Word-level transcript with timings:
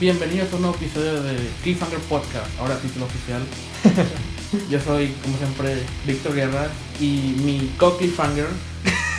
bienvenidos 0.00 0.50
a 0.50 0.56
un 0.56 0.62
nuevo 0.62 0.76
episodio 0.76 1.22
de 1.22 1.36
Cliffhanger 1.62 1.98
Podcast, 1.98 2.58
ahora 2.58 2.74
título 2.78 3.04
oficial. 3.04 3.42
Yo 4.70 4.80
soy, 4.80 5.08
como 5.22 5.36
siempre, 5.36 5.76
Víctor 6.06 6.34
Guerra 6.34 6.68
y 6.98 7.36
mi 7.44 7.70
co-Cliffhanger, 7.76 8.46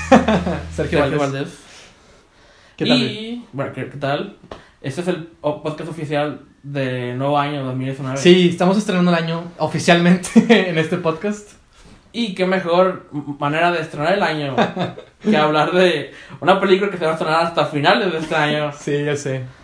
Sergio, 0.76 1.00
Sergio 1.00 1.20
Valdés. 1.20 1.50
¿Qué 2.78 2.88
tal? 2.88 2.98
Y, 2.98 3.46
bueno, 3.54 3.74
¿qué, 3.74 3.90
qué 3.90 3.98
tal? 3.98 4.38
Este 4.82 5.02
es 5.02 5.08
el 5.08 5.28
podcast 5.40 5.88
oficial 5.88 6.42
de 6.64 7.14
nuevo 7.14 7.38
año 7.38 7.64
2019. 7.64 8.18
Sí, 8.18 8.50
estamos 8.50 8.76
estrenando 8.76 9.12
el 9.12 9.24
año 9.24 9.44
oficialmente 9.60 10.30
en 10.70 10.80
este 10.80 10.98
podcast. 10.98 11.52
Y 12.12 12.34
qué 12.34 12.48
mejor 12.48 13.08
manera 13.40 13.72
de 13.72 13.82
estrenar 13.82 14.14
el 14.14 14.24
año 14.24 14.56
que 15.22 15.38
hablar 15.38 15.74
de 15.74 16.12
una 16.40 16.60
película 16.60 16.90
que 16.90 16.98
se 16.98 17.06
va 17.06 17.12
a 17.12 17.14
estrenar 17.14 17.46
hasta 17.46 17.66
finales 17.68 18.12
de 18.12 18.18
este 18.18 18.36
año. 18.36 18.72
Sí, 18.74 19.06
ya 19.06 19.16
sé. 19.16 19.61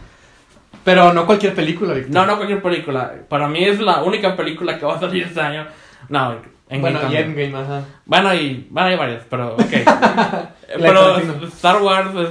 Pero 0.87 1.11
no 1.11 1.25
cualquier 1.25 1.53
película, 1.53 1.93
Víctor. 1.93 2.13
No, 2.13 2.25
no 2.25 2.37
cualquier 2.37 2.61
película. 2.61 3.13
Para 3.27 3.49
mí 3.49 3.61
es 3.61 3.77
la 3.81 4.03
única 4.03 4.37
película 4.37 4.79
que 4.79 4.85
va 4.85 4.95
a 4.95 4.99
salir 5.01 5.23
este 5.23 5.41
año. 5.41 5.67
No, 6.07 6.37
en 6.69 6.79
Bueno, 6.79 6.99
y 6.99 7.01
también. 7.01 7.23
Endgame, 7.37 7.57
ajá. 7.61 7.81
Bueno, 8.05 8.33
y 8.33 8.67
bueno, 8.69 8.87
hay 8.87 8.95
varias, 8.95 9.23
pero 9.29 9.55
ok. 9.55 9.71
La 9.85 10.49
pero. 10.77 11.17
Star 11.47 11.81
Wars 11.81 12.15
es... 12.15 12.29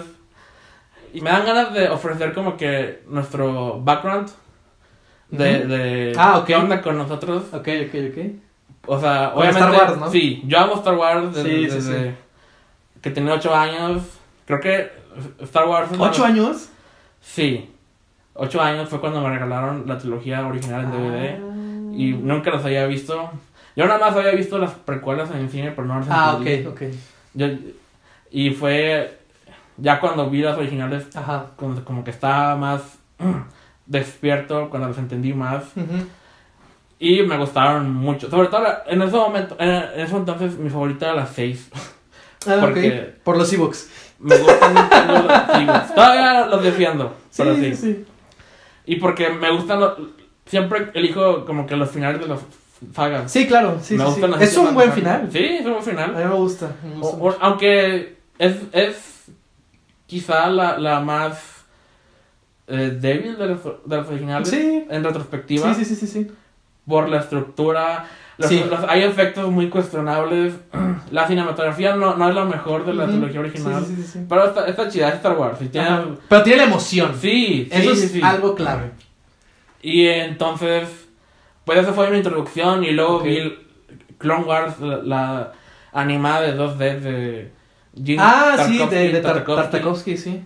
Y 1.12 1.20
me 1.20 1.28
dan 1.28 1.44
ganas 1.44 1.74
de 1.74 1.90
ofrecer 1.90 2.32
como 2.32 2.56
que 2.56 3.02
nuestro 3.08 3.78
background 3.82 4.30
de, 5.28 5.58
Ujú. 5.58 5.68
de 5.68 6.12
Ah, 6.16 6.38
ok. 6.38 6.46
qué 6.46 6.56
onda 6.56 6.80
con 6.80 6.96
nosotros. 6.96 7.44
Ok, 7.52 7.68
ok, 7.88 7.94
ok. 8.10 8.18
O 8.86 8.98
sea, 8.98 9.32
Con 9.34 9.42
obviamente... 9.42 9.68
Star 9.76 9.88
Wars, 9.88 9.98
¿no? 10.00 10.10
Sí, 10.10 10.42
yo 10.46 10.58
amo 10.60 10.76
Star 10.76 10.94
Wars 10.94 11.34
desde, 11.34 11.50
Sí, 11.50 11.56
sí, 11.68 11.74
desde 11.76 12.08
sí. 12.10 12.14
que 13.02 13.10
tenía 13.10 13.34
8 13.34 13.54
años. 13.54 14.02
Creo 14.46 14.60
que 14.60 14.90
Star 15.40 15.68
Wars... 15.68 15.92
es 15.92 15.98
la- 15.98 16.04
¿Ocho 16.06 16.24
años? 16.24 16.70
Sí. 17.20 17.70
8 18.38 18.60
años 18.62 18.88
fue 18.88 19.00
cuando 19.00 19.20
me 19.20 19.30
regalaron 19.30 19.84
la 19.86 19.98
trilogía 19.98 20.46
original 20.46 20.84
en 20.84 20.90
DVD. 20.92 21.96
Y 21.98 22.12
nunca 22.12 22.50
las 22.50 22.64
había 22.64 22.86
visto. 22.86 23.30
Yo 23.74 23.86
nada 23.86 23.98
más 23.98 24.16
había 24.16 24.32
visto 24.32 24.58
las 24.58 24.72
precuelas 24.72 25.30
en 25.30 25.38
el 25.38 25.50
cine, 25.50 25.70
pero 25.72 25.86
no 25.86 25.98
las 26.00 26.08
Ah, 26.10 26.34
ok, 26.38 26.46
entendí. 26.46 26.66
ok. 26.68 26.82
Yo, 27.34 27.46
y 28.30 28.50
fue 28.50 29.18
ya 29.78 30.00
cuando 30.00 30.28
vi 30.30 30.40
las 30.42 30.56
originales, 30.56 31.14
Ajá. 31.14 31.46
como, 31.56 31.82
como 31.84 32.02
que 32.04 32.10
estaba 32.10 32.56
más 32.56 32.98
despierto, 33.86 34.68
cuando 34.70 34.88
las 34.88 34.98
entendí 34.98 35.32
más. 35.34 35.64
Y 36.98 37.22
me 37.22 37.36
gustaron 37.36 37.92
mucho. 37.92 38.30
Sobre 38.30 38.48
todo 38.48 38.64
en 38.86 39.02
ese 39.02 39.16
momento, 39.16 39.56
en, 39.58 39.70
ese 40.00 40.16
entonces 40.16 40.56
mi 40.58 40.70
favorita 40.70 41.06
era 41.06 41.14
la 41.14 41.26
6. 41.26 41.70
Ah, 42.48 42.56
Porque- 42.60 43.14
ok. 43.18 43.22
Por 43.24 43.36
los 43.36 43.52
e-books. 43.52 43.90
Me 44.18 44.36
gustan 44.38 44.72
mucho 44.72 45.22
los 45.22 45.30
antiguos. 45.30 45.94
Todavía 45.94 46.46
los 46.46 46.62
defiendo, 46.62 47.14
Sí, 47.30 47.42
pero 47.42 47.54
sí, 47.56 47.74
sí. 47.74 48.06
Y 48.86 48.96
porque 48.96 49.28
me 49.30 49.50
gustan 49.50 49.80
los... 49.80 49.92
Siempre 50.46 50.90
elijo 50.94 51.44
como 51.44 51.66
que 51.66 51.76
los 51.76 51.90
finales 51.90 52.20
de 52.20 52.28
las 52.28 52.40
sagas. 52.94 53.30
Sí, 53.32 53.46
claro, 53.48 53.78
sí, 53.82 53.94
Me 53.94 54.04
sí, 54.04 54.10
gustan 54.10 54.34
sí. 54.38 54.44
Es 54.44 54.56
un 54.56 54.74
buen 54.74 54.92
final. 54.92 55.28
Sí, 55.32 55.38
es 55.44 55.66
un 55.66 55.72
buen 55.72 55.82
A 55.82 55.82
final. 55.82 56.10
mí 56.14 56.24
me 56.24 56.34
gusta. 56.36 56.76
me 56.84 56.92
O- 56.94 56.98
gusta 57.00 57.16
o- 57.16 57.18
mucho. 57.18 57.38
aunque 57.40 58.16
es, 58.38 58.56
es 58.72 59.24
quizá 60.06 60.48
la, 60.48 60.78
la 60.78 61.00
más 61.00 61.64
eh, 62.68 62.96
débil 63.00 63.36
de 63.38 63.46
las, 63.46 63.64
de 63.64 63.96
las 63.96 64.08
originales 64.08 64.48
Sí. 64.48 64.84
en 64.88 65.02
retrospectiva 65.04 65.74
Sí, 65.74 65.84
sí, 65.84 65.94
sí, 65.96 66.06
sí, 66.06 66.06
sí. 66.06 66.30
por 66.86 67.08
la 67.08 67.18
estructura. 67.20 68.06
Los, 68.38 68.50
Sí. 68.50 68.62
los- 68.68 68.84
hay 68.88 69.02
efectos 69.02 69.50
muy 69.50 69.68
cuestionables. 69.70 70.54
La 71.10 71.26
cinematografía 71.26 71.94
no, 71.96 72.16
no 72.16 72.28
es 72.28 72.34
la 72.34 72.44
mejor 72.44 72.84
de 72.84 72.92
la 72.94 73.06
trilogía 73.06 73.40
original. 73.40 73.84
Sí, 73.86 73.94
sí, 73.96 74.02
sí, 74.02 74.08
sí. 74.14 74.26
Pero 74.28 74.44
está, 74.44 74.66
está 74.66 74.88
chida, 74.88 75.08
es 75.08 75.14
Star 75.16 75.36
Wars. 75.38 75.60
y 75.62 75.66
tiene-. 75.68 76.16
Pero 76.28 76.42
tiene 76.42 76.58
la 76.58 76.64
emoción. 76.64 77.12
sí, 77.20 77.68
sí, 77.70 77.78
Eso 77.78 77.94
sí, 77.94 78.04
es 78.06 78.12
sí. 78.12 78.20
algo 78.22 78.54
clave. 78.54 78.90
Y 79.82 80.06
entonces, 80.08 80.88
pues 81.64 81.78
esa 81.78 81.92
fue 81.92 82.10
mi 82.10 82.16
introducción. 82.18 82.82
Y 82.84 82.90
luego 82.90 83.16
Ok. 83.18 83.24
vi 83.24 83.58
Clone 84.18 84.44
Wars, 84.44 84.80
la, 84.80 84.96
la 84.98 85.52
animada 85.92 86.40
de 86.42 86.54
2D 86.58 87.00
de 87.00 87.52
Gene 88.04 88.18
Ah, 88.20 88.56
sí, 88.66 88.78
Tartakovsky- 88.78 88.88
de, 88.90 89.08
de 89.12 89.20
Tar- 89.22 89.44
Tartakovsky. 89.44 90.16
Sí. 90.16 90.42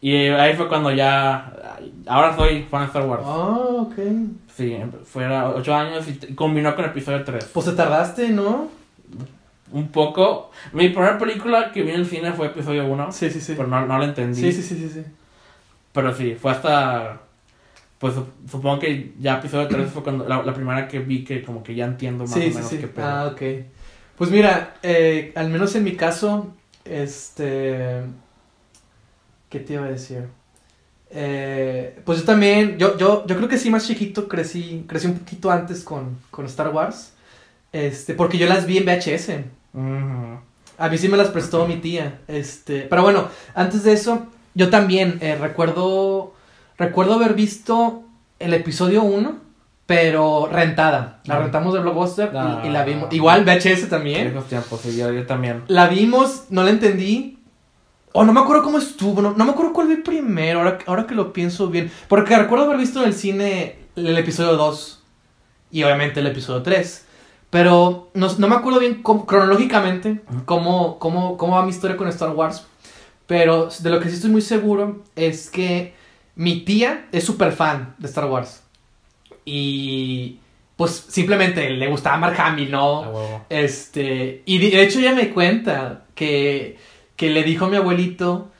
Y 0.00 0.16
ahí 0.28 0.54
fue 0.54 0.68
cuando 0.68 0.90
ya. 0.90 1.52
Ahora 2.06 2.34
soy 2.36 2.64
fan 2.64 2.80
de 2.82 2.86
Star 2.88 3.06
Wars. 3.06 3.22
Oh, 3.24 3.88
ok. 3.88 3.94
Sí, 4.56 4.76
fuera 5.04 5.50
8 5.50 5.74
años 5.74 6.06
y 6.08 6.34
combinó 6.34 6.74
con 6.76 6.84
episodio 6.84 7.24
3. 7.24 7.50
Pues 7.52 7.66
te 7.66 7.72
tardaste, 7.72 8.28
¿no? 8.30 8.68
Un 9.72 9.88
poco. 9.88 10.50
Mi 10.72 10.88
primera 10.90 11.18
película 11.18 11.72
que 11.72 11.82
vi 11.82 11.90
en 11.90 11.96
el 12.00 12.06
cine 12.06 12.32
fue 12.32 12.46
episodio 12.46 12.86
1. 12.86 13.10
Sí, 13.12 13.30
sí, 13.30 13.40
sí. 13.40 13.54
Pero 13.56 13.66
no, 13.68 13.84
no 13.86 13.98
la 13.98 14.04
entendí. 14.04 14.40
Sí, 14.40 14.52
sí, 14.52 14.62
sí, 14.62 14.76
sí, 14.76 14.88
sí. 14.88 15.02
Pero 15.92 16.14
sí, 16.14 16.36
fue 16.40 16.52
hasta. 16.52 17.20
Pues 17.98 18.14
sup- 18.14 18.48
supongo 18.50 18.78
que 18.80 19.14
ya 19.18 19.38
episodio 19.38 19.66
3 19.68 19.90
fue 19.90 20.02
cuando 20.02 20.28
la, 20.28 20.42
la 20.42 20.52
primera 20.54 20.86
que 20.86 20.98
vi 21.00 21.24
que 21.24 21.42
como 21.42 21.62
que 21.62 21.74
ya 21.74 21.86
entiendo 21.86 22.24
más 22.24 22.34
Sí, 22.34 22.40
o 22.40 22.42
sí, 22.44 22.54
menos 22.54 22.70
sí. 22.70 22.78
qué 22.78 22.86
pedo. 22.88 23.06
Ah, 23.06 23.26
ok. 23.32 23.42
Pues 24.18 24.30
mira, 24.30 24.74
eh, 24.82 25.32
al 25.34 25.48
menos 25.48 25.74
en 25.74 25.82
mi 25.84 25.96
caso, 25.96 26.54
este... 26.84 28.02
¿Qué 29.48 29.60
te 29.60 29.72
iba 29.74 29.84
a 29.84 29.88
decir? 29.90 30.28
Eh, 31.10 32.00
pues 32.04 32.18
yo 32.20 32.24
también, 32.24 32.76
yo, 32.78 32.96
yo, 32.98 33.24
yo 33.26 33.36
creo 33.36 33.48
que 33.48 33.58
sí, 33.58 33.70
más 33.70 33.86
chiquito, 33.86 34.26
crecí, 34.28 34.84
crecí 34.88 35.06
un 35.06 35.18
poquito 35.18 35.50
antes 35.50 35.82
con, 35.84 36.18
con 36.30 36.46
Star 36.46 36.68
Wars. 36.70 37.12
Este, 37.72 38.14
porque 38.14 38.38
yo 38.38 38.46
las 38.46 38.66
vi 38.66 38.78
en 38.78 38.84
VHS. 38.86 39.30
A 40.78 40.88
mí 40.88 40.98
sí 40.98 41.08
me 41.08 41.16
las 41.16 41.28
prestó 41.28 41.66
mi 41.66 41.76
tía. 41.76 42.18
Este, 42.28 42.82
pero 42.82 43.02
bueno, 43.02 43.28
antes 43.54 43.84
de 43.84 43.92
eso, 43.92 44.26
yo 44.54 44.70
también 44.70 45.18
eh, 45.20 45.36
recuerdo 45.40 46.32
recuerdo 46.78 47.14
haber 47.14 47.34
visto 47.34 48.02
el 48.40 48.52
episodio 48.54 49.02
1, 49.04 49.36
pero 49.86 50.48
rentada. 50.50 51.20
La 51.24 51.36
Ah. 51.36 51.38
rentamos 51.40 51.72
de 51.74 51.80
Blockbuster 51.80 52.30
y- 52.32 52.36
Ah. 52.36 52.62
y, 52.64 52.70
la 52.70 52.84
vimos. 52.84 53.12
Igual 53.12 53.44
VHS 53.44 53.88
también. 53.88 54.34
Tiempos, 54.48 54.82
yo, 54.96 55.12
yo 55.12 55.26
también. 55.26 55.62
La 55.68 55.86
vimos, 55.88 56.44
no 56.50 56.64
la 56.64 56.70
entendí. 56.70 57.33
O 58.16 58.24
no 58.24 58.32
me 58.32 58.38
acuerdo 58.40 58.62
cómo 58.62 58.78
estuvo, 58.78 59.20
no, 59.20 59.32
no 59.32 59.44
me 59.44 59.50
acuerdo 59.50 59.72
cuál 59.72 59.88
vi 59.88 59.96
primero, 59.96 60.60
ahora, 60.60 60.78
ahora 60.86 61.04
que 61.06 61.16
lo 61.16 61.32
pienso 61.32 61.66
bien. 61.68 61.90
Porque 62.06 62.36
recuerdo 62.38 62.66
haber 62.66 62.78
visto 62.78 63.00
en 63.02 63.08
el 63.08 63.14
cine 63.14 63.74
el 63.96 64.16
episodio 64.16 64.56
2 64.56 65.02
y 65.72 65.82
obviamente 65.82 66.20
el 66.20 66.28
episodio 66.28 66.62
3. 66.62 67.06
Pero 67.50 68.10
no, 68.14 68.28
no 68.38 68.46
me 68.48 68.54
acuerdo 68.54 68.78
bien 68.78 69.02
cómo- 69.02 69.26
cronológicamente 69.26 70.20
cómo, 70.44 70.98
cómo, 71.00 71.36
cómo 71.36 71.56
va 71.56 71.64
mi 71.64 71.70
historia 71.70 71.96
con 71.96 72.06
Star 72.06 72.30
Wars. 72.30 72.64
Pero 73.26 73.68
de 73.80 73.90
lo 73.90 73.98
que 73.98 74.08
sí 74.08 74.14
estoy 74.14 74.30
muy 74.30 74.42
seguro 74.42 75.02
es 75.16 75.50
que 75.50 75.94
mi 76.36 76.60
tía 76.64 77.06
es 77.10 77.24
súper 77.24 77.50
fan 77.50 77.96
de 77.98 78.06
Star 78.06 78.26
Wars. 78.26 78.62
Y 79.44 80.38
pues 80.76 81.04
simplemente 81.08 81.68
le 81.70 81.86
gustaba 81.88 82.16
Mark 82.16 82.36
Hamill, 82.40 82.70
¿no? 82.70 83.02
Este, 83.48 84.42
y 84.46 84.58
de 84.58 84.70
de 84.76 84.82
hecho 84.84 84.98
ella 85.00 85.14
me 85.14 85.30
cuenta 85.30 86.04
que, 86.14 86.76
que 87.16 87.30
le 87.30 87.42
dijo 87.42 87.66
a 87.66 87.68
mi 87.68 87.76
abuelito 87.76 88.50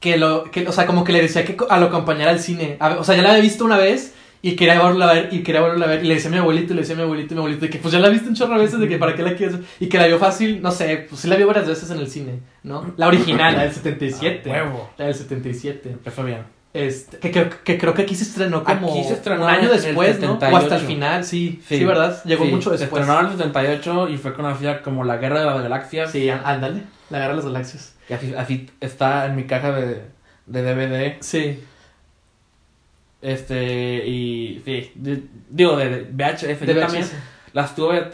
que 0.00 0.16
lo, 0.18 0.44
que, 0.50 0.68
o 0.68 0.72
sea, 0.72 0.86
como 0.86 1.02
que 1.04 1.12
le 1.12 1.22
decía 1.22 1.44
que 1.44 1.56
a 1.68 1.78
lo 1.78 1.86
acompañara 1.86 2.30
al 2.30 2.40
cine. 2.40 2.76
A 2.80 2.90
o 2.98 3.04
sea, 3.04 3.16
ya 3.16 3.22
la 3.22 3.30
había 3.30 3.42
visto 3.42 3.64
una 3.64 3.78
vez 3.78 4.14
y 4.42 4.54
quería 4.56 4.78
volverla 4.78 5.08
a 5.08 5.14
ver 5.14 5.28
y 5.32 5.42
quería 5.42 5.62
volverla 5.62 5.86
a 5.86 5.88
ver. 5.88 6.04
Y 6.04 6.08
le 6.08 6.14
decía 6.14 6.28
a 6.28 6.32
mi 6.32 6.38
abuelito, 6.38 6.72
y 6.72 6.76
le 6.76 6.82
decía 6.82 6.94
a 6.94 6.98
mi 6.98 7.04
abuelito 7.04 7.32
y 7.32 7.36
mi 7.36 7.38
abuelito 7.38 7.64
de 7.64 7.70
que 7.70 7.78
pues 7.78 7.92
ya 7.92 7.98
la 8.00 8.10
viste 8.10 8.28
un 8.28 8.34
chorro 8.34 8.54
de 8.58 8.64
veces 8.64 8.78
de 8.80 8.88
que 8.88 8.98
para 8.98 9.14
qué 9.14 9.22
la 9.22 9.34
quieres. 9.34 9.56
Y 9.80 9.86
que 9.88 9.96
la 9.98 10.06
vio 10.06 10.18
fácil, 10.18 10.60
no 10.60 10.70
sé, 10.70 11.06
pues 11.08 11.22
sí 11.22 11.28
la 11.28 11.36
vio 11.36 11.46
varias 11.46 11.66
veces 11.66 11.90
en 11.90 11.98
el 11.98 12.08
cine, 12.08 12.40
¿no? 12.62 12.92
La 12.98 13.06
original, 13.08 13.54
la 13.56 13.62
del 13.62 13.72
77. 13.74 14.50
A 14.50 14.64
huevo. 14.64 14.90
La 14.98 15.06
del 15.06 15.14
77. 15.14 15.88
Empezó 15.90 16.22
bien. 16.24 16.42
Este, 16.74 17.18
que, 17.20 17.30
creo- 17.30 17.50
que 17.64 17.78
creo 17.78 17.94
que 17.94 18.02
aquí 18.02 18.14
se 18.16 18.24
estrenó 18.24 18.64
como 18.64 18.90
Aquí 18.90 19.04
se 19.04 19.14
estrenó 19.14 19.44
un 19.44 19.48
año 19.50 19.70
después, 19.70 20.18
¿no? 20.20 20.32
O 20.32 20.34
hasta 20.34 20.48
el 20.48 20.80
78. 20.82 20.86
final, 20.86 21.24
sí. 21.24 21.62
Sí, 21.66 21.78
Sí. 21.78 21.84
¿verdad? 21.84 22.22
Llegó 22.24 22.44
Sí, 22.44 22.50
mucho 22.50 22.70
Se 22.72 22.78
después. 22.78 23.00
estrenó 23.02 23.20
en 23.20 23.26
el 23.32 23.38
78 23.38 24.08
y 24.10 24.18
fue 24.18 24.34
conocida 24.34 24.82
como 24.82 25.04
la 25.04 25.16
Guerra 25.16 25.40
de 25.40 25.46
las 25.46 25.62
Galaxias. 25.62 26.10
Sí, 26.10 26.28
ándale. 26.28 26.82
La 27.10 27.18
guerra 27.18 27.30
de 27.30 27.36
las 27.36 27.44
galaxias. 27.46 27.96
Y 28.08 28.12
así, 28.14 28.34
así 28.34 28.70
está 28.80 29.26
en 29.26 29.36
mi 29.36 29.44
caja 29.44 29.72
de, 29.72 30.02
de 30.46 30.62
DVD. 30.62 31.16
Sí. 31.20 31.60
Este, 33.22 34.06
y 34.06 34.60
sí, 34.64 34.92
di- 34.94 35.28
digo, 35.48 35.76
de, 35.76 35.88
de 35.88 36.00
VHS. 36.12 36.60
De 36.60 36.74
yo 36.74 36.80
también 36.80 37.04
VHS. 37.04 37.14
las 37.54 37.74
tuve, 37.74 38.10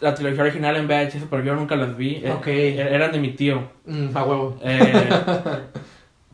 la 0.00 0.14
trilogía 0.14 0.42
original 0.42 0.76
en 0.76 0.86
VHS, 0.86 1.24
pero 1.28 1.42
yo 1.42 1.54
nunca 1.54 1.74
las 1.76 1.96
vi. 1.96 2.20
Eh, 2.24 2.30
Ok. 2.32 2.46
er- 2.46 2.92
Eran 2.92 3.10
de 3.12 3.18
mi 3.18 3.32
tío. 3.32 3.68
Mm, 3.86 4.16
a 4.16 4.24
huevo. 4.24 4.58
Eh, 4.62 5.10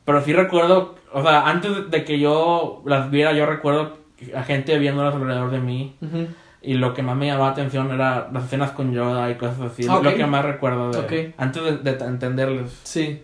pero 0.05 0.23
sí 0.23 0.33
recuerdo, 0.33 0.97
o 1.13 1.23
sea, 1.23 1.49
antes 1.49 1.91
de 1.91 2.05
que 2.05 2.19
yo 2.19 2.83
las 2.85 3.11
viera, 3.11 3.33
yo 3.33 3.47
recuerdo 3.47 3.97
a 4.35 4.43
gente 4.45 4.79
viéndolas 4.79 5.15
alrededor 5.15 5.51
de 5.51 5.59
mí. 5.61 5.97
Ujú. 6.03 6.29
Y 6.63 6.75
lo 6.75 6.95
que 6.95 7.03
más 7.03 7.17
me 7.17 7.27
llamaba 7.27 7.47
la 7.47 7.53
atención 7.53 7.93
era 7.93 8.29
las 8.33 8.45
escenas 8.45 8.73
con 8.73 8.93
Yoda 8.93 9.31
y 9.31 9.37
cosas 9.37 9.61
así. 9.61 9.87
Ok. 9.89 10.03
Lo 10.03 10.15
que 10.15 10.27
más 10.27 10.45
recuerdo 10.45 10.91
de, 10.91 10.99
antes 11.39 11.63
de, 11.63 11.77
de 11.79 12.05
entenderles. 12.05 12.73
Sí. 12.83 13.23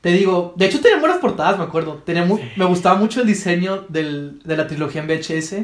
Te 0.00 0.10
digo, 0.10 0.52
de 0.56 0.66
hecho 0.66 0.80
tenía 0.80 1.00
buenas 1.00 1.18
portadas, 1.18 1.58
me 1.58 1.64
acuerdo. 1.64 1.94
Tenía 2.04 2.24
Me 2.56 2.64
gustaba 2.66 2.96
mucho 2.96 3.20
el 3.20 3.26
diseño 3.26 3.84
del, 3.88 4.40
de 4.44 4.56
la 4.56 4.68
trilogía 4.68 5.02
en 5.02 5.08
VHS. 5.08 5.54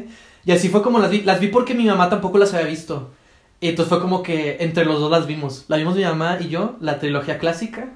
Y 0.43 0.51
así 0.51 0.67
fue 0.69 0.81
como 0.81 0.99
las 0.99 1.09
vi. 1.09 1.21
Las 1.21 1.39
vi 1.39 1.47
porque 1.47 1.73
mi 1.73 1.85
mamá 1.85 2.09
tampoco 2.09 2.37
las 2.37 2.53
había 2.53 2.67
visto. 2.67 3.11
Y 3.61 3.69
entonces 3.69 3.89
fue 3.89 4.01
como 4.01 4.21
que 4.21 4.57
entre 4.59 4.83
los 4.83 4.99
dos 4.99 5.09
las 5.09 5.25
vimos. 5.27 5.63
La 5.69 5.77
vimos 5.77 5.95
mi 5.95 6.03
mamá 6.03 6.37
y 6.41 6.49
yo, 6.49 6.75
la 6.81 6.99
trilogía 6.99 7.37
clásica. 7.39 7.87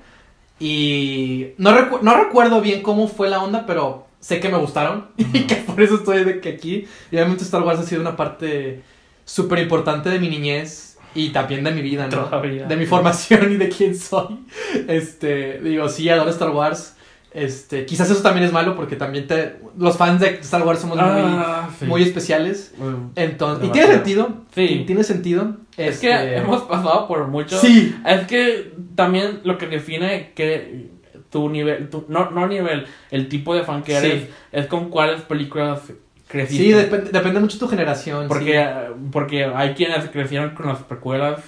Y 0.59 1.49
no, 1.57 1.71
recu- 1.71 2.01
no 2.01 2.15
recuerdo 2.17 2.61
bien 2.61 2.81
cómo 2.81 3.07
fue 3.07 3.29
la 3.29 3.41
onda, 3.43 3.65
pero 3.65 4.07
sé 4.19 4.39
que 4.39 4.49
me 4.49 4.57
gustaron 4.57 5.07
y 5.17 5.41
que 5.47 5.55
por 5.55 5.81
eso 5.81 5.95
estoy 5.95 6.23
de 6.23 6.39
que 6.41 6.49
aquí. 6.49 6.85
Y 7.11 7.15
obviamente 7.15 7.43
Star 7.43 7.61
Wars 7.63 7.79
ha 7.79 7.83
sido 7.83 8.01
una 8.01 8.15
parte 8.15 8.81
súper 9.25 9.59
importante 9.59 10.09
de 10.09 10.19
mi 10.19 10.29
niñez 10.29 10.97
y 11.15 11.29
también 11.29 11.63
de 11.63 11.71
mi 11.71 11.81
vida, 11.81 12.07
¿no? 12.07 12.25
Todavía. 12.25 12.65
De 12.67 12.75
mi 12.75 12.85
formación 12.85 13.51
y 13.51 13.55
de 13.57 13.69
quién 13.69 13.95
soy. 13.97 14.39
Este, 14.87 15.59
digo, 15.59 15.89
sí, 15.89 16.09
adoro 16.09 16.29
Star 16.29 16.49
Wars. 16.51 16.95
Este, 17.31 17.85
quizás 17.85 18.09
eso 18.09 18.23
también 18.23 18.43
es 18.47 18.51
malo 18.51 18.75
porque 18.75 18.95
también 18.95 19.27
te, 19.27 19.57
los 19.77 19.97
fans 19.97 20.19
de 20.19 20.39
Star 20.41 20.63
Wars 20.63 20.79
somos 20.79 20.97
Ah, 20.99 21.69
sí. 21.77 21.85
muy, 21.85 21.89
muy 21.89 22.03
especiales. 22.03 22.73
Bueno, 22.77 23.11
Entonces, 23.15 23.67
y 23.67 23.71
tiene 23.71 23.87
sentido. 23.87 24.33
Sí. 24.53 24.61
y 24.63 24.85
Tiene 24.85 25.03
sentido. 25.03 25.57
Es 25.77 25.99
que 25.99 26.11
Este, 26.11 26.37
hemos 26.37 26.63
pasado 26.63 27.07
por 27.07 27.27
mucho. 27.27 27.57
Sí. 27.59 27.95
Es 28.05 28.25
que 28.27 28.73
también 28.95 29.41
lo 29.43 29.57
que 29.59 29.67
define 29.67 30.31
que 30.35 30.89
tu 31.29 31.49
nivel, 31.49 31.89
tu, 31.89 32.05
no, 32.07 32.31
no 32.31 32.47
nivel, 32.47 32.85
el 33.11 33.29
tipo 33.29 33.53
de 33.55 33.63
fan 33.63 33.83
que 33.83 33.95
eres, 33.95 34.23
Sí. 34.23 34.29
es 34.51 34.65
con 34.67 34.89
cuáles 34.89 35.21
películas 35.21 35.81
creciste. 36.27 36.63
Sí, 36.63 36.71
depende, 36.71 37.11
depende 37.11 37.39
mucho 37.39 37.55
de 37.57 37.59
tu 37.59 37.67
generación. 37.67 38.27
porque, 38.27 38.63
sí. 38.63 38.93
porque 39.11 39.45
hay 39.45 39.73
quienes 39.73 40.09
crecieron 40.09 40.51
con 40.51 40.67
las 40.67 40.79
precuelas 40.79 41.39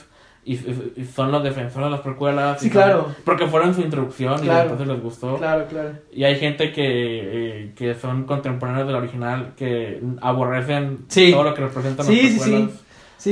y, 0.43 0.57
son 1.15 1.31
los 1.31 1.43
defensores 1.43 1.85
de 1.85 1.91
las 1.91 1.99
precuelas. 2.01 2.59
Sí, 2.59 2.65
son- 2.67 2.71
claro. 2.73 3.15
porque 3.23 3.45
fueron 3.45 3.75
su 3.75 3.81
introducción 3.81 4.39
Claro. 4.41 4.59
y 4.59 4.61
entonces 4.63 4.87
les 4.87 4.99
gustó. 5.01 5.37
Claro, 5.37 5.65
claro. 5.67 5.91
Y 6.11 6.23
hay 6.23 6.35
gente 6.37 6.71
que, 6.71 6.83
eh, 6.85 7.73
que 7.75 7.93
son 7.93 8.23
contemporáneos 8.23 8.87
del 8.87 8.95
original 8.95 9.53
que 9.55 10.01
aborrecen 10.19 11.05
Sí. 11.09 11.31
todo 11.31 11.43
lo 11.43 11.53
que 11.53 11.61
representan 11.61 12.05
las 12.07 12.15
precuelas. 12.15 12.43
sí. 12.43 12.49
Sí, 12.49 12.67
sí, 12.69 12.79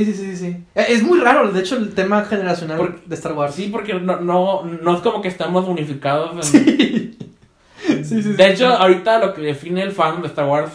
sí, 0.06 0.14
sí, 0.14 0.36
sí. 0.36 0.46
Eh, 0.76 0.86
Es 0.90 1.04
muy 1.04 1.20
raro, 1.20 1.52
de 1.52 1.60
hecho, 1.60 1.78
el 1.78 1.94
tema 1.94 2.24
generacional 2.26 2.78
Por- 2.78 3.04
de 3.04 3.16
Star 3.16 3.34
Wars. 3.34 3.56
Sí, 3.56 3.70
porque 3.72 3.94
no, 3.96 4.20
no, 4.20 4.64
no 4.64 4.96
es 4.96 5.02
como 5.02 5.22
que 5.22 5.28
estamos 5.28 5.68
unificados. 5.68 6.36
en- 6.36 6.44
Sí. 6.44 7.18
Sí, 7.88 8.04
sí, 8.04 8.24
sí. 8.24 8.34
de 8.34 8.52
hecho, 8.52 8.68
ahorita 8.68 9.20
lo 9.20 9.34
que 9.34 9.42
define 9.42 9.82
el 9.84 9.92
fandom 9.92 10.22
de 10.22 10.28
Star 10.28 10.46
Wars 10.48 10.72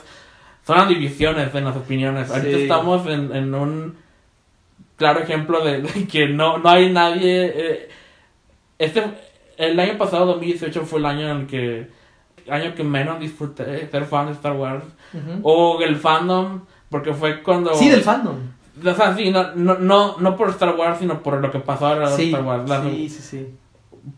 son 0.66 0.78
las 0.78 0.88
divisiones 0.88 1.54
en 1.54 1.64
las 1.64 1.76
opiniones. 1.76 2.30
Ahorita 2.30 2.56
Sí. 2.56 2.62
estamos 2.62 3.06
en, 3.06 3.34
en 3.34 3.54
un 3.54 3.96
claro 4.96 5.20
ejemplo 5.20 5.64
de, 5.64 5.82
de 5.82 6.06
que 6.08 6.28
no, 6.28 6.58
no 6.58 6.68
hay 6.70 6.90
nadie. 6.92 7.52
eh, 7.54 7.88
este, 8.78 9.04
el 9.58 9.78
año 9.78 9.96
pasado, 9.98 10.26
2018, 10.26 10.82
fue 10.86 10.98
el 10.98 11.06
año 11.06 11.28
en 11.30 11.36
el 11.42 11.46
que. 11.46 11.86
año 12.48 12.74
que 12.74 12.82
menos 12.82 13.20
disfruté 13.20 13.64
de 13.64 13.88
ser 13.88 14.04
fan 14.06 14.26
de 14.26 14.32
Star 14.32 14.52
Wars. 14.54 14.84
O 15.42 15.80
el 15.82 15.96
fandom, 15.96 16.62
porque 16.90 17.12
fue 17.14 17.42
cuando. 17.42 17.74
Sí, 17.74 17.88
del 17.88 18.00
fandom. 18.00 18.36
O 18.82 18.94
sea, 18.94 19.14
sí, 19.16 19.30
no, 19.30 19.54
no, 19.54 19.78
no, 19.78 20.16
no 20.18 20.36
por 20.36 20.48
Star 20.50 20.74
Wars, 20.76 20.98
sino 20.98 21.22
por 21.22 21.40
lo 21.40 21.50
que 21.50 21.60
pasó 21.60 21.86
alrededor 21.86 22.16
de 22.16 22.24
Sí, 22.24 22.30
Star 22.30 22.42
Wars. 22.44 22.70
Sí, 22.84 23.08
sí, 23.08 23.22
sí. 23.22 23.48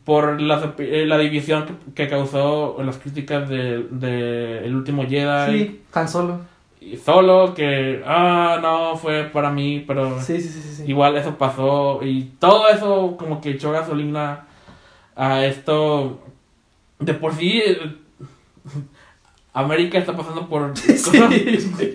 por 0.05 0.39
eh, 0.41 1.07
la 1.07 1.19
división 1.19 1.67
que, 1.67 1.93
que 1.95 2.09
causó 2.09 2.77
las 2.83 2.97
críticas 2.99 3.49
de, 3.49 3.87
de 3.91 4.65
El 4.65 4.75
último 4.75 5.05
Jedi 5.07 5.53
Sí, 5.67 5.81
Han 5.93 6.09
Solo. 6.09 6.41
y 6.81 6.97
solo 6.97 7.53
que 7.55 8.03
ah 8.07 8.59
no 8.63 8.97
fue 8.97 9.25
para 9.25 9.51
mí 9.51 9.85
pero 9.87 10.21
Sí, 10.21 10.41
sí, 10.41 10.49
sí, 10.49 10.85
igual 10.87 11.17
eso 11.17 11.37
pasó 11.37 12.01
y 12.03 12.23
todo 12.39 12.69
eso 12.69 13.17
como 13.19 13.41
que 13.41 13.51
echó 13.51 13.73
gasolina 13.73 14.47
a 15.15 15.45
esto 15.45 16.21
de 16.99 17.15
por 17.15 17.35
sí 17.35 17.63
eh, 17.65 17.79
América 19.53 19.99
está 19.99 20.17
pasando 20.17 20.49
por 20.49 20.71
cosas- 20.75 21.05
Sí. 21.05 21.95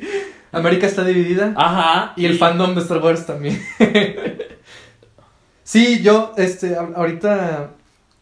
América 0.51 0.87
está 0.87 1.03
dividida. 1.03 1.53
ajá 1.55 2.13
Y 2.15 2.25
el 2.25 2.37
fandom 2.37 2.75
de 2.75 2.81
Star 2.81 2.97
Wars 2.99 3.25
también. 3.25 3.61
sí, 5.63 6.01
yo, 6.01 6.33
este, 6.37 6.75
ahorita, 6.75 7.71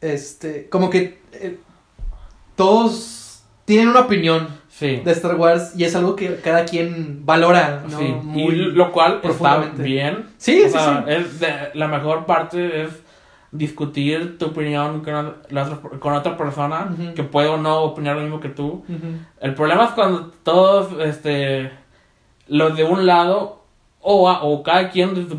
este, 0.01 0.69
como 0.69 0.89
que 0.89 1.21
eh, 1.33 1.57
todos 2.55 3.43
tienen 3.65 3.89
una 3.89 4.01
opinión 4.01 4.47
sí 4.69 5.01
de 5.03 5.11
Star 5.11 5.35
Wars 5.35 5.73
y 5.75 5.83
es 5.83 5.95
algo 5.95 6.15
que 6.15 6.37
cada 6.37 6.65
quien 6.65 7.25
valora, 7.25 7.83
¿no? 7.89 7.99
Sí, 7.99 8.05
Muy... 8.23 8.53
y 8.53 8.55
lo 8.55 8.91
cual 8.91 9.13
está 9.15 9.21
profundamente. 9.27 9.83
bien. 9.83 10.25
Sí, 10.37 10.61
O 10.61 10.65
sí, 10.67 10.71
sea, 10.71 11.03
sí. 11.07 11.13
es 11.13 11.39
de- 11.39 11.69
la 11.73 11.87
mejor 11.87 12.25
parte 12.25 12.83
es 12.83 12.89
discutir 13.51 14.37
tu 14.37 14.47
opinión 14.47 15.01
con, 15.03 15.35
la 15.49 15.63
otra- 15.63 15.99
con 15.99 16.13
otra 16.13 16.37
persona 16.37 16.95
que 17.15 17.23
puede 17.23 17.47
o 17.47 17.57
no 17.57 17.79
opinar 17.81 18.15
lo 18.15 18.21
mismo 18.21 18.39
que 18.39 18.49
tú. 18.49 18.85
El 19.41 19.53
problema 19.55 19.85
es 19.85 19.91
cuando 19.91 20.31
todos, 20.43 20.89
este, 21.03 21.71
los 22.49 22.75
de 22.75 22.83
un 22.83 23.05
lado 23.05 23.63
o, 24.01 24.29
a- 24.29 24.43
o 24.43 24.61
cada 24.63 24.89
quien 24.91 25.13
de 25.15 25.27
su 25.29 25.37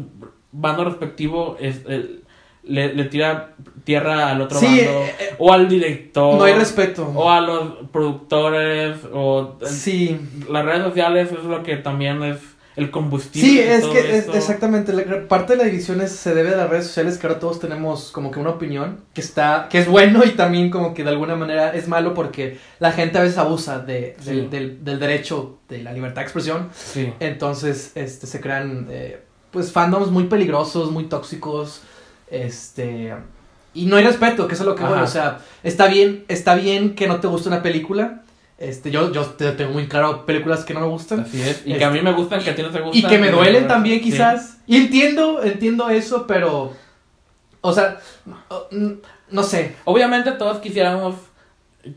bando 0.53 0.85
respectivo 0.85 1.57
es, 1.61 1.83
el- 1.87 2.25
le, 2.63 2.95
le 2.95 3.05
tira 3.05 3.55
tierra 3.85 4.31
al 4.31 4.43
otro 4.43 4.59
Sí, 4.59 4.67
bando 4.67 4.91
eh, 5.05 5.15
eh, 5.21 5.35
o 5.39 5.53
al 5.53 5.69
director 5.69 6.35
No 6.37 6.45
hay 6.45 6.53
respeto. 6.55 7.11
o 7.15 7.31
a 7.31 7.41
los 7.41 7.73
productores 7.93 8.97
o 9.13 9.57
Sí. 9.65 10.19
las 10.49 10.65
redes 10.65 10.85
sociales 10.85 11.33
es 11.33 11.45
lo 11.45 11.63
que 11.63 11.77
también 11.77 12.23
es 12.23 12.39
el 12.77 12.91
combustible. 12.91 13.49
Sí, 13.49 13.59
es 13.59 13.81
todo 13.83 13.93
que 13.93 14.17
es, 14.19 14.29
exactamente, 14.29 14.93
la- 14.93 15.27
parte 15.29 15.53
de 15.55 15.59
la 15.59 15.65
división 15.65 16.01
es- 16.01 16.13
se 16.13 16.35
debe 16.35 16.55
a 16.55 16.57
las 16.57 16.71
redes 16.71 16.87
sociales 16.87 17.19
que 17.19 17.27
ahora 17.27 17.39
todos 17.41 17.59
tenemos 17.61 18.11
como 18.13 18.31
que 18.31 18.39
una 18.39 18.51
opinión 18.51 19.01
que 19.13 19.21
está, 19.21 19.67
que 19.71 19.79
es 19.79 19.89
bueno 19.89 20.25
y 20.25 20.31
también 20.31 20.71
como 20.71 20.95
que 20.95 21.03
de 21.05 21.11
alguna 21.11 21.35
manera 21.37 21.75
es 21.75 21.89
malo 21.89 22.15
porque 22.15 22.59
la 22.79 22.93
gente 22.93 23.19
a 23.19 23.23
veces 23.23 23.39
abusa 23.39 23.81
de, 23.81 24.17
Sí. 24.21 24.27
del, 24.31 24.51
del- 24.51 24.85
del 24.85 24.99
derecho 25.01 25.59
de 25.69 25.83
la 25.83 25.93
libertad 25.93 26.23
de 26.23 26.27
expresión, 26.27 26.69
Sí. 26.75 27.13
entonces 27.21 27.93
este, 27.97 28.27
se 28.27 28.41
crean 28.41 28.87
eh, 28.91 29.21
pues 29.51 29.73
fandoms 29.73 30.11
muy 30.13 30.25
peligrosos, 30.25 30.93
muy 30.93 31.05
tóxicos, 31.05 31.83
este, 32.31 33.13
y 33.75 33.87
no 33.87 33.97
hay 33.97 34.05
respeto, 34.05 34.47
que 34.47 34.55
eso 34.55 34.63
es 34.63 34.69
lo 34.69 34.75
que 34.77 34.85
voy, 34.85 34.95
Ajá. 34.95 35.03
o 35.03 35.07
sea, 35.09 35.39
está 35.63 35.87
bien, 35.89 36.25
está 36.29 36.55
bien 36.55 36.95
que 36.95 37.07
no 37.09 37.21
te 37.21 37.27
guste 37.27 37.49
una 37.49 37.63
película, 37.63 38.23
este, 38.61 38.91
yo, 38.93 39.11
yo 39.13 39.25
te- 39.25 39.53
tengo 39.53 39.73
muy 39.73 39.89
claro 39.89 40.25
películas 40.27 40.65
que 40.65 40.75
no 40.75 40.81
me 40.81 40.87
gustan, 40.87 41.21
Así 41.21 41.41
es. 41.43 41.63
Y 41.67 41.71
Este- 41.73 41.79
que 41.79 41.85
a 41.85 41.91
mí 41.91 42.01
me 42.03 42.13
gustan, 42.13 42.41
que 42.43 42.51
a 42.51 42.55
ti 42.55 42.63
no 42.63 42.71
te 42.71 42.81
gustan. 42.81 43.01
y 43.01 43.05
que 43.13 43.19
me 43.19 43.31
duelen 43.31 43.67
también 43.67 43.99
Sí. 43.99 44.11
quizás. 44.13 44.59
Y 44.67 44.77
entiendo, 44.77 45.43
entiendo 45.43 45.89
eso, 45.91 46.27
pero... 46.29 46.73
O 47.63 47.73
sea, 47.73 47.99
no, 48.25 48.37
no 49.31 49.43
sé. 49.43 49.75
Obviamente 49.85 50.31
todos 50.33 50.59
quisiéramos 50.59 51.17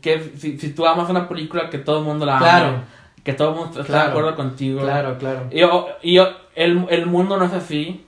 que 0.02 0.32
si, 0.38 0.58
si 0.58 0.70
tú 0.70 0.86
amas 0.86 1.08
una 1.10 1.28
película 1.28 1.70
que 1.70 1.78
todo 1.78 1.98
el 2.00 2.04
mundo 2.04 2.26
la 2.26 2.36
ame. 2.38 2.44
Claro. 2.46 2.82
Que 3.22 3.32
todo 3.32 3.50
el 3.50 3.54
mundo 3.56 3.84
Claro. 3.84 4.04
de 4.04 4.10
acuerdo 4.10 4.36
contigo. 4.36 4.80
Claro, 4.82 5.16
claro. 5.18 5.46
Y, 5.50 5.60
yo- 5.60 5.88
y 6.02 6.14
yo- 6.14 6.28
el, 6.54 6.86
el 6.90 7.06
mundo 7.06 7.36
no 7.38 7.44
es 7.46 7.52
así. 7.52 8.04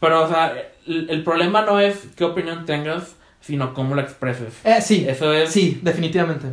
Pero, 0.00 0.24
o 0.24 0.28
sea, 0.28 0.52
el, 0.86 1.08
el 1.08 1.22
problema 1.24 1.62
no 1.62 1.80
es 1.80 2.08
qué 2.16 2.24
opinión 2.24 2.66
tengas, 2.66 3.16
sino 3.40 3.72
cómo 3.72 3.94
la 3.94 4.02
expreses. 4.02 4.54
Eh, 4.64 4.80
sí, 4.82 5.06
Eso 5.08 5.32
es... 5.32 5.50
sí, 5.50 5.78
definitivamente. 5.82 6.48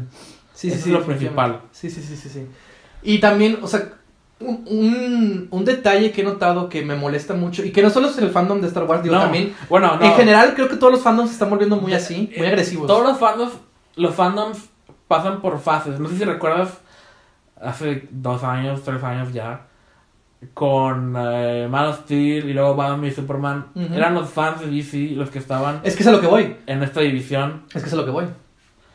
Sí, 0.54 0.70
sí, 0.70 0.76
Eso 0.76 0.84
sí. 0.86 0.90
es 0.90 0.94
lo 0.94 1.00
definitivamente. 1.00 1.58
principal. 1.60 1.70
Sí, 1.72 1.90
sí, 1.90 2.02
sí, 2.02 2.16
sí, 2.16 2.30
sí. 2.30 2.48
Y 3.04 3.20
también, 3.20 3.60
o 3.62 3.68
sea, 3.68 3.90
un, 4.40 4.64
un, 4.68 5.48
un 5.52 5.66
detalle 5.66 6.12
que 6.12 6.22
he 6.22 6.24
notado 6.24 6.70
que 6.70 6.84
me 6.84 6.96
molesta 6.96 7.34
mucho, 7.34 7.64
y 7.64 7.72
que 7.72 7.82
no 7.82 7.90
solo 7.90 8.08
es 8.10 8.18
el 8.18 8.30
fandom 8.30 8.62
de 8.62 8.68
Star 8.68 8.84
Wars, 8.84 9.04
digo, 9.04 9.16
No, 9.16 9.22
también... 9.24 9.54
Bueno, 9.70 9.96
no. 9.98 10.06
En 10.06 10.14
general, 10.14 10.54
creo 10.56 10.70
que 10.70 10.76
todos 10.78 10.92
los 10.94 11.02
fandoms 11.02 11.30
se 11.30 11.34
están 11.36 11.50
volviendo 11.50 11.78
muy 11.78 11.94
así, 11.94 12.32
muy 12.38 12.46
Eh, 12.46 12.50
agresivos. 12.50 12.88
Todos 12.88 13.04
los 13.04 13.18
fandoms, 13.18 13.54
los 13.96 14.14
fandoms 14.16 14.60
pasan 15.08 15.42
por 15.42 15.60
fases. 15.60 16.00
No 16.00 16.10
sé 16.10 16.18
si 16.18 16.24
recuerdas 16.26 16.70
hace 17.62 18.08
dos 18.12 18.44
años, 18.44 18.84
tres 18.84 19.04
años 19.04 19.32
ya, 19.34 19.68
con 20.54 21.16
eh, 21.18 21.68
Man 21.70 21.86
of 21.88 22.00
Steel 22.02 22.50
y 22.50 22.54
luego 22.54 22.76
Batman 22.76 23.06
y 23.06 23.12
Superman. 23.12 23.68
Ujú. 23.76 23.94
Eran 23.94 24.14
los 24.14 24.30
fans 24.30 24.60
de 24.62 24.68
DC 24.68 25.12
los 25.16 25.30
que 25.30 25.40
estaban 25.40 25.80
Es 25.84 25.96
que 25.96 26.04
es 26.04 26.08
a 26.08 26.12
lo 26.12 26.20
que 26.20 26.28
voy. 26.28 26.58
en 26.68 26.84
esta 26.84 27.00
división. 27.02 27.64
Es 27.74 27.82
que 27.82 27.88
es 27.88 27.94
a 27.94 27.98
lo 27.98 28.06
que 28.06 28.12
voy. 28.12 28.26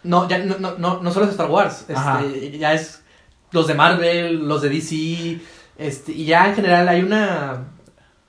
No, 0.05 0.29
ya, 0.29 0.39
no, 0.39 0.59
no, 0.59 0.79
no, 0.79 1.03
no 1.03 1.11
solo 1.11 1.27
es 1.27 1.33
Star 1.33 1.51
Wars, 1.51 1.85
este, 1.89 2.59
ya 2.59 2.73
es 2.73 3.03
los 3.51 3.67
de 3.67 3.75
Marvel, 3.75 4.47
los 4.49 4.63
de 4.63 4.69
DC, 4.69 5.41
este, 5.77 6.13
y 6.13 6.25
ya 6.27 6.49
en 6.49 6.55
general 6.55 6.89
hay 6.89 7.03
una... 7.03 7.65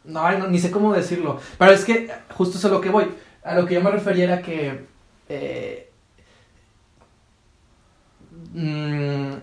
No, 0.04 0.32
no, 0.38 0.48
ni 0.48 0.60
sé 0.60 0.72
cómo 0.72 0.94
decirlo, 0.94 1.40
pero 1.58 1.72
es 1.72 1.86
que 1.86 2.12
justo 2.34 2.58
es 2.58 2.66
a 2.66 2.70
lo 2.70 2.82
que 2.82 2.90
voy. 2.90 3.12
A 3.44 3.56
lo 3.56 3.66
que 3.66 3.76
yo 3.76 3.82
me 3.82 3.92
refería 3.92 4.26
era 4.26 4.42
que... 4.42 4.86
eh, 5.30 5.92
mm, 8.54 9.34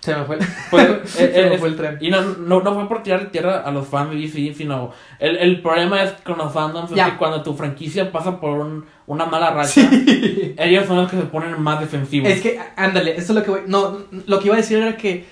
se 0.00 0.14
me 0.14 0.24
fue 0.24 0.36
el, 0.36 0.46
Pues, 0.70 1.10
se 1.10 1.24
eh, 1.24 1.48
me 1.50 1.54
eh, 1.54 1.58
fue 1.58 1.68
el 1.68 1.76
tren. 1.76 1.98
Y 2.00 2.10
no, 2.10 2.22
no, 2.22 2.62
no 2.62 2.74
fue 2.74 2.88
por 2.88 3.02
tirar 3.02 3.26
tierra 3.30 3.60
a 3.60 3.70
los 3.70 3.86
fans 3.86 4.10
de 4.10 4.16
DC, 4.16 4.54
sino 4.54 4.92
el, 5.18 5.36
el 5.36 5.60
problema 5.60 6.02
es 6.02 6.12
con 6.24 6.38
los 6.38 6.52
fandoms 6.52 6.90
es 6.92 7.02
que 7.04 7.16
cuando 7.16 7.42
tu 7.42 7.54
franquicia 7.54 8.10
pasa 8.10 8.40
por 8.40 8.58
un- 8.58 8.84
una 9.06 9.26
mala 9.26 9.50
racha, 9.50 9.68
Sí. 9.90 10.54
ellos 10.58 10.86
son 10.86 10.96
los 10.96 11.10
que 11.10 11.16
se 11.16 11.24
ponen 11.24 11.60
más 11.60 11.80
defensivos. 11.80 12.28
Es 12.30 12.40
que, 12.40 12.58
ándale, 12.76 13.12
eso 13.12 13.32
es 13.32 13.38
lo 13.38 13.42
que 13.42 13.50
voy. 13.50 13.60
No, 13.66 13.98
lo 14.26 14.38
que 14.38 14.46
iba 14.46 14.54
a 14.54 14.58
decir 14.58 14.78
era 14.78 14.96
que 14.96 15.24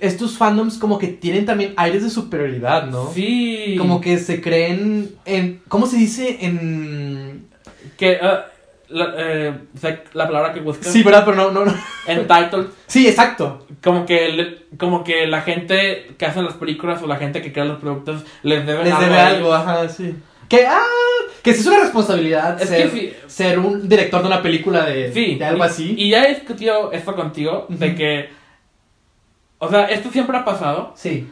estos 0.00 0.36
fandoms 0.36 0.76
como 0.76 0.98
que 0.98 1.06
tienen 1.08 1.46
también 1.46 1.72
aires 1.78 2.02
de 2.02 2.10
superioridad, 2.10 2.86
¿no? 2.88 3.10
Sí. 3.14 3.76
Como 3.78 4.00
que 4.02 4.18
se 4.18 4.42
creen 4.42 5.12
en. 5.24 5.62
¿Cómo 5.68 5.86
se 5.86 5.96
dice? 5.96 6.36
En. 6.44 7.46
Que, 7.96 8.18
ah, 8.20 8.46
la, 8.88 9.14
eh, 9.16 9.54
la 10.12 10.26
palabra 10.26 10.52
que 10.52 10.60
buscas. 10.60 10.92
Sí, 10.92 11.02
¿verdad? 11.02 11.24
Pero 11.24 11.36
no, 11.36 11.50
no, 11.50 11.64
no. 11.64 11.74
Entitled. 12.06 12.66
Sí, 12.86 13.08
exacto. 13.08 13.65
Como 13.86 14.04
que, 14.04 14.28
le- 14.30 14.58
como 14.78 15.04
que 15.04 15.28
la 15.28 15.42
gente 15.42 16.08
que 16.18 16.26
hace 16.26 16.42
las 16.42 16.54
películas 16.54 17.00
o 17.02 17.06
la 17.06 17.16
gente 17.18 17.40
que 17.40 17.52
crea 17.52 17.64
los 17.64 17.78
productos 17.78 18.24
les 18.42 18.66
deben 18.66 18.82
Les 18.84 18.92
algo. 18.92 19.04
debe 19.06 19.18
a 19.20 19.26
algo, 19.28 19.54
ajá, 19.54 19.88
sí. 19.88 20.12
Que, 20.48 20.66
ah, 20.66 20.82
Que 21.44 21.52
sí 21.54 21.60
es 21.60 21.66
una 21.68 21.78
responsabilidad 21.78 22.60
Es 22.60 22.68
ser, 22.68 22.90
que 22.90 23.16
ser 23.28 23.60
un 23.60 23.88
director 23.88 24.20
de 24.22 24.26
una 24.26 24.42
película 24.42 24.84
de, 24.84 25.12
Sí. 25.12 25.36
de 25.36 25.44
algo 25.44 25.62
y- 25.62 25.66
así. 25.68 25.94
Y 25.96 26.10
ya 26.10 26.24
he 26.24 26.34
discutido 26.34 26.90
esto 26.90 27.14
contigo, 27.14 27.66
de 27.68 27.94
que. 27.94 28.28
O 29.58 29.68
sea, 29.70 29.84
esto 29.84 30.10
siempre 30.10 30.36
ha 30.36 30.44
pasado, 30.44 30.92
Sí, 30.96 31.28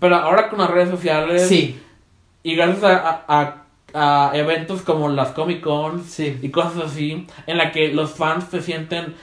pero 0.00 0.16
ahora 0.16 0.48
con 0.48 0.58
las 0.58 0.70
redes 0.70 0.88
sociales. 0.88 1.46
sí, 1.46 1.78
Y 2.42 2.54
gracias 2.56 2.84
a, 2.84 3.24
a- 3.28 3.62
a 3.92 4.30
eventos 4.34 4.80
como 4.82 5.08
las 5.10 5.32
Comic 5.32 5.60
Cons 5.60 6.06
sí. 6.10 6.38
y 6.40 6.48
cosas 6.50 6.84
así, 6.86 7.26
en 7.46 7.58
la 7.58 7.70
que 7.72 7.88
los 7.92 8.12
fans 8.12 8.46
se 8.50 8.62
sienten 8.62 9.14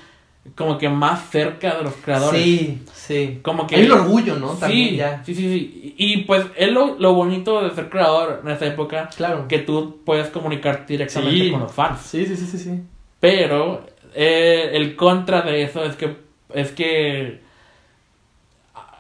como 0.56 0.78
que 0.78 0.90
más 0.90 1.30
cerca 1.30 1.76
de 1.78 1.84
los 1.84 1.94
creadores. 1.96 2.42
Sí, 2.44 2.82
sí. 2.94 3.40
Como 3.42 3.66
que. 3.66 3.78
Hay 3.78 3.86
un 3.86 3.92
orgullo, 3.94 4.36
¿no? 4.36 4.50
También 4.50 4.90
sí, 4.90 4.96
ya. 4.98 5.24
sí, 5.24 5.34
sí, 5.34 5.42
sí. 5.42 5.96
Y, 5.98 6.18
pues 6.24 6.46
es 6.56 6.72
lo, 6.72 6.96
lo 7.00 7.14
bonito 7.14 7.62
de 7.62 7.72
ser 7.74 7.90
creador 7.90 8.42
en 8.44 8.52
esa 8.52 8.66
época, 8.66 9.10
Claro. 9.16 9.48
que 9.48 9.60
tú 9.60 10.02
puedes 10.06 10.28
comunicar 10.28 10.86
directamente 10.86 11.46
Sí. 11.46 11.52
con 11.52 11.62
los 11.62 11.72
fans. 11.72 12.02
Sí, 12.02 12.26
sí, 12.26 12.36
sí, 12.36 12.46
sí, 12.46 12.58
sí. 12.58 12.82
Pero 13.20 13.86
eh, 14.14 14.72
el 14.74 14.96
contra 14.96 15.42
de 15.42 15.64
eso 15.64 15.84
es 15.86 15.96
que 15.96 16.16
es 16.54 16.72
que 16.72 17.40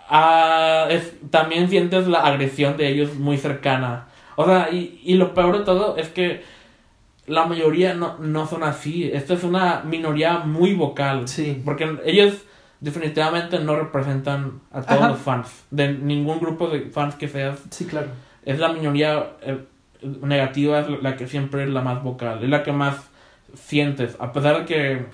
ah, 0.10 0.88
es, 0.90 1.14
también 1.30 1.70
sientes 1.70 2.08
la 2.08 2.20
agresión 2.22 2.78
de 2.78 2.88
ellos 2.90 3.16
muy 3.16 3.38
cercana. 3.38 4.08
O 4.36 4.46
sea, 4.46 4.70
y, 4.72 5.00
y 5.04 5.16
lo 5.16 5.34
peor 5.34 5.60
de 5.60 5.66
todo 5.66 5.98
es 5.98 6.10
que 6.10 6.44
la 7.28 7.46
mayoría 7.46 7.94
no, 7.94 8.18
no 8.20 8.46
son 8.48 8.64
así. 8.64 9.10
Esto 9.12 9.34
es 9.34 9.44
una 9.44 9.82
minoría 9.84 10.40
muy 10.40 10.74
vocal. 10.74 11.28
Sí. 11.28 11.62
Porque 11.64 11.98
ellos 12.06 12.44
definitivamente 12.82 13.60
no 13.60 13.76
representan 13.78 14.60
a 14.72 14.82
todos 14.82 15.00
Ajá. 15.02 15.10
los 15.10 15.20
fans. 15.20 15.66
De 15.72 15.94
ningún 15.94 16.40
grupo 16.40 16.68
de 16.68 16.82
fans 16.90 17.16
que 17.16 17.28
seas. 17.30 17.60
Sí, 17.70 17.86
claro. 17.86 18.08
Es 18.46 18.60
la 18.60 18.74
minoría 18.74 19.32
eh, 19.42 19.58
negativa, 20.22 20.80
es 20.82 21.02
la 21.02 21.16
que 21.16 21.28
siempre 21.28 21.64
es 21.64 21.70
la 21.70 21.82
más 21.82 22.04
vocal. 22.04 22.44
Es 22.44 22.50
la 22.50 22.62
que 22.64 22.74
más 22.74 22.96
sientes. 23.54 24.18
A 24.20 24.34
pesar 24.34 24.60
de 24.60 24.66
que 24.66 25.06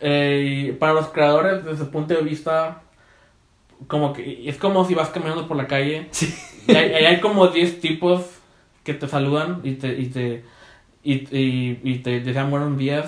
eh, 0.00 0.76
para 0.78 0.92
los 0.92 1.08
creadores, 1.08 1.64
desde 1.64 1.78
su 1.84 1.90
punto 1.90 2.14
de 2.14 2.22
vista, 2.22 2.82
como 3.86 4.12
que 4.12 4.48
es 4.48 4.56
como 4.58 4.84
si 4.84 4.94
vas 4.94 5.08
caminando 5.10 5.48
por 5.48 5.56
la 5.56 5.66
calle 5.66 6.08
Sí. 6.10 6.34
y 6.66 6.74
hay, 6.74 6.90
y 6.90 7.04
hay 7.06 7.20
como 7.20 7.48
10 7.48 7.80
tipos 7.80 8.22
que 8.88 8.94
te 8.94 9.06
saludan 9.06 9.60
y 9.64 9.72
te, 9.74 9.88
y 9.98 10.06
te, 10.06 10.44
y, 11.04 11.12
y, 11.36 11.80
y 11.84 11.98
te 11.98 12.20
desean 12.20 12.50
buenos 12.50 12.78
días. 12.78 13.04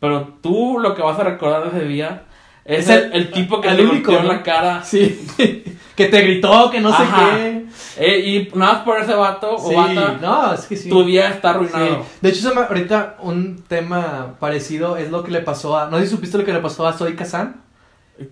Pero 0.00 0.38
tú 0.42 0.78
lo 0.80 0.94
que 0.94 1.02
vas 1.02 1.18
a 1.18 1.24
recordar 1.24 1.70
de 1.70 1.76
ese 1.78 1.86
día 1.86 2.22
es, 2.64 2.88
el, 2.88 3.12
el- 3.12 3.30
tipo 3.30 3.60
que 3.60 3.68
el 3.68 3.76
te 3.76 3.82
único, 3.84 4.12
¿no? 4.12 4.22
la 4.22 4.42
cara. 4.42 4.82
Sí. 4.82 5.22
que 5.96 6.06
te 6.06 6.20
gritó, 6.22 6.70
que 6.70 6.80
no 6.80 6.88
Ajá. 6.88 7.04
sé 7.36 7.36
qué. 7.36 7.64
Eh, 7.98 8.18
y 8.52 8.58
nada 8.58 8.72
más 8.72 8.82
por 8.84 8.98
ese 8.98 9.12
vato 9.14 9.58
Sí, 9.58 9.74
o 9.74 9.76
bata, 9.76 10.18
no, 10.22 10.54
es 10.54 10.62
que 10.66 10.76
sí. 10.76 10.88
tu 10.88 11.04
día 11.04 11.28
está 11.28 11.50
Sí. 11.52 11.56
arruinado. 11.56 12.06
De 12.22 12.28
hecho, 12.30 12.52
ahorita 12.58 13.16
un 13.20 13.62
tema 13.68 14.36
parecido 14.40 14.96
es 14.96 15.10
lo 15.10 15.22
que 15.24 15.30
le 15.30 15.40
pasó 15.40 15.76
a. 15.76 15.90
No 15.90 15.98
sé 15.98 16.04
si 16.06 16.12
supiste 16.12 16.38
lo 16.38 16.44
que 16.46 16.54
le 16.54 16.60
pasó 16.60 16.86
a 16.86 16.94
Zoe 16.94 17.14
Kazan 17.14 17.60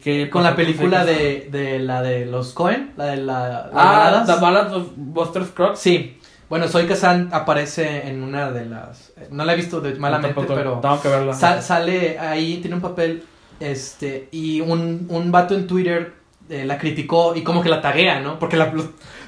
Que, 0.03 0.31
con 0.31 0.43
la 0.45 0.55
película 0.57 1.05
de, 1.05 1.49
de 1.51 1.79
la 1.81 2.03
de 2.03 2.25
los 2.27 2.53
Cohen, 2.53 2.93
la 2.97 3.07
de 3.07 3.17
la. 3.19 3.49
las 3.49 3.67
Ah, 3.75 3.85
baladas. 4.25 4.27
The 4.27 4.41
Ballad 4.41 4.75
of 4.75 4.87
Buster 4.97 5.45
Scruggs. 5.45 5.79
Sí. 5.79 6.19
Bueno, 6.53 6.69
Zoe 6.69 6.87
Kazan 6.87 7.31
aparece 7.33 8.07
en 8.11 8.23
una 8.23 8.51
de 8.51 8.67
las. 8.67 9.15
No 9.31 9.43
la 9.47 9.55
he 9.55 9.57
visto 9.57 9.81
de, 9.81 9.95
malamente, 9.95 10.39
pero. 10.47 10.81
Tengo 10.83 11.01
que 11.01 11.09
verla. 11.09 11.33
Sa- 11.33 11.63
sale 11.63 12.19
ahí, 12.19 12.59
tiene 12.59 12.77
un 12.77 12.83
papel, 12.83 13.25
este, 13.59 14.29
y 14.33 14.61
un, 14.61 15.07
un 15.09 15.33
vato 15.33 15.55
en 15.55 15.67
Twitter 15.67 16.13
eh, 16.51 16.67
la 16.67 16.77
criticó 16.77 17.35
y 17.35 17.41
como 17.43 17.63
que 17.63 17.71
la 17.71 17.81
taguea, 17.81 18.21
¿no? 18.21 18.39
Porque 18.39 18.59
la 18.59 18.71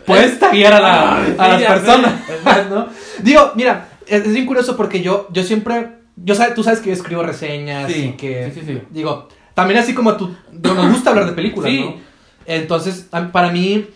puedes 0.04 0.38
taguear 0.38 0.74
a, 0.74 0.80
la- 0.80 1.16
Ay, 1.16 1.34
a 1.38 1.48
las 1.48 1.62
personas, 1.62 2.12
¿no? 2.70 2.88
Digo, 3.22 3.52
mira, 3.54 3.88
es, 4.06 4.26
es 4.26 4.34
bien 4.34 4.44
curioso 4.44 4.76
porque 4.76 5.00
yo, 5.00 5.26
yo 5.32 5.44
siempre, 5.44 5.92
yo 6.16 6.34
sabe, 6.34 6.52
tú 6.52 6.62
sabes 6.62 6.80
que 6.80 6.88
yo 6.88 6.92
escribo 6.92 7.22
reseñas 7.22 7.90
Sí, 7.90 8.08
y 8.08 8.12
que, 8.18 8.50
sí, 8.52 8.60
sí, 8.60 8.66
sí. 8.66 8.82
digo, 8.90 9.30
también 9.54 9.80
así 9.80 9.94
como 9.94 10.18
tú, 10.18 10.36
nos 10.52 10.90
gusta 10.90 11.08
hablar 11.08 11.24
de 11.24 11.32
películas, 11.32 11.70
Sí. 11.70 11.80
¿no? 11.80 11.94
Entonces, 12.44 13.08
para 13.32 13.50
mí 13.50 13.86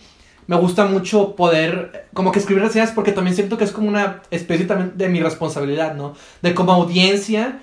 me 0.49 0.55
gusta 0.57 0.85
mucho 0.85 1.35
poder 1.35 2.07
como 2.15 2.31
que 2.31 2.39
escribir 2.39 2.63
reseñas 2.63 2.91
porque 2.91 3.11
también 3.11 3.35
siento 3.35 3.55
que 3.55 3.65
es 3.65 3.71
como 3.71 3.87
una 3.87 4.23
especie 4.31 4.65
también 4.65 4.93
de 4.97 5.07
mi 5.07 5.19
responsabilidad, 5.19 5.93
¿no? 5.93 6.15
De 6.41 6.55
como 6.55 6.71
audiencia, 6.73 7.59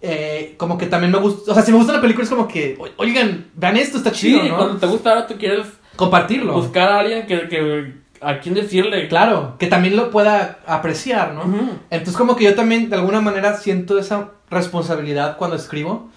eh, 0.00 0.54
como 0.56 0.78
que 0.78 0.86
también 0.86 1.10
me 1.10 1.18
gusta, 1.18 1.50
o 1.50 1.54
sea, 1.54 1.64
si 1.64 1.72
me 1.72 1.78
gusta 1.78 1.92
la 1.94 2.00
película 2.00 2.22
es 2.22 2.30
como 2.30 2.46
que, 2.46 2.76
"O- 2.78 3.02
oigan, 3.02 3.46
vean 3.54 3.76
esto, 3.76 3.98
está 3.98 4.10
Sí, 4.14 4.28
chido, 4.28 4.44
¿no? 4.44 4.56
cuando 4.56 4.76
te 4.76 4.86
gusta 4.86 5.10
ahora 5.10 5.26
tú 5.26 5.34
quieres 5.36 5.66
Compartirlo. 5.96 6.52
buscar 6.52 6.88
a 6.90 7.00
alguien 7.00 7.26
que, 7.26 7.48
que 7.48 7.94
a 8.20 8.38
quien 8.38 8.54
decirle. 8.54 9.08
Claro, 9.08 9.56
que 9.58 9.66
también 9.66 9.96
lo 9.96 10.10
pueda 10.10 10.60
apreciar, 10.66 11.34
¿no? 11.34 11.42
Entonces 11.90 12.16
como 12.16 12.36
que 12.36 12.44
yo 12.44 12.54
también 12.54 12.88
de 12.88 12.96
alguna 12.96 13.20
manera 13.20 13.56
siento 13.56 13.98
esa 13.98 14.30
responsabilidad 14.48 15.36
cuando 15.38 15.56
escribo. 15.56 16.08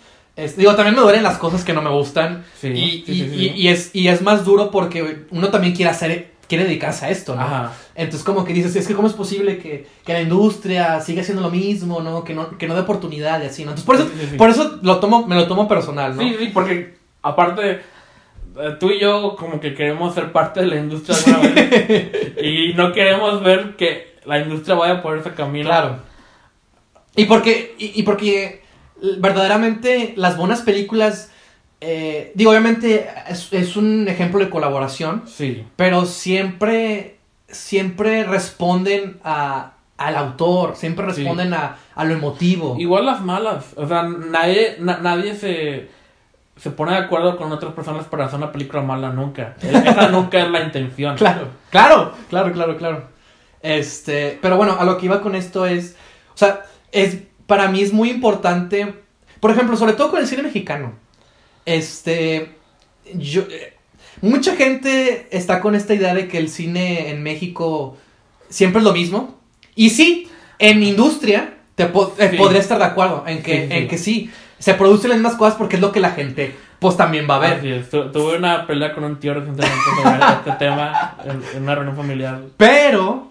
Es- 0.44 0.56
digo, 0.58 0.76
también 0.76 0.96
me 0.96 1.02
duelen 1.02 1.24
las 1.24 1.38
cosas 1.38 1.64
que 1.64 1.74
no 1.74 1.82
me 1.82 1.90
gustan. 1.90 2.46
Sí, 2.60 2.68
y, 2.70 3.04
sí, 3.06 3.12
y- 3.12 3.30
sí, 3.30 3.36
y- 3.56 3.62
y 3.62 3.68
es, 3.68 3.90
y 3.94 4.08
es 4.08 4.22
más 4.22 4.46
duro 4.46 4.72
porque 4.72 5.26
uno 5.32 5.50
también 5.50 5.76
quiere 5.76 5.92
hacer, 5.92 6.32
quiere 6.48 6.64
dedicarse 6.64 7.06
a 7.06 7.10
esto, 7.10 7.36
¿no? 7.36 7.42
Ajá. 7.42 7.74
Entonces 7.96 8.24
como 8.24 8.46
que 8.46 8.54
dices, 8.54 8.76
es 8.76 8.88
que 8.88 8.94
cómo 8.96 9.08
es 9.08 9.14
posible 9.14 9.58
que, 9.60 9.86
que 10.06 10.14
la 10.14 10.22
industria 10.22 11.00
siga 11.02 11.22
haciendo 11.22 11.42
lo 11.44 11.50
mismo, 11.52 12.02
¿no? 12.02 12.24
Que 12.24 12.34
no, 12.34 12.58
que 12.58 12.68
no 12.68 12.74
dé 12.76 12.82
oportunidad 12.82 13.42
y 13.44 13.48
así, 13.48 13.66
¿no? 13.66 13.72
Entonces 13.72 13.86
por 13.86 13.96
eso, 13.96 14.38
por 14.38 14.50
eso 14.50 14.80
lo 14.82 15.00
tomo, 15.00 15.28
me 15.28 15.36
lo 15.36 15.48
tomo 15.48 15.68
personal, 15.68 16.16
¿no? 16.16 16.22
Sí, 16.24 16.36
sí, 16.40 16.50
porque 16.54 16.96
aparte 17.22 17.82
eh, 18.62 18.76
tú 18.80 18.90
y 18.92 19.00
yo 19.00 19.36
como 19.38 19.60
que 19.60 19.74
queremos 19.76 20.16
ser 20.16 20.32
parte 20.32 20.62
de 20.62 20.68
la 20.68 20.78
industria 20.78 21.18
alguna 21.18 21.50
vez 21.54 22.12
y 22.42 22.74
no 22.76 22.92
queremos 22.94 23.44
ver 23.44 23.76
que 23.76 24.16
la 24.26 24.40
industria 24.40 24.76
vaya 24.76 25.02
por 25.02 25.18
ese 25.18 25.32
camino. 25.34 25.66
Claro. 25.70 25.98
Y 27.16 27.26
porque, 27.26 27.76
y, 27.78 28.00
y 28.00 28.04
porque 28.04 28.62
verdaderamente 29.20 30.14
las 30.16 30.38
buenas 30.38 30.62
películas, 30.62 31.32
eh, 31.82 32.32
digo, 32.36 32.52
obviamente 32.52 33.08
es, 33.30 33.52
es 33.54 33.76
un 33.78 34.08
ejemplo 34.08 34.40
de 34.40 34.50
colaboración, 34.50 35.24
Sí. 35.28 35.66
pero 35.76 36.06
siempre, 36.06 37.18
siempre 37.48 38.24
responden 38.24 39.20
a, 39.24 39.74
al 39.98 40.16
autor, 40.16 40.76
siempre 40.76 41.06
Sí. 41.14 41.22
responden 41.24 41.54
a, 41.54 41.78
a 41.96 42.04
lo 42.06 42.14
emotivo. 42.14 42.76
Igual 42.80 43.06
las 43.06 43.22
malas, 43.22 43.66
o 43.76 43.88
sea, 43.88 44.04
nadie, 44.04 44.76
na- 44.80 44.98
nadie 45.00 45.36
se, 45.36 45.90
se 46.58 46.70
pone 46.72 46.92
de 46.92 46.98
acuerdo 47.00 47.38
con 47.38 47.52
otras 47.52 47.74
personas 47.74 48.06
para 48.08 48.26
hacer 48.26 48.38
una 48.38 48.52
película 48.52 48.82
mala 48.82 49.10
nunca. 49.12 49.56
Esa 49.62 50.10
nunca 50.10 50.40
es 50.42 50.50
la 50.50 50.62
intención. 50.62 51.16
Claro, 51.16 51.48
claro, 51.70 52.14
claro, 52.30 52.52
claro, 52.52 52.78
claro. 52.78 53.04
Este, 53.62 54.38
pero 54.42 54.58
bueno, 54.58 54.78
a 54.80 54.86
lo 54.86 54.98
que 54.98 55.06
iba 55.06 55.22
con 55.22 55.36
esto 55.36 55.66
es, 55.66 55.96
o 56.34 56.38
sea, 56.38 56.64
es, 56.92 57.18
para 57.50 57.68
mí 57.68 57.82
es 57.82 57.92
muy 57.92 58.10
importante, 58.10 58.94
por 59.42 59.52
ejemplo, 59.52 59.76
sobre 59.76 59.94
todo 59.94 60.12
con 60.12 60.20
el 60.22 60.28
cine 60.28 60.44
mexicano, 60.44 60.94
este, 61.66 62.52
yo, 63.14 63.42
eh, 63.50 63.74
mucha 64.22 64.56
gente 64.56 65.28
está 65.32 65.60
con 65.60 65.76
esta 65.76 65.94
idea 65.94 66.14
de 66.14 66.28
que 66.28 66.38
el 66.38 66.50
cine 66.50 67.10
en 67.10 67.24
México 67.24 67.98
siempre 68.50 68.80
es 68.80 68.86
lo 68.86 68.94
mismo, 68.94 69.38
y 69.76 69.90
sí, 69.90 70.30
en 70.60 70.84
industria, 70.84 71.56
te 71.76 71.86
po- 71.88 72.14
eh, 72.20 72.30
Sí. 72.32 72.38
podría 72.38 72.60
estar 72.60 72.78
de 72.78 72.86
acuerdo 72.86 73.24
en 73.28 73.42
que, 73.42 73.62
Sí, 73.64 73.68
sí, 73.68 73.74
en 73.78 73.88
que 73.88 73.98
sí, 73.98 74.32
se 74.60 74.74
producen 74.74 75.10
las 75.10 75.20
mismas 75.20 75.36
cosas 75.36 75.56
porque 75.56 75.78
es 75.78 75.82
lo 75.82 75.92
que 75.92 76.00
la 76.02 76.12
gente, 76.12 76.54
pues 76.80 76.98
también 76.98 77.28
va 77.30 77.38
a 77.38 77.40
ver. 77.40 77.54
Así 77.60 77.70
es. 77.72 77.90
Tu- 77.90 78.12
tuve 78.12 78.38
una 78.38 78.68
pelea 78.68 78.94
con 78.94 79.04
un 79.06 79.20
tío 79.20 79.34
recientemente 79.34 79.78
sobre 79.96 80.34
este 80.36 80.52
tema 80.60 81.16
en, 81.26 81.42
en 81.56 81.64
una 81.64 81.76
reunión 81.76 81.96
familiar. 81.96 82.42
Pero 82.58 83.29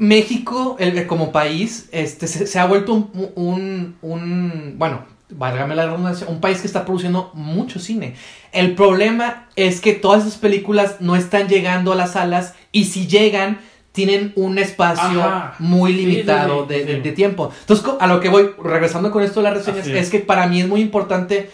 México, 0.00 0.76
el, 0.78 1.06
como 1.06 1.30
país, 1.30 1.88
este, 1.92 2.26
se, 2.26 2.46
se 2.46 2.58
ha 2.58 2.64
vuelto 2.64 2.94
un, 2.94 3.30
un, 3.36 3.96
un- 4.00 4.74
bueno, 4.78 5.04
válgame 5.28 5.74
la 5.76 5.84
redundancia, 5.86 6.26
un 6.26 6.40
país 6.40 6.60
que 6.62 6.66
está 6.66 6.86
produciendo 6.86 7.30
mucho 7.34 7.78
cine. 7.78 8.14
El 8.50 8.74
problema 8.74 9.46
es 9.56 9.82
que 9.82 9.92
todas 9.92 10.22
esas 10.26 10.38
películas 10.38 10.96
no 11.00 11.16
están 11.16 11.48
llegando 11.48 11.92
a 11.92 11.96
las 11.96 12.12
salas 12.14 12.54
y 12.72 12.86
si 12.86 13.06
llegan 13.08 13.60
tienen 13.92 14.32
un 14.36 14.56
espacio 14.58 15.20
Ajá. 15.22 15.54
muy 15.58 15.92
Sí, 15.92 15.98
sí, 15.98 16.06
limitado 16.06 16.62
sí, 16.66 16.74
de, 16.74 16.84
de- 16.86 17.00
de 17.02 17.12
tiempo. 17.12 17.52
Entonces, 17.60 17.86
a 18.00 18.06
lo 18.06 18.20
que 18.20 18.30
voy, 18.30 18.50
regresando 18.62 19.10
con 19.10 19.22
esto 19.22 19.40
de 19.40 19.50
las 19.50 19.54
reseñas, 19.58 19.86
es. 19.86 19.94
es. 19.96 20.10
que 20.10 20.20
para 20.20 20.46
mí 20.46 20.62
es 20.62 20.66
muy 20.68 20.80
importante 20.80 21.50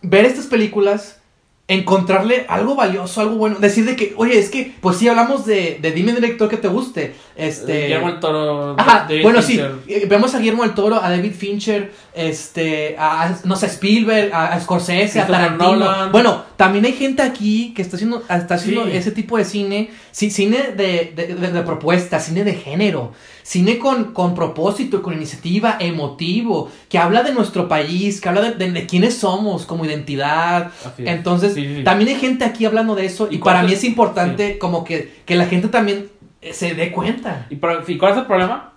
ver 0.00 0.24
estas 0.24 0.46
películas, 0.46 1.20
encontrarle 1.68 2.44
algo 2.48 2.74
valioso, 2.74 3.20
algo 3.20 3.36
bueno, 3.36 3.56
decir 3.58 3.86
de 3.86 3.96
que, 3.96 4.12
oye, 4.16 4.38
es 4.38 4.50
que, 4.50 4.74
pues 4.80 4.96
sí, 4.98 5.08
hablamos 5.08 5.46
de, 5.46 5.78
de 5.80 5.92
dime 5.92 6.12
director 6.12 6.48
que 6.48 6.56
te 6.58 6.68
guste, 6.68 7.14
este... 7.36 7.82
Guillermo 7.84 8.08
el 8.10 8.20
Toro. 8.20 8.74
Ajá, 8.78 9.06
David 9.08 9.22
bueno, 9.22 9.40
Fincher. 9.40 9.72
sí, 9.86 9.94
eh, 9.94 10.06
vemos 10.08 10.34
a 10.34 10.38
Guillermo 10.38 10.64
del 10.64 10.74
Toro, 10.74 10.96
a 11.02 11.08
David 11.08 11.32
Fincher, 11.32 11.92
este, 12.14 12.94
a, 12.98 13.34
no 13.44 13.56
sé, 13.56 13.66
Spielberg, 13.66 14.34
a, 14.34 14.52
a 14.52 14.60
Scorsese, 14.60 15.20
a 15.20 15.26
Tarantino. 15.26 15.76
Nolan. 15.76 16.12
Bueno, 16.12 16.42
también 16.56 16.84
hay 16.84 16.92
gente 16.92 17.22
aquí 17.22 17.72
que 17.74 17.80
está 17.82 17.96
haciendo, 17.96 18.22
está 18.28 18.54
haciendo 18.56 18.84
Sí. 18.86 18.90
ese 18.96 19.12
tipo 19.12 19.38
de 19.38 19.44
cine, 19.44 19.90
sí, 20.10 20.30
cine 20.30 20.72
de, 20.76 21.12
de, 21.16 21.34
de- 21.34 21.52
de 21.52 21.62
propuesta, 21.62 22.20
cine 22.20 22.44
de 22.44 22.54
género, 22.54 23.12
cine 23.42 23.78
con, 23.78 24.12
con 24.12 24.34
propósito, 24.34 25.02
con 25.02 25.14
iniciativa, 25.14 25.76
emotivo, 25.80 26.70
que 26.88 26.98
habla 26.98 27.22
de 27.22 27.32
nuestro 27.32 27.68
país, 27.68 28.20
que 28.20 28.28
habla 28.28 28.40
de, 28.42 28.54
de- 28.54 28.70
de 28.72 28.86
quiénes 28.86 29.16
somos 29.18 29.66
como 29.66 29.84
identidad. 29.84 30.70
Entonces, 30.98 31.54
Sí, 31.54 31.62
sí, 31.66 31.76
sí. 31.78 31.84
también 31.84 32.08
hay 32.10 32.16
gente 32.16 32.44
aquí 32.44 32.64
hablando 32.64 32.94
de 32.94 33.06
eso 33.06 33.28
y, 33.30 33.36
Y 33.36 33.38
para 33.38 33.62
mí 33.62 33.72
es 33.72 33.84
importante 33.84 34.58
como 34.58 34.84
que, 34.84 35.22
que 35.26 35.34
la 35.34 35.46
gente 35.46 35.68
también 35.68 36.08
eh, 36.40 36.52
se 36.52 36.74
dé 36.74 36.90
cuenta. 36.92 37.46
Y 37.50 37.56
pero, 37.56 37.84
sí, 37.84 37.96
¿cuál 37.98 38.12
es 38.12 38.18
el 38.18 38.26
problema? 38.26 38.72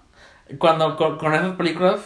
Cuando 0.57 0.95
con, 0.98 1.17
con 1.17 1.34
esas 1.34 1.55
películas 1.55 2.00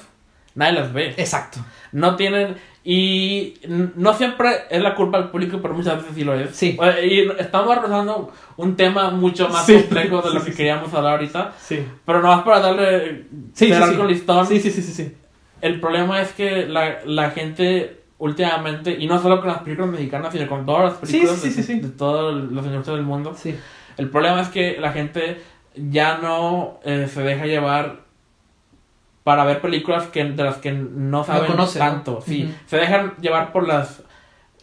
nadie 0.55 0.73
las 0.73 0.93
ve. 0.93 1.13
Exacto. 1.17 1.59
No 1.91 2.15
tienen. 2.15 2.55
Y 2.91 3.53
no 3.67 4.15
siempre 4.15 4.49
es 4.71 4.81
la 4.81 4.95
culpa 4.95 5.19
del 5.19 5.29
público, 5.29 5.59
pero 5.61 5.75
muchas 5.75 5.97
veces 5.97 6.11
sí 6.15 6.23
lo 6.23 6.33
es. 6.33 6.55
Sí. 6.55 6.75
Y 7.03 7.29
estamos 7.37 7.77
rozando 7.79 8.31
un 8.57 8.75
tema 8.75 9.11
mucho 9.11 9.47
más 9.47 9.63
Sí. 9.67 9.75
complejo 9.75 10.23
de 10.23 10.33
lo 10.33 10.43
que 10.43 10.51
queríamos 10.53 10.91
hablar 10.95 11.11
ahorita. 11.13 11.53
Sí. 11.59 11.85
Pero 12.03 12.19
nomás 12.23 12.41
para 12.41 12.61
darle. 12.61 13.25
Sí, 13.53 13.67
sí, 13.67 13.73
cerrar 13.73 13.89
sí. 13.91 13.95
con 13.95 14.07
listón. 14.07 14.47
Sí, 14.47 14.59
sí, 14.59 14.71
sí, 14.71 14.81
sí. 14.81 15.15
El 15.61 15.79
problema 15.79 16.19
es 16.19 16.31
que 16.31 16.65
la, 16.65 17.01
la 17.05 17.29
gente 17.29 18.01
últimamente, 18.17 18.97
y 18.99 19.05
no 19.05 19.21
solo 19.21 19.37
con 19.39 19.49
las 19.49 19.59
películas 19.61 19.91
mexicanas, 19.91 20.33
sino 20.33 20.47
con 20.47 20.65
todas 20.65 20.85
las 20.85 20.93
películas 20.95 21.35
sí, 21.39 21.51
sí, 21.51 21.57
de, 21.57 21.63
sí, 21.63 21.73
sí. 21.75 21.79
de 21.81 21.89
todos 21.89 22.33
los 22.51 22.65
industria 22.65 22.95
del 22.95 23.05
mundo, 23.05 23.35
Sí. 23.37 23.55
el 23.97 24.09
problema 24.09 24.41
es 24.41 24.47
que 24.47 24.77
la 24.79 24.91
gente 24.93 25.39
ya 25.75 26.17
no 26.17 26.79
eh, 26.83 27.07
se 27.07 27.21
deja 27.21 27.45
llevar 27.45 28.08
para 29.23 29.43
ver 29.45 29.61
películas 29.61 30.07
que, 30.07 30.23
de 30.23 30.43
las 30.43 30.57
que 30.57 30.71
no 30.71 31.23
saben 31.23 31.51
conoce, 31.51 31.79
¿no? 31.79 31.85
tanto. 31.85 32.21
Sí, 32.25 32.53
se 32.65 32.77
dejan 32.77 33.13
llevar 33.21 33.51
por 33.51 33.67
las... 33.67 34.03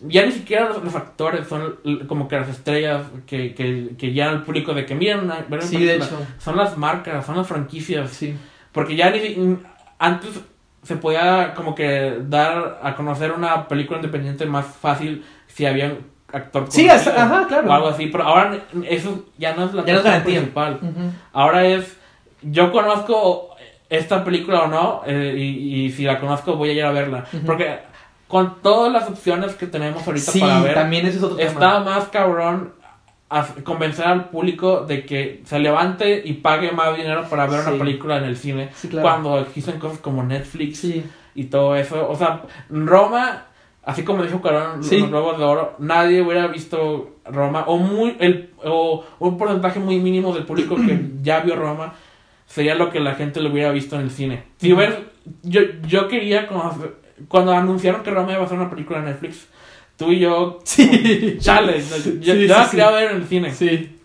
Ya 0.03 0.27
ni 0.27 0.33
siquiera 0.33 0.69
los, 0.69 0.83
los 0.85 0.95
actores 0.95 1.47
son 1.49 1.77
como 2.07 2.29
que 2.29 2.37
las 2.37 2.49
estrellas 2.49 3.07
que, 3.27 3.55
que, 3.55 3.91
que 3.97 4.13
ya 4.13 4.31
el 4.31 4.43
público 4.43 4.75
de 4.75 4.85
que 4.85 4.95
miren 4.95 5.21
una, 5.21 5.37
ver 5.49 5.61
una 5.61 5.63
Sí, 5.63 5.79
de 5.85 5.95
película". 5.95 6.21
hecho. 6.21 6.27
Son 6.39 6.57
las 6.57 6.77
marcas, 6.77 7.25
son 7.25 7.37
las 7.37 7.47
franquicias. 7.47 8.11
Sí. 8.11 8.37
Porque 8.73 8.95
ya 8.95 9.11
ni 9.11 9.57
antes 9.99 10.39
se 10.83 10.97
podía 10.97 11.55
como 11.55 11.75
que 11.75 12.19
dar 12.29 12.79
a 12.83 12.95
conocer 12.95 13.33
una 13.33 13.67
película 13.69 13.99
independiente 13.99 14.45
más 14.47 14.67
fácil 14.67 15.25
si 15.47 15.65
había 15.65 15.87
un 15.87 16.07
actor 16.33 16.67
Sí, 16.69 16.89
ajá, 16.89 17.47
claro. 17.49 17.69
o 17.69 17.73
algo 17.73 17.89
así, 17.89 18.07
pero 18.09 18.25
ahora 18.25 18.59
eso 18.89 19.25
ya 19.39 19.55
no 19.55 19.65
es 19.65 19.73
la 19.75 19.85
Ya 19.85 19.95
no 19.95 20.25
principal. 20.25 20.79
Ahora 21.33 21.65
es 21.67 21.97
yo 22.43 22.71
conozco 22.71 23.56
esta 23.89 24.25
película 24.25 24.63
o 24.63 24.69
no 24.69 25.03
eh, 25.07 25.35
y, 25.37 25.85
y 25.87 25.91
si 25.93 26.05
la 26.05 26.19
conozco 26.19 26.57
voy 26.57 26.71
a 26.71 26.73
ir 26.73 26.85
a 26.85 26.91
verla, 26.93 27.25
porque 27.45 27.79
con 28.29 28.61
todas 28.61 28.93
las 28.93 29.09
opciones 29.09 29.55
que 29.55 29.67
tenemos 29.67 30.07
ahorita 30.07 30.33
Sí, 30.33 30.41
para 30.41 30.61
ver 30.61 30.75
también 30.75 31.07
ese 31.07 31.19
es 31.19 31.23
otro 31.23 31.39
está 31.39 31.79
tema. 31.79 31.81
más 31.85 32.05
cabrón 32.09 32.73
a 33.31 33.45
convencer 33.65 34.07
al 34.07 34.29
público 34.31 34.81
de 34.81 35.05
que 35.05 35.43
se 35.45 35.59
levante 35.59 36.23
y 36.25 36.35
pague 36.35 36.71
más 36.73 36.97
dinero 36.97 37.25
para 37.29 37.47
ver 37.47 37.61
Sí. 37.63 37.69
una 37.71 37.79
película 37.79 38.19
en 38.19 38.25
el 38.25 38.37
cine. 38.37 38.71
Sí, 38.75 38.89
claro. 38.89 39.03
Cuando 39.09 39.41
existen 39.41 39.79
cosas 39.81 39.99
como 39.99 40.23
Netflix 40.23 40.85
y 41.35 41.45
todo 41.45 41.75
eso. 41.75 42.09
O 42.09 42.15
sea, 42.15 42.43
Roma, 42.71 43.47
así 43.85 44.05
como 44.05 44.23
dijo 44.23 44.41
Carón, 44.41 44.81
los 44.81 45.09
Globos 45.11 45.39
de 45.39 45.45
Oro, 45.45 45.75
nadie 45.81 46.23
hubiera 46.23 46.47
visto 46.47 47.17
Roma. 47.25 47.65
O, 47.67 47.79
muy, 47.79 48.17
el, 48.21 48.51
o 48.65 49.05
un 49.19 49.37
porcentaje 49.37 49.81
muy 49.81 49.99
mínimo 49.99 50.33
del 50.33 50.45
público 50.45 50.77
que 50.77 50.97
ya 51.23 51.41
vio 51.41 51.57
Roma 51.57 51.95
sería 52.47 52.75
lo 52.75 52.91
que 52.91 53.01
la 53.01 53.15
gente 53.15 53.41
lo 53.41 53.51
hubiera 53.51 53.71
visto 53.73 53.97
en 53.97 54.03
el 54.03 54.11
cine. 54.11 54.45
Si 54.59 54.73
Ujú. 54.73 54.81
ves, 54.81 54.95
yo, 55.43 55.61
yo 55.87 56.09
quería, 56.09 56.49
conocer- 56.49 56.95
cuando 57.29 57.53
anunciaron 57.53 58.03
que 58.03 58.11
Roma 58.11 58.33
iba 58.33 58.45
a 58.45 58.49
ser 58.49 58.59
una 58.59 58.71
película 58.71 59.01
de 59.01 59.07
Netflix, 59.07 59.49
tú 59.97 60.13
y 60.13 60.21
yo 60.21 60.59
Sí. 60.65 61.37
Chale, 61.41 61.81
yo, 61.81 61.97
Sí, 61.97 62.19
yo 62.21 62.35
sí, 62.35 62.47
la 62.47 62.69
quería 62.71 62.91
ver 62.91 63.11
en 63.13 63.17
el 63.19 63.27
cine. 63.27 63.53
Sí. 63.53 63.99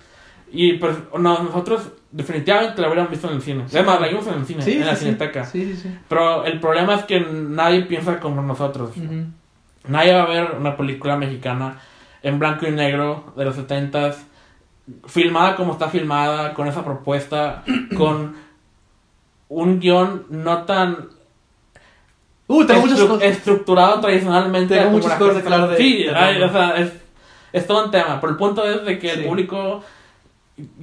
Y 0.54 0.74
pues 0.74 0.96
no, 1.18 1.44
nosotros 1.44 1.92
definitivamente 2.12 2.82
la 2.82 2.88
hubiéramos 2.88 3.12
visto 3.12 3.30
en 3.30 3.36
el 3.36 3.42
cine. 3.42 3.64
Además, 3.72 4.02
la 4.02 4.08
vimos 4.08 4.28
en 4.28 4.34
el 4.34 4.46
cine, 4.46 4.64
en 4.66 4.86
la 4.86 4.96
cineteca. 4.98 5.46
Sí, 5.46 5.64
sí, 5.66 5.76
sí. 5.84 5.98
Pero 6.10 6.44
el 6.46 6.60
problema 6.60 6.96
es 6.96 7.04
que 7.04 7.20
nadie 7.22 7.84
piensa 7.84 8.20
como 8.20 8.42
nosotros. 8.42 8.92
Nadie 9.88 10.14
va 10.14 10.24
a 10.24 10.28
ver 10.28 10.52
una 10.60 10.76
película 10.76 11.16
mexicana 11.18 11.80
en 12.22 12.38
blanco 12.38 12.68
y 12.68 12.72
negro 12.72 13.34
de 13.38 13.46
los 13.46 13.58
70s, 13.58 14.16
filmada 15.08 15.56
como 15.56 15.74
está 15.74 15.90
filmada, 15.90 16.54
con 16.54 16.68
esa 16.68 16.84
propuesta, 16.84 17.64
con 17.98 18.36
un 19.50 19.80
guion 19.80 20.26
no 20.30 20.64
tan 20.64 21.10
Uh, 22.48 22.66
tengo 22.66 22.86
estru- 22.86 23.22
estructurado 23.22 24.02
tradicionalmente. 24.02 24.76
Tengo 24.76 24.92
muchas 24.92 25.18
cosas 25.18 25.42
de- 25.70 25.78
Sí, 25.78 26.04
de 26.04 26.14
ay, 26.14 26.38
Roma. 26.38 26.48
o 26.48 26.52
sea, 26.52 26.76
es, 26.84 26.92
es 27.54 27.66
todo 27.66 27.86
un 27.86 27.92
tema. 27.92 28.20
Pero 28.20 28.32
el 28.32 28.38
punto 28.38 28.70
es 28.70 28.84
de 28.84 29.00
que 29.00 29.10
el 29.12 29.22
Sí. 29.22 29.26
público 29.28 29.82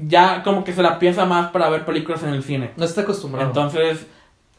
ya 0.06 0.42
como 0.42 0.64
que 0.64 0.72
se 0.72 0.82
la 0.82 0.98
piensa 0.98 1.26
más 1.26 1.50
para 1.50 1.68
ver 1.68 1.84
películas 1.84 2.22
en 2.22 2.30
el 2.30 2.42
cine. 2.42 2.70
No 2.78 2.86
está 2.86 3.02
acostumbrado. 3.02 3.48
Entonces, 3.48 4.06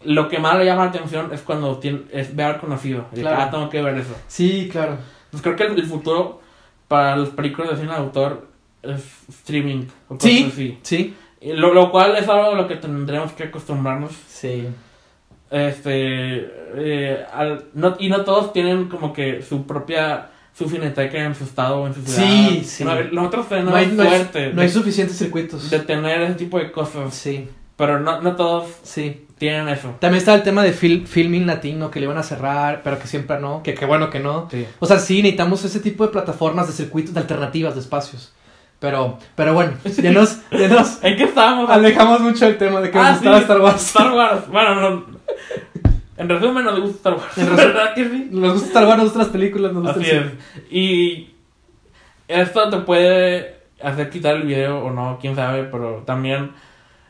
lo 0.04 0.30
que 0.30 0.38
más 0.38 0.56
le 0.60 0.66
llama 0.66 0.84
la 0.84 0.90
atención 0.92 1.34
es 1.34 1.42
cuando 1.42 1.80
tiene, 1.80 2.02
es 2.12 2.36
ver 2.36 2.60
conocido. 2.60 3.06
Que, 3.14 3.22
Claro. 3.22 3.38
ah, 3.42 3.50
tengo 3.50 3.70
que 3.70 3.82
ver 3.82 3.98
eso. 3.98 4.16
sí, 4.28 4.70
claro. 4.72 4.98
Pues 5.32 5.42
creo 5.42 5.56
que 5.56 5.64
el, 5.64 5.80
el 5.80 5.86
futuro 5.88 6.42
para 6.88 7.16
las 7.16 7.30
películas 7.30 7.72
de 7.72 7.78
cine 7.78 7.90
de 7.90 7.98
autor 7.98 8.48
streaming. 8.84 9.86
O 10.08 10.16
cosas 10.16 10.32
Sí. 10.32 10.50
así. 10.52 10.78
Sí. 10.84 11.14
Lo, 11.42 11.74
lo 11.74 11.92
cual 11.92 12.16
es 12.18 12.28
algo 12.28 12.52
a 12.52 12.56
lo 12.56 12.68
que 12.68 12.76
tendremos 12.76 13.32
que 13.34 13.44
acostumbrarnos. 13.44 14.12
Sí. 14.28 14.68
Este. 15.52 16.50
eh, 16.76 17.26
al- 17.34 17.66
no, 17.74 17.96
y 18.00 18.10
no 18.10 18.24
todos 18.24 18.54
tienen 18.54 18.88
como 18.88 19.14
que 19.14 19.42
su 19.42 19.66
propia. 19.66 20.30
Su 20.52 20.68
cineteca 20.68 21.18
en 21.24 21.36
su 21.36 21.46
estado 21.46 21.78
o 21.84 21.88
en 21.88 21.94
su 21.94 22.02
ciudad. 22.04 22.22
Sí, 22.28 22.64
sí. 22.66 22.84
No, 22.84 22.94
nosotros 23.14 23.48
tenemos 23.48 23.72
No 23.72 23.78
hay, 23.78 23.88
no 23.88 24.04
hay- 24.04 24.10
suerte 24.10 24.52
no 24.54 24.62
hay 24.62 24.68
suficientes 24.70 25.18
circuitos. 25.18 25.70
de 25.70 25.80
tener 25.80 26.22
ese 26.22 26.34
tipo 26.34 26.60
de 26.60 26.70
cosas. 26.72 27.14
Sí, 27.14 27.48
Pero 27.78 28.02
no, 28.02 28.22
no 28.22 28.36
todos 28.36 28.66
sí. 28.84 29.26
tienen 29.38 29.70
eso. 29.70 29.96
También 30.02 30.18
está 30.18 30.36
el 30.36 30.44
tema 30.44 30.62
de 30.64 30.74
fil- 30.74 31.06
filming 31.08 31.48
latino 31.48 31.90
que 31.90 32.02
le 32.02 32.08
iban 32.08 32.18
a 32.18 32.24
cerrar, 32.24 32.82
pero 32.84 33.00
que 33.00 33.08
siempre 33.08 33.40
no. 33.40 33.64
Que 33.64 33.74
qué 33.74 33.86
bueno 33.86 34.10
que 34.10 34.20
no. 34.20 34.50
Sí. 34.52 34.66
O 34.80 34.86
sea, 34.86 35.00
sí, 35.00 35.22
necesitamos 35.22 35.64
ese 35.64 35.80
tipo 35.80 36.06
de 36.06 36.12
plataformas, 36.12 36.68
de 36.68 36.74
circuitos, 36.74 37.14
de 37.14 37.22
alternativas, 37.22 37.76
de 37.76 37.80
espacios. 37.80 38.34
Pero, 38.80 39.18
pero 39.36 39.54
bueno, 39.54 39.74
ya 40.02 40.12
nos, 40.12 40.40
ya 40.52 40.68
nos 40.70 41.04
¿En 41.04 41.18
qué 41.18 41.24
estábamos? 41.26 41.70
alejamos 41.70 42.22
mucho 42.22 42.46
del 42.46 42.58
tema 42.58 42.80
de 42.80 42.90
que 42.90 42.98
Ah, 42.98 43.12
nos 43.12 43.14
gustaba 43.16 43.36
sí, 43.38 43.42
Star 43.44 43.62
Wars. 43.62 43.88
Star 43.88 44.12
Wars. 44.14 44.48
Bueno, 44.50 44.76
no. 44.90 45.06
En 46.18 46.30
resumen, 46.30 46.64
nos 46.66 46.80
gusta 46.80 46.96
Star 46.98 47.14
Wars. 47.16 47.38
En. 47.38 47.56
¿Verdad 47.56 47.94
que 47.94 48.10
sí? 48.10 48.28
Nos 48.32 48.54
gusta 48.54 48.68
Star 48.68 48.86
Wars, 48.86 48.98
nos 48.98 49.04
gustan 49.06 49.22
las 49.24 49.32
películas, 49.32 49.74
nos 49.74 49.84
gusta 49.84 50.00
Así 50.00 50.10
el 50.10 50.18
es. 50.18 50.72
Y 50.74 51.30
esto 52.28 52.70
te 52.70 52.78
puede 52.78 53.58
hacer 53.82 54.10
quitar 54.10 54.36
el 54.36 54.44
video 54.44 54.80
o 54.80 54.92
no, 54.92 55.18
quién 55.20 55.36
sabe, 55.36 55.64
pero 55.66 56.04
también 56.06 56.52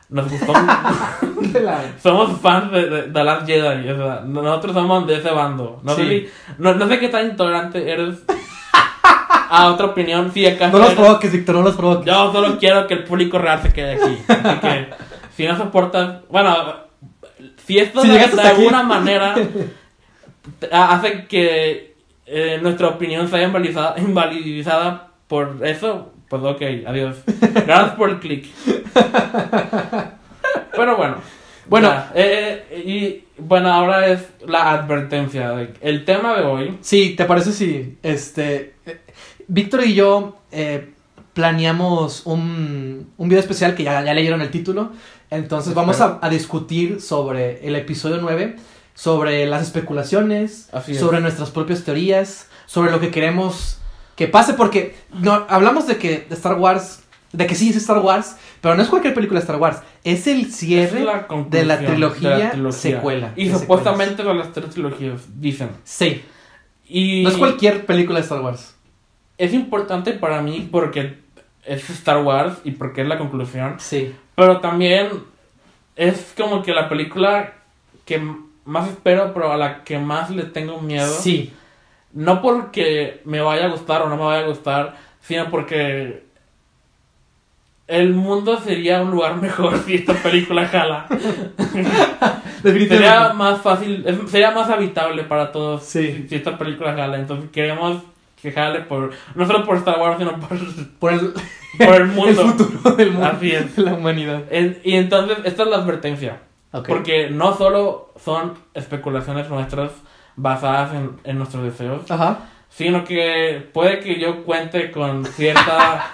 nos 0.08 0.28
gustó. 0.30 0.52
somos 2.02 2.40
fans 2.40 2.72
de, 2.72 2.88
de, 2.90 3.02
de 3.08 3.24
Last 3.24 3.46
Jedi. 3.46 3.88
o 3.90 3.96
sea, 3.96 4.22
nosotros 4.26 4.74
somos 4.74 5.06
de 5.06 5.18
ese 5.18 5.30
bando. 5.30 5.80
No, 5.84 5.94
sé, 5.94 6.08
si- 6.08 6.28
no, 6.58 6.74
no 6.74 6.88
sé 6.88 6.98
qué 6.98 7.08
tan 7.08 7.26
intolerante 7.30 7.90
eres 7.90 8.24
a 9.50 9.68
otra 9.72 9.86
opinión. 9.86 10.32
Si 10.32 10.46
acaso 10.46 10.78
No 10.78 10.84
los 10.84 10.94
provoques, 10.94 11.32
Víctor, 11.32 11.56
no 11.56 11.62
los 11.62 11.76
provoques. 11.76 12.06
Yo 12.06 12.32
solo 12.32 12.58
quiero 12.58 12.86
que 12.86 12.94
el 12.94 13.04
público 13.04 13.38
real 13.38 13.60
se 13.62 13.72
quede 13.72 13.92
aquí. 13.94 14.16
Así 14.28 14.60
que, 14.60 14.86
si 15.36 15.46
no 15.46 15.56
soportas. 15.58 16.22
Bueno, 16.30 16.56
si 17.66 17.78
esto 17.78 18.02
Si 18.02 18.08
de, 18.08 18.18
de 18.18 18.42
alguna 18.42 18.82
manera 18.82 19.34
hace 20.72 21.26
que 21.26 21.94
eh, 22.26 22.58
nuestra 22.62 22.88
opinión 22.88 23.28
sea 23.28 23.42
invalidizada, 23.42 23.94
invalidizada 23.98 25.08
por 25.26 25.58
eso, 25.64 26.12
pues 26.28 26.42
ok, 26.42 26.62
adiós. 26.86 27.16
Gracias 27.66 27.90
por 27.96 28.10
el 28.10 28.18
click. 28.20 28.46
Pero 30.72 30.96
bueno. 30.96 31.16
Bueno. 31.66 31.88
ya, 31.88 32.10
eh, 32.14 32.64
eh, 32.70 32.82
y 32.84 33.24
bueno, 33.38 33.72
ahora 33.72 34.08
es 34.08 34.28
la 34.46 34.72
advertencia. 34.72 35.50
de- 35.52 35.74
el 35.80 36.04
tema 36.04 36.34
de 36.36 36.42
hoy. 36.42 36.78
Sí, 36.80 37.14
¿te 37.16 37.24
parece 37.24 37.52
si 37.52 37.96
este 38.02 38.74
Víctor 39.52 39.84
y 39.84 39.94
yo 39.94 40.38
eh, 40.52 40.92
planeamos 41.34 42.22
un, 42.24 43.08
un 43.16 43.28
video 43.28 43.40
especial 43.40 43.74
que 43.74 43.82
ya, 43.82 44.02
ya 44.04 44.14
leyeron 44.14 44.40
el 44.42 44.50
título? 44.50 44.92
Entonces 45.30 45.74
vamos 45.74 46.00
a, 46.00 46.18
a 46.22 46.28
discutir 46.28 47.00
sobre 47.00 47.66
el 47.66 47.74
episodio 47.76 48.18
9, 48.20 48.56
sobre 48.94 49.46
las 49.46 49.62
especulaciones, 49.62 50.68
Así 50.72 50.92
es. 50.92 50.98
sobre 51.00 51.20
nuestras 51.20 51.50
propias 51.50 51.82
teorías, 51.82 52.48
sobre 52.66 52.90
lo 52.92 53.00
que 53.00 53.10
queremos 53.10 53.78
que 54.14 54.28
pase, 54.28 54.54
porque 54.54 54.94
no, 55.18 55.46
hablamos 55.48 55.86
de 55.86 55.96
que 55.96 56.26
Star 56.30 56.58
Wars, 56.58 57.00
de 57.32 57.46
que 57.46 57.54
sí 57.54 57.70
es 57.70 57.76
Star 57.76 57.98
Wars, 57.98 58.36
pero 58.60 58.74
no 58.74 58.82
es 58.82 58.88
cualquier 58.88 59.14
película 59.14 59.40
de 59.40 59.44
Star 59.44 59.56
Wars, 59.60 59.78
es 60.04 60.26
el 60.26 60.52
cierre 60.52 61.00
es 61.00 61.04
la 61.06 61.26
de 61.48 61.64
la 61.64 61.78
trilogía, 61.78 62.30
de 62.36 62.44
la 62.44 62.50
trilogía. 62.50 62.80
secuela. 62.96 63.32
Y 63.34 63.50
supuestamente 63.50 64.22
son 64.22 64.38
las 64.38 64.52
tres 64.52 64.70
trilogías, 64.70 65.22
dicen. 65.40 65.70
secuelas. 65.82 65.82
Sí, 65.84 66.22
Y 66.88 67.22
no 67.22 67.30
es 67.30 67.36
cualquier 67.36 67.86
película 67.86 68.18
de 68.18 68.24
Star 68.24 68.42
Wars. 68.42 68.74
Es 69.40 69.54
importante 69.54 70.12
para 70.12 70.42
mí 70.42 70.68
porque 70.70 71.18
es 71.64 71.88
Star 71.90 72.22
Wars 72.22 72.58
y 72.62 72.72
porque 72.72 73.00
es 73.00 73.08
la 73.08 73.16
conclusión. 73.16 73.76
Sí. 73.78 74.14
Pero 74.34 74.60
también 74.60 75.08
es 75.96 76.34
como 76.36 76.62
que 76.62 76.72
la 76.74 76.88
película 76.90 77.54
que 78.04 78.20
más 78.66 78.88
espero, 78.88 79.32
pero 79.32 79.50
a 79.50 79.56
la 79.56 79.82
que 79.82 79.98
más 79.98 80.30
le 80.30 80.44
tengo 80.44 80.80
miedo. 80.80 81.08
Sí. 81.08 81.52
No 82.12 82.42
porque 82.42 83.22
me 83.24 83.40
vaya 83.40 83.64
a 83.64 83.70
gustar 83.70 84.02
o 84.02 84.08
no 84.10 84.16
me 84.16 84.24
vaya 84.24 84.44
a 84.44 84.48
gustar, 84.48 84.96
sino 85.22 85.50
porque 85.50 86.24
el 87.86 88.12
mundo 88.14 88.58
sería 88.60 89.00
un 89.00 89.10
lugar 89.10 89.36
mejor 89.40 89.78
si 89.86 89.94
esta 89.94 90.12
película 90.14 90.66
jala. 90.68 91.06
Definitivamente. 92.62 92.88
sería 92.96 93.32
más 93.32 93.62
fácil, 93.62 94.04
sería 94.28 94.50
más 94.50 94.68
habitable 94.68 95.24
para 95.24 95.50
todos 95.50 95.82
Sí. 95.84 96.12
si, 96.12 96.28
si 96.28 96.34
esta 96.34 96.58
película 96.58 96.92
jala. 96.94 97.16
Entonces 97.18 97.50
queremos 97.50 98.02
que 98.42 98.52
jale 98.52 98.80
por, 98.80 99.10
no 99.34 99.46
solo 99.46 99.64
por 99.64 99.76
Star 99.76 99.98
Wars, 100.00 100.16
sino 100.18 100.38
por, 100.40 100.58
Por 100.98 101.12
el, 101.12 101.32
por 101.78 101.94
el 101.94 102.06
mundo. 102.08 102.42
el 102.42 102.48
futuro 102.52 102.96
del 102.96 103.10
mundo. 103.12 103.26
Así 103.26 103.52
es. 103.52 103.76
De 103.76 103.82
la 103.82 103.94
humanidad. 103.94 104.42
Y 104.84 104.94
entonces, 104.96 105.38
esta 105.44 105.62
es 105.64 105.68
la 105.68 105.76
advertencia. 105.76 106.40
Porque 106.86 107.30
no 107.30 107.56
solo 107.56 108.12
son 108.22 108.54
especulaciones 108.74 109.48
nuestras 109.50 109.90
basadas 110.36 110.94
en, 110.94 111.18
en 111.24 111.36
nuestros 111.38 111.64
deseos, 111.64 112.08
Ajá. 112.10 112.38
sino 112.68 113.04
que 113.04 113.68
puede 113.74 113.98
que 114.00 114.20
yo 114.20 114.44
cuente 114.44 114.90
con 114.92 115.24
cierta 115.26 116.06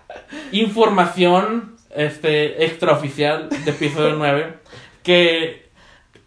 información 0.52 1.76
este 1.94 2.64
extraoficial 2.64 3.48
de 3.48 3.70
episodio 3.70 4.14
9 4.18 4.54
que 5.02 5.68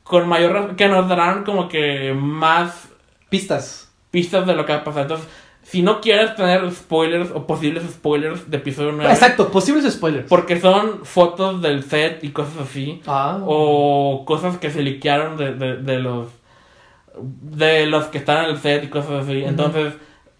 con 0.03 0.27
mayor 0.27 0.75
que 0.75 0.87
nos 0.87 1.07
darán 1.07 1.43
como 1.43 1.67
que 1.69 2.13
más 2.17 2.89
Pistas. 3.29 3.91
pistas 4.11 4.45
de 4.45 4.53
lo 4.53 4.63
que 4.65 4.73
va 4.73 4.79
a 4.79 4.83
pasar. 4.83 5.03
Entonces, 5.03 5.27
si 5.73 5.81
no 5.81 6.01
quieres 6.01 6.35
tener 6.35 6.69
spoilers 6.71 7.31
o 7.33 7.47
posibles 7.47 7.83
spoilers 7.89 8.49
de 8.51 8.57
episodio 8.57 8.91
9, 8.91 9.11
Exacto, 9.11 9.49
posibles 9.49 9.91
spoilers. 9.91 10.27
porque 10.29 10.59
son 10.59 11.03
fotos 11.03 11.63
del 11.63 11.83
set 11.83 12.23
y 12.23 12.29
cosas 12.29 12.53
así, 12.69 13.01
Ah. 13.07 13.39
o 13.43 14.23
cosas 14.25 14.59
que 14.59 14.69
se 14.69 14.83
liquearon 14.83 15.35
de, 15.35 15.55
de, 15.55 15.77
de 15.77 15.97
los 15.99 16.27
de 17.41 17.87
los 17.87 18.05
que 18.05 18.19
están 18.19 18.45
en 18.45 18.51
el 18.51 18.57
set 18.59 18.83
y 18.83 18.87
cosas 18.87 19.23
así. 19.23 19.43
Entonces, 19.43 19.93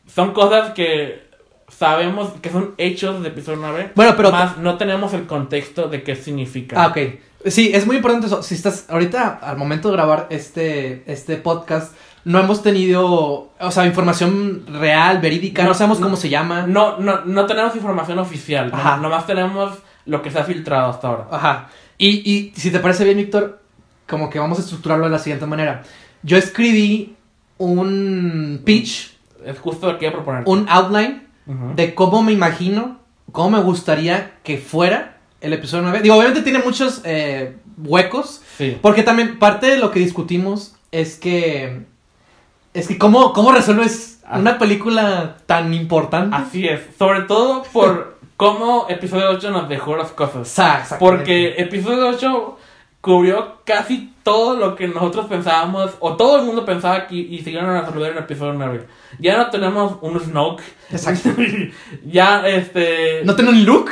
son 0.08 0.34
cosas 0.34 0.74
que 0.74 1.24
sabemos 1.68 2.30
que 2.42 2.50
son 2.52 2.76
hechos 2.78 3.22
de 3.24 3.30
episodio 3.30 3.58
9, 3.62 3.92
Bueno, 3.96 4.14
pero. 4.16 4.32
más 4.32 4.58
no 4.58 4.78
tenemos 4.78 5.14
el 5.14 5.26
contexto 5.26 5.88
de 5.88 6.04
qué 6.04 6.16
significa. 6.16 6.76
Ah, 6.84 6.88
ok. 6.90 6.98
Sí, 7.48 7.72
es 7.74 7.86
muy 7.88 7.96
importante 7.98 8.28
eso. 8.28 8.42
Si 8.44 8.56
estás 8.56 8.86
ahorita, 8.90 9.40
al 9.42 9.58
momento 9.58 9.90
de 9.90 9.96
grabar 9.96 10.28
este, 10.30 11.04
este 11.12 11.38
podcast, 11.38 11.94
no 12.26 12.40
hemos 12.40 12.64
tenido, 12.64 13.52
o 13.60 13.72
sea, 13.72 13.86
información 13.86 14.66
real, 14.68 15.20
verídica, 15.20 15.64
no, 15.64 15.70
No, 15.70 15.74
sabemos 15.76 16.00
no. 16.00 16.06
cómo 16.08 16.16
se 16.16 16.30
llama. 16.30 16.66
No, 16.68 16.98
no, 17.00 17.26
no 17.26 17.46
tenemos 17.46 17.76
información 17.76 18.20
oficial, 18.20 18.72
no- 18.72 18.78
Ajá. 18.78 18.98
nomás 18.98 19.26
tenemos 19.28 19.78
lo 20.06 20.22
que 20.22 20.32
se 20.32 20.40
ha 20.40 20.44
filtrado 20.44 20.90
hasta 20.90 21.08
ahora. 21.08 21.28
Ajá. 21.32 21.70
Y, 21.98 22.10
y 22.30 22.54
si 22.56 22.72
te 22.72 22.80
parece 22.80 23.04
bien, 23.04 23.18
Víctor, 23.18 23.62
como 24.08 24.30
que 24.30 24.40
vamos 24.40 24.58
a 24.58 24.62
estructurarlo 24.62 25.06
de 25.06 25.12
la 25.12 25.20
siguiente 25.20 25.46
manera. 25.46 25.84
Yo 26.24 26.38
escribí 26.38 27.16
un 27.58 28.62
pitch, 28.64 29.14
Es 29.46 29.60
justo 29.60 29.92
lo 29.92 29.98
que 30.00 30.06
iba 30.06 30.12
a 30.12 30.16
proponer. 30.16 30.44
un 30.46 30.66
outline 30.70 31.24
de 31.76 31.94
cómo 31.94 32.22
me 32.24 32.32
imagino, 32.32 33.00
cómo 33.34 33.58
me 33.58 33.60
gustaría 33.64 34.36
que 34.44 34.58
fuera 34.58 35.18
el 35.42 35.52
episodio 35.54 35.84
9. 35.84 36.00
Digo, 36.02 36.16
obviamente 36.16 36.42
tiene 36.42 36.60
muchos 36.60 37.02
eh, 37.04 37.58
huecos, 37.78 38.42
Sí. 38.58 38.78
porque 38.82 39.04
también 39.04 39.40
parte 39.40 39.68
de 39.68 39.78
lo 39.78 39.92
que 39.92 40.00
discutimos 40.00 40.76
es 40.92 41.16
que... 41.18 41.86
Es 42.74 42.88
que 42.88 42.98
cómo, 42.98 43.34
cómo 43.34 43.52
resuelves 43.52 44.10
Ah. 44.26 44.40
una 44.40 44.58
película 44.58 45.36
tan 45.46 45.74
importante. 45.74 46.36
Así 46.36 46.66
es. 46.68 46.80
Sobre 46.98 47.22
todo 47.24 47.64
por 47.74 48.18
cómo 48.38 48.86
episodio 48.90 49.30
8 49.32 49.52
nos 49.52 49.68
dejó 49.68 49.98
las 49.98 50.12
cosas. 50.12 50.48
Sa- 50.48 50.80
exactamente. 50.80 50.98
Porque 51.00 51.56
episodio 51.62 52.08
8 52.08 52.58
cubrió 53.02 53.58
casi 53.66 54.14
todo 54.24 54.56
lo 54.56 54.76
que 54.78 54.88
nosotros 54.88 55.26
pensábamos, 55.26 55.92
o 56.00 56.16
todo 56.16 56.38
el 56.40 56.46
mundo 56.46 56.64
pensaba 56.66 57.06
que 57.08 57.16
y 57.16 57.44
iban 57.50 57.66
a 57.66 57.82
resolver 57.82 58.14
en 58.14 58.20
episodio 58.20 58.54
9. 58.54 58.88
Ya 59.20 59.36
no 59.38 59.50
tenemos 59.50 59.98
un 60.00 60.18
Snoke. 60.22 60.64
Exacto. 60.90 61.30
ya, 62.06 62.48
este. 62.48 63.24
¿No 63.26 63.36
tiene 63.36 63.52
un 63.52 63.66
look? 63.66 63.92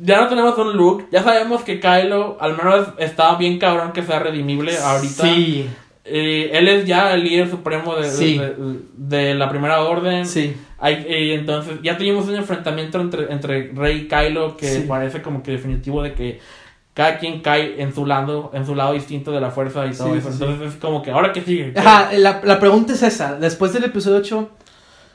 Ya 0.00 0.20
no 0.20 0.28
tenemos 0.28 0.56
un 0.58 0.76
Luke. 0.76 1.06
Ya 1.10 1.24
sabemos 1.24 1.62
que 1.62 1.80
Kylo, 1.80 2.36
al 2.40 2.56
menos, 2.56 2.86
está 2.98 3.34
bien 3.34 3.58
cabrón 3.58 3.90
que 3.92 4.04
sea 4.04 4.20
redimible 4.20 4.78
ahorita. 4.78 5.24
Sí, 5.24 5.68
Eh, 6.04 6.50
él 6.54 6.66
es 6.68 6.84
ya 6.84 7.14
el 7.14 7.22
líder 7.22 7.48
supremo 7.48 7.94
de, 7.94 8.10
Sí. 8.10 8.36
de- 8.38 8.54
de 8.96 9.34
la 9.34 9.48
primera 9.48 9.82
orden. 9.82 10.26
sí. 10.26 10.56
Hay- 10.84 11.04
eh, 11.06 11.34
entonces, 11.34 11.74
ya 11.84 11.96
tuvimos 11.96 12.26
un 12.26 12.34
enfrentamiento 12.34 13.00
entre, 13.00 13.32
entre 13.32 13.70
Rey 13.72 13.98
y 13.98 14.08
Kylo 14.08 14.56
que 14.56 14.66
Sí. 14.66 14.84
parece 14.88 15.22
como 15.22 15.40
que 15.44 15.52
definitivo 15.52 16.02
de 16.02 16.12
que 16.14 16.40
cada 16.92 17.18
quien 17.18 17.40
cae 17.40 17.80
en 17.80 17.94
su 17.94 18.04
lado, 18.04 18.50
en 18.52 18.66
su 18.66 18.74
lado 18.74 18.92
distinto 18.94 19.30
de 19.30 19.40
la 19.40 19.52
fuerza 19.52 19.86
y 19.86 19.92
todo 19.92 20.12
eso. 20.16 20.28
Entonces 20.30 20.72
es 20.74 20.80
como 20.80 21.00
que 21.02 21.12
ahora 21.12 21.32
que 21.32 21.40
sigue. 21.42 21.72
Ajá, 21.76 22.10
la, 22.14 22.40
la 22.42 22.58
pregunta 22.58 22.92
es 22.94 23.02
esa. 23.04 23.36
Después 23.36 23.72
del 23.72 23.84
episodio 23.84 24.16
8, 24.18 24.50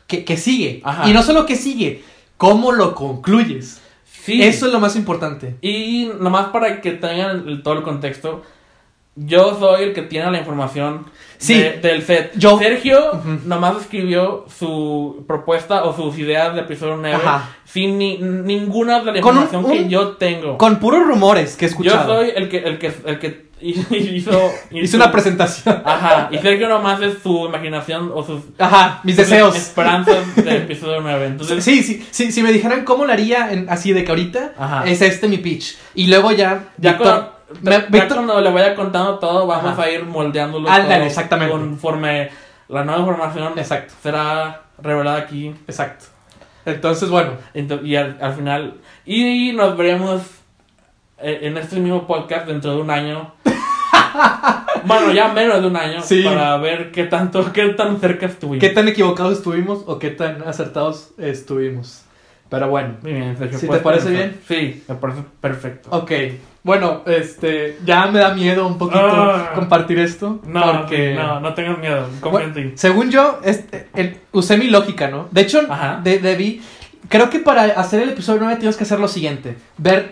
¿qué, 0.07 0.23
qué 0.23 0.37
sigue? 0.37 0.79
Ajá. 0.85 1.09
Y 1.09 1.11
no 1.13 1.21
solo 1.21 1.45
qué 1.45 1.57
sigue, 1.57 2.01
¿cómo 2.37 2.71
lo 2.71 2.95
concluyes? 2.95 3.81
Sí. 4.05 4.41
Eso 4.41 4.67
es 4.67 4.71
lo 4.73 4.79
más 4.79 4.95
importante. 4.95 5.55
Y 5.61 6.09
nomás 6.19 6.47
para 6.47 6.79
que 6.79 6.91
tengan 6.93 7.61
todo 7.61 7.73
el 7.73 7.83
contexto, 7.83 8.41
yo 9.17 9.57
soy 9.59 9.83
el 9.83 9.93
que 9.93 10.03
tiene 10.03 10.31
la 10.31 10.37
información 10.39 11.05
Sí. 11.39 11.53
de- 11.59 11.73
del 11.81 12.01
set. 12.03 12.31
Yo- 12.35 12.57
Sergio 12.57 13.11
Ujú. 13.13 13.39
nomás 13.45 13.77
escribió 13.81 14.45
su 14.57 15.23
propuesta 15.27 15.83
o 15.83 15.95
sus 15.95 16.17
ideas 16.17 16.55
de 16.55 16.61
episodio 16.61 16.97
9 16.97 17.15
Ajá. 17.15 17.49
sin 17.65 17.97
ni- 17.97 18.17
ninguna 18.17 19.01
de 19.01 19.11
la 19.13 19.21
Con 19.21 19.37
un- 19.37 19.43
información 19.43 19.65
un- 19.65 19.83
que 19.85 19.89
yo 19.89 20.07
tengo. 20.17 20.57
Con 20.57 20.77
puros 20.79 21.05
rumores 21.05 21.55
que 21.55 21.65
he 21.65 21.69
yo 21.69 21.71
escuchado. 21.71 22.15
soy 22.15 22.31
el 22.35 22.49
que, 22.49 22.57
el 22.59 22.79
que, 22.79 22.91
el 23.05 23.19
que 23.19 23.47
hizo, 23.61 24.51
Hice 24.71 24.97
una 24.97 25.11
presentación. 25.11 25.81
Ajá, 25.83 26.29
y 26.31 26.37
Sergio 26.37 26.69
nomás 26.69 27.01
es 27.01 27.15
su 27.23 27.45
imaginación 27.47 28.11
o 28.13 28.23
sus, 28.23 28.41
Ajá, 28.59 29.01
mis 29.03 29.15
sus 29.15 29.27
deseos. 29.27 29.55
esperanzas 29.55 30.35
del 30.35 30.57
episodio 30.63 31.01
9. 31.01 31.25
Entonces, 31.27 31.63
Sí, 31.63 31.81
sí, 31.83 32.05
sí, 32.11 32.31
si 32.31 32.43
me 32.43 32.51
dijeran 32.51 32.83
cómo 32.85 33.05
lo 33.05 33.13
haría 33.13 33.51
en- 33.51 33.69
así 33.69 33.93
de 33.93 34.03
que 34.03 34.11
ahorita, 34.11 34.53
Ajá. 34.57 34.83
es 34.87 35.01
este 35.01 35.27
mi 35.27 35.37
pitch. 35.37 35.75
Y 35.95 36.07
luego 36.07 36.31
ya, 36.31 36.69
Ya, 36.77 36.91
Víctor- 36.93 36.97
cuando, 37.07 37.36
me- 37.61 37.71
ya 37.71 37.85
Víctor- 37.89 38.15
cuando 38.15 38.41
le 38.41 38.51
vaya 38.51 38.75
contando 38.75 39.19
todo, 39.19 39.47
vamos 39.47 39.71
Ajá. 39.73 39.83
a 39.83 39.91
ir 39.91 40.05
moldeándolo 40.05 40.69
Ándale, 40.69 40.95
todo 40.95 41.05
exactamente. 41.05 41.51
conforme 41.51 42.29
la 42.69 42.83
nueva 42.83 42.99
información 43.01 43.53
Exacto. 43.57 43.93
será 44.01 44.63
revelada 44.81 45.17
aquí. 45.17 45.55
Exacto. 45.67 46.05
Entonces, 46.65 47.09
bueno, 47.09 47.31
Ento- 47.53 47.83
y 47.85 47.95
al, 47.95 48.17
al 48.21 48.33
final. 48.33 48.75
Y 49.05 49.53
nos 49.53 49.77
veremos 49.77 50.21
eh, 51.19 51.39
en 51.43 51.57
este 51.57 51.77
mismo 51.79 52.05
podcast 52.05 52.45
dentro 52.47 52.75
de 52.75 52.81
un 52.81 52.91
año. 52.91 53.33
bueno, 54.85 55.11
ya 55.13 55.29
menos 55.29 55.61
de 55.61 55.67
un 55.67 55.75
año. 55.75 56.01
Sí. 56.01 56.23
Para 56.23 56.57
ver 56.57 56.91
qué 56.91 57.05
tanto, 57.05 57.51
qué 57.53 57.69
tan 57.69 57.99
cerca 57.99 58.25
estuvimos. 58.25 58.59
¿qué 58.61 58.69
tan 58.69 58.87
equivocados 58.87 59.37
estuvimos 59.37 59.83
o 59.87 59.99
qué 59.99 60.09
tan 60.11 60.43
acertados 60.47 61.11
estuvimos? 61.17 62.03
Pero 62.49 62.69
bueno. 62.69 62.95
Muy 63.01 63.13
bien, 63.13 63.37
Sergio, 63.37 63.59
¿Sí 63.59 63.67
te 63.67 63.77
parece 63.79 64.09
bien? 64.09 64.39
Sí, 64.47 64.83
me 64.87 64.95
parece 64.95 65.21
perfecto. 65.41 65.89
Ok, 65.91 66.11
bueno, 66.67 67.01
este, 67.07 67.79
ya 67.83 68.05
me 68.07 68.19
da 68.19 68.33
miedo 68.35 68.67
un 68.67 68.77
poquito 68.77 68.99
Ah. 69.07 69.53
compartir 69.55 69.97
esto. 69.97 70.39
No, 70.45 70.61
porque, 70.81 71.15
no, 71.15 71.39
no 71.39 71.55
tengas 71.55 71.79
miedo. 71.79 72.07
Confía 72.21 72.43
en 72.43 72.53
ti. 72.53 72.71
según 72.75 73.09
yo, 73.09 73.39
este, 73.43 73.87
el- 73.95 74.19
usé 74.33 74.57
mi 74.57 74.67
lógica, 74.67 75.07
¿no? 75.07 75.27
De 75.31 75.41
hecho, 75.41 75.61
de, 76.03 76.19
debí, 76.19 76.61
creo 77.09 77.31
que 77.31 77.39
para 77.39 77.63
hacer 77.63 78.03
el 78.03 78.09
episodio 78.09 78.41
9 78.41 78.57
tienes 78.57 78.77
que 78.77 78.83
hacer 78.83 78.99
lo 78.99 79.07
siguiente, 79.07 79.57
ver 79.79 80.11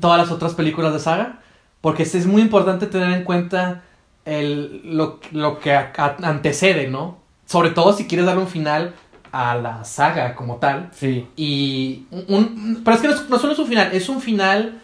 todas 0.00 0.18
las 0.18 0.30
otras 0.30 0.54
películas 0.54 0.92
de 0.92 1.00
saga, 1.00 1.40
porque 1.80 2.04
es 2.04 2.26
muy 2.26 2.42
importante 2.42 2.86
tener 2.86 3.10
en 3.12 3.24
cuenta 3.24 3.82
el, 4.24 4.82
lo, 4.84 5.18
lo 5.32 5.58
que 5.58 5.72
a- 5.72 5.92
a- 5.96 6.16
antecede, 6.22 6.86
¿no? 6.88 7.18
Sobre 7.46 7.70
todo 7.70 7.92
si 7.94 8.06
quieres 8.06 8.26
darle 8.26 8.42
un 8.42 8.48
final 8.48 8.94
a 9.32 9.54
la 9.56 9.84
saga 9.84 10.34
como 10.34 10.56
tal. 10.56 10.90
Sí. 10.92 11.26
Y 11.36 12.04
un, 12.10 12.24
un- 12.28 12.82
pero 12.84 12.96
es 12.96 13.02
que 13.02 13.08
no 13.30 13.38
solo 13.38 13.52
es 13.54 13.58
un 13.58 13.66
final, 13.66 13.88
es 13.92 14.08
un 14.08 14.20
final, 14.20 14.80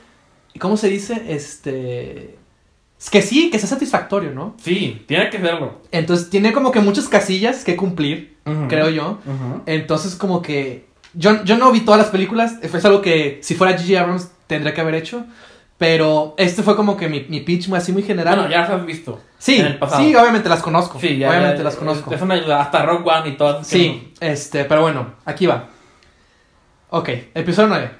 ¿cómo 0.58 0.76
se 0.76 0.88
dice? 0.88 1.22
Este... 1.28 2.36
Es 2.98 3.10
que 3.10 3.20
sí, 3.22 3.50
que 3.50 3.58
sea 3.58 3.68
satisfactorio, 3.68 4.30
¿no? 4.32 4.54
Sí, 4.62 5.04
tiene 5.06 5.28
que 5.28 5.38
serlo. 5.38 5.80
Entonces 5.90 6.30
tiene 6.30 6.52
como 6.52 6.70
que 6.72 6.80
muchas 6.80 7.08
casillas 7.08 7.62
que 7.64 7.76
cumplir, 7.76 8.36
creo 8.68 8.88
yo. 8.88 9.18
Entonces 9.66 10.14
como 10.14 10.40
que... 10.42 10.86
Yo, 11.12 11.44
yo 11.44 11.56
no 11.58 11.70
vi 11.70 11.80
todas 11.80 12.00
las 12.00 12.10
películas, 12.10 12.54
es 12.62 12.84
algo 12.84 13.00
que 13.02 13.38
si 13.42 13.54
fuera 13.54 13.76
G.G. 13.78 13.98
Abrams 13.98 14.30
tendría 14.46 14.74
que 14.74 14.80
haber 14.80 14.94
hecho. 14.94 15.24
Pero 15.76 16.34
este 16.38 16.62
fue 16.62 16.76
como 16.76 16.96
que 16.96 17.08
mi, 17.08 17.26
mi 17.28 17.40
pitch 17.40 17.70
así 17.72 17.92
muy 17.92 18.04
general. 18.04 18.36
Bueno, 18.36 18.50
ya 18.50 18.60
las 18.60 18.70
has 18.70 18.86
visto. 18.86 19.20
sí, 19.38 19.56
en 19.56 19.66
el 19.66 19.78
pasado. 19.78 20.02
sí, 20.02 20.14
obviamente 20.14 20.48
las 20.48 20.62
conozco. 20.62 21.00
Sí, 21.00 21.18
ya. 21.18 21.28
obviamente 21.28 21.58
ya- 21.58 21.64
las 21.64 21.74
conozco. 21.76 22.14
Es 22.14 22.22
una 22.22 22.34
ayuda. 22.34 22.62
Hasta 22.62 22.84
Rock 22.86 23.06
One 23.06 23.28
y 23.30 23.32
todo. 23.36 23.62
Sí, 23.64 24.12
este, 24.20 24.64
pero 24.64 24.82
bueno, 24.82 25.14
aquí 25.24 25.46
va. 25.46 25.68
Ok, 26.90 27.08
episodio 27.34 27.68
9. 27.68 27.90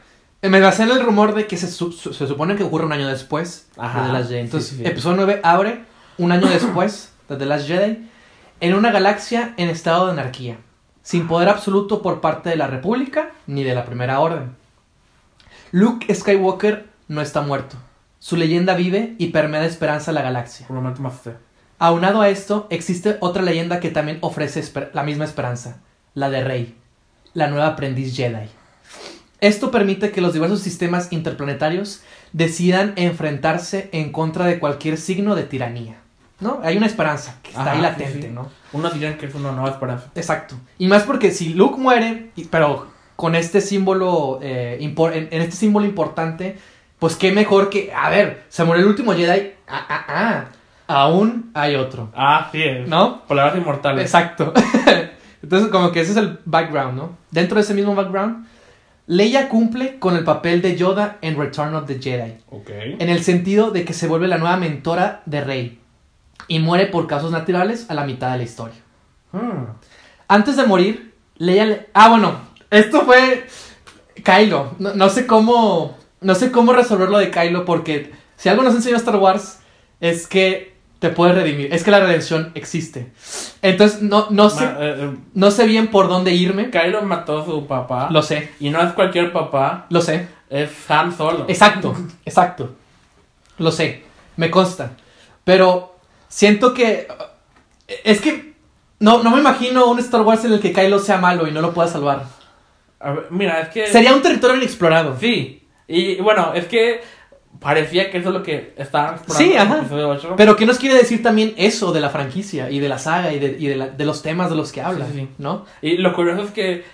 Eh, 0.45 0.51
Me 0.51 0.61
basé 0.61 0.83
en 0.83 0.91
el 0.91 1.01
rumor 1.03 1.35
de 1.35 1.47
que 1.47 1.57
se, 1.57 1.69
su- 1.69 1.91
se 1.93 2.27
supone 2.27 2.55
que 2.55 2.65
ocurre 2.65 2.85
un 2.85 2.93
año 2.93 3.09
después 3.09 3.67
Ajá, 3.79 4.03
de 4.03 4.07
The 4.09 4.13
Last 4.13 4.29
Jedi. 4.29 4.41
Entonces, 4.41 4.71
sí, 4.71 4.77
sí. 4.77 4.85
episodio 4.87 5.17
9 5.17 5.41
abre 5.43 5.85
un 6.19 6.33
año 6.33 6.47
después 6.49 7.13
de 7.29 7.37
The 7.37 7.47
Last 7.47 7.67
Jedi 7.67 8.09
en 8.61 8.75
una 8.75 8.91
galaxia 8.93 9.55
en 9.57 9.71
estado 9.71 10.07
de 10.07 10.13
anarquía, 10.13 10.59
sin 11.03 11.27
poder 11.29 11.49
absoluto 11.49 12.03
por 12.03 12.21
parte 12.21 12.51
de 12.51 12.57
la 12.57 12.67
República 12.67 13.31
ni 13.47 13.65
de 13.65 13.75
la 13.75 13.87
Primera 13.87 14.21
Orden. 14.21 14.55
Luke 15.73 16.15
Skywalker 16.15 16.87
no 17.09 17.21
está 17.23 17.41
muerto. 17.41 17.77
Su 18.19 18.37
leyenda 18.37 18.75
vive 18.75 19.15
y 19.19 19.29
permea 19.29 19.61
de 19.63 19.67
esperanza 19.67 20.13
la 20.13 20.23
galaxia. 20.23 20.67
Aunado 21.79 22.21
a 22.21 22.29
esto, 22.29 22.67
existe 22.71 23.17
otra 23.21 23.43
leyenda 23.43 23.81
que 23.81 23.91
también 23.91 24.19
ofrece 24.21 24.63
la 24.93 25.03
misma 25.03 25.25
esperanza, 25.25 25.81
la 26.15 26.31
de 26.31 26.45
Rey, 26.45 26.77
la 27.35 27.49
nueva 27.49 27.67
aprendiz 27.69 28.15
Jedi. 28.17 28.49
Esto 29.45 29.71
permite 29.71 30.11
que 30.11 30.23
los 30.23 30.33
diversos 30.33 30.61
sistemas 30.61 31.13
interplanetarios 31.13 32.03
decidan 32.33 32.95
enfrentarse 32.97 33.91
en 33.93 34.11
contra 34.11 34.47
de 34.47 34.59
cualquier 34.59 34.97
signo 34.97 35.35
de 35.35 35.43
tiranía. 35.43 35.97
¿no? 36.41 36.61
Hay 36.63 36.79
una 36.79 36.87
esperanza 36.87 37.37
que 37.43 37.51
está 37.51 37.61
Ajá, 37.61 37.71
ahí 37.73 37.77
sí, 37.77 37.83
latente, 37.83 38.29
sí. 38.29 38.33
¿no? 38.33 38.49
Unos 38.73 38.95
dirían 38.95 39.19
que 39.19 39.27
es 39.27 39.35
una 39.35 39.53
nueva 39.53 39.69
esperanza. 39.69 40.07
Exacto. 40.15 40.57
Y 40.79 40.87
más 40.87 41.03
porque 41.03 41.31
si 41.31 41.53
Luke 41.53 41.79
muere, 41.79 42.31
pero 42.49 42.87
con 43.17 43.35
este 43.35 43.61
símbolo, 43.61 44.39
eh, 44.43 44.79
en, 44.81 44.95
en 45.31 45.43
este 45.43 45.57
símbolo 45.57 45.85
importante, 45.85 46.57
pues 46.99 47.15
qué 47.17 47.31
mejor 47.31 47.69
que, 47.69 47.93
a 47.93 48.09
ver, 48.09 48.45
se 48.49 48.65
murió 48.65 48.81
el 48.81 48.89
último 48.89 49.13
Jedi, 49.13 49.53
ah, 49.69 49.87
ah, 49.91 50.05
ah, 50.09 50.45
aún 50.87 51.51
hay 51.53 51.77
otro, 51.77 52.11
Ah, 52.17 52.49
sí 52.51 52.63
es. 52.63 52.89
¿no? 52.89 53.27
Palabras 53.27 53.59
inmortales. 53.59 54.05
Exacto. 54.05 54.55
Entonces, 55.43 55.69
como 55.71 55.93
que 55.93 56.01
ese 56.01 56.13
es 56.13 56.17
el 56.17 56.39
background, 56.47 56.97
¿no? 56.97 57.19
Dentro 57.31 57.57
de 57.57 57.61
ese 57.61 57.75
mismo 57.75 57.95
background, 57.95 58.47
Leia 59.07 59.49
cumple 59.49 59.99
con 59.99 60.17
el 60.17 60.25
papel 60.25 60.63
de 60.63 60.77
Yoda 60.77 61.19
en 61.21 61.39
Return 61.39 61.75
of 61.75 61.87
the 61.87 62.01
Jedi, 62.01 62.39
en 62.69 63.09
el 63.09 63.23
sentido 63.23 63.71
de 63.71 63.85
que 63.85 63.93
se 63.93 64.07
vuelve 64.07 64.29
la 64.29 64.39
nueva 64.39 64.57
mentora 64.57 65.23
de 65.27 65.43
Rey 65.43 65.79
y 66.49 66.59
muere 66.59 66.87
por 66.87 67.07
causas 67.07 67.31
naturales 67.31 67.91
a 67.91 67.95
la 67.95 68.07
mitad 68.07 68.33
de 68.33 68.39
la 68.39 68.45
historia. 68.45 68.77
Hmm. 69.33 69.67
Antes 70.29 70.57
de 70.57 70.67
morir, 70.67 71.15
Leia 71.37 71.67
le... 71.67 71.89
Ah, 71.93 72.09
bueno, 72.09 72.41
esto 72.71 73.03
fue 73.03 73.47
Kylo. 74.23 74.75
No, 74.79 74.95
no 74.95 75.09
sé 75.09 75.27
cómo... 75.27 75.99
No 76.21 76.35
sé 76.35 76.51
cómo 76.51 76.73
resolver 76.73 77.11
lo 77.11 77.19
de 77.19 77.31
Kylo 77.31 77.67
porque 77.67 78.13
si 78.37 78.49
algo 78.49 78.63
nos 78.63 78.75
enseñó 78.75 78.97
Star 78.97 79.17
Wars 79.17 79.61
es 80.01 80.27
que 80.27 80.74
te 81.05 81.11
puedes 81.11 81.37
redimir. 81.37 81.69
Es 81.75 81.85
que 81.85 81.91
la 81.91 82.01
redención 82.01 82.51
existe. 82.55 83.13
Entonces, 83.61 84.01
no, 84.01 84.29
no, 84.31 84.49
sé, 84.49 84.65
Ma- 84.65 84.77
eh, 84.81 84.95
eh, 85.01 85.11
no 85.35 85.51
sé 85.51 85.67
bien 85.67 85.89
por 85.89 86.09
dónde 86.09 86.33
irme. 86.33 86.71
Kylo 86.71 87.03
mató 87.03 87.43
a 87.43 87.45
su 87.45 87.67
papá. 87.67 88.09
Lo 88.11 88.23
sé, 88.23 88.53
Y 88.59 88.71
no 88.71 88.81
es 88.81 88.95
cualquier 88.95 89.31
papá, 89.31 89.85
lo 89.91 90.01
sé. 90.01 90.27
es 90.49 90.71
Han 90.91 91.15
Solo. 91.15 91.45
Exacto, 91.47 91.95
exacto. 92.25 92.75
Lo 93.59 93.71
sé, 93.71 94.03
me 94.37 94.51
consta. 94.51 94.93
Pero 95.45 95.95
siento 96.27 96.73
que... 96.73 97.07
Es 98.03 98.23
que... 98.23 98.55
No, 98.99 99.23
no 99.23 99.31
me 99.31 99.41
imagino 99.41 99.85
un 99.87 99.99
Star 99.99 100.23
Wars 100.23 100.43
en 100.47 100.55
el 100.55 100.61
que 100.61 100.73
Kylo 100.73 100.99
sea 101.01 101.19
malo 101.19 101.47
y 101.47 101.53
no 101.53 101.61
lo 101.61 101.75
pueda 101.75 101.87
salvar. 101.89 102.25
A 102.99 103.13
ver, 103.13 103.27
mira, 103.29 103.61
es 103.61 103.69
que. 103.69 103.89
Sería 103.89 104.15
un 104.15 104.23
territorio 104.23 104.57
inexplorado. 104.57 105.19
Sí. 105.21 105.63
Y 105.87 106.15
bueno, 106.23 106.53
es 106.55 106.65
que 106.67 107.03
parecía 107.61 108.11
que 108.11 108.19
eso 108.19 108.29
es 108.29 108.35
lo 108.35 108.43
que 108.43 108.75
estaban 108.77 109.15
explorando 109.15 109.51
Sí, 109.53 109.57
en 109.57 109.71
el 109.73 109.79
episodio 109.81 110.09
8. 110.09 110.35
Pero 110.37 110.57
¿qué 110.57 110.67
nos 110.67 110.79
quiere 110.79 110.97
decir 110.97 111.23
también 111.23 111.55
eso 111.57 111.93
de 111.93 112.01
la 112.01 112.11
franquicia 112.11 112.71
y 112.71 112.81
de 112.81 112.89
la 112.89 112.99
saga 112.99 113.33
y 113.33 113.39
de, 113.39 113.57
y 113.59 113.67
de, 113.69 113.77
la- 113.77 113.89
de 113.89 114.05
los 114.05 114.23
temas 114.23 114.51
de 114.51 114.57
los 114.57 114.73
que 114.73 114.81
habla? 114.83 115.07
Sí, 115.07 115.13
sí. 115.15 115.29
¿No? 115.39 115.65
Y 115.83 115.97
lo 115.99 116.13
curioso 116.15 116.43
es 116.43 116.51
que, 116.51 116.85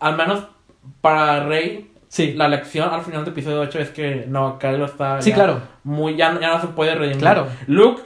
al 0.00 0.16
menos 0.16 0.44
para 1.00 1.44
Rey, 1.46 1.90
Sí. 2.08 2.32
la 2.34 2.48
lección 2.48 2.88
al 2.94 3.02
final 3.02 3.24
del 3.24 3.32
episodio 3.32 3.60
8 3.60 3.78
es 3.80 3.90
que 3.90 4.24
no, 4.28 4.58
Kylo 4.58 4.84
está. 4.86 5.20
Sí, 5.20 5.30
ya 5.30 5.34
claro. 5.36 5.60
Muy, 5.84 6.16
ya, 6.16 6.38
ya 6.40 6.54
no 6.54 6.60
se 6.60 6.68
puede 6.68 6.94
redimir. 6.94 7.18
Claro. 7.18 7.46
Luke 7.66 8.02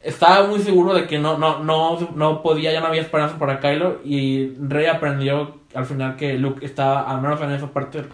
estaba 0.00 0.46
muy 0.46 0.60
seguro 0.60 0.94
de 0.94 1.06
que 1.06 1.18
no, 1.18 1.38
no, 1.38 1.62
no, 1.62 1.98
no 2.16 2.42
podía, 2.42 2.72
ya 2.72 2.80
no 2.80 2.86
había 2.86 3.02
esperanza 3.02 3.38
para 3.38 3.60
Kylo. 3.60 4.00
Y 4.04 4.54
Rey 4.60 4.86
aprendió 4.86 5.58
al 5.74 5.84
final 5.86 6.16
que 6.16 6.34
Luke 6.34 6.64
estaba, 6.64 7.02
al 7.10 7.20
menos 7.20 7.40
en 7.42 7.52
esa 7.52 7.68
parte, 7.68 8.04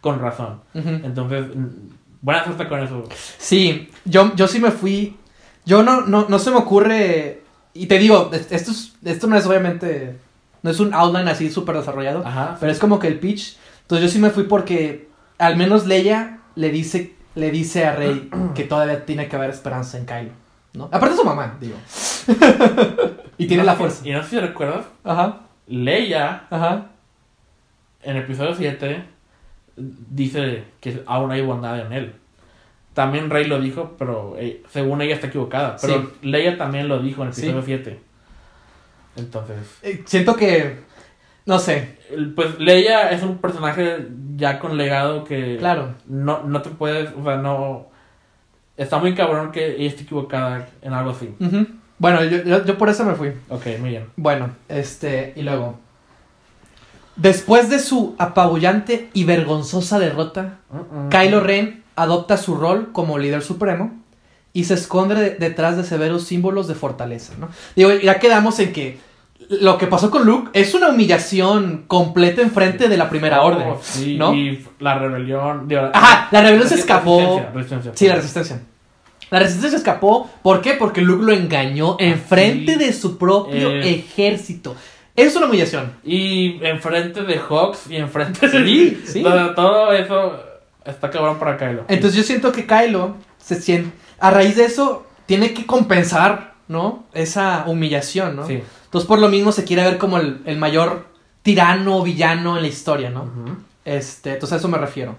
con 0.00 0.18
razón. 0.20 0.60
Entonces, 0.74 1.46
buena 2.22 2.44
suerte 2.44 2.68
con 2.68 2.82
eso. 2.82 3.08
Sí, 3.38 3.90
yo, 4.04 4.34
yo 4.36 4.46
sí 4.48 4.58
me 4.58 4.70
fui. 4.70 5.16
Yo 5.66 5.82
no, 5.82 6.02
no, 6.02 6.26
no 6.28 6.38
se 6.38 6.50
me 6.50 6.56
ocurre. 6.56 7.42
Y 7.74 7.86
te 7.86 7.98
digo, 7.98 8.30
es- 8.32 8.50
esto, 8.50 8.70
es- 8.72 8.92
esto 9.04 9.26
no 9.26 9.36
es 9.36 9.46
obviamente. 9.46 10.16
No 10.62 10.70
es 10.70 10.80
un 10.80 10.92
outline 10.94 11.28
así 11.28 11.50
súper 11.50 11.76
desarrollado. 11.76 12.26
Ajá. 12.26 12.56
Pero 12.60 12.70
es 12.72 12.78
como 12.78 12.98
que 12.98 13.06
el 13.08 13.18
pitch. 13.18 13.56
Entonces 13.82 14.06
yo 14.08 14.12
sí 14.12 14.18
me 14.18 14.30
fui 14.30 14.44
porque 14.44 15.08
al 15.38 15.56
menos 15.56 15.86
Leia 15.86 16.38
le 16.54 16.70
dice, 16.70 17.14
le 17.34 17.50
dice 17.50 17.86
a 17.86 17.94
Rey 17.96 18.28
que 18.54 18.64
todavía 18.64 19.04
tiene 19.06 19.28
que 19.28 19.36
haber 19.36 19.50
esperanza 19.50 19.96
en 19.98 20.06
Kylo. 20.06 20.30
¿no? 20.74 20.84
Aparte 20.92 21.16
su 21.16 21.24
mamá, 21.24 21.56
digo. 21.60 21.76
y 23.38 23.46
tiene 23.46 23.62
No 23.62 23.66
la 23.66 23.74
fuerza. 23.76 24.06
Y 24.06 24.12
no 24.12 24.22
sé 24.22 24.30
si 24.30 24.38
recuerdas, 24.40 24.84
Ajá, 25.02 25.40
Leia 25.66 26.44
ajá. 26.50 26.86
en 28.02 28.16
el 28.16 28.22
episodio 28.22 28.54
7 28.54 29.04
dice 29.80 30.64
que 30.80 31.02
aún 31.06 31.30
hay 31.30 31.42
bondad 31.42 31.78
en 31.80 31.92
él. 31.92 32.12
También 32.94 33.30
Rey 33.30 33.46
lo 33.46 33.60
dijo, 33.60 33.94
pero 33.98 34.34
eh, 34.38 34.62
según 34.70 35.00
ella 35.00 35.14
está 35.14 35.28
equivocada. 35.28 35.76
Pero 35.80 36.02
Sí. 36.02 36.08
Leia 36.28 36.58
también 36.58 36.88
lo 36.88 37.00
dijo 37.00 37.22
en 37.22 37.28
el 37.28 37.32
episodio 37.34 37.62
7. 37.62 37.98
Entonces, 39.16 39.56
Eh, 39.82 40.02
siento 40.06 40.36
que. 40.36 40.78
No 41.46 41.58
sé. 41.58 41.98
pues 42.36 42.58
Leia 42.58 43.10
es 43.10 43.22
un 43.22 43.38
personaje 43.38 44.06
ya 44.36 44.58
con 44.58 44.76
legado 44.76 45.24
que 45.24 45.56
Claro. 45.58 45.94
no, 46.06 46.42
no 46.44 46.60
te 46.62 46.70
puedes, 46.70 47.10
o 47.16 47.22
sea, 47.24 47.36
no... 47.36 47.88
Está 48.76 48.98
muy 48.98 49.14
cabrón 49.14 49.52
que 49.52 49.76
ella 49.76 49.88
esté 49.88 50.02
equivocada 50.02 50.68
en 50.82 50.92
algo 50.92 51.10
así. 51.10 51.34
Ujú. 51.38 51.66
Bueno, 51.98 52.24
yo, 52.24 52.42
yo, 52.44 52.64
yo 52.64 52.78
por 52.78 52.88
eso 52.88 53.04
me 53.04 53.14
fui. 53.14 53.32
Ok, 53.48 53.66
muy 53.78 53.90
bien. 53.90 54.06
Bueno, 54.16 54.50
este, 54.68 55.32
y 55.36 55.42
luego. 55.42 55.78
Después 57.20 57.68
de 57.68 57.78
su 57.78 58.14
apabullante 58.18 59.10
y 59.12 59.24
vergonzosa 59.24 59.98
derrota, 59.98 60.58
Kylo 61.10 61.40
Ren 61.40 61.82
adopta 61.96 62.36
su 62.36 62.54
rol 62.56 62.90
como 62.92 63.18
líder 63.18 63.42
supremo 63.42 63.92
y 64.54 64.64
se 64.64 64.74
esconde 64.74 65.14
de- 65.14 65.30
detrás 65.34 65.76
de 65.76 65.84
severos 65.84 66.24
símbolos 66.24 66.66
de 66.66 66.74
fortaleza, 66.74 67.34
¿no? 67.38 67.48
Digo, 67.76 67.92
ya 67.92 68.18
quedamos 68.18 68.58
en 68.58 68.72
que 68.72 68.98
lo 69.50 69.76
que 69.78 69.86
pasó 69.86 70.10
con 70.10 70.24
Luke 70.24 70.50
es 70.54 70.72
una 70.74 70.88
humillación 70.88 71.84
completa 71.86 72.40
enfrente 72.40 72.88
de 72.88 72.96
la 72.96 73.10
primera 73.10 73.42
Oh, 73.42 73.48
orden, 73.48 73.68
sí, 73.82 74.16
¿no? 74.16 74.34
Y 74.34 74.66
la 74.78 74.98
rebelión... 74.98 75.68
digo, 75.68 75.90
Ajá, 75.92 76.28
la 76.30 76.40
rebelión 76.40 76.68
se 76.68 76.76
resistencia, 76.76 76.96
escapó. 76.96 77.50
resistencia. 77.54 77.92
Sí, 77.94 78.08
la 78.08 78.14
resistencia. 78.16 78.60
La 79.30 79.38
resistencia 79.40 79.76
escapó, 79.76 80.28
¿por 80.42 80.60
qué? 80.62 80.72
Porque 80.72 81.00
Luke 81.02 81.24
lo 81.24 81.32
engañó 81.32 81.96
enfrente 82.00 82.72
sí. 82.72 82.78
de 82.78 82.92
su 82.92 83.18
propio 83.18 83.70
Eh. 83.72 83.90
ejército. 83.94 84.74
Es 85.20 85.36
una 85.36 85.46
humillación. 85.46 85.92
Y 86.04 86.64
enfrente 86.64 87.22
de 87.22 87.38
Hawks 87.38 87.90
y 87.90 87.96
enfrente 87.96 88.48
de... 88.48 88.64
Sí, 88.64 89.02
sí. 89.06 89.22
Todo, 89.22 89.54
todo 89.54 89.92
eso 89.92 90.40
está 90.84 91.10
cabrón 91.10 91.38
para 91.38 91.56
Kylo. 91.56 91.84
Entonces 91.88 92.16
yo 92.16 92.22
siento 92.22 92.52
que 92.52 92.66
Kylo 92.66 93.16
se 93.38 93.60
siente, 93.60 93.90
a 94.18 94.30
raíz 94.30 94.56
de 94.56 94.64
eso, 94.64 95.06
tiene 95.26 95.52
que 95.52 95.66
compensar, 95.66 96.54
¿no? 96.68 97.04
Esa 97.12 97.64
humillación, 97.66 98.36
¿no? 98.36 98.46
Sí. 98.46 98.62
Entonces 98.84 99.06
por 99.06 99.18
lo 99.18 99.28
mismo 99.28 99.52
se 99.52 99.64
quiere 99.64 99.82
ver 99.82 99.98
como 99.98 100.18
el, 100.18 100.40
el 100.46 100.56
mayor 100.58 101.06
tirano 101.42 101.98
o 101.98 102.02
villano 102.02 102.56
en 102.56 102.62
la 102.62 102.68
historia, 102.68 103.10
¿no? 103.10 103.30
Este, 103.84 104.34
entonces 104.34 104.54
a 104.54 104.56
eso 104.56 104.68
me 104.68 104.78
refiero. 104.78 105.16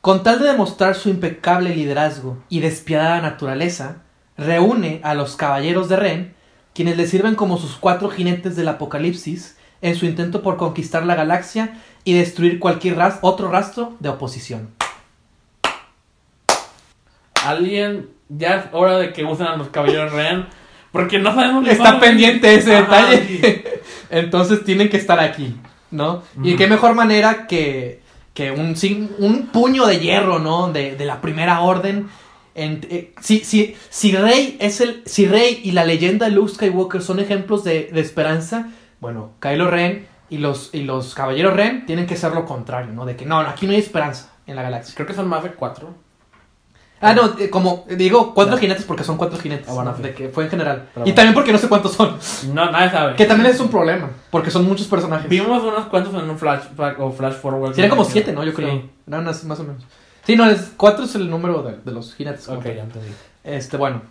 Con 0.00 0.22
tal 0.22 0.38
de 0.38 0.46
demostrar 0.46 0.94
su 0.94 1.08
impecable 1.08 1.74
liderazgo 1.74 2.38
y 2.48 2.60
despiadada 2.60 3.20
naturaleza, 3.20 4.02
reúne 4.36 5.00
a 5.02 5.14
los 5.14 5.36
caballeros 5.36 5.88
de 5.88 5.96
Ren, 5.96 6.34
quienes 6.74 6.96
le 6.96 7.06
sirven 7.06 7.34
como 7.36 7.56
sus 7.58 7.76
cuatro 7.76 8.10
jinetes 8.10 8.56
del 8.56 8.68
apocalipsis 8.68 9.56
en 9.80 9.94
su 9.96 10.06
intento 10.06 10.42
por 10.42 10.56
conquistar 10.56 11.06
la 11.06 11.14
galaxia 11.14 11.78
y 12.04 12.14
destruir 12.14 12.58
cualquier 12.58 12.96
ras- 12.96 13.18
otro 13.22 13.50
rastro 13.50 13.94
de 14.00 14.08
oposición. 14.10 14.70
Alguien... 17.44 18.10
Ya 18.30 18.54
es 18.56 18.64
hora 18.72 18.96
de 18.98 19.12
que 19.12 19.22
usen 19.22 19.46
a 19.46 19.56
los 19.56 19.68
caballeros 19.68 20.10
Ren. 20.12 20.46
Porque 20.90 21.18
no 21.18 21.34
sabemos... 21.34 21.62
ni 21.62 21.68
Está 21.68 22.00
pendiente 22.00 22.54
ese 22.54 22.74
Ajá, 22.76 23.06
detalle. 23.10 23.26
sí. 23.28 23.64
Entonces 24.10 24.64
tienen 24.64 24.88
que 24.88 24.96
estar 24.96 25.20
aquí, 25.20 25.54
¿no? 25.90 26.22
Y 26.42 26.56
qué 26.56 26.66
mejor 26.66 26.94
manera 26.94 27.46
que, 27.46 28.00
que 28.32 28.50
un, 28.50 28.76
sin- 28.76 29.14
un 29.18 29.48
puño 29.48 29.84
de 29.86 30.00
hierro, 30.00 30.38
¿no? 30.38 30.72
De, 30.72 30.96
de 30.96 31.04
la 31.04 31.20
primera 31.20 31.60
orden. 31.60 32.08
En- 32.54 32.86
eh, 32.90 33.14
si, 33.20 33.40
si, 33.40 33.76
si 33.90 34.12
Rey 34.16 34.56
es 34.60 34.80
el. 34.80 35.02
Si 35.06 35.26
Rey 35.26 35.60
y 35.64 35.72
la 35.72 35.84
leyenda 35.84 36.26
de 36.26 36.32
Luke 36.32 36.52
Skywalker 36.52 37.02
son 37.02 37.18
ejemplos 37.20 37.64
de, 37.64 37.90
de 37.92 38.00
esperanza, 38.00 38.68
bueno, 39.00 39.32
Kylo 39.40 39.70
Ren 39.70 40.06
y 40.30 40.38
los, 40.38 40.70
y 40.72 40.82
los 40.84 41.14
caballeros 41.14 41.54
Ren 41.54 41.84
tienen 41.86 42.06
que 42.06 42.16
ser 42.16 42.32
lo 42.32 42.46
contrario, 42.46 42.92
¿no? 42.92 43.04
De 43.06 43.16
que 43.16 43.26
no, 43.26 43.40
aquí 43.40 43.66
no 43.66 43.72
hay 43.72 43.78
esperanza 43.78 44.30
en 44.46 44.56
la 44.56 44.62
galaxia. 44.62 44.94
Creo 44.94 45.06
que 45.06 45.14
son 45.14 45.28
más 45.28 45.42
de 45.42 45.50
cuatro. 45.50 45.94
Ah, 47.00 47.12
no, 47.12 47.38
eh, 47.38 47.50
como 47.50 47.84
eh, 47.88 47.96
digo, 47.96 48.32
cuatro 48.32 48.56
jinetes 48.56 48.84
porque 48.84 49.04
son 49.04 49.18
cuatro 49.18 49.38
jinetes. 49.38 49.68
Ah, 49.68 49.74
bueno, 49.74 49.90
¿no? 49.90 49.96
sí. 49.96 50.02
De 50.04 50.14
que 50.14 50.28
fue 50.30 50.44
en 50.44 50.50
general. 50.50 50.88
Pero 50.94 51.04
y 51.06 51.10
bueno. 51.10 51.14
también 51.16 51.34
porque 51.34 51.52
no 51.52 51.58
sé 51.58 51.68
cuántos 51.68 51.92
son. 51.92 52.16
No, 52.54 52.70
nadie 52.70 52.90
sabe. 52.90 53.16
Que 53.16 53.26
también 53.26 53.50
es 53.52 53.60
un 53.60 53.68
problema, 53.68 54.08
porque 54.30 54.50
son 54.50 54.64
muchos 54.64 54.86
personajes. 54.86 55.28
Vimos 55.28 55.62
unos 55.62 55.86
cuantos 55.86 56.14
en 56.14 56.30
un 56.30 56.38
flashback 56.38 56.98
o 57.00 57.12
flash 57.12 57.34
forward. 57.34 57.74
Serían 57.74 57.90
como 57.90 58.04
siete, 58.04 58.32
¿no? 58.32 58.42
Yo 58.42 58.54
creo. 58.54 58.70
Sí. 58.70 58.90
Más 59.46 59.60
o 59.60 59.64
menos. 59.64 59.84
Sí, 60.26 60.36
no, 60.36 60.48
es, 60.48 60.72
cuatro 60.76 61.04
es 61.04 61.14
el 61.14 61.28
número 61.28 61.62
de, 61.62 61.76
de 61.78 61.92
los 61.92 62.14
jinetes. 62.14 62.48
Ok, 62.48 62.64
ya 62.64 62.82
entendí. 62.82 63.10
Este, 63.42 63.76
bueno. 63.76 64.02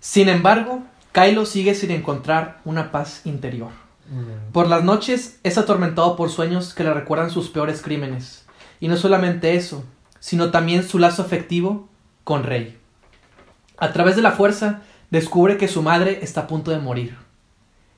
Sin 0.00 0.28
embargo, 0.28 0.82
Kylo 1.12 1.46
sigue 1.46 1.74
sin 1.74 1.90
encontrar 1.90 2.60
una 2.64 2.90
paz 2.90 3.22
interior. 3.24 3.70
Mm. 4.10 4.52
Por 4.52 4.68
las 4.68 4.84
noches 4.84 5.38
es 5.42 5.56
atormentado 5.58 6.16
por 6.16 6.28
sueños 6.30 6.74
que 6.74 6.84
le 6.84 6.92
recuerdan 6.92 7.30
sus 7.30 7.48
peores 7.48 7.82
crímenes. 7.82 8.44
Y 8.80 8.88
no 8.88 8.96
solamente 8.96 9.54
eso, 9.54 9.84
sino 10.20 10.50
también 10.50 10.86
su 10.86 10.98
lazo 10.98 11.22
afectivo 11.22 11.88
con 12.24 12.42
Rey. 12.42 12.76
A 13.78 13.92
través 13.92 14.16
de 14.16 14.22
la 14.22 14.32
fuerza, 14.32 14.82
descubre 15.10 15.56
que 15.56 15.68
su 15.68 15.82
madre 15.82 16.18
está 16.22 16.42
a 16.42 16.46
punto 16.46 16.70
de 16.70 16.78
morir. 16.78 17.16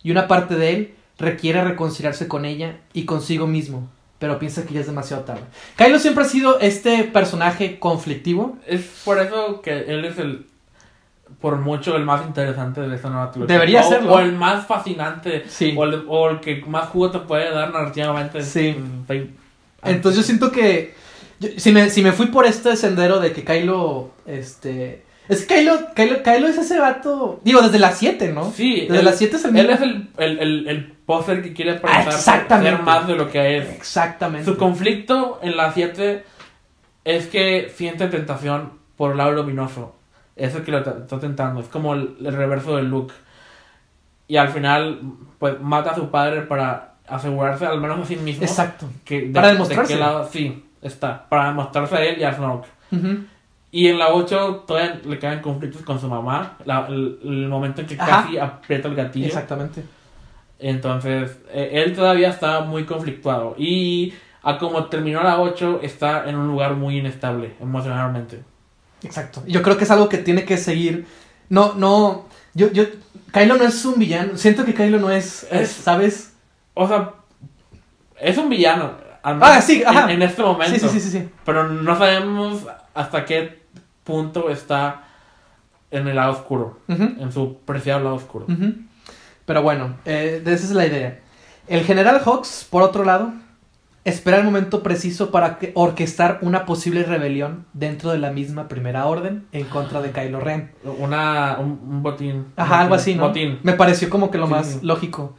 Y 0.02 0.10
una 0.10 0.28
parte 0.28 0.56
de 0.56 0.74
él 0.74 0.94
requiere 1.18 1.64
reconciliarse 1.64 2.28
con 2.28 2.44
ella 2.44 2.78
y 2.92 3.04
consigo 3.04 3.46
mismo, 3.46 3.88
pero 4.18 4.38
piensa 4.38 4.64
que 4.64 4.74
ya 4.74 4.81
es 4.81 4.87
demasiado 4.87 5.24
tarde. 5.24 5.42
Kylo 5.76 5.98
siempre 5.98 6.24
ha 6.24 6.29
sido 6.29 6.59
este 6.61 7.05
personaje 7.05 7.79
conflictivo. 7.79 8.59
Es 8.66 9.02
por 9.05 9.18
eso 9.20 9.61
que 9.61 9.81
él 9.81 10.05
es 10.05 10.18
el. 10.18 10.46
por 11.40 11.57
mucho 11.57 11.96
el 11.96 12.05
más 12.05 12.26
interesante 12.26 12.81
de 12.81 12.94
esta 12.94 13.09
nueva 13.11 13.31
trilogía. 13.31 13.55
Debería 13.55 13.81
o, 13.81 13.88
serlo. 13.88 14.12
O 14.14 14.20
el 14.20 14.33
más 14.33 14.66
fascinante. 14.66 15.44
Sí. 15.48 15.74
O 15.76 15.85
el, 15.85 16.05
o 16.09 16.31
el 16.31 16.40
que 16.40 16.64
más 16.66 16.88
jugo 16.88 17.11
te 17.11 17.18
puede 17.20 17.50
dar 17.50 17.72
narrativamente. 17.72 18.42
Sí. 18.42 18.76
Entonces 19.83 20.18
yo 20.20 20.22
siento 20.22 20.50
que. 20.50 20.94
yo- 21.40 21.50
si, 21.57 21.72
me, 21.72 21.90
si 21.90 22.02
me 22.02 22.12
fui 22.12 22.26
por 22.26 22.46
este 22.46 22.76
sendero 22.76 23.20
de 23.20 23.33
que 23.33 23.44
Kylo. 23.44 24.11
Este. 24.26 25.05
Es 25.28 25.44
que 25.44 25.56
Kylo, 25.56 25.92
Kylo, 25.94 26.22
Kylo 26.22 26.46
es 26.48 26.56
ese 26.58 26.78
vato. 26.78 27.40
Digo, 27.44 27.60
desde 27.62 27.78
las 27.78 27.98
7, 27.98 28.32
¿no? 28.32 28.50
Sí, 28.52 28.82
Desde 28.82 28.98
él- 29.00 29.04
las 29.04 29.18
7 29.18 29.36
es 29.36 29.44
el 29.44 29.56
Él 29.56 29.66
mismo. 29.68 29.74
es 29.74 29.82
el, 29.82 30.08
el, 30.18 30.38
el, 30.38 30.68
el 30.68 30.84
póster 31.06 31.42
que 31.42 31.52
quiere 31.52 31.80
exactamente. 32.06 32.70
ser 32.76 32.82
más 32.82 33.06
de 33.06 33.14
lo 33.16 33.30
que 33.30 33.58
es. 33.58 33.70
Exactamente. 33.70 34.44
Su 34.44 34.56
conflicto 34.56 35.38
en 35.42 35.56
la 35.56 35.72
7 35.72 36.24
es 37.04 37.26
que 37.26 37.72
siente 37.74 38.06
tentación 38.08 38.72
por 38.96 39.12
el 39.12 39.16
lado 39.18 39.32
luminoso. 39.32 39.96
Es 40.36 40.54
el 40.54 40.62
que 40.64 40.70
lo 40.72 40.78
está 40.78 41.18
tentando. 41.18 41.60
Es 41.60 41.68
como 41.68 41.94
el, 41.94 42.16
el 42.24 42.32
reverso 42.34 42.76
de 42.76 42.82
Luke. 42.82 43.14
Y 44.28 44.36
al 44.36 44.48
final, 44.48 45.00
pues 45.38 45.60
mata 45.60 45.90
a 45.90 45.94
su 45.94 46.10
padre 46.10 46.42
para 46.42 46.94
asegurarse, 47.06 47.64
al 47.66 47.80
menos 47.80 48.00
a 48.00 48.04
sí 48.04 48.16
mismo, 48.16 48.42
Exacto. 48.44 48.88
que 49.04 49.22
de, 49.22 49.32
Para 49.32 49.46
de 49.48 49.52
demostrarse. 49.54 49.94
qué 49.94 50.00
lado 50.00 50.28
sí 50.30 50.64
está. 50.82 51.28
Para 51.28 51.46
demostrarse 51.48 51.94
a 51.96 52.04
él 52.04 52.18
y 52.20 52.24
a 52.24 52.32
Snoke. 52.34 52.66
Ujú. 52.92 53.18
Y 53.72 53.88
en 53.88 53.98
la 53.98 54.12
8 54.14 54.64
todavía 54.66 55.00
le 55.05 55.18
quedan 55.18 55.40
conflictos 55.42 55.83
con 55.83 56.00
su 56.00 56.09
mamá. 56.09 56.57
la- 56.64 56.87
el, 56.88 57.18
el 57.24 57.48
momento 57.48 57.81
en 57.83 57.87
que 57.87 57.94
Ajá. 57.98 58.22
casi 58.22 58.38
aprieta 58.38 58.88
el 58.88 58.94
gatillo. 58.94 59.26
Exactamente. 59.26 59.83
Entonces, 60.59 61.37
eh, 61.50 61.83
él 61.85 61.94
todavía 61.94 62.31
está 62.31 62.61
muy 62.62 62.85
conflictuado. 62.85 63.55
Y 63.59 64.14
a 64.42 64.59
como 64.59 64.87
terminó 64.87 65.22
la 65.22 65.40
8, 65.40 65.81
está 65.83 66.29
en 66.29 66.37
un 66.37 66.46
lugar 66.48 66.74
muy 66.74 66.98
inestable 66.98 67.55
emocionalmente. 67.61 68.42
Exacto. 69.02 69.42
Yo 69.46 69.62
creo 69.62 69.76
que 69.76 69.85
es 69.85 69.90
algo 69.90 70.09
que 70.09 70.18
tiene 70.18 70.44
que 70.44 70.57
seguir. 70.57 71.07
No, 71.50 71.74
no. 71.74 72.26
Yo, 72.55 72.70
yo. 72.72 72.85
Kylo 73.33 73.57
no 73.57 73.64
es 73.64 73.85
un 73.85 73.98
villano. 73.98 74.37
Siento 74.38 74.64
que 74.64 74.72
Kylo 74.72 74.98
no 74.98 75.11
es. 75.11 75.42
es, 75.50 75.52
Es- 75.52 75.70
¿Sabes? 75.72 76.35
O 76.74 76.88
sea, 76.88 77.12
es 78.18 78.38
un 78.38 78.48
villano. 78.48 78.92
al 79.22 79.38
Ah, 79.42 79.61
sí, 79.61 79.83
en- 79.83 79.88
ajá. 79.88 80.11
En, 80.12 80.22
este 80.22 80.42
momento. 80.42 80.72
Sí, 80.74 80.81
sí, 80.81 80.88
sí, 80.88 81.00
sí, 81.00 81.18
sí. 81.18 81.29
Pero 81.44 81.68
no 81.68 81.98
sabemos 81.98 82.62
hasta 82.96 83.24
qué 83.24 83.62
punto 84.04 84.50
está 84.50 85.04
en 85.90 86.09
el 86.09 86.16
lado 86.16 86.32
oscuro. 86.32 86.80
En 86.88 87.30
su 87.32 87.59
preciado 87.64 88.00
lado 88.02 88.16
oscuro. 88.16 88.46
Pero 89.44 89.62
bueno, 89.62 89.96
eh, 90.04 90.42
esa 90.44 90.52
es 90.64 90.70
la 90.72 90.87
idea. 90.87 91.20
El 91.68 91.82
general 91.85 92.20
Hawks, 92.24 92.66
por 92.68 92.82
otro 92.82 93.04
lado, 93.04 93.32
espera 94.04 94.37
el 94.38 94.44
momento 94.44 94.82
preciso 94.82 95.30
para 95.30 95.59
que- 95.59 95.72
orquestar 95.74 96.38
una 96.42 96.64
posible 96.64 97.02
rebelión 97.04 97.66
dentro 97.72 98.11
de 98.11 98.18
la 98.18 98.30
misma 98.30 98.68
primera 98.68 99.06
orden 99.06 99.46
en 99.52 99.64
contra 99.66 100.00
de 100.00 100.11
Kylo 100.12 100.40
Ren. 100.40 100.72
Una, 100.98 101.56
un, 101.59 101.80
un 101.88 102.02
botín. 102.02 102.46
Ajá, 102.56 102.76
Un 102.76 102.80
algo 102.82 102.94
así, 102.94 103.14
¿no? 103.16 103.28
Botín. 103.28 103.59
Me 103.62 103.72
pareció 103.72 104.09
como 104.11 104.30
que 104.30 104.38
lo 104.38 104.46
Sí, 104.46 104.52
más 104.52 104.66
sí. 104.66 104.78
lógico. 104.82 105.37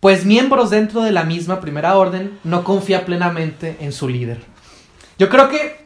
Pues 0.00 0.24
miembros 0.24 0.70
dentro 0.70 1.02
de 1.02 1.12
la 1.12 1.24
misma 1.24 1.60
primera 1.60 1.96
orden 1.96 2.38
no 2.44 2.64
confía 2.64 3.04
plenamente 3.04 3.76
en 3.80 3.92
su 3.92 4.08
líder. 4.08 4.40
Yo 5.18 5.28
creo 5.28 5.48
que, 5.48 5.81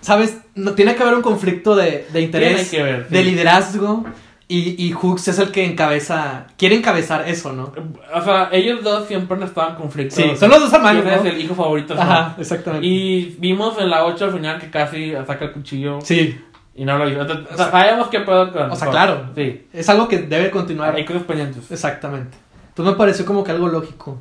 ¿sabes? 0.00 0.38
No, 0.54 0.72
tiene 0.72 0.94
que 0.94 1.02
haber 1.02 1.14
un 1.14 1.22
conflicto 1.22 1.76
de, 1.76 2.06
de 2.12 2.20
interés, 2.20 2.70
Tiene 2.70 2.84
que 2.86 2.92
ver, 2.92 3.06
sí. 3.08 3.14
de 3.14 3.24
liderazgo, 3.24 4.04
y, 4.48 4.84
y 4.84 4.90
Hooks 4.92 5.28
es 5.28 5.38
el 5.38 5.52
que 5.52 5.64
encabeza, 5.64 6.46
quiere 6.58 6.74
encabezar 6.74 7.28
eso, 7.28 7.52
¿no? 7.52 7.72
O 8.12 8.20
sea, 8.22 8.48
ellos 8.50 8.82
dos 8.82 9.06
siempre 9.06 9.36
han 9.36 9.44
estado 9.44 9.70
en 9.70 9.76
conflicto. 9.76 10.16
Sí, 10.16 10.32
son 10.36 10.50
los 10.50 10.60
dos 10.60 10.72
hermanos, 10.72 11.04
¿Quién 11.04 11.14
¿no? 11.14 11.20
es 11.22 11.34
el 11.34 11.40
hijo 11.40 11.54
favorito? 11.54 11.94
Ajá, 11.94 12.34
exactamente. 12.36 12.84
Y 12.84 13.36
vimos 13.38 13.78
en 13.78 13.90
la 13.90 14.04
8 14.04 14.24
al 14.24 14.32
final 14.32 14.58
que 14.58 14.68
casi 14.68 15.12
saca 15.12 15.44
el 15.44 15.52
cuchillo 15.52 16.00
Sí, 16.02 16.36
y 16.74 16.84
no 16.84 16.98
lo 16.98 17.08
hizo. 17.08 17.20
Entonces, 17.20 17.46
o 17.52 17.56
sea, 17.56 17.70
sabemos 17.70 18.08
qué 18.08 18.20
puedo 18.20 18.52
con. 18.52 18.70
O 18.70 18.74
sea, 18.74 18.88
claro. 18.90 19.30
Sí. 19.36 19.66
es 19.72 19.88
algo 19.88 20.08
que 20.08 20.18
debe 20.18 20.50
continuar. 20.50 20.96
Hay 20.96 21.04
cosas 21.04 21.22
pendientes. 21.22 21.70
Exactamente. 21.70 22.36
Entonces 22.70 22.92
me 22.92 22.98
pareció 22.98 23.24
como 23.24 23.44
que 23.44 23.52
algo 23.52 23.68
lógico. 23.68 24.18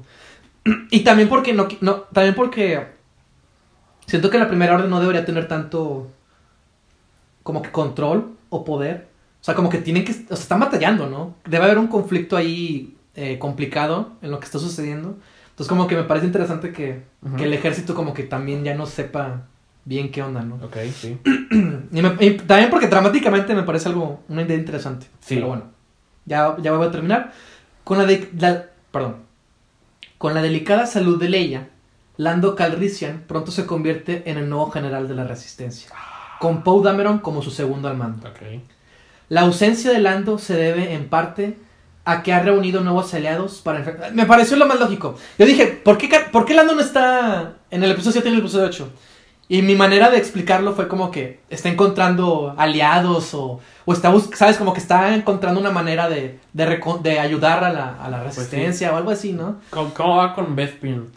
Y 0.92 1.00
también 1.00 1.30
porque 1.30 1.54
no, 1.54 1.68
no 1.82 2.02
también 2.14 2.36
porque 2.36 2.99
siento 4.10 4.30
que 4.30 4.38
la 4.40 4.48
primera 4.48 4.76
orden 4.76 4.90
no 4.90 5.00
debería 5.00 5.26
tener 5.26 5.48
tanto 5.48 6.08
como 7.44 7.62
que 7.62 7.72
control 7.72 8.32
o 8.50 8.66
poder. 8.66 9.08
O 9.42 9.44
sea, 9.44 9.56
como 9.56 9.70
que 9.70 9.78
tienen 9.78 10.04
que, 10.04 10.12
o 10.12 10.16
sea, 10.16 10.36
están 10.38 10.60
batallando, 10.60 11.08
¿no? 11.08 11.36
Debe 11.48 11.66
haber 11.66 11.78
un 11.78 11.88
conflicto 11.88 12.36
ahí 12.36 12.96
eh, 13.16 13.40
complicado 13.40 14.12
en 14.22 14.32
lo 14.32 14.40
que 14.40 14.46
está 14.46 14.60
sucediendo. 14.60 15.18
Entonces 15.52 15.68
como 15.70 15.88
que 15.88 15.96
me 15.96 16.04
parece 16.04 16.26
interesante 16.26 16.72
que, 16.72 17.04
que 17.38 17.44
el 17.46 17.54
ejército 17.54 17.94
como 17.96 18.14
que 18.14 18.24
también 18.24 18.64
ya 18.64 18.76
no 18.76 18.86
sepa 18.86 19.44
bien 19.86 20.12
qué 20.12 20.22
onda, 20.22 20.42
¿no? 20.42 20.56
Ok, 20.56 20.78
sí. 20.94 21.18
Y, 21.92 22.02
me- 22.02 22.16
y 22.20 22.38
también 22.38 22.70
porque 22.70 22.88
dramáticamente 22.88 23.56
me 23.56 23.64
parece 23.64 23.90
algo, 23.90 24.22
una 24.30 24.44
idea 24.44 24.56
interesante. 24.58 25.08
Sí. 25.20 25.36
Pero 25.36 25.48
bueno, 25.48 25.64
ya, 26.26 26.56
ya 26.62 26.72
voy 26.72 26.88
a 26.88 26.92
terminar. 26.92 27.34
Con 27.84 27.98
la, 27.98 28.06
de, 28.06 28.30
la- 28.38 28.66
perdón. 28.92 29.16
Con 30.18 30.34
la 30.34 30.42
delicada 30.42 30.86
salud 30.86 31.20
de 31.20 31.30
Leia, 31.30 31.70
Lando 32.20 32.54
Calrissian 32.54 33.24
pronto 33.26 33.50
se 33.50 33.66
convierte 33.66 34.24
en 34.30 34.38
el 34.38 34.50
nuevo 34.50 34.70
general 34.72 35.08
de 35.08 35.16
la 35.16 35.24
Resistencia, 35.24 35.90
con 36.42 36.64
Poe 36.64 36.84
Dameron 36.84 37.20
como 37.20 37.42
su 37.42 37.50
segundo 37.50 37.88
al 37.88 37.96
mando. 37.96 38.30
La 39.30 39.42
ausencia 39.42 39.90
de 39.90 40.00
Lando 40.00 40.38
se 40.38 40.54
debe 40.54 40.96
en 40.96 41.08
parte 41.08 41.58
a 42.04 42.22
que 42.22 42.34
ha 42.34 42.42
reunido 42.42 42.82
nuevos 42.82 43.14
aliados 43.14 43.62
para 43.62 43.80
enfrentar... 43.80 44.14
Me 44.14 44.26
pareció 44.26 44.58
lo 44.58 44.66
más 44.66 44.82
lógico. 44.82 45.18
Yo 45.38 45.46
dije, 45.46 45.68
¿por 45.68 45.98
qué, 45.98 46.10
¿por 46.30 46.44
qué 46.44 46.56
Lando 46.56 46.76
no 46.76 46.82
está 46.82 47.54
en 47.72 47.86
el 47.86 47.92
episodio 47.92 48.12
7 48.12 48.28
y 48.28 48.32
en 48.32 48.36
el 48.36 48.42
episodio 48.42 48.66
8? 48.68 48.90
Y 49.52 49.64
mi 49.64 49.74
manera 49.74 50.12
de 50.12 50.18
explicarlo 50.20 50.74
fue 50.74 50.88
como 50.88 51.10
que 51.10 51.40
está 51.50 51.70
encontrando 51.70 52.54
aliados 52.56 53.34
o, 53.34 53.60
o 53.84 53.94
está, 53.94 54.14
¿sabes? 54.36 54.58
Como 54.58 54.74
que 54.74 54.80
está 54.80 55.16
encontrando 55.16 55.60
una 55.60 55.72
manera 55.72 56.08
de, 56.08 56.38
de, 56.54 56.80
de 57.02 57.20
ayudar 57.20 57.64
a 57.64 57.74
la, 57.74 57.96
a 58.00 58.10
la 58.12 58.22
Pues 58.22 58.36
sí. 58.36 58.42
resistencia 58.42 58.94
o 58.94 58.98
algo 58.98 59.10
así, 59.10 59.34
¿no? 59.34 59.56
¿Cómo, 59.72 59.92
cómo 59.96 60.18
va 60.18 60.36
con 60.36 60.56
Bespin? 60.56 61.08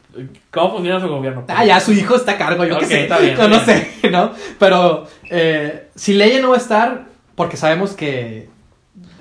¿Cómo 0.50 0.72
funciona 0.76 0.98
su 0.98 1.08
gobierno? 1.08 1.44
Ah, 1.48 1.66
ya, 1.66 1.78
su 1.78 1.92
hijo 1.92 2.16
está 2.16 2.32
a 2.32 2.38
cargo, 2.38 2.64
yo 2.64 2.74
Ok, 2.76 2.80
qué 2.80 2.86
sé. 2.86 3.02
está 3.02 3.18
bien, 3.18 3.36
no, 3.36 3.60
sé, 3.60 3.90
¿no? 4.10 4.32
Pero 4.58 5.06
eh, 5.28 5.88
si 5.94 6.14
Leia 6.14 6.40
no 6.40 6.48
va 6.50 6.54
a 6.54 6.58
estar, 6.58 7.04
porque 7.34 7.58
sabemos 7.58 7.92
que... 7.92 8.48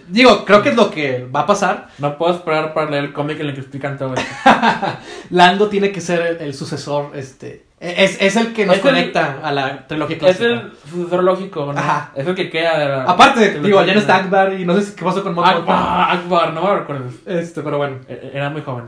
Digo, 0.08 0.45
creo 0.45 0.62
que 0.62 0.69
es 0.69 0.76
lo 0.76 0.89
que 0.89 1.26
va 1.26 1.41
a 1.41 1.45
pasar. 1.45 1.88
No 1.97 2.17
puedo 2.17 2.34
esperar 2.34 2.74
para 2.74 2.89
leer 2.89 3.04
el 3.06 3.13
cómic 3.13 3.39
en 3.41 3.47
el 3.47 3.54
que 3.56 3.60
explican 3.62 3.97
todo 3.97 4.13
esto. 4.13 4.26
Lando 5.32 5.67
tiene 5.67 5.91
que 5.91 6.00
ser 6.00 6.21
el, 6.21 6.38
el 6.47 6.54
sucesor, 6.54 7.12
este... 7.15 7.69
Es, 7.84 8.22
es 8.22 8.36
el 8.36 8.54
que 8.54 8.67
nos 8.67 8.76
Es 8.78 8.86
el- 8.86 8.89
conecta 8.91 9.39
a 9.41 9.52
la 9.52 9.88
trilogía 9.88 10.15
es 10.17 10.20
clásica. 10.22 10.46
el 10.46 10.72
sucesor 10.88 11.24
lógico, 11.24 11.74
¿no? 11.74 11.80
Ajá. 11.80 12.12
Es 12.15 12.28
el 12.28 12.36
que 12.36 12.50
queda 12.52 12.78
de 12.78 12.86
la... 12.88 13.04
Aparte, 13.06 13.60
digo, 13.60 13.84
ya 13.84 13.96
no 13.96 14.00
está. 14.00 14.17
Akbar 14.17 14.54
y 14.54 14.65
no 14.65 14.76
sé 14.76 14.84
si- 14.84 14.96
qué 14.96 15.04
pasó 15.04 15.24
con 15.24 15.34
Gideon. 15.34 15.62
Akbar, 15.63 16.12
Akbar, 16.17 16.54
no 16.54 16.62
me 16.63 16.80
recuerdo. 16.80 17.06
Este, 17.26 17.62
pero 17.63 17.78
bueno. 17.80 17.98
E- 18.08 18.32
Era 18.36 18.52
muy 18.52 18.62
joven. 18.62 18.86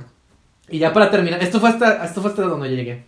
Y 0.70 0.78
ya 0.78 0.94
para 0.94 1.10
terminar, 1.10 1.42
esto 1.42 1.60
fue 1.60 1.70
hasta, 1.70 2.06
esto 2.06 2.22
fue 2.22 2.30
hasta 2.30 2.44
donde 2.44 2.70
llegué. 2.70 3.04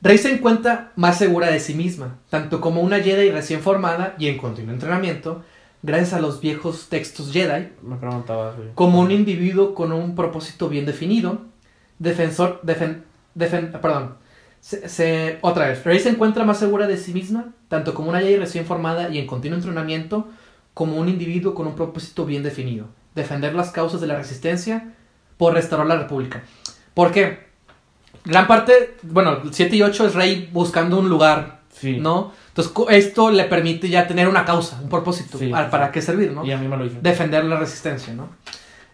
Rey 0.00 0.16
se 0.16 0.32
encuentra 0.32 0.92
más 0.96 1.18
segura 1.18 1.48
de 1.50 1.60
sí 1.60 1.74
misma, 1.74 2.16
tanto 2.30 2.58
como 2.62 2.80
una 2.80 3.00
Jedi 3.00 3.30
recién 3.30 3.60
formada 3.60 4.14
y 4.18 4.28
en 4.28 4.38
continuo 4.38 4.72
entrenamiento, 4.72 5.42
gracias 5.82 6.14
a 6.14 6.20
los 6.20 6.40
viejos 6.40 6.88
textos 6.88 7.30
Jedi, 7.30 7.68
Me 7.82 7.96
preguntaba 7.96 8.52
así. 8.52 8.62
como 8.74 9.00
un 9.00 9.10
individuo 9.10 9.74
con 9.74 9.92
un 9.92 10.14
propósito 10.14 10.70
bien 10.70 10.86
definido, 10.86 11.42
defensor, 11.98 12.60
defen, 12.62 13.04
defen- 13.36 13.78
perdón, 13.80 14.14
se, 14.60 14.88
se- 14.88 15.38
otra 15.42 15.68
vez, 15.68 15.84
Rey 15.84 15.98
se 15.98 16.10
encuentra 16.10 16.44
más 16.44 16.58
segura 16.58 16.86
de 16.86 16.96
sí 16.96 17.12
misma, 17.12 17.46
tanto 17.68 17.94
como 17.94 18.10
una 18.10 18.20
Jedi 18.20 18.36
recién 18.36 18.66
formada 18.66 19.08
y 19.08 19.18
en 19.18 19.26
continuo 19.26 19.56
entrenamiento, 19.56 20.28
como 20.74 20.96
un 20.96 21.08
individuo 21.08 21.54
con 21.54 21.66
un 21.66 21.74
propósito 21.74 22.24
bien 22.26 22.42
definido, 22.42 22.86
defender 23.14 23.54
las 23.54 23.70
causas 23.70 24.00
de 24.00 24.06
la 24.06 24.16
resistencia 24.16 24.94
por 25.36 25.54
restaurar 25.54 25.86
la 25.86 25.96
república. 25.96 26.42
¿Por 26.94 27.10
qué? 27.12 27.48
Gran 28.24 28.46
parte, 28.46 28.96
bueno, 29.02 29.38
7 29.50 29.74
y 29.76 29.82
8 29.82 30.06
es 30.06 30.14
Rey 30.14 30.48
buscando 30.52 30.98
un 30.98 31.08
lugar, 31.08 31.60
Sí. 31.72 31.98
¿no? 31.98 32.32
Entonces 32.48 32.72
esto 32.90 33.30
le 33.30 33.44
permite 33.44 33.88
ya 33.88 34.06
tener 34.06 34.28
una 34.28 34.44
causa, 34.44 34.78
un 34.82 34.88
propósito, 34.90 35.38
Sí, 35.38 35.48
para, 35.48 35.70
para 35.70 35.90
qué 35.92 36.02
servir, 36.02 36.32
¿no? 36.32 36.44
Y 36.44 36.52
a 36.52 36.58
mí 36.58 36.68
me 36.68 36.76
lo 36.76 36.84
hizo. 36.84 36.98
defender 37.00 37.44
la 37.44 37.56
resistencia, 37.58 38.12
¿no? 38.12 38.28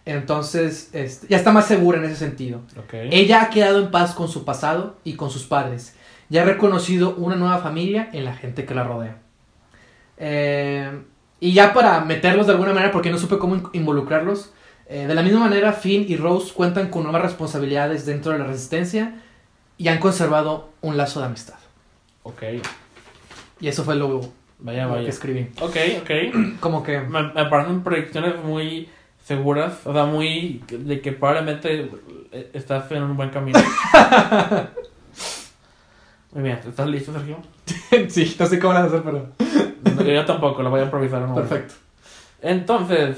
Entonces, 0.07 0.89
este, 0.93 1.27
ya 1.27 1.37
está 1.37 1.51
más 1.51 1.67
segura 1.67 1.97
en 1.97 2.05
ese 2.05 2.15
sentido. 2.15 2.61
Ella 3.11 3.41
ha 3.43 3.49
quedado 3.49 3.79
en 3.79 3.91
paz 3.91 4.13
con 4.13 4.29
su 4.29 4.45
pasado 4.45 4.95
y 5.03 5.13
con 5.13 5.29
sus 5.29 5.43
padres. 5.43 5.95
Ya 6.29 6.41
ha 6.41 6.45
reconocido 6.45 7.13
una 7.15 7.35
nueva 7.35 7.57
familia 7.59 8.09
en 8.13 8.23
la 8.25 8.33
gente 8.33 8.65
que 8.65 8.73
la 8.73 8.83
rodea. 8.83 9.17
Eh, 10.17 10.91
y 11.39 11.53
ya 11.53 11.73
para 11.73 12.01
meterlos 12.01 12.47
de 12.47 12.53
alguna 12.53 12.73
manera, 12.73 12.91
porque 12.91 13.11
no 13.11 13.17
supe 13.17 13.37
cómo 13.37 13.55
in- 13.55 13.67
involucrarlos, 13.73 14.51
eh, 14.89 15.05
de 15.07 15.13
la 15.15 15.21
misma 15.21 15.41
manera, 15.41 15.73
Finn 15.73 16.05
y 16.07 16.15
Rose 16.15 16.53
cuentan 16.53 16.89
con 16.89 17.03
nuevas 17.03 17.21
responsabilidades 17.21 18.05
dentro 18.05 18.31
de 18.31 18.39
la 18.39 18.45
resistencia 18.45 19.21
y 19.77 19.89
han 19.89 19.99
conservado 19.99 20.69
un 20.81 20.97
lazo 20.97 21.19
de 21.19 21.25
amistad. 21.27 21.55
Ok. 22.23 22.43
Y 23.59 23.67
eso 23.67 23.83
fue 23.83 23.95
lo, 23.95 24.21
Vaya, 24.59 24.87
lo 24.87 24.95
que 24.95 25.09
escribí. 25.09 25.49
Ok, 25.61 25.75
ok. 26.01 26.11
Como 26.59 26.81
que... 26.83 26.99
Me, 27.01 27.23
me 27.33 27.45
parecen 27.45 27.83
proyecciones 27.83 28.35
muy 28.43 28.89
seguras. 29.27 29.85
O 29.85 29.93
sea, 29.93 30.05
muy. 30.05 30.63
de 30.69 31.01
que 31.01 31.11
probablemente 31.11 31.91
eh, 32.31 32.49
estás 32.53 32.89
en 32.91 33.03
un 33.03 33.17
buen 33.17 33.29
camino. 33.29 33.59
Muy 36.33 36.43
bien. 36.43 36.59
¿Estás 36.67 36.87
listo, 36.87 37.11
Sergio? 37.13 37.37
sí, 38.09 38.35
no 38.39 38.45
sé 38.45 38.59
cómo 38.59 38.73
las 38.73 38.85
hacer, 38.85 39.01
pero... 39.03 39.27
No, 39.95 40.03
Yo 40.03 40.25
tampoco, 40.25 40.61
lo 40.61 40.69
voy 40.69 40.81
a 40.81 40.83
improvisar. 40.83 41.21
un 41.23 41.29
momento. 41.29 41.49
Perfecto. 41.49 41.75
Entonces, 42.41 43.17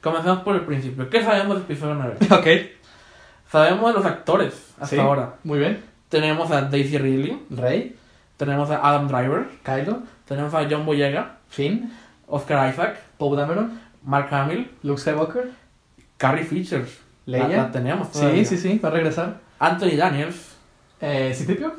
comenzamos 0.00 0.42
por 0.44 0.54
el 0.54 0.62
principio. 0.62 1.10
¿Qué 1.10 1.22
sabemos 1.22 1.56
del 1.56 1.64
episodio 1.64 1.94
9? 1.94 2.16
Ok. 2.30 2.46
Sabemos 3.50 3.92
de 3.92 3.98
los 4.00 4.06
actores 4.06 4.54
hasta 4.80 4.86
Sí. 4.96 4.98
ahora. 4.98 5.34
Muy 5.44 5.58
bien. 5.58 5.82
Tenemos 6.08 6.50
a 6.50 6.62
Daisy 6.62 6.96
Ridley, 6.98 7.42
Rey, 7.50 7.96
tenemos 8.36 8.70
a 8.70 8.88
Adam 8.88 9.08
Driver, 9.08 9.48
Kylo, 9.64 10.02
tenemos 10.26 10.54
a 10.54 10.66
John 10.70 10.86
Boyega, 10.86 11.38
Finn, 11.48 11.92
Oscar 12.28 12.72
Isaac, 12.72 12.98
Poe 13.18 13.36
Dameron, 13.36 13.80
Mark 14.04 14.28
Hamill, 14.32 14.70
Luke 14.82 15.00
Skywalker, 15.00 15.50
Carrie 16.16 16.44
Fisher. 16.44 16.86
La, 17.26 17.48
Leia. 17.48 17.56
la 17.64 17.72
tenemos 17.72 18.08
Sí, 18.08 18.20
todavía. 18.20 18.44
sí, 18.44 18.58
sí, 18.58 18.78
va 18.78 18.88
a 18.90 18.92
regresar. 18.92 19.40
Anthony 19.58 19.96
Daniels, 19.96 20.50
Eh, 21.00 21.32
¿Citripio? 21.34 21.72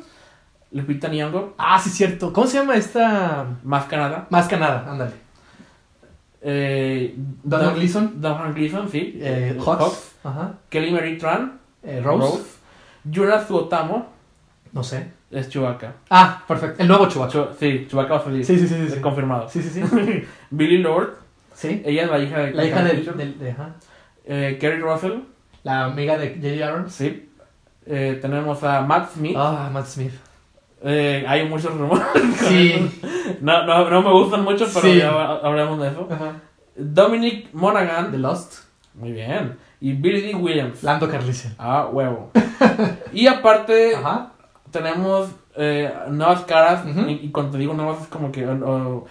Lupita 0.72 1.08
Nyong'o, 1.08 1.54
Ah, 1.56 1.78
sí, 1.78 1.90
cierto. 1.90 2.32
¿Cómo 2.32 2.46
se 2.46 2.58
llama 2.58 2.74
esta? 2.76 3.46
más 3.62 3.84
Canadá. 3.86 4.26
Más 4.30 4.50
nada, 4.52 4.84
ándale. 4.90 5.12
Eh, 6.42 7.14
Donald 7.42 7.70
Don- 7.70 7.78
Gleason. 7.78 8.20
Donald 8.20 8.54
Gleason, 8.54 8.88
sí. 8.88 9.18
Eh, 9.20 9.56
Hawks. 9.64 9.80
Hawks. 9.82 10.14
Ajá. 10.24 10.54
Kelly 10.68 10.90
Marie 10.92 11.16
Tran. 11.16 11.58
Eh, 11.82 12.00
Rose. 12.04 12.42
Jonas 13.04 13.46
Suotamo 13.46 14.08
No 14.72 14.82
sé. 14.82 15.06
es 15.30 15.48
Chewbacca. 15.48 15.94
Ah, 16.10 16.42
perfecto. 16.46 16.82
El 16.82 16.88
nuevo 16.88 17.06
Chewbacca. 17.08 17.48
Sí, 17.58 17.86
Chewbacca 17.88 18.14
va 18.14 18.20
a 18.20 18.24
salir. 18.24 18.44
Sí, 18.44 18.58
sí, 18.58 18.66
sí, 18.68 18.88
sí. 18.88 19.00
confirmado. 19.00 19.48
Sí, 19.48 19.62
sí, 19.62 19.70
sí. 19.70 19.82
Billy 20.50 20.78
Lord, 20.78 21.14
Sí. 21.56 21.82
ella 21.84 22.04
es 22.04 22.10
la 22.10 22.18
hija 22.20 22.38
de 22.40 22.50
La 22.52 22.64
hija 22.64 22.82
del, 22.84 23.38
de, 23.38 23.50
ajá. 23.50 23.74
Eh, 24.26 24.58
Kerry 24.60 24.80
Russell, 24.80 25.20
La 25.64 25.84
amiga 25.86 26.16
de 26.18 26.34
J.J. 26.36 26.64
Abrams. 26.68 26.92
sí. 26.92 27.28
Eh, 27.88 28.18
tenemos 28.20 28.62
a 28.64 28.82
Matt 28.82 29.12
Smith. 29.14 29.36
Ah, 29.38 29.70
Matt 29.72 29.86
Smith. 29.86 30.12
Eh, 30.82 31.24
hay 31.26 31.48
muchos 31.48 31.72
rumores. 31.74 32.04
Sí. 32.48 33.00
No, 33.40 33.66
no, 33.66 33.90
no 33.90 34.02
me 34.02 34.10
gustan 34.12 34.44
mucho, 34.44 34.66
pero 34.72 34.86
Sí. 34.86 34.98
ya 34.98 35.10
ha- 35.10 35.38
hablamos 35.42 35.80
de 35.80 35.88
eso. 35.88 36.06
Ajá. 36.10 36.40
Dominic 36.76 37.48
Monaghan. 37.52 38.10
The 38.12 38.18
Lost. 38.18 38.64
Muy 38.94 39.10
bien. 39.12 39.56
Y 39.80 39.92
Billy 39.94 40.20
D. 40.20 40.34
Williams. 40.36 40.82
Lando 40.84 41.08
Carlisian. 41.10 41.54
Ah, 41.58 41.88
huevo. 41.92 42.30
y 43.12 43.26
aparte, 43.26 43.94
Ajá. 43.96 44.32
tenemos 44.70 45.30
eh, 45.56 45.92
nuevas 46.10 46.42
caras. 46.42 46.84
Y, 46.86 47.12
y 47.26 47.30
cuando 47.30 47.52
te 47.52 47.58
digo 47.58 47.74
nuevas, 47.74 48.02
es 48.02 48.08
como 48.08 48.30
que. 48.30 48.46
o- 48.46 48.52
o- 48.70 49.06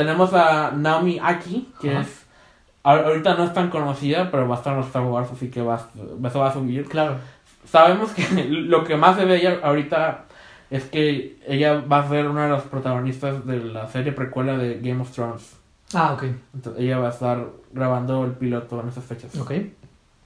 tenemos 0.00 0.32
a 0.32 0.70
Naomi 0.70 1.18
Aki, 1.22 1.72
que 1.80 1.90
Ajá. 1.90 2.00
es. 2.00 2.24
ahor- 2.84 3.04
Ahorita 3.04 3.34
no 3.34 3.44
es 3.44 3.52
tan 3.52 3.68
conocida, 3.68 4.30
pero 4.30 4.48
va 4.48 4.54
a 4.54 4.58
estar 4.58 4.72
en 4.72 4.78
los 4.78 4.86
Star 4.86 5.02
Wars, 5.02 5.28
así 5.30 5.50
que 5.50 5.60
va, 5.60 5.88
eso 6.24 6.38
va 6.40 6.48
a 6.48 6.52
subir. 6.54 6.88
Claro. 6.88 7.16
Sabemos 7.66 8.12
que 8.12 8.22
lo 8.48 8.82
que 8.84 8.96
más 8.96 9.16
se 9.18 9.26
ve 9.26 9.36
ella 9.36 9.58
ahorita 9.62 10.24
es 10.70 10.84
que 10.84 11.38
ella 11.46 11.80
va 11.80 11.98
a 11.98 12.08
ser 12.08 12.26
una 12.28 12.44
de 12.44 12.50
las 12.52 12.62
protagonistas 12.62 13.44
de 13.46 13.58
la 13.58 13.88
serie 13.88 14.12
precuela 14.12 14.56
de 14.56 14.78
Game 14.80 15.02
of 15.02 15.10
Thrones. 15.10 15.56
Ah, 15.92 16.12
ok. 16.14 16.22
Entonces, 16.54 16.82
ella 16.82 16.98
va 16.98 17.08
a 17.08 17.10
estar 17.10 17.44
grabando 17.72 18.24
el 18.24 18.32
piloto 18.32 18.80
en 18.80 18.88
esas 18.88 19.04
fechas. 19.04 19.36
Ok. 19.38 19.52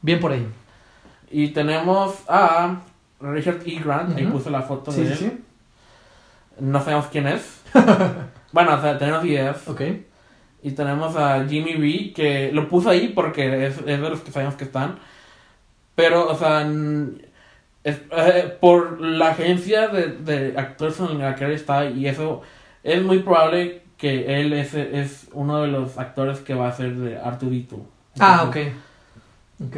Bien 0.03 0.21
por 0.21 0.31
ahí. 0.31 0.47
Y 1.31 1.49
tenemos 1.49 2.15
a 2.29 2.77
Richard 3.21 3.63
E. 3.67 3.81
Grant, 3.81 4.17
ahí 4.17 4.27
puse 4.27 4.51
la 4.51 4.63
foto 4.63 4.93
Sí, 4.93 5.01
de 5.03 5.17
sí, 5.17 5.25
él. 5.25 5.31
sí. 5.33 5.45
No 6.61 6.79
sabemos 6.81 7.07
quién 7.07 7.27
es. 7.27 7.63
bueno, 8.55 8.75
o 8.77 8.81
sea, 8.81 8.97
tenemos 8.99 9.25
ideas. 9.25 9.67
Ok. 9.69 9.83
Y 10.63 10.71
tenemos 10.71 11.15
a 11.17 11.45
Jimmy 11.47 11.75
B, 11.75 12.13
que 12.15 12.51
lo 12.53 12.69
puse 12.69 12.89
ahí 12.89 13.09
porque 13.09 13.67
es, 13.67 13.77
es 13.79 13.85
de 13.85 13.99
los 13.99 14.21
que 14.21 14.31
sabemos 14.33 14.55
que 14.55 14.65
están. 14.65 14.99
Pero, 15.95 16.27
o 16.31 16.35
sea, 16.37 16.67
es- 17.85 18.01
eh, 18.11 18.57
por 18.61 19.01
la 19.01 19.29
agencia 19.31 19.89
de, 19.89 20.09
de 20.09 20.59
actores 20.59 20.99
en 21.01 21.19
la 21.19 21.35
que 21.35 21.45
él 21.45 21.53
está, 21.53 21.85
y 21.91 22.07
eso 22.07 22.41
es 22.83 23.03
muy 23.03 23.19
probable 23.19 23.83
que 23.99 24.41
él 24.41 24.53
es, 24.55 24.75
es 24.75 25.29
uno 25.33 25.61
de 25.63 25.69
los 25.69 25.99
actores 25.99 26.41
que 26.41 26.55
va 26.55 26.69
a 26.69 26.73
ser 26.73 26.95
de 26.97 27.19
Arturito. 27.19 27.85
Ah, 28.19 28.45
ok. 28.49 28.57
Ok. 29.67 29.77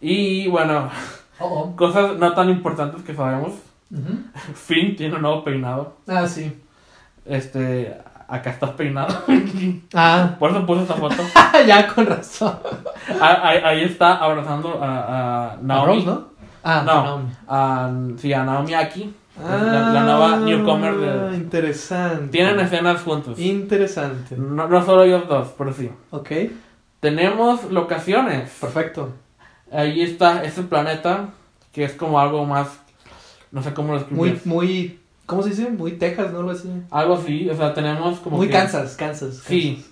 Y 0.00 0.46
bueno, 0.48 0.90
Oh, 1.38 1.46
oh. 1.72 1.76
cosas 1.76 2.16
no 2.18 2.34
tan 2.34 2.50
importantes 2.50 3.02
que 3.02 3.14
sabemos. 3.14 3.52
Ujú. 3.90 4.18
Finn 4.54 4.94
tiene 4.96 5.14
un 5.16 5.22
nuevo 5.22 5.42
peinado. 5.42 5.96
Ah, 6.06 6.26
sí. 6.28 6.52
Este, 7.24 7.96
acá 8.28 8.50
está 8.50 8.74
peinado. 8.76 9.14
Ah. 9.94 10.36
Por 10.38 10.50
eso 10.50 10.64
puse 10.66 10.82
esta 10.82 10.94
foto. 10.94 11.16
ya, 11.66 11.86
con 11.86 12.06
razón. 12.06 12.58
Ah, 13.20 13.40
Ahí, 13.42 13.58
ahí 13.64 13.84
está 13.84 14.16
abrazando 14.16 14.82
a, 14.82 14.86
a 14.98 15.52
A 15.52 15.56
Naomi. 15.62 15.86
Rose, 15.94 16.06
¿no? 16.06 16.24
Ah, 16.64 16.82
No. 16.86 17.02
Naomi. 17.04 17.30
A, 17.48 17.90
sí, 18.18 18.32
a 18.32 18.44
Naomi 18.44 18.74
Aki. 18.74 19.14
la, 19.42 19.56
la 19.92 20.02
nueva 20.04 20.36
newcomer 20.38 20.94
Ah, 20.94 21.26
de... 21.30 21.36
Interesante. 21.36 22.28
Tienen 22.28 22.58
escenas 22.60 23.02
juntos. 23.02 23.38
Interesante. 23.38 24.36
No, 24.36 24.68
no 24.68 24.84
solo 24.84 25.04
ellos 25.04 25.28
dos, 25.28 25.48
pero 25.58 25.72
sí. 25.72 25.90
Ok. 26.10 26.30
Tenemos 27.00 27.64
locaciones. 27.70 28.50
Perfecto. 28.60 29.12
Ahí 29.72 30.02
está 30.02 30.44
ese 30.44 30.62
planeta, 30.62 31.30
que 31.72 31.84
es 31.84 31.92
como 31.94 32.18
algo 32.20 32.44
más... 32.46 32.78
No 33.50 33.62
sé 33.62 33.74
cómo 33.74 33.94
lo 33.94 34.00
Muy, 34.10 34.30
escribir. 34.30 34.40
muy. 34.46 35.00
¿Cómo 35.32 35.42
se 35.42 35.48
dice? 35.48 35.70
Muy 35.70 35.92
Texas, 35.92 36.30
¿no? 36.30 36.40
Algo 36.40 36.50
así. 36.50 36.70
Algo 36.90 37.14
así, 37.14 37.48
o 37.48 37.56
sea, 37.56 37.72
tenemos 37.72 38.20
como 38.20 38.36
muy 38.36 38.48
que- 38.48 38.52
Kansas, 38.52 38.96
Kansas. 38.96 39.40
Sí. 39.46 39.82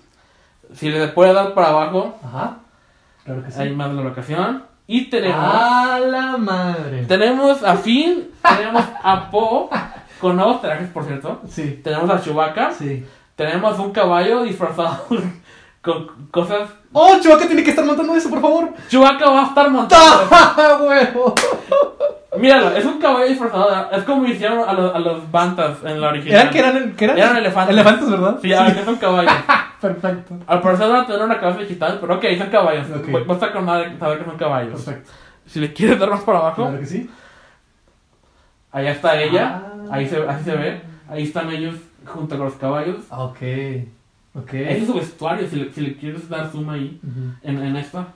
Si 0.75 0.91
le 0.91 1.09
puede 1.09 1.33
dar 1.33 1.55
para 1.55 1.69
abajo, 1.71 2.15
Ajá. 2.23 2.59
Claro 3.25 3.43
que 3.43 3.51
sí. 3.51 3.61
hay 3.61 3.75
más 3.75 3.89
de 3.89 3.97
la 3.97 4.03
locación. 4.03 4.65
Y 4.87 5.07
tenemos... 5.09 5.39
¡A 5.43 5.99
la 5.99 6.37
madre! 6.37 7.05
Tenemos 7.07 7.63
a 7.65 7.77
Finn, 7.77 8.29
tenemos 8.57 8.85
a 9.03 9.31
Poe, 9.31 9.69
con 10.21 10.37
nuevos 10.37 10.61
trajes, 10.61 10.89
por 10.91 11.05
cierto. 11.05 11.41
Sí. 11.49 11.81
Tenemos 11.83 12.11
a 12.11 12.21
Chewbacca, 12.21 12.73
Sí. 12.73 13.07
tenemos 13.37 13.79
un 13.79 13.93
caballo 13.93 14.43
disfrazado 14.43 15.07
con 15.83 16.29
cosas. 16.31 16.69
¡Oh, 16.93 17.17
Chewbacca 17.21 17.47
tiene 17.47 17.63
que 17.65 17.71
estar 17.71 17.85
montando 17.87 18.15
eso, 18.15 18.29
por 18.29 18.41
favor! 18.43 18.69
Chewbacca 18.89 19.31
va 19.31 19.43
a 19.45 19.47
estar 19.49 19.71
montado. 19.71 20.29
¡Ah, 20.31 20.79
huevo! 20.83 21.35
Míralo, 22.39 22.71
es 22.77 22.85
un 22.85 22.99
caballo 23.01 23.27
disfrazado. 23.27 23.91
Es 23.91 24.05
como 24.05 24.25
hicieron 24.27 24.69
a 24.69 24.73
los, 24.73 24.95
a 24.95 24.99
los 25.01 25.31
bantas 25.33 25.79
en 25.85 26.01
la 26.01 26.09
original. 26.09 26.41
¿Eran 26.41 26.53
que 26.53 26.59
eran, 26.61 26.93
que 26.97 27.05
eran? 27.05 27.19
Eran 27.19 27.37
elefantes. 27.39 27.75
Elefantes, 27.75 28.11
¿verdad? 28.11 28.39
Sí, 28.41 28.53
ahora 28.53 28.75
que 28.75 28.85
son 28.85 28.97
caballos. 28.97 29.33
Perfecto. 29.81 30.37
Al 30.47 30.61
parecer 30.61 30.89
van 30.89 31.01
a 31.01 31.07
tener 31.07 31.23
una 31.23 31.41
cabeza 31.41 31.61
digital, 31.61 31.99
pero 32.01 32.15
ok, 32.17 32.25
son 32.39 32.51
caballos. 32.51 32.87
Ok. 32.95 33.09
Voy- 33.11 33.25
Basta 33.25 33.53
con 33.53 33.67
nada 33.67 33.79
de 33.81 33.99
saber 33.99 34.19
que 34.19 34.25
son 34.27 34.37
caballos. 34.37 34.81
Perfecto. 34.83 35.11
Si 35.47 35.59
le 35.59 35.73
quieres 35.73 35.99
dar 35.99 36.11
más 36.11 36.21
para 36.21 36.39
abajo, 36.39 36.63
Claro 36.67 36.79
que 36.79 36.87
sí. 36.87 37.11
allá 38.71 38.91
está 38.93 39.21
ella. 39.21 39.63
Ah. 39.65 39.73
Ahí 39.93 40.07
se, 40.09 40.23
así 40.29 40.45
se 40.45 40.55
ve. 40.57 40.81
Ahí 41.09 41.25
están 41.25 41.51
ellos 41.51 41.75
junto 42.07 42.37
con 42.37 42.45
los 42.47 42.55
caballos. 42.55 42.99
Ok. 43.11 43.39
Ok. 44.35 44.55
Ese 44.55 44.79
es 44.79 44.87
su 44.87 44.95
vestuario, 44.95 45.49
si 45.49 45.57
le, 45.57 45.73
si 45.73 45.81
le 45.81 45.97
quieres 45.97 46.29
dar 46.29 46.49
zoom 46.51 46.71
ahí, 46.71 47.01
en, 47.43 47.59
en 47.61 47.77
esta. 47.77 48.07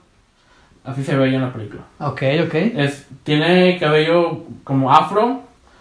Así 0.84 1.02
se 1.02 1.16
ve 1.16 1.28
ella 1.28 1.36
en 1.36 1.42
la 1.42 1.52
película. 1.52 1.82
Ok, 1.98 2.22
ok. 2.46 2.54
Es, 2.54 3.06
tiene 3.22 3.78
cabello 3.78 4.42
como 4.64 4.92
afro, 4.92 5.40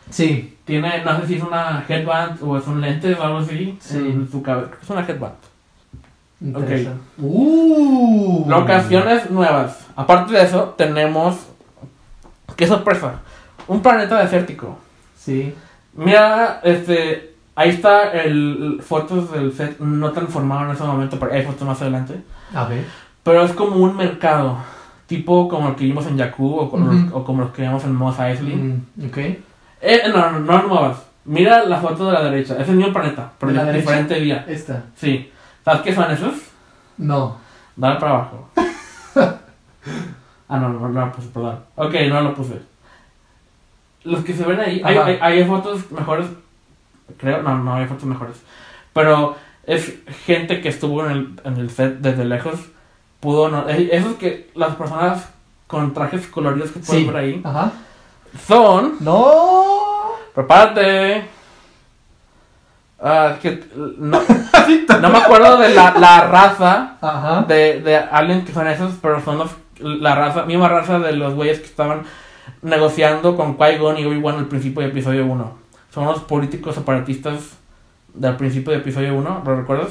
Sí. 0.10 0.58
tiene, 0.66 1.04
no 1.04 1.20
sé 1.20 1.28
si 1.28 1.36
es 1.36 1.44
una 1.44 1.84
headband 1.88 2.42
o 2.42 2.58
es 2.58 2.66
un 2.68 2.80
lente 2.82 3.14
o 3.14 3.22
algo 3.24 3.40
así, 3.40 3.78
Sí. 3.82 3.98
en 3.98 4.30
su 4.32 4.42
cabello. 4.42 4.70
Es 4.82 4.90
una 4.90 5.02
headband. 5.06 5.36
Interesante. 6.42 7.02
Uh. 7.18 8.46
Locaciones 8.50 9.30
nuevas. 9.30 9.86
Aparte 9.96 10.34
de 10.34 10.42
eso, 10.44 10.74
tenemos, 10.78 11.38
qué 12.56 12.68
sorpresa, 12.68 13.20
un 13.68 13.82
planeta 13.82 14.20
desértico. 14.20 14.78
Sí. 15.18 15.54
Mira, 15.94 16.60
este, 16.64 17.36
ahí 17.56 17.70
está 17.70 18.12
el, 18.12 18.82
fotos 18.86 19.32
del 19.32 19.54
set, 19.54 19.80
no 19.80 20.12
tan 20.12 20.28
formado 20.28 20.66
en 20.66 20.72
ese 20.72 20.84
momento, 20.84 21.18
pero 21.20 21.34
hay 21.34 21.44
fotos 21.44 21.68
más 21.68 21.82
adelante. 21.82 22.22
A 22.54 22.66
ver. 22.66 22.86
Pero 23.24 23.44
es 23.44 23.54
como 23.54 23.78
un 23.78 23.96
mercado, 23.96 24.58
tipo 25.08 25.48
como 25.50 25.70
el 25.70 25.76
que 25.76 25.86
vimos 25.86 26.06
en 26.08 26.18
Jakku 26.18 26.56
o, 26.60 26.70
como 26.72 26.92
los- 26.92 27.12
o 27.14 27.24
como 27.24 27.44
los 27.44 27.52
que 27.52 27.62
vimos 27.64 27.84
en 27.84 27.96
Mos 27.96 28.20
Eisley. 28.20 28.56
Mm, 28.56 28.82
ok. 29.08 29.18
Eh, 29.82 30.02
no, 30.14 30.32
no, 30.32 30.40
no 30.40 30.64
nuevas. 30.68 31.04
Mira 31.26 31.64
la 31.66 31.78
foto 31.80 32.08
de 32.08 32.14
la 32.14 32.24
derecha, 32.24 32.58
es 32.60 32.68
el 32.70 32.76
mismo 32.76 32.92
planeta, 32.94 33.32
pero 33.40 33.52
¿De 33.54 33.58
la 33.64 33.72
diferente 33.72 34.16
día. 34.20 34.46
Esta. 34.48 34.84
Sí. 34.96 35.32
¿Sabes 35.64 35.82
qué 35.82 35.94
son 35.96 36.12
esos? 36.12 36.34
No. 36.98 37.38
Dale 37.76 38.00
para 38.00 38.12
abajo. 38.14 38.50
ah, 40.50 40.60
no, 40.60 40.70
no, 40.70 40.90
no 40.90 41.06
lo 41.06 41.12
puse, 41.12 41.28
perdón. 41.30 41.60
Ok, 41.76 41.94
no 42.10 42.22
lo 42.22 42.34
puse. 42.34 42.62
Los 44.04 44.24
que 44.24 44.34
se 44.34 44.44
ven 44.46 44.60
ahí, 44.60 44.82
hay, 44.84 45.18
hay 45.22 45.46
fotos 45.46 45.90
mejores, 45.92 46.26
creo, 47.18 47.42
no, 47.42 47.58
no 47.64 47.74
hay 47.76 47.86
fotos 47.88 48.04
mejores. 48.06 48.36
Pero 48.92 49.36
es 49.66 49.94
gente 50.26 50.60
que 50.62 50.70
estuvo 50.70 51.06
en 51.06 51.12
el, 51.12 51.40
en 51.46 51.58
el 51.58 51.70
set 51.70 52.00
desde 52.00 52.26
lejos. 52.26 52.60
Pudo, 53.24 53.48
no, 53.50 53.68
eh, 53.70 53.90
esos 53.94 54.16
que 54.18 54.52
las 54.54 54.76
personas 54.76 55.30
con 55.66 55.94
trajes 55.94 56.28
coloridos 56.28 56.70
que 56.72 56.80
pueden 56.82 57.04
Sí. 57.06 57.10
ver 57.10 57.18
ahí 57.18 57.42
Ajá. 57.44 57.72
son. 58.46 58.98
No. 59.00 59.64
Prepárate. 60.36 61.18
Es 61.20 61.26
que 63.42 63.64
no, 63.98 64.22
no 65.02 65.10
me 65.10 65.18
acuerdo 65.18 65.58
de 65.58 65.70
la, 65.74 65.96
la 65.98 66.28
raza 66.28 66.98
Ajá. 67.02 67.46
de, 67.48 67.80
de 67.82 67.98
aliens 67.98 68.46
que 68.46 68.54
son 68.54 68.68
esos, 68.68 68.94
pero 69.02 69.20
son 69.22 69.40
los, 69.40 69.50
la 69.80 70.14
raza, 70.16 70.44
misma 70.44 70.68
raza 70.70 71.00
de 71.00 71.14
los 71.14 71.34
güeyes 71.34 71.60
que 71.60 71.66
estaban 71.66 72.04
negociando 72.62 73.36
con 73.38 73.58
Qui-Gon 73.58 73.98
y 74.00 74.06
Obi-Wan 74.06 74.36
al 74.38 74.46
principio 74.46 74.82
de 74.84 74.90
episodio 74.90 75.26
1. 75.26 75.54
Son 75.94 76.06
los 76.06 76.20
políticos 76.22 76.76
separatistas 76.76 77.40
del 78.14 78.36
principio 78.36 78.72
de 78.74 78.80
episodio 78.80 79.16
1, 79.16 79.42
¿lo 79.46 79.56
recuerdas? 79.56 79.90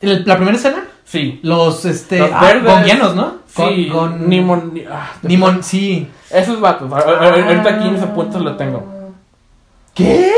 ¿El- 0.00 0.24
¿La 0.26 0.36
primera 0.36 0.56
escena? 0.56 0.84
Sí. 1.10 1.40
Los, 1.42 1.84
este, 1.86 2.20
Los 2.20 2.30
ah, 2.32 2.40
verdes. 2.40 2.64
gonguianos, 2.72 3.16
¿no? 3.16 3.34
Sí, 3.46 3.88
Gon- 3.90 3.92
gon- 4.20 4.28
Nimon. 4.28 4.74
ni- 4.74 4.84
ah, 4.84 5.10
Nimon, 5.22 5.62
sí. 5.64 6.08
Esos 6.30 6.60
vatos. 6.60 6.92
a- 6.92 6.98
a- 6.98 7.00
a- 7.00 7.28
Ahorita 7.48 7.70
aquí 7.70 7.88
en 7.88 7.96
ese 7.96 8.06
punto 8.06 8.38
lo 8.38 8.54
tengo. 8.56 9.12
¿Qué? 9.92 10.30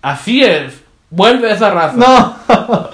Así 0.00 0.40
es. 0.42 0.82
Vuelve 1.10 1.50
esa 1.52 1.70
raza. 1.70 1.96
No. 1.96 2.36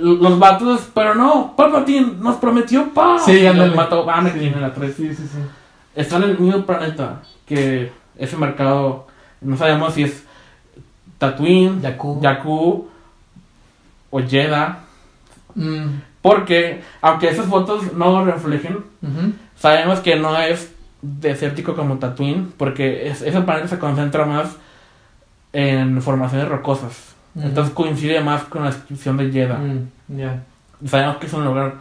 Los 0.00 0.38
vatos, 0.38 0.82
pero 0.92 1.14
no. 1.14 1.54
Palpatine 1.56 2.12
nos 2.20 2.36
prometió 2.36 2.92
paz. 2.92 3.24
Sí, 3.24 3.46
ándale. 3.46 3.74
mató 3.74 4.08
Anakin 4.10 4.42
en 4.54 4.60
la 4.60 4.74
3. 4.74 4.94
Sí, 4.94 5.08
sí, 5.14 5.22
sí. 5.22 5.38
Están 5.96 6.22
en 6.24 6.30
el 6.30 6.38
mismo 6.38 6.66
planeta. 6.66 7.22
Que 7.46 7.90
ese 8.18 8.36
mercado. 8.36 9.06
No 9.40 9.56
sabemos 9.56 9.94
si 9.94 10.02
es 10.02 10.22
Tatooine, 11.18 11.80
Jakku. 11.80 12.20
Jakku 12.22 12.88
o 14.10 14.20
Jeddah. 14.20 14.80
Mm, 15.54 16.00
Porque, 16.22 16.82
aunque 17.00 17.28
esas 17.28 17.46
fotos 17.46 17.92
no 17.94 18.24
reflejen, 18.24 18.78
sabemos 19.56 20.00
que 20.00 20.16
no 20.16 20.36
es 20.38 20.72
desértico 21.00 21.74
como 21.76 21.98
Tatooine, 21.98 22.52
porque 22.56 23.08
es- 23.08 23.22
ese 23.22 23.40
planeta 23.42 23.68
se 23.68 23.78
concentra 23.78 24.24
más 24.26 24.56
en 25.52 26.02
formaciones 26.02 26.48
rocosas. 26.48 27.14
Entonces 27.40 27.72
coincide 27.72 28.20
más 28.20 28.42
con 28.44 28.64
la 28.64 28.70
descripción 28.70 29.16
de 29.16 29.30
Jeddah. 29.30 29.58
Mm, 29.58 30.86
sabemos 30.88 31.16
que 31.18 31.26
es 31.26 31.32
un 31.32 31.44
lugar 31.44 31.74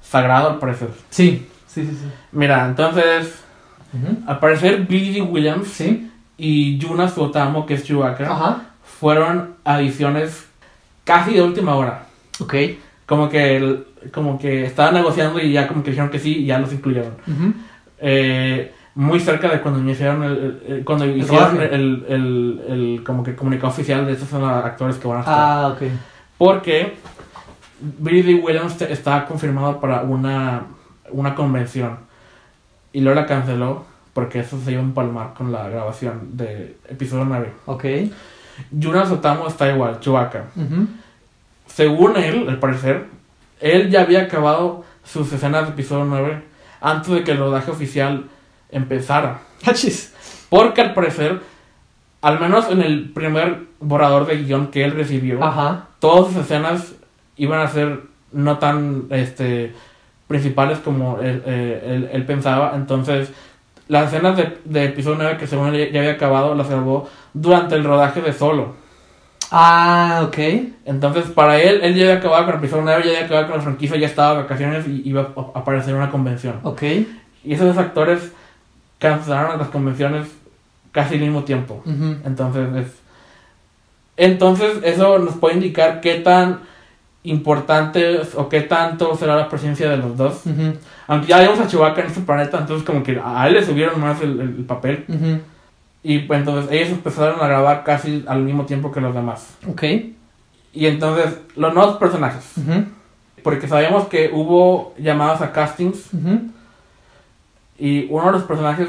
sagrado 0.00 0.50
al 0.50 0.58
parecer. 0.58 0.90
Sí, 1.10 1.48
sí, 1.66 1.84
sí, 1.84 1.90
sí. 2.00 2.06
Mira, 2.32 2.64
entonces, 2.66 3.42
al 4.26 4.38
parecer 4.38 4.86
Billy 4.86 5.20
Williams 5.20 5.66
Sí. 5.68 6.10
y 6.38 6.78
Yuna 6.78 7.08
Sotamo, 7.08 7.66
que 7.66 7.74
es 7.74 7.84
Chewbacca, 7.84 8.62
fueron 9.00 9.54
adiciones 9.64 10.46
casi 11.04 11.34
de 11.34 11.42
última 11.42 11.74
hora. 11.74 12.04
Ok. 12.38 12.54
Como 13.10 13.28
que, 13.28 13.56
el- 13.56 13.86
como 14.14 14.38
que 14.38 14.64
estaban 14.64 14.94
negociando 14.94 15.40
y 15.40 15.50
ya 15.50 15.66
como 15.66 15.82
que 15.82 15.90
dijeron 15.90 16.10
que 16.10 16.20
sí 16.20 16.38
y 16.42 16.46
ya 16.46 16.60
los 16.60 16.72
incluyeron. 16.72 17.14
Eh, 17.98 18.72
muy 18.94 19.18
cerca 19.18 19.48
de 19.48 19.60
cuando 19.60 19.80
iniciaron 19.80 20.22
el, 20.22 20.62
el- 20.68 20.84
cuando 20.84 21.06
hicieron 21.06 21.60
el, 21.60 22.04
el, 22.08 22.62
el- 22.68 23.02
como 23.04 23.24
que 23.24 23.34
comunicado 23.34 23.68
oficial 23.72 24.06
de 24.06 24.12
estos 24.12 24.32
actores 24.32 24.96
que 24.96 25.08
van 25.08 25.16
a 25.18 25.20
estar 25.20 25.34
Ah, 25.36 25.68
ok. 25.74 25.82
porque 26.38 26.94
Billy 27.98 28.22
Dee 28.22 28.34
Williams 28.36 28.80
estaba 28.82 29.26
confirmado 29.26 29.80
para 29.80 30.02
una 30.02 30.66
una 31.10 31.34
convención 31.34 31.98
y 32.92 33.00
luego 33.00 33.18
la 33.20 33.26
canceló 33.26 33.84
porque 34.14 34.38
eso 34.40 34.56
se 34.64 34.70
iba 34.72 34.80
a 34.80 34.84
empalmar 34.84 35.34
con 35.34 35.50
la 35.50 35.68
grabación 35.68 36.36
de 36.36 36.76
episodio 36.88 37.24
9 37.24 37.52
Ok. 37.66 37.84
Yuna 38.70 39.04
Sotamo 39.06 39.48
está 39.48 39.72
igual 39.72 39.98
Chewbacca 40.00 40.44
Ujú. 40.56 40.86
Según 41.74 42.16
él, 42.16 42.46
al 42.48 42.58
parecer, 42.58 43.06
él 43.60 43.90
ya 43.90 44.02
había 44.02 44.22
acabado 44.22 44.84
sus 45.04 45.32
escenas 45.32 45.64
de 45.66 45.70
episodio 45.72 46.04
9 46.04 46.42
antes 46.80 47.10
de 47.12 47.24
que 47.24 47.32
el 47.32 47.38
rodaje 47.38 47.70
oficial 47.70 48.26
empezara. 48.70 49.40
Hachis. 49.64 50.14
Porque 50.48 50.80
al 50.80 50.94
parecer, 50.94 51.40
al 52.22 52.40
menos 52.40 52.70
en 52.70 52.82
el 52.82 53.10
primer 53.10 53.64
borrador 53.80 54.26
de 54.26 54.42
guion 54.42 54.68
que 54.68 54.84
él 54.84 54.92
recibió, 54.92 55.42
Ajá. 55.44 55.86
todas 56.00 56.32
sus 56.32 56.42
escenas 56.42 56.94
iban 57.36 57.60
a 57.60 57.68
ser 57.68 58.02
no 58.32 58.58
tan 58.58 59.06
este, 59.10 59.74
principales 60.28 60.78
como 60.78 61.18
él, 61.20 61.42
eh, 61.46 61.82
él- 61.86 62.08
él 62.12 62.24
pensaba. 62.26 62.72
Entonces, 62.74 63.30
las 63.88 64.12
escenas 64.12 64.36
de, 64.36 64.58
de 64.64 64.84
episodio 64.84 65.16
9 65.18 65.36
que 65.38 65.46
según 65.46 65.74
él 65.74 65.90
ya 65.92 66.00
había 66.00 66.12
acabado, 66.12 66.54
las 66.54 66.68
grabó 66.68 67.08
durante 67.34 67.74
el 67.74 67.84
rodaje 67.84 68.20
de 68.22 68.32
Solo. 68.32 68.74
Ah, 69.50 70.22
ok. 70.26 70.38
Entonces, 70.84 71.24
para 71.26 71.58
él, 71.60 71.80
él 71.82 71.94
ya 71.94 72.04
había 72.04 72.16
acabado 72.18 72.44
con 72.44 72.54
el 72.54 72.60
episodio 72.60 72.82
9, 72.84 73.02
ya 73.04 73.10
había 73.10 73.24
acabado 73.24 73.46
con 73.48 73.56
la 73.56 73.62
franquicia, 73.62 73.96
ya 73.96 74.06
estaba 74.06 74.34
de 74.36 74.42
vacaciones 74.42 74.86
y 74.86 75.02
iba 75.08 75.32
a 75.36 75.58
aparecer 75.58 75.90
en 75.90 75.96
una 75.96 76.10
convención. 76.10 76.60
Ok. 76.62 76.82
Y 77.44 77.54
esos 77.54 77.66
dos 77.66 77.78
actores 77.78 78.32
cancelaron 78.98 79.58
las 79.58 79.68
convenciones 79.68 80.28
casi 80.92 81.14
al 81.14 81.20
mismo 81.22 81.42
tiempo. 81.44 81.82
Entonces, 82.24 82.68
es... 82.76 82.92
Entonces, 84.16 84.78
eso 84.84 85.18
nos 85.18 85.34
puede 85.36 85.54
indicar 85.54 86.00
qué 86.00 86.16
tan 86.16 86.60
importante 87.22 88.20
o 88.36 88.48
qué 88.48 88.60
tanto 88.62 89.14
será 89.16 89.36
la 89.36 89.48
presencia 89.48 89.88
de 89.90 89.96
los 89.96 90.16
dos. 90.16 90.46
Ujú. 90.46 90.74
Aunque 91.06 91.26
ya 91.28 91.40
vimos 91.40 91.58
a 91.60 91.66
Chewbacca 91.66 92.02
en 92.02 92.06
este 92.08 92.20
planeta, 92.20 92.58
entonces 92.58 92.86
como 92.86 93.02
que 93.02 93.20
a 93.22 93.46
él 93.48 93.54
le 93.54 93.64
subieron 93.64 94.00
más 94.00 94.20
el, 94.22 94.40
el- 94.40 94.56
el 94.58 94.64
papel. 94.64 95.04
Ujú. 95.08 95.40
Y 96.02 96.20
pues 96.20 96.40
entonces 96.40 96.70
ellos 96.72 96.88
empezaron 96.90 97.40
a 97.40 97.46
grabar 97.48 97.84
casi 97.84 98.24
al 98.26 98.42
mismo 98.42 98.64
tiempo 98.66 98.90
que 98.90 99.00
los 99.00 99.14
demás. 99.14 99.54
Ok. 99.68 99.82
Y 100.72 100.86
entonces, 100.86 101.38
los 101.56 101.74
nuevos 101.74 101.96
personajes. 101.96 102.44
Ujú. 102.56 102.84
Porque 103.42 103.68
sabemos 103.68 104.06
que 104.08 104.30
hubo 104.32 104.94
llamadas 104.98 105.40
a 105.42 105.52
castings 105.52 106.12
Ujú. 106.14 106.42
y 107.78 108.06
uno 108.10 108.26
de 108.26 108.32
los 108.32 108.42
personajes 108.44 108.88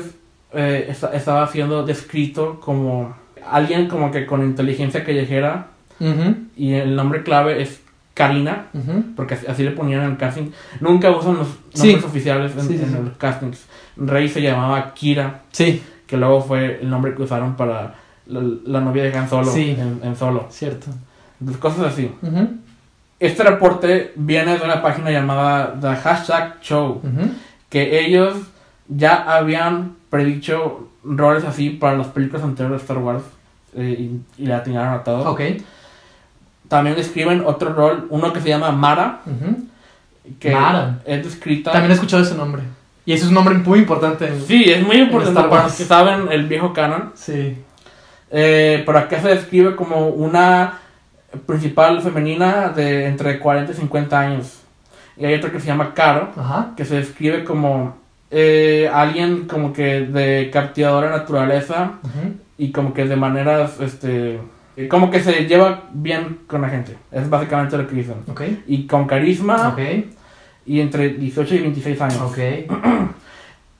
eh, 0.53 0.87
esta- 0.89 1.13
estaba 1.13 1.47
siendo 1.47 1.85
descrito 1.85 2.59
como 2.59 3.15
alguien 3.49 3.87
como 3.87 4.11
que 4.11 4.25
con 4.25 4.43
inteligencia 4.43 5.03
callejera 5.05 5.67
Ujú. 5.99 6.35
y 6.57 6.73
el 6.73 6.95
nombre 6.95 7.23
clave 7.23 7.61
es 7.61 7.79
Karina, 8.13 8.65
porque 9.15 9.35
así, 9.35 9.45
así 9.47 9.63
le 9.63 9.71
ponían 9.71 10.03
en 10.03 10.11
el 10.11 10.17
casting. 10.17 10.51
Nunca 10.81 11.09
usan 11.11 11.37
los 11.37 11.47
Sí. 11.73 11.87
nombres 11.87 12.03
oficiales 12.03 12.51
en, 12.57 12.61
Sí, 12.67 12.77
sí, 12.77 12.83
en 12.83 12.89
sí. 12.89 12.97
los 13.05 13.17
castings. 13.17 13.65
Rey 13.95 14.27
se 14.27 14.41
llamaba 14.41 14.93
Kira, 14.93 15.41
Sí, 15.53 15.81
que 16.11 16.17
luego 16.17 16.41
fue 16.41 16.79
el 16.81 16.89
nombre 16.89 17.15
que 17.15 17.21
usaron 17.21 17.55
para 17.55 17.95
la, 18.25 18.41
la 18.65 18.81
novia 18.81 19.03
de 19.03 19.17
Han 19.17 19.29
Solo 19.29 19.49
Sí. 19.49 19.77
en, 19.79 20.01
en 20.03 20.13
Solo. 20.17 20.47
cierto. 20.49 20.87
Cosas 21.61 21.93
así. 21.93 22.11
Ujú. 22.21 22.49
Este 23.17 23.43
reporte 23.43 24.11
viene 24.17 24.57
de 24.57 24.65
una 24.65 24.81
página 24.81 25.09
llamada 25.09 25.73
The 25.79 25.95
Hashtag 25.95 26.59
Show. 26.61 27.01
Que 27.69 28.05
ellos 28.05 28.35
ya 28.89 29.23
habían 29.37 29.93
predicho 30.09 30.89
roles 31.05 31.45
así 31.45 31.69
para 31.69 31.95
las 31.97 32.07
películas 32.07 32.43
anteriores 32.43 32.81
de 32.81 32.83
Star 32.83 32.97
Wars 32.97 33.23
eh, 33.73 33.95
y, 34.37 34.43
y 34.43 34.47
le 34.47 34.53
atinaron 34.53 34.93
a 34.95 35.03
todo. 35.03 35.31
Ok. 35.31 35.39
También 36.67 36.97
describen 36.97 37.43
otro 37.45 37.71
rol, 37.73 38.07
uno 38.09 38.33
que 38.33 38.41
se 38.41 38.49
llama 38.49 38.71
Mara, 38.73 39.21
que 40.39 40.51
Mara. 40.51 40.99
es 41.05 41.23
descrita. 41.23 41.71
También 41.71 41.91
he 41.91 41.93
escuchado 41.93 42.21
ese 42.23 42.35
nombre. 42.35 42.63
Y 43.05 43.13
ese 43.13 43.23
es 43.23 43.29
un 43.29 43.35
nombre 43.35 43.55
muy 43.55 43.79
importante. 43.79 44.27
en- 44.27 44.41
Sí, 44.41 44.63
es 44.67 44.85
muy 44.85 44.97
importante 44.97 45.41
para 45.49 45.63
los 45.63 45.75
que 45.75 45.83
saben 45.85 46.27
el 46.31 46.47
viejo 46.47 46.71
canon. 46.73 47.11
Sí. 47.15 47.57
Eh, 48.29 48.83
pero 48.85 48.99
acá 48.99 49.19
se 49.21 49.29
describe 49.29 49.75
como 49.75 50.07
una 50.07 50.79
principal 51.45 52.01
femenina 52.01 52.69
de 52.69 53.05
entre 53.07 53.39
40 53.39 53.71
y 53.71 53.75
50 53.75 54.19
años. 54.19 54.59
Y 55.17 55.25
hay 55.25 55.33
otra 55.35 55.51
que 55.51 55.59
se 55.59 55.67
llama 55.67 55.93
Caro, 55.93 56.29
Ajá. 56.37 56.71
que 56.75 56.85
se 56.85 56.95
describe 56.95 57.43
como 57.43 57.99
eh, 58.33 58.89
alguien 58.93 59.45
como 59.45 59.73
que 59.73 60.01
de 60.01 60.49
captivadora 60.53 61.09
naturaleza 61.09 61.93
y 62.57 62.71
como 62.71 62.93
que 62.93 63.03
de 63.05 63.15
maneras, 63.17 63.77
este, 63.81 64.39
como 64.89 65.11
que 65.11 65.19
se 65.21 65.45
lleva 65.47 65.83
bien 65.91 66.39
con 66.47 66.61
la 66.61 66.69
gente. 66.69 66.95
Es 67.11 67.29
básicamente 67.29 67.77
lo 67.77 67.87
que 67.87 67.95
dicen. 67.95 68.15
Ok. 68.29 68.41
Y 68.67 68.87
con 68.87 69.05
carisma 69.05 69.69
Ok. 69.69 69.79
Y 70.65 70.79
entre 70.79 71.09
18 71.09 71.55
y 71.55 71.59
26 71.59 72.01
años. 72.01 72.21
Ok. 72.21 72.37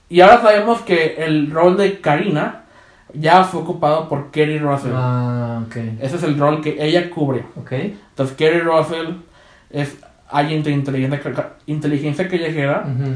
Y 0.09 0.19
ahora 0.19 0.41
sabemos 0.41 0.81
que 0.81 1.15
el 1.19 1.49
rol 1.51 1.77
de 1.77 2.01
Karina 2.01 2.63
ya 3.13 3.45
fue 3.45 3.61
ocupado 3.61 4.09
por 4.09 4.29
Kerry 4.29 4.59
Russell. 4.59 4.91
Ah, 4.93 5.63
ok. 5.65 5.75
Ese 6.01 6.17
es 6.17 6.23
el 6.23 6.37
rol 6.37 6.59
que 6.61 6.75
ella 6.85 7.09
cubre. 7.09 7.45
Ok. 7.55 7.71
Entonces 7.71 8.35
Kerry 8.35 8.59
Russell 8.59 9.13
es 9.69 9.95
alguien 10.29 10.63
de 10.63 10.71
inteligencia, 10.71 11.51
inteligencia 11.65 12.27
callejera 12.27 12.85
Ujú. 12.93 13.11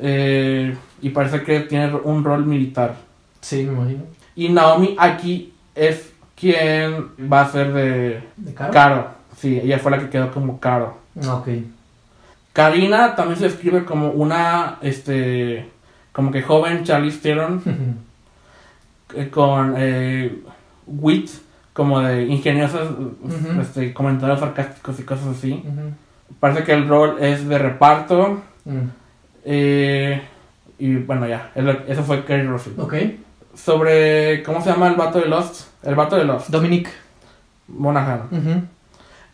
eh, 0.00 0.74
y 1.02 1.10
parece 1.10 1.42
que 1.42 1.60
tiene 1.60 1.94
un 1.96 2.24
rol 2.24 2.46
militar. 2.46 2.94
Sí, 3.42 3.64
me 3.64 3.72
imagino. 3.74 4.04
Y 4.34 4.48
Naomi 4.48 4.96
aquí 4.98 5.52
es 5.74 6.14
quien 6.34 7.08
va 7.30 7.42
a 7.42 7.52
ser 7.52 7.74
de 7.74 8.22
¿De 8.38 8.54
cara? 8.54 8.70
Caro. 8.70 9.06
Sí, 9.36 9.60
ella 9.62 9.78
fue 9.78 9.90
la 9.90 9.98
que 9.98 10.08
quedó 10.08 10.30
como 10.32 10.58
Caro. 10.58 10.96
Ok. 11.28 11.48
Karina 12.52 13.14
también 13.14 13.38
se 13.38 13.44
describe 13.44 13.84
como 13.84 14.10
una, 14.10 14.78
este, 14.82 15.68
como 16.12 16.30
que 16.30 16.42
joven 16.42 16.84
Charlize 16.84 17.20
Theron 17.20 17.62
eh, 19.14 19.28
con 19.30 19.74
eh, 19.78 20.42
wit, 20.86 21.30
como 21.72 22.00
de 22.00 22.24
ingeniosos 22.24 22.90
este, 23.60 23.94
comentarios 23.94 24.40
sarcásticos 24.40 25.00
y 25.00 25.02
cosas 25.04 25.28
así. 25.38 25.64
Parece 26.40 26.64
que 26.64 26.72
el 26.72 26.88
rol 26.88 27.16
es 27.20 27.48
de 27.48 27.58
reparto. 27.58 28.42
Mm. 28.64 28.78
eh, 29.44 30.22
y 30.78 30.96
bueno, 30.96 31.26
ya, 31.26 31.52
eso 31.86 32.02
fue 32.02 32.24
Kerry 32.24 32.46
Russell. 32.46 32.72
Ok. 32.78 32.94
Sobre, 33.54 34.42
¿cómo 34.42 34.60
se 34.60 34.70
llama 34.70 34.88
el 34.88 34.96
vato 34.96 35.20
de 35.20 35.26
Lost? 35.26 35.68
El 35.82 35.94
vato 35.94 36.16
de 36.16 36.24
Lost, 36.24 36.48
Dominic. 36.48 36.90
Monaghan. 37.68 38.68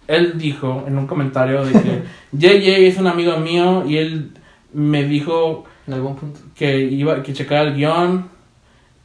Él 0.09 0.33
dijo 0.39 0.85
en 0.89 0.99
un 0.99 1.07
comentario 1.07 1.65
de 1.65 1.73
que 1.73 2.03
JJ 2.33 2.89
es 2.89 2.99
un 2.99 3.07
amigo 3.07 3.37
mío 3.39 3.85
y 3.87 3.99
él 3.99 4.33
me 4.73 5.05
dijo 5.05 5.65
En 5.87 5.95
algún 5.95 6.17
punto. 6.17 6.41
que 6.57 6.81
iba 6.81 7.23
que 7.23 7.33
checara 7.33 7.63
el 7.63 7.75
guion 7.77 8.29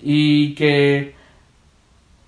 y 0.01 0.55
que 0.55 1.13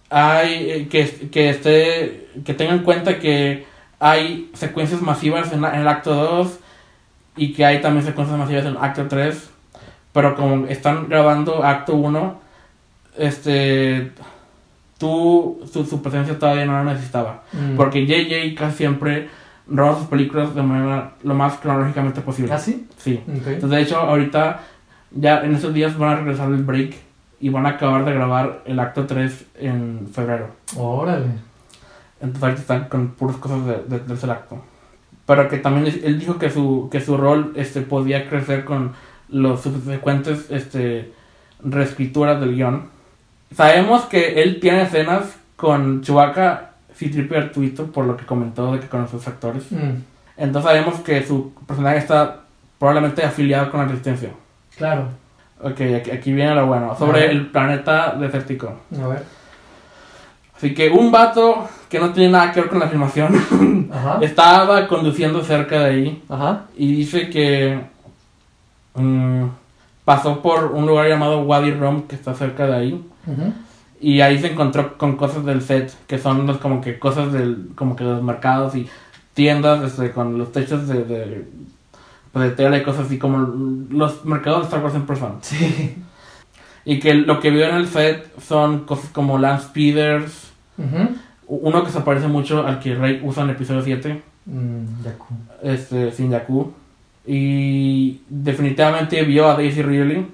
hay 0.10 0.70
eh, 0.70 0.88
que, 0.90 1.06
que 1.32 1.50
esté 1.50 2.28
que 2.46 2.54
tenga 2.54 2.74
en 2.74 2.84
cuenta 2.84 3.18
que 3.20 3.66
hay 4.00 4.50
secuencias 4.54 5.02
masivas 5.02 5.52
en, 5.54 5.62
la- 5.62 5.74
en 5.74 5.82
el 5.82 5.88
acto 5.88 6.14
2 6.14 6.60
y 7.38 7.54
que 7.54 7.66
hay 7.66 7.82
también 7.82 8.06
secuencias 8.06 8.38
masivas 8.38 8.64
en 8.66 8.72
el 8.72 8.78
acto 8.78 9.08
3. 9.08 9.50
Pero 10.14 10.36
como 10.36 10.68
están 10.68 11.10
grabando 11.10 11.64
acto 11.64 11.96
1, 11.96 12.40
este, 13.18 14.12
tú, 14.98 15.62
su, 15.72 15.86
su 15.86 16.02
presencia 16.02 16.38
todavía 16.40 16.66
no 16.66 16.74
la 16.84 16.94
necesitaba. 16.94 17.44
Mm. 17.54 17.76
Porque 17.76 18.06
JJ 18.06 18.56
casi 18.58 18.78
siempre 18.78 19.30
roba 19.68 19.98
sus 19.98 20.08
películas 20.08 20.54
de 20.56 20.62
manera 20.64 21.14
lo 21.24 21.34
más 21.34 21.56
cronológicamente 21.56 22.22
posible. 22.22 22.54
¿Ah, 22.54 22.60
sí? 22.60 22.88
Entonces, 23.54 23.70
de 23.70 23.82
hecho, 23.82 23.98
ahorita, 23.98 24.62
ya 25.12 25.42
en 25.44 25.56
estos 25.56 25.74
días 25.74 25.98
van 25.98 26.10
a 26.10 26.16
regresar 26.18 26.50
del 26.50 26.64
break 26.64 26.94
y 27.40 27.50
van 27.50 27.66
a 27.66 27.70
acabar 27.70 28.06
de 28.06 28.14
grabar 28.14 28.62
el 28.66 28.80
acto 28.80 29.06
3 29.06 29.46
en 29.60 30.08
febrero. 30.14 30.50
Órale. 30.78 31.26
Entonces, 32.22 32.44
ahorita 32.44 32.62
están 32.62 32.86
con 32.90 33.08
puras 33.10 33.38
cosas 33.38 33.66
de, 33.66 33.74
de- 33.74 33.80
del 34.00 34.02
tercer 34.02 34.30
acto. 34.32 34.62
Pero 35.26 35.50
que 35.50 35.58
también 35.58 35.94
él 36.04 36.20
dijo 36.20 36.38
que 36.38 36.50
su, 36.52 36.88
que 36.92 37.02
su 37.02 37.18
rol 37.18 37.52
este, 37.56 37.82
podía 37.82 38.30
crecer 38.30 38.64
con 38.64 38.92
los 39.28 39.62
subsecuentes 39.62 40.52
este, 40.52 41.12
reescrituras 41.64 42.40
del 42.40 42.56
guion. 42.56 42.84
Sabemos 43.54 44.04
que 44.06 44.42
él 44.42 44.60
tiene 44.60 44.84
escenas 44.84 45.36
con 45.56 46.02
Chewbacca, 46.02 46.72
Citripio 46.96 47.38
Artuito, 47.38 47.88
por 47.88 48.06
lo 48.06 48.16
que 48.18 48.26
comentó 48.26 48.74
de 48.74 48.80
que 48.80 48.88
con 48.88 49.02
los 49.12 49.28
actores. 49.28 49.72
Mm, 49.72 50.02
Entonces 50.38 50.70
sabemos 50.72 51.00
que 51.02 51.26
su 51.26 51.54
personaje 51.68 51.98
está 51.98 52.42
probablemente 52.80 53.24
afiliado 53.24 53.72
con 53.72 53.80
la 53.82 53.88
Resistencia. 53.88 54.30
Claro. 54.78 55.08
Ok, 55.62 55.80
aquí, 55.98 56.12
aquí 56.12 56.34
viene 56.34 56.54
lo 56.56 56.68
bueno. 56.68 56.96
Sobre 56.98 57.32
el 57.32 57.48
planeta 57.48 58.16
desértico. 58.20 58.74
A 59.02 59.08
ver. 59.08 59.24
Así 60.58 60.74
que 60.74 60.90
un 60.90 61.12
vato 61.12 61.68
que 61.90 62.00
no 62.00 62.12
tiene 62.12 62.32
nada 62.32 62.52
que 62.52 62.62
ver 62.62 62.70
con 62.70 62.80
la 62.80 62.88
filmación 62.88 63.90
Ajá. 63.94 64.20
estaba 64.22 64.88
conduciendo 64.88 65.44
cerca 65.44 65.80
de 65.80 65.86
ahí 65.86 66.24
Ajá. 66.30 66.64
y 66.78 66.96
dice 66.96 67.30
que 67.30 67.78
mm, 68.96 69.44
pasó 70.06 70.42
por 70.42 70.66
un 70.72 70.86
lugar 70.88 71.08
llamado 71.10 71.42
Wadi 71.42 71.72
Rum 71.72 72.04
que 72.04 72.16
está 72.16 72.34
cerca 72.34 72.68
de 72.68 72.76
ahí 72.76 73.06
Y 74.02 74.22
ahí 74.22 74.40
se 74.40 74.52
encontró 74.52 74.98
con 74.98 75.16
cosas 75.18 75.46
del 75.46 75.62
set 75.62 75.94
que 76.08 76.18
son 76.20 76.46
los 76.46 76.58
como 76.58 76.82
que 76.82 77.00
cosas 77.00 77.32
del 77.34 77.70
como 77.76 77.96
que 77.96 78.04
los 78.04 78.22
mercados 78.22 78.76
y 78.76 78.88
tiendas 79.34 79.84
este, 79.84 80.12
con 80.12 80.38
los 80.38 80.52
techos 80.52 80.88
de, 80.88 81.04
de, 81.04 81.46
pues, 82.32 82.50
de 82.50 82.56
tela 82.56 82.78
y 82.78 82.84
cosas 82.84 83.06
así 83.08 83.18
como 83.18 83.38
los 83.90 84.26
mercados 84.26 84.60
de 84.62 84.66
Star 84.66 84.84
Wars 84.84 84.96
en 84.96 85.06
persona. 85.06 85.36
Sí. 85.42 85.96
y 86.86 87.00
que 87.00 87.14
lo 87.16 87.40
que 87.40 87.50
vio 87.50 87.68
en 87.68 87.76
el 87.76 87.88
set 87.88 88.30
son 88.40 88.82
cosas 88.86 89.10
como 89.10 89.38
land 89.40 89.62
speeders 89.62 90.52
uno 91.48 91.84
que 91.84 91.92
se 91.92 92.02
parece 92.02 92.28
mucho 92.28 92.66
al 92.68 92.80
que 92.80 92.96
Rey 92.96 93.22
usa 93.24 93.44
en 93.44 93.50
el 93.50 93.56
episodio 93.56 93.82
7 93.82 94.22
Mm, 94.48 95.04
Yaku. 95.04 95.26
este 95.64 96.12
sin 96.12 96.30
Jakku. 96.32 96.72
Y 97.26 98.22
definitivamente 98.30 99.24
vio 99.24 99.50
a 99.50 99.56
Daisy 99.56 99.82
Ridley. 99.82 100.28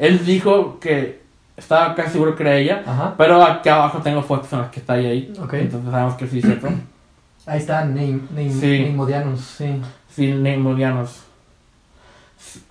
Él 0.00 0.24
dijo 0.24 0.78
que 0.80 1.17
estaba 1.58 1.94
casi 1.94 2.12
seguro 2.12 2.34
que 2.36 2.42
era 2.44 2.54
ella 2.56 2.82
Ajá. 2.86 3.14
pero 3.18 3.42
aquí 3.44 3.68
abajo 3.68 3.98
tengo 3.98 4.22
fotos 4.22 4.50
en 4.54 4.60
las 4.60 4.70
que 4.70 4.80
está 4.80 4.96
ella 4.96 5.10
ahí 5.10 5.32
Ok. 5.42 5.52
entonces 5.54 5.90
sabemos 5.90 6.14
que 6.14 6.26
sí 6.26 6.38
es 6.38 6.44
cierto 6.46 6.68
Ahí 7.46 7.58
está 7.60 7.82
Neim, 7.84 8.26
Neim, 8.34 8.52
Sí. 8.52 8.66
Neimodianus, 8.82 9.40
sí. 9.40 9.80
sí 10.10 10.32
Neimodianos 10.32 11.22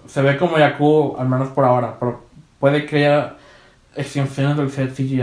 se 0.08 0.22
ve 0.22 0.38
como 0.38 0.58
Jakku 0.58 1.16
al 1.20 1.28
menos 1.28 1.50
por 1.50 1.66
ahora 1.66 1.96
pero 2.00 2.24
puede 2.60 2.88
haya 2.96 3.36
extensiones 3.96 4.56
del 4.58 4.72
set 4.72 4.94
CGI 4.94 5.20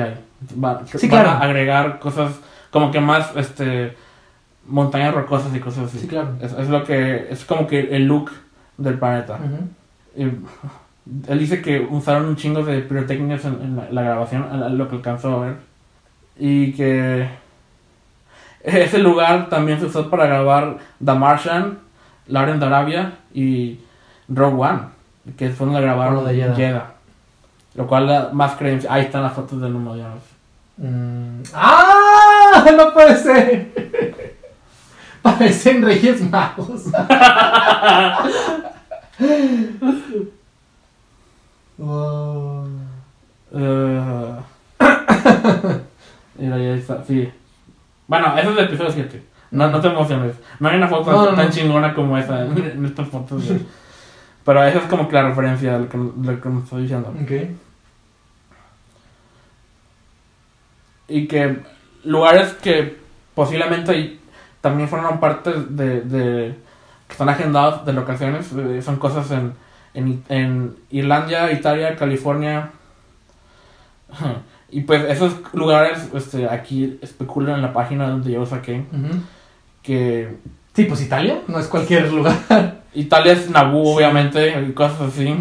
Va- 0.63 0.83
Sí, 0.87 1.09
van 1.09 1.23
claro. 1.23 1.31
a 1.31 1.39
agregar 1.41 1.99
cosas 2.01 2.33
como 2.71 2.91
que 2.91 3.01
más 3.01 3.31
este 3.37 3.97
montañas 4.67 5.15
rocosas 5.15 5.55
y 5.55 5.61
cosas 5.61 5.85
así 5.87 6.01
Sí, 6.01 6.07
claro. 6.09 6.31
es, 6.41 6.53
es 6.53 6.69
lo 6.69 6.85
que 6.85 7.29
es 7.31 7.45
como 7.45 7.67
que 7.67 7.81
el 7.97 8.05
look 8.07 8.31
del 8.77 8.99
planeta. 8.99 9.39
Y 10.17 10.25
él 11.29 11.39
dice 11.39 11.63
que 11.63 11.81
usaron 11.81 12.27
un 12.27 12.37
chingo 12.37 12.63
de 12.65 12.81
pirotecnias 12.81 13.45
en, 13.45 13.55
en 13.63 13.77
la, 13.77 13.87
la 13.91 14.03
grabación, 14.03 14.43
a- 14.51 14.69
lo 14.69 14.89
que 14.89 14.97
alcanzó 14.97 15.37
a 15.37 15.47
ver. 15.47 15.57
Y 16.39 16.73
que 16.73 17.29
ese 18.63 18.99
lugar 18.99 19.49
también 19.49 19.79
se 19.81 19.87
usó 19.87 20.11
para 20.11 20.27
grabar 20.27 20.79
The 21.05 21.13
Martian, 21.15 21.79
Lauren 22.27 22.59
de 22.59 22.67
Arabia 22.67 23.13
y 23.35 23.79
Rogue 24.29 24.57
One, 24.63 24.81
que 25.37 25.51
fue 25.51 25.67
donde 25.67 25.83
grabaron 25.83 26.25
de. 26.25 26.35
Jedha. 26.55 26.91
Lo 27.75 27.87
cual 27.87 28.07
da 28.07 28.31
más 28.33 28.55
creencia. 28.57 28.91
Ahí 28.93 29.03
están 29.03 29.23
las 29.25 29.33
fotos 29.35 29.61
del 29.61 29.73
número 29.73 29.97
de 29.97 30.05
Mm. 30.77 31.43
¡Ah! 31.53 32.65
No 32.77 32.93
puede 32.93 33.17
ser. 33.17 33.73
Parecen 35.23 35.83
Reyes 35.83 36.21
Magos. 36.31 36.85
Wow. 41.79 42.69
Eh, 43.53 44.35
mira, 46.39 46.55
ahí 46.57 46.67
está, 46.79 47.03
sí. 47.05 47.33
Bueno, 48.07 48.37
ese 48.39 48.51
es 48.51 48.59
el 48.59 48.65
episodio 48.65 48.91
7. 48.93 49.23
No, 49.53 49.71
no 49.71 49.81
te 49.81 49.89
emociones. 49.89 50.35
No 50.61 50.69
hay 50.69 50.77
una 50.77 50.89
foto 50.89 51.11
No, 51.13 51.27
tan 51.35 51.47
no. 51.47 51.51
chingona 51.53 51.95
como 51.95 52.19
esa 52.19 52.45
en, 52.45 52.59
en 52.59 52.85
estas 52.87 53.09
fotos. 53.09 53.49
de- 53.49 53.61
Pero 54.45 54.65
esa 54.65 54.79
es 54.79 54.85
como 54.87 55.09
que 55.09 55.15
la 55.15 55.29
referencia 55.29 55.77
a 55.77 55.79
lo 55.79 55.89
que, 55.89 55.97
lo 55.97 56.41
que 56.41 56.49
me 56.49 56.61
estoy 56.63 56.83
diciendo. 56.83 57.13
Ok. 57.23 57.31
Y 61.09 61.27
que 61.29 61.61
lugares 62.05 62.55
que 62.55 62.99
posiblemente 63.35 64.19
también 64.61 64.89
forman 64.89 65.21
parte 65.21 65.53
de, 65.53 66.01
de 66.03 66.55
que 67.07 67.13
están 67.13 67.29
agendados 67.29 67.85
de 67.85 67.93
locaciones 67.93 68.51
eh, 68.53 68.81
son 68.83 68.97
cosas 68.97 69.31
en, 69.31 69.53
en, 69.95 70.23
en 70.29 70.77
Irlanda, 70.91 71.51
Italia, 71.53 71.97
California. 71.97 72.71
Y 74.71 74.81
pues 74.81 75.05
esos 75.05 75.37
lugares 75.53 76.11
este, 76.15 76.49
aquí 76.49 76.99
especulan 77.01 77.57
en 77.57 77.63
la 77.63 77.73
página 77.73 78.09
donde 78.09 78.33
yo 78.33 78.45
saqué 78.45 78.85
que 79.85 80.37
Sí, 80.75 80.85
pues 80.85 81.01
Italia 81.03 81.39
no 81.47 81.61
es 81.61 81.69
cualquier 81.69 82.13
lugar. 82.13 82.35
Italia 82.95 83.33
es 83.33 83.49
Naboo 83.49 83.95
obviamente 83.95 84.61
y 84.61 84.73
cosas 84.73 85.03
así. 85.03 85.33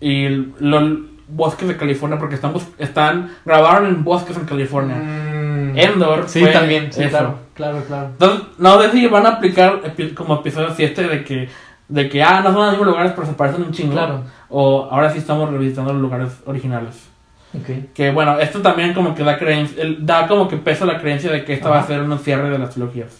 Y 0.00 0.28
los 0.60 1.00
bosques 1.28 1.68
de 1.68 1.76
California 1.76 2.18
porque 2.18 2.36
están, 2.36 2.54
están 2.78 3.30
grabaron 3.44 3.88
en 3.88 4.04
bosques 4.04 4.36
en 4.36 4.44
California. 4.44 4.96
Mm. 4.96 5.78
Endor 5.78 6.28
Sí, 6.28 6.40
fue 6.40 6.52
también. 6.52 6.92
Sí, 6.92 7.02
eso. 7.02 7.10
claro. 7.10 7.38
Claro, 7.54 7.84
claro. 7.86 8.06
Entonces, 8.06 8.46
no 8.58 8.80
sé 8.80 8.92
si 8.92 9.06
van 9.06 9.26
a 9.26 9.30
aplicar 9.30 9.82
como 10.14 10.36
episodio 10.36 10.72
7 10.74 11.08
de 11.08 11.24
que, 11.24 11.48
de 11.90 12.08
que, 12.08 12.22
ah, 12.22 12.40
no 12.40 12.52
son 12.52 12.62
los 12.62 12.70
mismos 12.70 12.86
lugares, 12.86 13.12
pero 13.14 13.26
se 13.26 13.32
parecen 13.34 13.62
un 13.62 13.72
chingo. 13.72 13.92
Claro. 13.92 14.22
O 14.48 14.88
ahora 14.90 15.10
sí 15.10 15.18
estamos 15.18 15.50
revisitando 15.50 15.92
los 15.92 16.00
lugares 16.00 16.32
originales. 16.46 17.08
Ok. 17.52 17.92
Que 17.94 18.12
bueno, 18.12 18.38
esto 18.38 18.62
también 18.62 18.94
como 18.94 19.14
que 19.14 19.24
da 19.24 19.36
creencia, 19.38 19.84
da 19.98 20.28
como 20.28 20.46
que 20.48 20.56
peso 20.56 20.84
a 20.84 20.86
la 20.86 21.00
creencia 21.00 21.32
de 21.32 21.44
que 21.44 21.52
esta 21.54 21.68
va 21.68 21.80
a 21.80 21.86
ser 21.86 22.00
un 22.00 22.16
cierre 22.18 22.48
de 22.48 22.58
las 22.58 22.70
trilogías. 22.70 23.18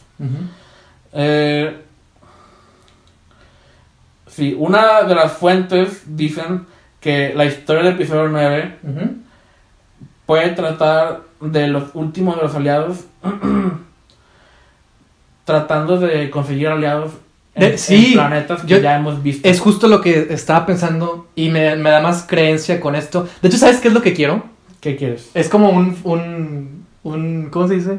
Eh, 1.12 1.82
sí, 4.28 4.54
una 4.56 5.02
de 5.02 5.14
las 5.16 5.32
fuentes 5.32 6.04
dicen 6.16 6.66
que 7.00 7.32
la 7.34 7.44
historia 7.44 7.82
del 7.82 7.94
episodio 7.94 8.28
9 8.28 8.78
Ujú. 8.84 9.16
puede 10.26 10.50
tratar 10.50 11.22
de 11.40 11.66
los 11.66 11.90
últimos 11.94 12.36
de 12.36 12.42
los 12.42 12.54
aliados 12.54 13.06
tratando 15.44 15.98
de 15.98 16.30
conseguir 16.30 16.68
aliados 16.68 17.12
en, 17.60 17.78
sí, 17.78 18.06
en 18.08 18.12
planetas 18.14 18.62
que 18.62 18.66
yo- 18.68 18.78
ya 18.80 18.96
hemos 18.96 19.22
visto. 19.22 19.48
Es 19.48 19.60
justo 19.60 19.88
lo 19.88 20.00
que 20.00 20.28
estaba 20.30 20.66
pensando 20.66 21.28
y 21.34 21.48
me, 21.50 21.76
me 21.76 21.90
da 21.90 22.00
más 22.00 22.24
creencia 22.26 22.80
con 22.80 22.94
esto. 22.94 23.28
De 23.42 23.48
hecho, 23.48 23.58
¿sabes 23.58 23.78
qué 23.78 23.88
es 23.88 23.94
lo 23.94 24.02
que 24.02 24.12
quiero? 24.14 24.42
¿Qué 24.80 24.96
quieres? 24.96 25.30
Es 25.34 25.48
como 25.48 25.70
un, 25.70 25.96
un, 26.04 26.84
un 27.02 27.48
¿cómo 27.50 27.68
se 27.68 27.74
dice? 27.74 27.98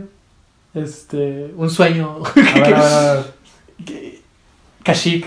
Este, 0.74 1.51
un 1.55 1.70
sueño. 1.70 2.24
A 2.24 2.59
ver, 2.59 2.74
a 2.76 2.80
ver, 2.80 2.84
a 2.84 3.14
ver. 3.14 3.24
Kashyyyk. 4.84 5.26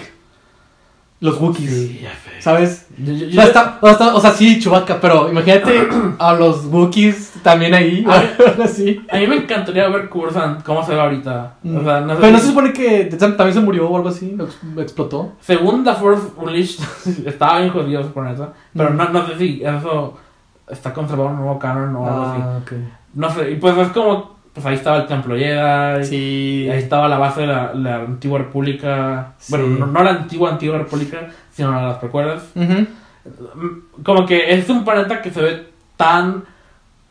Los 1.20 1.40
Wookiees. 1.40 1.70
Sí, 1.70 2.00
ya. 2.02 2.10
¿Sabes? 2.40 2.86
Yo- 2.98 3.12
yo- 3.14 3.28
O 3.28 3.30
sea, 3.32 3.44
está- 3.44 3.78
o 3.80 3.94
sea, 3.94 4.14
o 4.16 4.20
sea, 4.20 4.30
sí, 4.32 4.58
Chewbacca, 4.60 5.00
pero 5.00 5.30
imagínate 5.30 5.88
a 6.18 6.34
los 6.34 6.66
Wookiees 6.66 7.32
también 7.42 7.72
ahí. 7.72 8.04
A 8.06 8.62
así. 8.64 9.00
A 9.10 9.16
mí 9.16 9.26
me 9.26 9.36
encantaría 9.36 9.88
ver 9.88 10.10
Curzan 10.10 10.60
cómo 10.62 10.84
se 10.84 10.94
ve 10.94 11.00
ahorita. 11.00 11.54
O 11.64 11.82
sea, 11.82 12.00
no 12.02 12.14
sé 12.14 12.20
pero 12.20 12.32
no 12.32 12.38
si- 12.38 12.42
se 12.44 12.48
supone 12.48 12.72
que 12.74 13.04
también 13.06 13.54
se 13.54 13.60
murió 13.60 13.88
o 13.88 13.96
algo 13.96 14.08
así, 14.10 14.34
lo 14.36 14.44
ex- 14.44 14.58
lo 14.74 14.82
explotó. 14.82 15.32
Según 15.40 15.82
The 15.84 15.94
Force 15.94 16.24
Unleashed, 16.36 16.80
estaba 17.26 17.60
bien 17.60 17.70
jodido 17.72 18.02
su 18.02 18.12
planeta. 18.12 18.52
Pero 18.76 18.90
Mm. 18.90 18.96
no, 18.96 19.08
no 19.08 19.26
sé 19.26 19.38
si 19.38 19.62
eso 19.64 20.18
está 20.68 20.92
conservado 20.92 21.30
en 21.30 21.36
un 21.36 21.40
nuevo 21.42 21.58
canon 21.58 21.94
o 21.96 22.06
algo 22.06 22.22
así. 22.22 22.40
Ah, 22.44 22.58
ok. 22.62 22.72
No 23.14 23.30
sé, 23.30 23.50
y 23.52 23.56
pues 23.56 23.78
es 23.78 23.88
como, 23.88 24.33
pues 24.54 24.64
ahí 24.66 24.74
estaba 24.76 24.98
el 24.98 25.06
Templo 25.06 25.36
Jedi, 25.36 26.04
Sí. 26.04 26.68
ahí 26.70 26.78
estaba 26.78 27.08
la 27.08 27.18
base 27.18 27.40
de 27.42 27.46
la, 27.48 27.74
la 27.74 27.96
antigua 27.96 28.38
república, 28.38 29.32
Sí. 29.38 29.52
bueno, 29.52 29.66
no, 29.78 29.86
no 29.86 30.02
la 30.04 30.10
antigua 30.10 30.50
antigua 30.52 30.78
república, 30.78 31.26
sino 31.52 31.72
las 31.72 31.98
precuelas. 31.98 32.50
Ujú. 32.54 32.86
Mm, 33.54 34.02
Como 34.04 34.24
que 34.26 34.52
es 34.54 34.68
un 34.70 34.84
planeta 34.84 35.20
que 35.22 35.30
se 35.30 35.42
ve 35.42 35.66
tan 35.96 36.44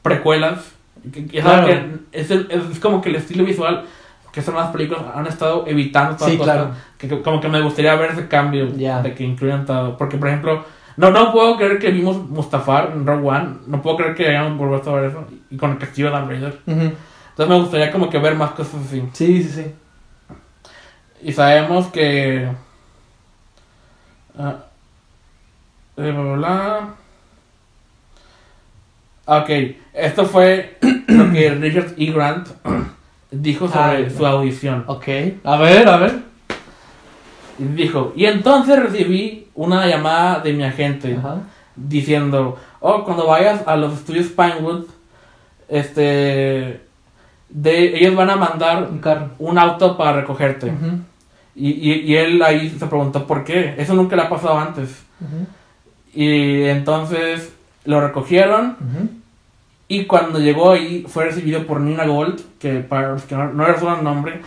precuelas, 0.01 0.71
Que- 1.11 1.25
que 1.27 1.41
Claro. 1.41 1.67
que 1.67 1.85
es, 2.13 2.31
el- 2.31 2.47
es 2.49 2.79
como 2.79 3.01
que 3.01 3.09
el 3.09 3.17
estilo 3.17 3.43
visual 3.43 3.83
que 4.31 4.41
son 4.41 4.55
las 4.55 4.69
películas 4.69 5.03
han 5.13 5.27
estado 5.27 5.65
evitando 5.67 6.15
todas 6.15 6.31
Sí, 6.31 6.37
cosas. 6.37 6.55
claro. 6.55 6.71
Que, 6.97 7.21
como 7.21 7.41
que 7.41 7.49
me 7.49 7.59
gustaría 7.61 7.93
ver 7.95 8.11
ese 8.11 8.27
cambio 8.29 8.69
Ya. 8.77 9.01
de 9.01 9.13
que 9.13 9.23
incluyan 9.25 9.65
todo. 9.65 9.97
Porque, 9.97 10.15
por 10.17 10.29
ejemplo, 10.29 10.63
no, 10.95 11.11
no 11.11 11.33
puedo 11.33 11.57
creer 11.57 11.77
que 11.77 11.91
vimos 11.91 12.17
Mustafar 12.29 12.93
en 12.95 13.05
Rogue 13.05 13.27
One. 13.27 13.49
No 13.67 13.81
puedo 13.81 13.97
creer 13.97 14.15
que 14.15 14.27
hayamos 14.29 14.57
vuelto 14.57 14.91
a 14.95 15.01
ver 15.01 15.09
eso. 15.09 15.25
Y 15.51 15.57
con 15.57 15.71
el 15.71 15.77
castillo 15.77 16.07
de 16.07 16.13
Darth 16.13 16.27
Vader. 16.27 16.59
Ujú. 16.67 16.91
Entonces 17.33 17.49
me 17.55 17.61
gustaría 17.61 17.91
como 17.91 18.09
que 18.11 18.19
ver 18.19 18.35
más 18.35 18.51
cosas 18.51 18.85
así. 18.85 19.03
Sí, 19.13 19.41
sí, 19.43 19.49
sí. 19.49 19.65
Y 21.23 21.33
sabemos 21.33 21.87
que... 21.87 22.47
ah, 24.37 24.55
bla, 25.95 26.11
bla, 26.11 26.33
bla. 26.35 26.89
Ok, 29.25 29.49
esto 29.93 30.25
fue 30.25 30.77
lo 31.07 31.31
que 31.31 31.49
Richard 31.55 31.93
E. 31.97 32.11
Grant 32.11 32.49
dijo 33.31 33.67
sobre 33.67 34.05
Ah, 34.05 34.09
su 34.15 34.25
audición. 34.25 34.83
Ok. 34.85 35.07
A 35.43 35.57
ver, 35.57 35.87
a 35.87 35.97
ver. 35.97 36.19
Y 37.57 37.63
dijo, 37.63 38.13
y 38.15 38.25
entonces 38.25 38.77
recibí 38.79 39.47
una 39.55 39.87
llamada 39.87 40.39
de 40.39 40.53
mi 40.53 40.63
agente 40.63 41.15
Ajá. 41.17 41.37
diciendo, 41.75 42.59
oh, 42.79 43.03
cuando 43.05 43.25
vayas 43.27 43.67
a 43.67 43.75
los 43.75 43.93
estudios 43.93 44.27
Pinewood, 44.27 44.85
este, 45.67 46.81
de, 47.55 47.97
ellos 47.97 48.15
van 48.15 48.29
a 48.31 48.35
mandar 48.35 48.87
Un 48.91 48.97
carro. 48.99 49.29
un 49.39 49.57
auto 49.59 49.95
para 49.97 50.13
recogerte. 50.21 50.73
Y, 51.55 51.69
y, 51.69 51.93
y 52.11 52.15
él 52.15 52.41
ahí 52.41 52.69
se 52.69 52.85
preguntó 52.87 53.27
por 53.27 53.43
qué. 53.43 53.75
Eso 53.77 53.93
nunca 53.93 54.15
le 54.15 54.23
ha 54.23 54.29
pasado 54.29 54.57
antes. 54.57 55.03
Y 56.13 56.63
entonces 56.63 57.53
lo 57.85 58.01
recogieron. 58.01 58.77
Y 59.87 60.05
cuando 60.05 60.39
llegó 60.39 60.71
ahí 60.71 61.05
fue 61.07 61.25
recibido 61.25 61.65
por 61.67 61.79
Nina 61.81 62.05
Gold, 62.05 62.41
que 62.59 62.79
para 62.79 63.09
los 63.11 63.23
que 63.23 63.35
no, 63.35 63.51
no 63.53 63.65
recuerdan 63.65 63.99
el 63.99 64.03
nombre, 64.05 64.41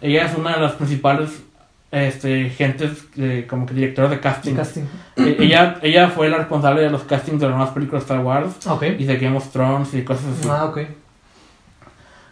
ella 0.00 0.24
es 0.26 0.36
una 0.36 0.54
de 0.54 0.60
las 0.62 0.72
principales 0.72 1.42
este, 1.90 2.50
gentes, 2.50 3.06
eh, 3.16 3.46
como 3.48 3.66
que 3.66 3.74
directora 3.74 4.08
de 4.08 4.20
casting. 4.20 4.54
Casting. 4.54 4.82
Eh, 5.16 5.36
ella, 5.40 5.78
ella 5.82 6.08
fue 6.08 6.28
la 6.28 6.38
responsable 6.38 6.82
de 6.82 6.90
los 6.90 7.02
castings 7.04 7.40
de 7.40 7.46
las 7.48 7.56
nuevas 7.56 7.74
películas 7.74 8.02
de 8.06 8.14
Star 8.14 8.24
Wars 8.24 8.66
Ok. 8.66 8.84
y 8.98 9.04
de 9.04 9.16
Game 9.18 9.36
of 9.36 9.48
Thrones 9.50 9.92
y 9.94 10.02
cosas 10.02 10.26
así. 10.38 10.48
Ah, 10.50 10.64
ok. 10.66 10.78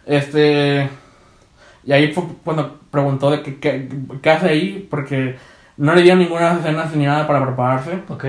Este. 0.05 0.89
Y 1.83 1.91
ahí 1.91 2.11
fue 2.13 2.23
cuando 2.43 2.79
preguntó 2.89 3.31
de 3.31 3.41
qué, 3.41 3.59
qué, 3.59 3.89
qué 4.21 4.29
hace 4.29 4.49
ahí, 4.49 4.87
porque 4.89 5.35
no 5.77 5.93
le 5.93 6.01
dieron 6.01 6.19
ninguna 6.19 6.53
escena 6.53 6.89
ni 6.95 7.05
nada 7.05 7.27
para 7.27 7.45
prepararse. 7.45 7.99
Ok. 8.09 8.25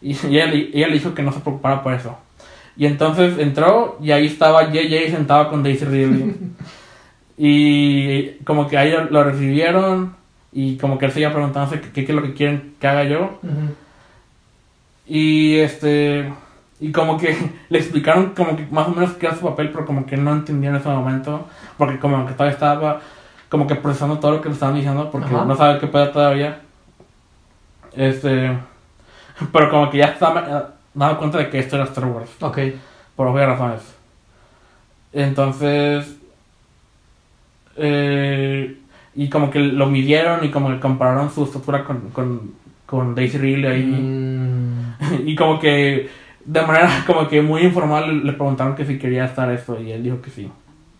Y, 0.00 0.12
y 0.12 0.38
ella, 0.38 0.52
ella 0.52 0.88
le 0.88 0.94
dijo 0.94 1.14
que 1.14 1.22
no 1.22 1.32
se 1.32 1.40
preocupara 1.40 1.82
por 1.82 1.92
eso. 1.94 2.16
Y 2.76 2.86
entonces 2.86 3.38
entró 3.38 3.98
y 4.00 4.12
ahí 4.12 4.26
estaba 4.26 4.70
JJ 4.70 5.10
sentado 5.10 5.50
con 5.50 5.62
Daisy 5.62 5.84
Ridley. 5.84 6.36
y 7.36 8.30
como 8.44 8.68
que 8.68 8.78
ahí 8.78 8.92
lo, 8.92 9.04
lo 9.06 9.24
recibieron 9.24 10.16
y 10.52 10.76
como 10.78 10.98
que 10.98 11.06
él 11.06 11.12
seguía 11.12 11.32
preguntándose 11.32 11.80
qué, 11.80 11.90
qué 11.92 12.00
es 12.02 12.10
lo 12.10 12.22
que 12.22 12.34
quieren 12.34 12.74
que 12.80 12.86
haga 12.86 13.04
yo. 13.04 13.38
Y 15.06 15.56
este. 15.56 16.32
Y 16.80 16.92
como 16.92 17.16
que 17.18 17.36
le 17.68 17.78
explicaron 17.78 18.30
como 18.36 18.56
que 18.56 18.66
más 18.70 18.88
o 18.88 18.90
menos 18.92 19.12
qué 19.14 19.26
era 19.26 19.34
su 19.36 19.42
papel, 19.42 19.70
pero 19.70 19.84
como 19.86 20.06
que 20.06 20.16
no 20.16 20.32
entendía 20.32 20.70
en 20.70 20.76
ese 20.76 20.88
momento. 20.88 21.46
Porque 21.76 21.98
como 21.98 22.26
que 22.26 22.32
todavía 22.34 22.54
estaba 22.54 23.00
como 23.48 23.66
que 23.66 23.74
procesando 23.76 24.18
todo 24.18 24.32
lo 24.32 24.40
que 24.42 24.48
le 24.48 24.54
estaban 24.54 24.74
diciendo, 24.76 25.10
porque 25.10 25.34
Ajá. 25.34 25.44
no 25.44 25.56
sabe 25.56 25.78
qué 25.80 25.86
pedo 25.86 26.10
todavía. 26.10 26.60
Este. 27.94 28.56
Pero 29.52 29.70
como 29.70 29.90
que 29.90 29.98
ya 29.98 30.06
estaba 30.06 30.74
dando 30.94 31.18
cuenta 31.18 31.38
de 31.38 31.48
que 31.50 31.58
esto 31.60 31.76
era 31.76 31.84
Star 31.86 32.04
Wars, 32.06 32.30
Ok. 32.40 32.58
por 33.16 33.26
obvias 33.28 33.48
razones. 33.48 33.80
Entonces. 35.12 36.16
eh, 37.76 38.76
y 39.14 39.28
como 39.30 39.50
que 39.50 39.58
lo 39.58 39.86
midieron 39.86 40.44
y 40.44 40.50
como 40.50 40.68
que 40.68 40.78
compararon 40.78 41.30
su 41.32 41.44
estatura 41.44 41.84
con, 41.84 42.10
con, 42.10 42.52
con 42.86 43.14
Daisy 43.14 43.38
Ridley 43.38 43.66
ahí. 43.70 43.84
Mm, 43.84 44.94
Y 45.26 45.34
como 45.34 45.58
que 45.58 46.08
de 46.52 46.62
manera 46.62 46.90
como 47.06 47.28
que 47.28 47.42
muy 47.42 47.62
informal 47.62 48.24
le 48.24 48.32
preguntaron 48.34 48.74
que 48.76 48.86
si 48.86 48.98
quería 48.98 49.24
estar 49.26 49.50
eso 49.50 49.80
y 49.80 49.92
él 49.92 50.02
dijo 50.02 50.20
que 50.22 50.30
sí. 50.30 50.52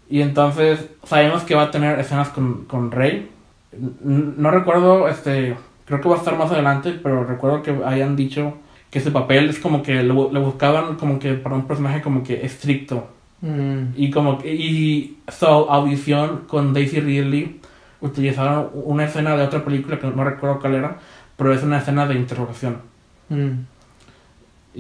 Y 0.09 0.23
entonces 0.23 0.91
sabemos 1.05 1.45
que 1.45 1.55
va 1.55 1.65
a 1.65 1.71
tener 1.71 1.99
escenas 2.01 2.31
con, 2.31 2.65
con 2.67 2.91
Rey. 2.93 3.31
No 3.73 4.51
recuerdo, 4.51 5.09
este, 5.09 5.57
creo 5.85 6.01
que 6.01 6.09
va 6.09 6.17
a 6.17 6.19
estar 6.19 6.37
más 6.39 6.51
adelante, 6.51 6.93
pero 7.03 7.25
recuerdo 7.25 7.63
que 7.63 7.71
hayan 7.85 8.17
dicho 8.17 8.55
que 8.91 9.01
su 9.01 9.13
papel 9.13 9.51
es 9.51 9.59
como 9.61 9.83
que 9.83 10.03
lo, 10.03 10.33
lo 10.33 10.43
buscaban 10.43 10.97
como 10.97 11.19
que 11.19 11.35
para 11.35 11.57
un 11.57 11.67
personaje 11.67 12.01
como 12.03 12.23
que 12.25 12.45
estricto. 12.47 13.09
mm, 13.43 13.95
Y 13.95 14.11
como 14.11 14.39
que, 14.39 14.55
y 14.55 15.23
su 15.29 15.47
audición 15.47 16.45
con 16.49 16.73
Daisy 16.75 17.01
Ridley 17.01 17.61
utilizaron 18.01 18.71
una 18.75 19.05
escena 19.07 19.37
de 19.37 19.45
otra 19.45 19.65
película 19.65 19.99
que 19.99 20.07
no 20.09 20.25
recuerdo 20.25 20.61
cuál 20.61 20.75
era, 20.77 20.99
pero 21.37 21.53
es 21.53 21.63
una 21.63 21.79
escena 21.79 22.07
de 22.07 22.15
interrogación. 22.17 22.83
mm. 23.31 23.67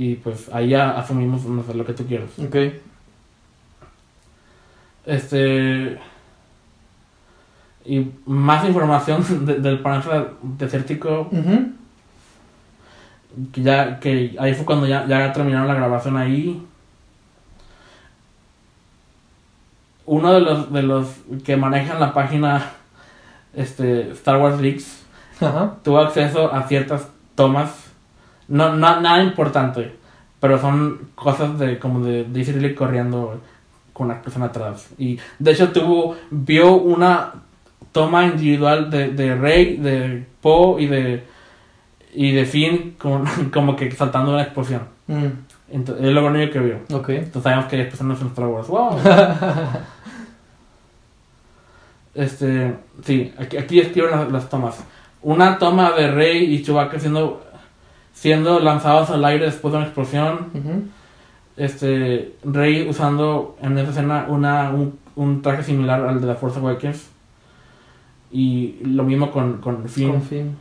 Y 0.01 0.15
pues 0.15 0.49
ahí 0.53 0.69
ya 0.69 0.91
asumimos 0.97 1.45
no 1.45 1.61
sé, 1.65 1.75
lo 1.75 1.85
que 1.85 1.93
tú 1.93 2.07
quieras. 2.07 2.31
Ok. 2.39 2.55
Este. 5.07 5.99
Y 7.85 8.07
más 8.27 8.65
información 8.69 9.25
de- 9.47 9.59
del 9.59 9.81
planeta 9.81 10.29
desértico. 10.43 11.29
Que 13.53 13.63
ya. 13.63 13.99
Que 13.99 14.37
ahí 14.39 14.55
fue 14.55 14.65
cuando 14.65 14.87
ya, 14.87 15.05
ya 15.09 15.33
terminaron 15.33 15.67
la 15.67 15.75
grabación 15.75 16.17
ahí. 16.17 16.63
Uno 20.07 20.33
de 20.33 20.41
los, 20.41 20.73
de 20.73 20.83
los 20.83 21.09
que 21.45 21.57
manejan 21.57 22.01
la 22.01 22.15
página 22.15 22.71
este, 23.55 24.13
Star 24.13 24.39
Wars 24.41 24.59
Leaks 24.61 25.03
Ajá. 25.41 25.75
tuvo 25.83 25.99
acceso 25.99 26.53
a 26.53 26.63
ciertas 26.69 27.09
tomas. 27.35 27.88
No, 28.49 28.75
no- 28.75 29.01
nada 29.01 29.23
importante. 29.23 29.93
Pero 30.41 30.59
son 30.61 31.11
cosas 31.15 31.59
de 31.59 31.79
como 31.79 32.01
de 32.05 32.75
corriendo 32.77 33.41
con 33.93 34.07
una 34.07 34.23
persona 34.23 34.47
atrás. 34.47 34.89
Y 34.99 35.19
de 35.39 35.53
hecho 35.53 35.73
tuvo, 35.73 36.17
vio 36.31 36.75
una 36.75 37.33
toma 37.93 38.27
individual 38.27 38.91
de, 38.91 39.09
de 39.11 39.35
Rey, 39.35 39.77
de 39.77 40.25
Poe 40.41 40.83
y 40.83 40.87
de 40.87 41.25
y 42.15 42.33
de 42.33 42.45
Finn 42.47 42.95
con, 42.99 43.25
como 43.53 43.75
que 43.77 43.91
saltando 43.91 44.33
una 44.33 44.43
explosión. 44.43 44.83
Mm, 45.09 45.27
Entonces, 45.73 46.07
es 46.07 46.13
lo 46.13 46.27
único 46.27 46.53
que 46.53 46.59
vio. 46.61 46.79
Entonces 47.17 47.43
sabemos 47.43 47.67
que 47.67 47.77
hay 47.77 47.83
explosiones 47.83 48.21
en 48.21 48.27
Star 48.29 48.47
Wars. 48.47 48.69
¡Wow! 48.69 48.99
este, 52.15 52.75
sí, 53.05 53.33
aquí, 53.39 53.57
aquí 53.57 53.81
escriben 53.81 54.11
las, 54.11 54.31
las 54.33 54.49
tomas. 54.49 54.77
Una 55.23 55.59
toma 55.59 55.93
de 55.93 56.11
Rey 56.11 56.55
y 56.55 56.63
Chewbacca 56.63 56.99
siendo, 56.99 57.45
siendo 58.19 58.59
lanzados 58.61 59.11
al 59.11 59.25
aire 59.25 59.45
después 59.47 59.71
de 59.73 59.79
una 59.79 59.87
explosión. 59.87 60.49
Este, 61.57 62.35
Rey 62.45 62.89
usando 62.89 63.57
en 63.62 63.77
esa 63.79 63.91
escena 63.91 64.27
una, 64.29 64.71
un, 64.71 64.99
un 65.16 65.43
traje 65.43 65.62
similar 65.62 66.01
al 66.07 66.21
de 66.21 66.27
la 66.27 66.35
Force 66.35 66.59
Awakens. 66.59 67.07
Y 68.31 68.77
lo 68.85 69.05
mismo 69.05 69.31
con, 69.31 69.59
con 69.59 69.89
Finn 69.89 70.11
Con 70.11 70.23
fin. 70.23 70.57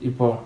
y 0.00 0.10
Poe. 0.10 0.36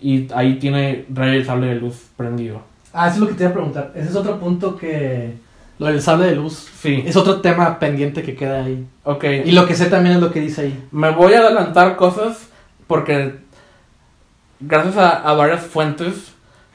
Y 0.00 0.28
ahí 0.34 0.58
tiene 0.58 1.06
Rey 1.12 1.36
el 1.36 1.44
sable 1.44 1.68
de 1.68 1.76
luz 1.76 2.06
prendido. 2.16 2.60
Ah, 2.92 3.06
eso 3.08 3.16
es 3.16 3.20
lo 3.22 3.28
que 3.28 3.34
te 3.34 3.42
iba 3.44 3.50
a 3.50 3.54
preguntar. 3.54 3.92
Ese 3.94 4.08
es 4.10 4.16
otro 4.16 4.38
punto 4.38 4.76
que... 4.76 5.34
Lo 5.78 5.86
del 5.86 6.00
sable 6.00 6.26
de 6.26 6.36
luz. 6.36 6.68
Sí, 6.80 7.02
Es 7.04 7.16
otro 7.16 7.40
tema 7.40 7.78
pendiente 7.80 8.22
que 8.22 8.36
queda 8.36 8.64
ahí. 8.64 8.86
ok. 9.02 9.24
Y 9.44 9.50
lo 9.52 9.66
que 9.66 9.74
sé 9.74 9.86
también 9.86 10.14
es 10.16 10.20
lo 10.22 10.30
que 10.30 10.40
dice 10.40 10.62
ahí. 10.62 10.84
Me 10.92 11.10
voy 11.10 11.32
a 11.34 11.40
adelantar 11.40 11.96
cosas 11.96 12.48
porque 12.86 13.34
gracias 14.66 14.96
a, 14.96 15.10
a 15.28 15.32
varias 15.34 15.62
fuentes, 15.62 16.32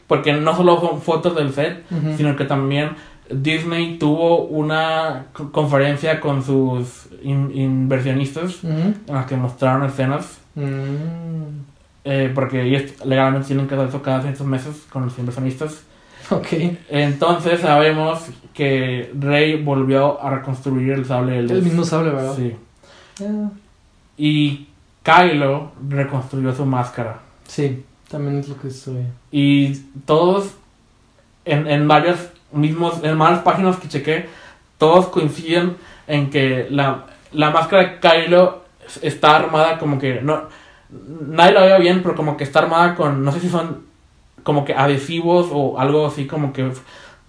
porque 0.07 0.33
no 0.33 0.55
solo 0.55 0.79
son 0.81 1.01
fotos 1.01 1.35
del 1.35 1.53
set, 1.53 1.83
sino 2.17 2.35
que 2.35 2.45
también 2.45 2.91
Disney 3.29 3.97
tuvo 3.99 4.45
una 4.45 5.25
co- 5.33 5.51
conferencia 5.51 6.19
con 6.19 6.41
sus 6.43 7.07
in- 7.21 7.51
inversionistas 7.53 8.63
en 8.63 8.95
las 9.07 9.25
que 9.25 9.35
mostraron 9.35 9.85
escenas, 9.85 10.37
Mm, 10.55 11.61
eh, 12.03 12.31
porque 12.33 12.63
ellos 12.63 13.05
legalmente 13.05 13.47
tienen 13.47 13.67
que 13.67 13.75
hacer 13.75 13.87
eso 13.87 14.01
cada 14.01 14.21
ciertos 14.21 14.45
meses 14.47 14.85
con 14.89 15.05
los 15.05 15.17
inversionistas. 15.19 15.83
Ok. 16.31 16.47
Entonces 16.89 17.61
sabemos 17.61 18.25
que 18.53 19.11
Rey 19.17 19.61
volvió 19.63 20.21
a 20.21 20.29
reconstruir 20.31 20.91
el 20.93 21.05
sable 21.05 21.33
de 21.33 21.41
luz. 21.43 21.51
El 21.51 21.63
mismo 21.63 21.83
sable, 21.85 22.09
¿verdad? 22.09 22.33
Sí. 22.35 22.55
Ah, 23.23 23.49
Y 24.17 24.67
Kylo 25.03 25.71
reconstruyó 25.87 26.53
su 26.53 26.65
máscara. 26.65 27.19
Sí, 27.49 27.83
también 28.09 28.39
es 28.39 28.47
lo 28.47 28.57
que 28.59 28.69
soy. 28.71 29.03
Y 29.31 29.75
todos, 30.05 30.51
en, 31.45 31.67
en 31.67 31.87
varios 31.87 32.17
mismos, 32.51 33.03
en 33.03 33.17
varias 33.17 33.41
páginas 33.41 33.77
que 33.77 33.87
chequé, 33.87 34.27
todos 34.77 35.07
coinciden 35.07 35.75
en 36.07 36.29
que 36.29 36.67
la, 36.69 37.05
la 37.31 37.49
máscara 37.51 37.83
de 37.83 37.99
Kylo 37.99 38.63
está 39.01 39.35
armada 39.35 39.77
como 39.77 39.99
que, 39.99 40.21
no, 40.21 40.43
nadie 40.89 41.53
la 41.53 41.61
ve 41.61 41.79
bien, 41.79 42.01
pero 42.01 42.15
como 42.15 42.37
que 42.37 42.43
está 42.43 42.59
armada 42.59 42.95
con, 42.95 43.23
no 43.23 43.31
sé 43.31 43.39
si 43.39 43.49
son 43.49 43.83
como 44.43 44.65
que 44.65 44.73
adhesivos 44.73 45.47
o 45.51 45.77
algo 45.79 46.07
así 46.07 46.25
como 46.25 46.53
que 46.53 46.71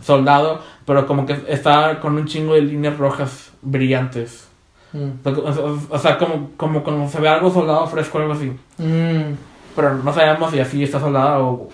soldado, 0.02 0.62
pero 0.86 1.06
como 1.06 1.26
que 1.26 1.36
está 1.48 2.00
con 2.00 2.16
un 2.16 2.26
chingo 2.26 2.54
de 2.54 2.62
líneas 2.62 2.96
rojas 2.96 3.50
brillantes. 3.62 4.46
Mm. 4.92 5.10
O, 5.24 5.30
o- 5.30 5.78
o 5.90 5.98
sea, 5.98 6.16
como, 6.18 6.50
como 6.56 6.82
cuando 6.82 7.08
se 7.08 7.20
ve 7.20 7.28
algo 7.28 7.50
soldado 7.52 7.86
fresco 7.86 8.18
o 8.18 8.20
algo 8.22 8.32
así. 8.34 8.52
Mm. 8.78 9.34
Pero 9.80 9.94
no 9.94 10.12
sabemos 10.12 10.50
si 10.50 10.60
así 10.60 10.82
está 10.84 11.00
soldado 11.00 11.46
o... 11.46 11.68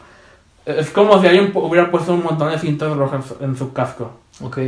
Es 0.65 0.91
como 0.91 1.21
si 1.21 1.27
alguien 1.29 1.53
hubiera 1.55 1.91
puesto 1.91 2.13
un 2.15 2.25
montón 2.25 2.51
de 2.51 2.59
cintas 2.59 2.97
rojas 2.97 3.35
en 3.41 3.57
su 3.57 3.73
casco. 3.73 4.13
Ok. 4.43 4.59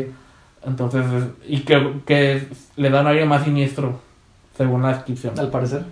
Entonces, 0.64 1.04
es- 1.12 1.50
y 1.52 1.60
que, 1.60 2.00
que 2.06 2.46
le 2.76 2.90
da 2.90 3.00
un 3.00 3.06
aire 3.08 3.24
más 3.24 3.44
siniestro, 3.44 4.00
según 4.56 4.82
la 4.82 4.88
descripción. 4.94 5.38
Al 5.38 5.50
parecer. 5.50 5.82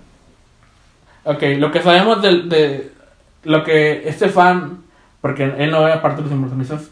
Ok, 1.24 1.42
lo 1.58 1.72
que 1.72 1.82
sabemos 1.82 2.22
de, 2.22 2.42
de 2.42 2.92
lo 3.42 3.64
que 3.64 4.08
este 4.08 4.28
fan, 4.28 4.78
porque 5.20 5.42
él 5.58 5.70
no 5.72 5.86
era 5.86 6.00
parte 6.02 6.18
de 6.18 6.22
los 6.28 6.32
inversionistas, 6.32 6.82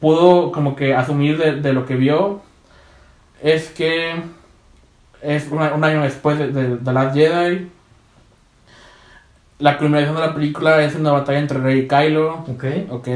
pudo 0.00 0.52
como 0.52 0.76
que 0.76 0.94
asumir 0.94 1.38
de, 1.38 1.56
de 1.60 1.72
lo 1.72 1.86
que 1.86 1.96
vio, 1.96 2.40
es 3.42 3.68
que 3.70 4.14
es 5.22 5.48
una- 5.50 5.74
un 5.74 5.82
año 5.82 6.02
después 6.02 6.38
de, 6.38 6.52
de, 6.52 6.76
The 6.76 6.92
Last 6.92 7.16
Jedi. 7.16 7.70
La 9.58 9.78
culminación 9.78 10.14
de 10.16 10.20
la 10.20 10.34
película 10.34 10.82
es 10.82 10.94
una 10.94 11.12
batalla 11.12 11.38
entre 11.38 11.58
Rey 11.58 11.80
y 11.80 11.88
Kylo. 11.88 12.44
Ok. 12.48 12.64
Ok. 12.90 13.08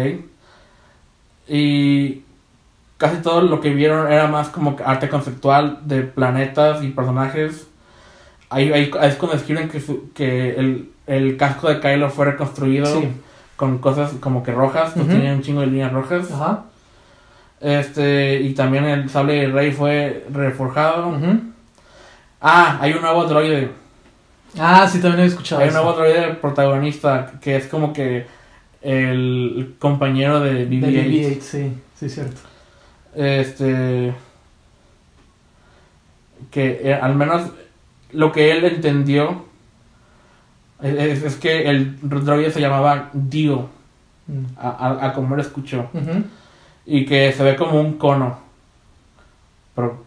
Y 1.49 2.23
casi 2.97 3.19
todo 3.23 3.43
lo 3.43 3.61
que 3.61 3.71
vieron 3.71 4.11
era 4.11 4.27
más 4.29 4.49
como 4.49 4.77
arte 4.85 5.09
conceptual 5.09 5.81
de 5.85 6.03
planetas 6.03 6.83
y 6.83 6.89
personajes. 6.89 7.67
Ahí, 8.49 8.73
ahí 8.73 8.91
es 9.03 9.15
cuando 9.17 9.37
describen 9.37 9.69
que, 9.69 9.81
su- 9.81 10.13
que 10.13 10.51
el, 10.57 10.91
el 11.07 11.37
casco 11.37 11.69
de 11.69 11.81
Kylo 11.81 12.11
fue 12.11 12.27
reconstruido 12.27 12.87
Sí. 12.87 13.09
con 13.57 13.79
cosas 13.79 14.13
como 14.21 14.43
que 14.43 14.53
rojas, 14.53 14.93
pues 14.95 15.07
Ujú. 15.07 15.15
tenía 15.15 15.33
un 15.33 15.43
chingo 15.43 15.61
de 15.61 15.67
líneas 15.69 15.93
rojas. 15.93 16.31
Ajá. 16.33 16.65
Este, 17.61 18.41
y 18.41 18.55
también 18.55 18.85
el 18.85 19.11
sable 19.11 19.35
de 19.35 19.49
Rey 19.49 19.73
fue 19.73 20.27
reforjado. 20.33 21.09
Ujú. 21.09 21.41
Ah, 22.41 22.79
hay 22.81 22.93
un 22.95 23.03
nuevo 23.03 23.25
droide. 23.25 23.71
Ah, 24.59 24.89
sí, 24.89 25.01
también 25.01 25.25
he 25.25 25.27
escuchado 25.29 25.61
Hay 25.63 25.69
un 25.69 25.75
eso. 25.75 25.83
nuevo 25.85 25.99
droide 25.99 26.35
protagonista 26.35 27.33
que 27.41 27.57
es 27.57 27.67
como 27.67 27.93
que 27.93 28.27
el 28.83 29.75
compañero 29.79 30.41
de 30.41 30.67
De 30.67 30.69
BB-8. 30.69 31.39
BB-8, 31.39 31.41
sí. 31.41 31.73
Sí, 31.99 32.09
cierto. 32.09 32.41
Este. 33.15 34.13
Que 36.51 36.81
eh, 36.85 36.95
al 36.95 37.15
menos 37.15 37.51
lo 38.13 38.33
que 38.33 38.51
él 38.53 38.65
entendió 38.65 39.45
es, 40.83 41.23
es 41.23 41.37
que 41.37 41.69
el 41.69 41.99
droide 42.03 42.51
se 42.51 42.61
llamaba 42.61 43.11
Dio, 43.13 43.69
Mm. 44.27 44.45
a, 44.59 44.69
a, 44.69 45.07
a 45.09 45.13
como 45.13 45.35
lo 45.35 45.43
escuchó. 45.43 45.91
Y 46.87 47.05
que 47.05 47.33
se 47.33 47.43
ve 47.43 47.57
como 47.57 47.81
un 47.81 47.95
cono, 47.99 48.39
pero 49.75 50.05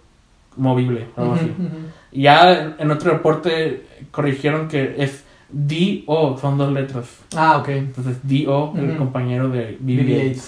movible. 0.58 1.08
algo 1.16 1.34
así. 1.34 1.46
Ujú, 1.46 1.64
ujú. 1.64 1.78
Y 2.12 2.22
ya 2.24 2.76
en- 2.78 2.92
otro 2.92 3.12
reporte 3.12 3.86
corrigieron 4.12 4.68
que 4.68 4.96
es 4.98 5.24
D-O, 5.50 6.38
son 6.38 6.58
dos 6.58 6.72
letras. 6.72 7.06
Ah, 7.36 7.58
ok. 7.58 7.70
Entonces 7.70 8.18
D-O, 8.24 8.74
el 8.76 8.90
Ujú. 8.90 8.98
compañero 8.98 9.50
de 9.50 9.78
BB-8. 9.80 10.36
BB-8. 10.36 10.42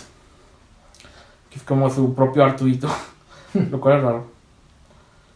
que 1.50 1.60
es 1.60 1.64
como 1.64 1.90
su 1.90 2.14
propio 2.14 2.44
Artuito, 2.44 2.90
lo 3.72 3.80
cual 3.80 3.98
es 4.00 4.04
raro. 4.04 4.28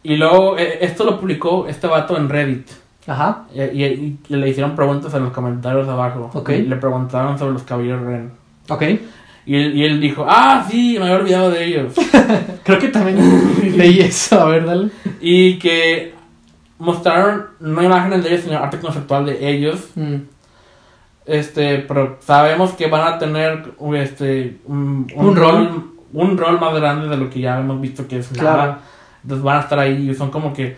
Y 0.02 0.16
luego, 0.16 0.58
eh, 0.58 0.78
esto 0.82 1.04
lo 1.04 1.18
publicó 1.20 1.66
este 1.66 1.86
vato 1.86 2.16
en 2.16 2.28
Reddit. 2.28 2.68
Ajá. 3.06 3.44
Y, 3.54 3.60
y- 3.62 4.18
y 4.28 4.36
le 4.36 4.48
hicieron 4.48 4.76
preguntas 4.76 5.12
en 5.14 5.22
los 5.24 5.32
comentarios 5.32 5.88
abajo. 5.88 6.30
Ok. 6.34 6.50
Y 6.50 6.62
le 6.62 6.76
preguntaron 6.76 7.38
sobre 7.38 7.52
los 7.54 7.62
caballeros 7.62 8.02
Ren. 8.02 8.30
Ok. 8.68 8.82
Y 9.46 9.56
él, 9.56 9.76
y 9.76 9.84
él 9.84 10.00
dijo, 10.00 10.24
ah, 10.28 10.66
sí, 10.70 10.96
me 10.98 11.06
había 11.06 11.16
olvidado 11.18 11.50
de 11.50 11.64
ellos. 11.64 11.94
Creo 12.64 12.78
que 12.78 12.88
también 12.88 13.18
leí 13.76 14.00
eso. 14.00 14.40
A 14.40 14.44
ver, 14.46 14.64
dale. 14.66 14.90
y 15.20 15.58
que 15.58 16.14
mostraron 16.78 17.46
no 17.60 17.82
imágenes 17.82 18.22
de 18.22 18.30
ellos, 18.30 18.44
sino 18.44 18.58
arte 18.58 18.78
conceptual 18.78 19.26
de 19.26 19.50
ellos. 19.50 19.88
Mm. 19.94 20.16
Este, 21.26 21.78
pero 21.78 22.18
sabemos 22.20 22.72
que 22.72 22.86
van 22.88 23.12
a 23.14 23.18
tener 23.18 23.72
este, 23.96 24.58
un, 24.66 25.06
Un 25.14 25.36
rol. 25.36 25.92
un 26.12 26.36
rol 26.38 26.58
más 26.60 26.74
grande 26.74 27.08
de 27.08 27.16
lo 27.16 27.30
que 27.30 27.40
ya 27.40 27.60
hemos 27.60 27.80
visto 27.80 28.08
que 28.08 28.18
es 28.18 28.28
Claro. 28.28 28.56
nada. 28.56 28.80
Entonces 29.22 29.44
van 29.44 29.58
a 29.58 29.60
estar 29.60 29.78
ahí 29.78 30.10
y 30.10 30.14
son 30.14 30.30
como 30.30 30.52
que 30.52 30.76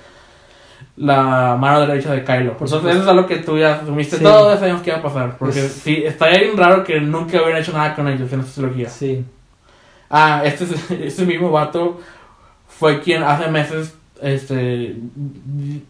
la 0.97 1.57
mano 1.59 1.80
derecha 1.87 2.12
de 2.12 2.24
Kylo. 2.24 2.57
Por 2.57 2.68
supuesto. 2.68 2.91
eso 2.91 3.03
es 3.03 3.09
algo 3.09 3.26
que 3.26 3.37
tú 3.37 3.59
ya 3.59 3.74
asumiste. 3.74 4.16
Sí. 4.18 4.22
Todos 4.22 4.59
sabíamos 4.59 4.83
que 4.83 4.91
iba 4.91 4.99
a 4.99 5.03
pasar. 5.03 5.37
Porque 5.39 5.64
Es- 5.66 5.72
sí, 5.72 6.03
estaría 6.05 6.41
bien 6.41 6.57
raro 6.57 6.85
que 6.85 7.01
nunca 7.01 7.41
hubieran 7.43 7.61
hecho 7.62 7.72
nada 7.72 7.95
con 7.95 8.09
ellos 8.09 8.33
en 8.33 8.41
esta 8.41 8.53
trilogía. 8.61 8.89
Sí. 8.89 9.24
Ah, 10.11 10.43
este, 10.45 10.64
es- 10.64 10.91
este 10.91 11.24
mismo 11.24 11.51
vato 11.51 12.01
fue 12.68 13.01
quien 13.01 13.22
hace 13.22 13.49
meses 13.51 13.95
este, 14.20 14.97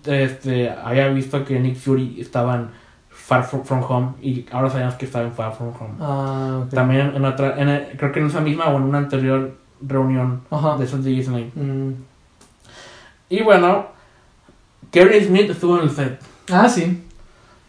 este, 0.06 0.70
había 0.70 1.08
visto 1.08 1.44
que 1.44 1.58
Nick 1.60 1.76
Fury 1.76 2.20
estaba 2.20 2.56
en 2.56 2.68
Far 3.10 3.44
From, 3.44 3.82
Home 3.88 4.08
y 4.22 4.46
ahora 4.50 4.70
sabemos 4.70 4.94
que 4.94 5.04
estaba 5.04 5.24
en 5.26 5.32
Far 5.32 5.52
From 5.54 5.72
Home. 5.78 5.94
Ah, 6.00 6.62
ok. 6.64 6.70
También 6.74 7.12
en 7.14 7.24
otra, 7.24 7.60
en 7.60 7.68
el- 7.68 7.96
creo 7.96 8.10
que 8.12 8.20
en 8.20 8.26
esa 8.26 8.40
misma 8.40 8.66
o 8.66 8.76
en 8.76 8.82
una 8.84 8.98
anterior 8.98 9.54
reunión 9.86 10.42
Ajá. 10.50 10.76
de 10.76 10.84
esos 10.84 11.04
de 11.04 11.10
Disney. 11.10 11.50
Mm. 11.54 11.92
Y 13.28 13.42
bueno, 13.42 13.86
Kevin 14.92 15.24
Smith 15.24 15.50
estuvo 15.50 15.78
en 15.78 15.84
el 15.84 15.90
set. 15.90 16.20
Ah, 16.52 16.68
sí. 16.68 17.02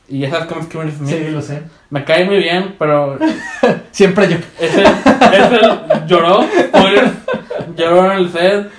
Y 0.10 0.20
ya 0.20 0.30
sabes 0.30 0.48
cómo 0.48 0.62
es 0.62 0.68
Kevin 0.68 0.92
Smith. 0.92 1.10
Sí, 1.10 1.32
lo 1.32 1.42
sé. 1.42 1.64
Me 1.90 2.04
cae 2.04 2.26
muy 2.26 2.38
bien, 2.38 2.76
pero 2.78 3.18
Siempre 3.92 4.28
yo. 4.28 4.38
ese, 4.60 4.84
ese 4.84 5.60
lloró, 6.06 6.44
spoiler, 6.44 7.12
lloró 7.78 8.12
en 8.12 8.18
el 8.18 8.30
set. 8.32 8.70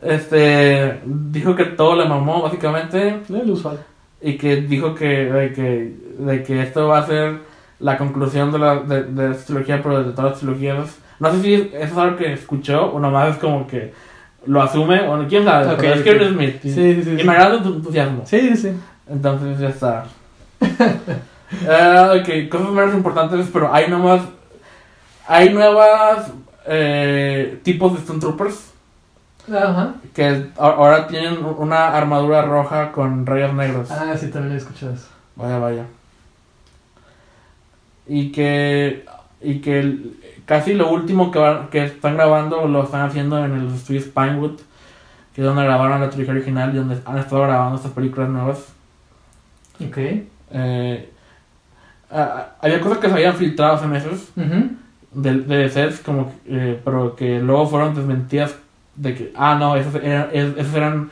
Este, 0.00 1.00
dijo 1.04 1.56
que 1.56 1.64
todo 1.64 1.96
le 1.96 2.08
mamó, 2.08 2.42
básicamente. 2.42 3.20
El 3.28 3.50
usual. 3.50 3.80
Y 4.20 4.36
que 4.38 4.56
dijo 4.56 4.94
que, 4.94 5.06
de 5.06 5.52
que, 5.52 5.94
de 6.18 6.42
que 6.44 6.62
esto 6.62 6.88
va 6.88 6.98
a 6.98 7.06
ser 7.06 7.38
la 7.80 7.98
conclusión 7.98 8.52
de 8.52 8.58
la, 8.60 8.76
de, 8.76 9.02
de 9.02 9.32
esta 9.32 9.46
trilogía, 9.46 9.82
pero 9.82 10.04
de 10.04 10.12
todas 10.12 10.30
las 10.32 10.40
trilogías. 10.40 10.98
No 11.18 11.32
sé 11.32 11.42
si 11.42 11.54
eso 11.54 11.70
es 11.74 11.96
algo 11.96 12.16
que 12.16 12.32
escuchó 12.32 12.92
o 12.92 13.00
nomás 13.00 13.30
es 13.30 13.36
como 13.36 13.66
que 13.66 13.92
lo 14.46 14.62
asume, 14.62 15.00
o 15.08 15.16
no, 15.16 15.28
quién 15.28 15.44
sabe, 15.44 15.66
Ok, 15.72 15.78
pero 15.80 15.92
es 15.94 15.98
ok. 16.00 16.04
Kevin 16.04 16.28
Smith. 16.34 16.64
Y, 16.64 16.70
Sí, 16.70 16.94
sí, 16.94 17.02
sí. 17.02 17.10
y 17.20 17.24
me 17.24 17.32
agrada 17.32 17.62
tu 17.62 17.74
entusiasmo. 17.74 18.22
Sí, 18.26 18.56
sí. 18.56 18.72
Entonces 19.08 19.58
ya 19.58 19.68
está. 19.68 20.04
Eh, 20.60 22.20
ok, 22.20 22.48
cosas 22.50 22.70
menos 22.70 22.94
importantes, 22.94 23.48
pero 23.52 23.72
hay 23.72 23.88
nuevas. 23.88 24.22
Hay 25.26 25.52
nuevas 25.52 26.30
eh, 26.66 27.58
tipos 27.62 27.92
de 27.94 27.98
Stone 28.00 28.20
Troopers 28.20 28.72
Ajá. 29.50 29.94
que 30.14 30.46
ahora 30.58 31.06
tienen 31.06 31.38
una 31.44 31.88
armadura 31.96 32.42
roja 32.42 32.92
con 32.92 33.24
rayos 33.26 33.54
negros. 33.54 33.90
Ah, 33.90 34.14
sí, 34.18 34.28
también 34.28 34.54
he 34.54 34.58
escuchado 34.58 34.92
eso. 34.94 35.08
Vaya, 35.36 35.58
vaya. 35.58 35.84
Y 38.06 38.32
que. 38.32 39.04
Y 39.40 39.60
que 39.60 39.98
casi 40.46 40.74
lo 40.74 40.90
último 40.90 41.30
que, 41.30 41.38
van- 41.38 41.68
que 41.68 41.84
están 41.84 42.14
grabando 42.14 42.66
lo 42.68 42.84
están 42.84 43.02
haciendo 43.02 43.42
en 43.44 43.64
los 43.64 43.74
estudios 43.74 44.04
Pinewood, 44.04 44.60
que 45.34 45.40
es 45.40 45.46
donde 45.46 45.64
grabaron 45.64 46.00
la 46.00 46.10
trilogía 46.10 46.34
original 46.34 46.72
y 46.74 46.78
donde 46.78 46.98
han 47.04 47.18
estado 47.18 47.42
grabando 47.42 47.76
estas 47.76 47.92
películas 47.92 48.28
nuevas. 48.28 48.58
Ok. 49.84 49.98
Eh, 50.50 51.10
había 52.60 52.80
cosas 52.80 52.98
que 52.98 53.08
se 53.08 53.14
habían 53.14 53.34
filtrado 53.34 53.74
hace 53.74 53.86
meses 53.86 54.30
Ujú. 54.36 54.70
de, 55.12 55.34
de 55.40 55.68
sets, 55.68 56.00
como, 56.00 56.32
eh, 56.46 56.80
pero 56.84 57.16
que 57.16 57.40
luego 57.40 57.66
fueron 57.66 57.94
desmentidas 57.94 58.54
de 58.94 59.14
que, 59.14 59.32
ah, 59.36 59.56
no, 59.58 59.74
esos 59.76 59.94
eran, 59.96 60.28
es- 60.32 60.56
esos 60.56 60.74
eran 60.74 61.10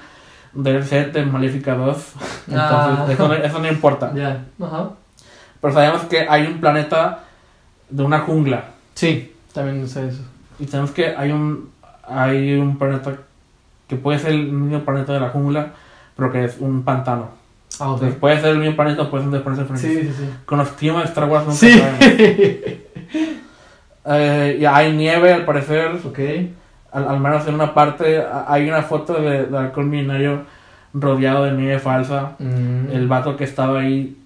del 0.53 0.85
set 0.85 1.13
de 1.13 1.25
Maléfica 1.25 1.75
2. 1.75 1.97
Entonces, 2.49 2.57
Ah. 2.57 3.07
eso, 3.11 3.27
no, 3.29 3.35
eso 3.35 3.59
no 3.59 3.69
importa. 3.69 4.13
Pero 5.61 5.75
sabemos 5.75 6.03
que 6.03 6.27
hay 6.29 6.47
un 6.47 6.61
planeta 6.61 7.21
de 7.91 8.03
una 8.03 8.21
jungla. 8.21 8.65
Sí, 8.95 9.33
también 9.53 9.89
sé 9.89 10.09
eso. 10.09 10.23
Y 10.59 10.67
sabemos 10.67 10.93
que 10.93 11.15
hay 11.17 11.33
un, 11.33 11.71
hay 12.07 12.55
un 12.55 12.79
planeta 12.79 13.17
que 13.89 13.97
puede 13.97 14.19
ser 14.19 14.33
el 14.33 14.53
mismo 14.53 14.85
planeta 14.85 15.13
de 15.13 15.21
la 15.21 15.31
jungla, 15.31 15.73
pero 16.17 16.33
que 16.33 16.45
es 16.45 16.57
un 16.59 16.83
pantano. 16.83 17.29
Ah, 17.81 17.91
ok. 17.91 17.95
Entonces, 17.95 18.19
puede 18.19 18.41
ser 18.41 18.51
el 18.51 18.59
mismo 18.59 18.77
planeta 18.77 19.11
puede 19.11 19.25
ser 19.25 19.33
de 19.33 19.41
planetas 19.41 19.81
Sí, 19.81 20.03
sí, 20.03 20.13
sí. 20.17 20.31
Con 20.45 20.59
los 20.59 20.69
climas 20.71 21.05
de 21.05 21.09
Star 21.09 21.29
Wars 21.29 21.47
nunca 21.47 21.59
Sí. 21.59 22.79
Eh, 24.05 24.59
y 24.61 24.65
hay 24.65 24.93
nieve 24.97 25.33
al 25.33 25.45
parecer, 25.45 25.93
ok. 26.05 26.19
al, 26.91 27.07
al 27.09 27.21
menos 27.21 27.47
en 27.47 27.55
una 27.55 27.73
parte 27.73 28.21
hay 28.49 28.69
una 28.69 28.83
foto 28.83 29.15
de, 29.15 29.47
de 29.47 29.57
alcohol 29.57 29.87
milenario 29.87 30.43
rodeado 30.93 31.45
de 31.45 31.53
nieve 31.53 31.79
falsa. 31.79 32.33
Mm. 32.41 32.91
El 32.91 33.07
vato 33.07 33.37
que 33.37 33.45
estaba 33.45 33.81
ahí 33.81 34.17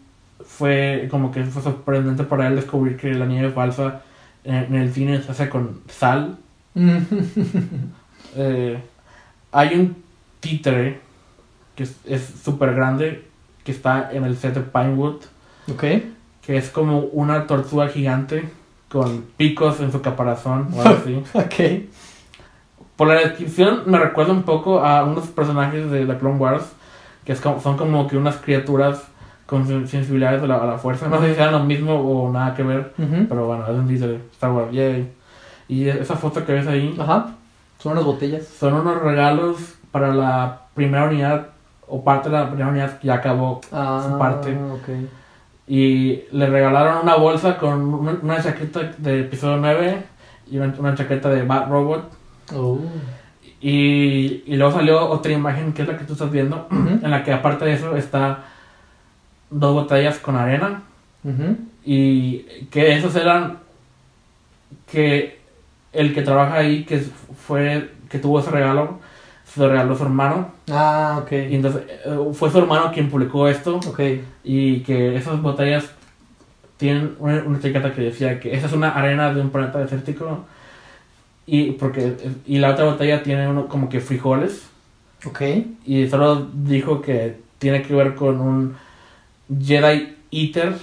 fue 0.46 1.08
como 1.10 1.30
que 1.30 1.44
fue 1.44 1.62
sorprendente 1.62 2.24
para 2.24 2.46
él 2.46 2.56
descubrir 2.56 2.96
que 2.96 3.12
la 3.12 3.26
nieve 3.26 3.50
falsa 3.50 4.00
en, 4.46 4.74
el 4.74 4.92
cine 4.92 5.20
se 5.22 5.32
hace 5.32 5.48
con 5.48 5.80
sal. 5.88 6.38
Eh, 8.38 8.78
hay 9.52 9.74
un 9.78 9.96
títere 10.40 11.00
que 11.74 11.84
es 11.84 12.34
súper 12.44 12.74
grande 12.74 13.24
que 13.64 13.72
está 13.72 14.10
en 14.12 14.24
el 14.24 14.36
set 14.36 14.54
de 14.54 14.60
Pinewood 14.60 15.22
ok. 15.70 15.84
que 16.42 16.56
es 16.56 16.68
como 16.68 16.98
una 17.00 17.46
tortuga 17.46 17.88
gigante 17.88 18.48
con 18.90 19.22
picos 19.36 19.80
en 19.80 19.90
su 19.92 20.02
caparazón 20.02 20.68
o 20.74 20.82
algo 20.82 20.98
así. 21.02 21.22
Ok. 21.34 21.84
Por 22.96 23.08
la 23.08 23.14
descripción 23.14 23.82
me 23.86 23.98
recuerda 23.98 24.32
un 24.32 24.42
poco 24.42 24.80
a 24.80 25.04
unos 25.04 25.28
personajes 25.28 25.90
de 25.90 26.04
The 26.04 26.18
Clone 26.18 26.38
Wars 26.38 26.64
que 27.24 27.32
es 27.32 27.40
como- 27.40 27.60
son 27.60 27.76
como 27.78 28.06
que 28.08 28.16
unas 28.18 28.36
criaturas 28.36 29.02
con 29.46 29.64
sen- 29.66 29.86
sensibilidades 29.86 30.42
a 30.42 30.46
la, 30.46 30.56
a 30.56 30.66
la 30.66 30.78
fuerza. 30.78 31.06
No 31.10 31.20
sé 31.20 31.30
si 31.30 31.34
sean 31.36 31.52
lo 31.52 31.60
mismo 31.60 31.94
o 31.94 32.30
nada 32.32 32.54
que 32.54 32.62
ver, 32.62 32.92
Ujú. 32.98 33.26
pero 33.28 33.46
bueno, 33.46 33.64
es 33.64 33.70
un 33.70 33.86
de 33.86 34.16
Star 34.32 34.50
Wars. 34.52 34.72
Yay. 34.72 35.12
Y 35.68 35.88
esa 35.88 36.14
foto 36.16 36.44
que 36.44 36.52
ves 36.52 36.66
ahí 36.66 36.94
Ajá. 36.98 37.28
Son 37.78 37.92
unas 37.92 38.04
botellas. 38.04 38.44
son 38.46 38.74
unos 38.74 39.00
regalos 39.02 39.56
para 39.90 40.14
la 40.14 40.60
primera 40.74 41.04
unidad 41.04 41.48
o 41.88 42.02
parte 42.02 42.28
de 42.30 42.36
la 42.36 42.46
primera 42.48 42.68
unidad 42.68 42.98
que 42.98 43.06
ya 43.08 43.14
acabó 43.14 43.60
Ah, 43.72 44.04
su 44.10 44.18
parte. 44.18 44.56
Y 45.68 46.22
le 46.30 46.46
regalaron 46.46 46.98
una 47.02 47.16
bolsa 47.16 47.56
con 47.58 47.82
una, 48.22 48.40
chaqueta 48.42 48.92
de 48.98 49.20
episodio 49.22 49.56
9 49.56 50.04
y 50.48 50.58
una, 50.58 50.72
una 50.78 50.94
chaqueta 50.94 51.28
de 51.28 51.42
Bat 51.42 51.68
Robot. 51.68 52.10
Oh. 52.54 52.78
Y, 53.60 54.44
y 54.46 54.56
luego 54.56 54.72
salió 54.72 55.08
otra 55.08 55.32
imagen 55.32 55.72
que 55.72 55.82
es 55.82 55.88
la 55.88 55.96
que 55.98 56.04
tú 56.04 56.12
estás 56.12 56.30
viendo, 56.30 56.68
Ujú. 56.70 56.88
en 57.04 57.10
la 57.10 57.24
que 57.24 57.32
aparte 57.32 57.64
de 57.64 57.72
eso 57.72 57.96
está 57.96 58.44
dos 59.50 59.74
botellas 59.74 60.18
con 60.18 60.36
arena. 60.36 60.82
Y 61.84 62.42
que 62.70 62.96
esos 62.96 63.14
eran 63.16 63.58
que 64.90 65.38
el 65.92 66.14
que 66.14 66.22
trabaja 66.22 66.56
ahí, 66.56 66.84
que 66.84 67.00
fue 67.46 67.90
que 68.08 68.18
tuvo 68.18 68.40
ese 68.40 68.50
regalo, 68.50 69.00
se 69.44 69.60
lo 69.60 69.68
regaló 69.68 69.96
su 69.96 70.04
hermano. 70.04 70.50
Ah, 70.70 71.20
ok. 71.22 71.32
Y 71.32 71.54
entonces 71.54 71.82
eh, 72.04 72.18
fue 72.32 72.50
su 72.50 72.58
hermano 72.58 72.92
quien 72.92 73.08
publicó 73.08 73.48
esto. 73.48 73.76
Ok. 73.76 74.00
Y 74.44 74.80
que 74.80 75.16
esas 75.16 75.40
botellas 75.40 75.90
tienen 76.76 77.16
una, 77.18 77.42
una 77.44 77.58
etiqueta 77.58 77.92
que 77.92 78.02
decía 78.02 78.38
que 78.38 78.54
esa 78.54 78.66
es 78.66 78.72
una 78.72 78.90
arena 78.90 79.32
de 79.32 79.40
un 79.40 79.50
planeta 79.50 79.78
desértico. 79.78 80.44
Y, 81.46 81.72
porque, 81.72 82.16
y 82.44 82.58
la 82.58 82.70
otra 82.70 82.84
botella 82.84 83.22
tiene 83.22 83.48
uno 83.48 83.68
como 83.68 83.88
que 83.88 84.00
frijoles. 84.00 84.68
Ok. 85.24 85.42
Y 85.84 86.06
solo 86.08 86.48
dijo 86.52 87.00
que 87.00 87.40
tiene 87.58 87.82
que 87.82 87.94
ver 87.94 88.14
con 88.14 88.40
un 88.40 88.76
Jedi 89.60 90.16
Eater, 90.30 90.74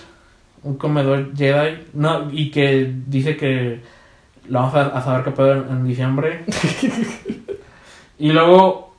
un 0.63 0.77
comedor 0.77 1.35
Jedi. 1.35 1.85
No, 1.93 2.29
y 2.31 2.51
que 2.51 2.93
dice 3.07 3.35
que 3.37 3.81
lo 4.47 4.59
vamos 4.59 4.75
a, 4.75 4.87
a 4.87 5.01
saber 5.01 5.23
qué 5.23 5.31
pedo 5.31 5.53
en, 5.53 5.69
en 5.69 5.85
diciembre. 5.85 6.43
y 8.19 8.31
luego, 8.31 8.95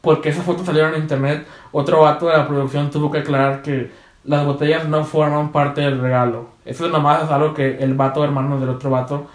porque 0.00 0.30
esas 0.30 0.44
fotos 0.44 0.66
salieron 0.66 0.94
en 0.94 1.02
internet, 1.02 1.46
otro 1.72 2.02
vato 2.02 2.26
de 2.28 2.36
la 2.36 2.46
producción 2.48 2.90
tuvo 2.90 3.10
que 3.10 3.18
aclarar 3.18 3.62
que 3.62 3.90
las 4.24 4.44
botellas 4.44 4.86
no 4.88 5.04
forman 5.04 5.50
parte 5.52 5.80
del 5.80 6.00
regalo. 6.00 6.50
Eso 6.64 6.88
nomás 6.88 7.24
es 7.24 7.30
algo 7.30 7.54
que 7.54 7.78
el 7.78 7.94
vato 7.94 8.22
hermano 8.24 8.60
del 8.60 8.68
otro 8.68 8.90
vato 8.90 9.28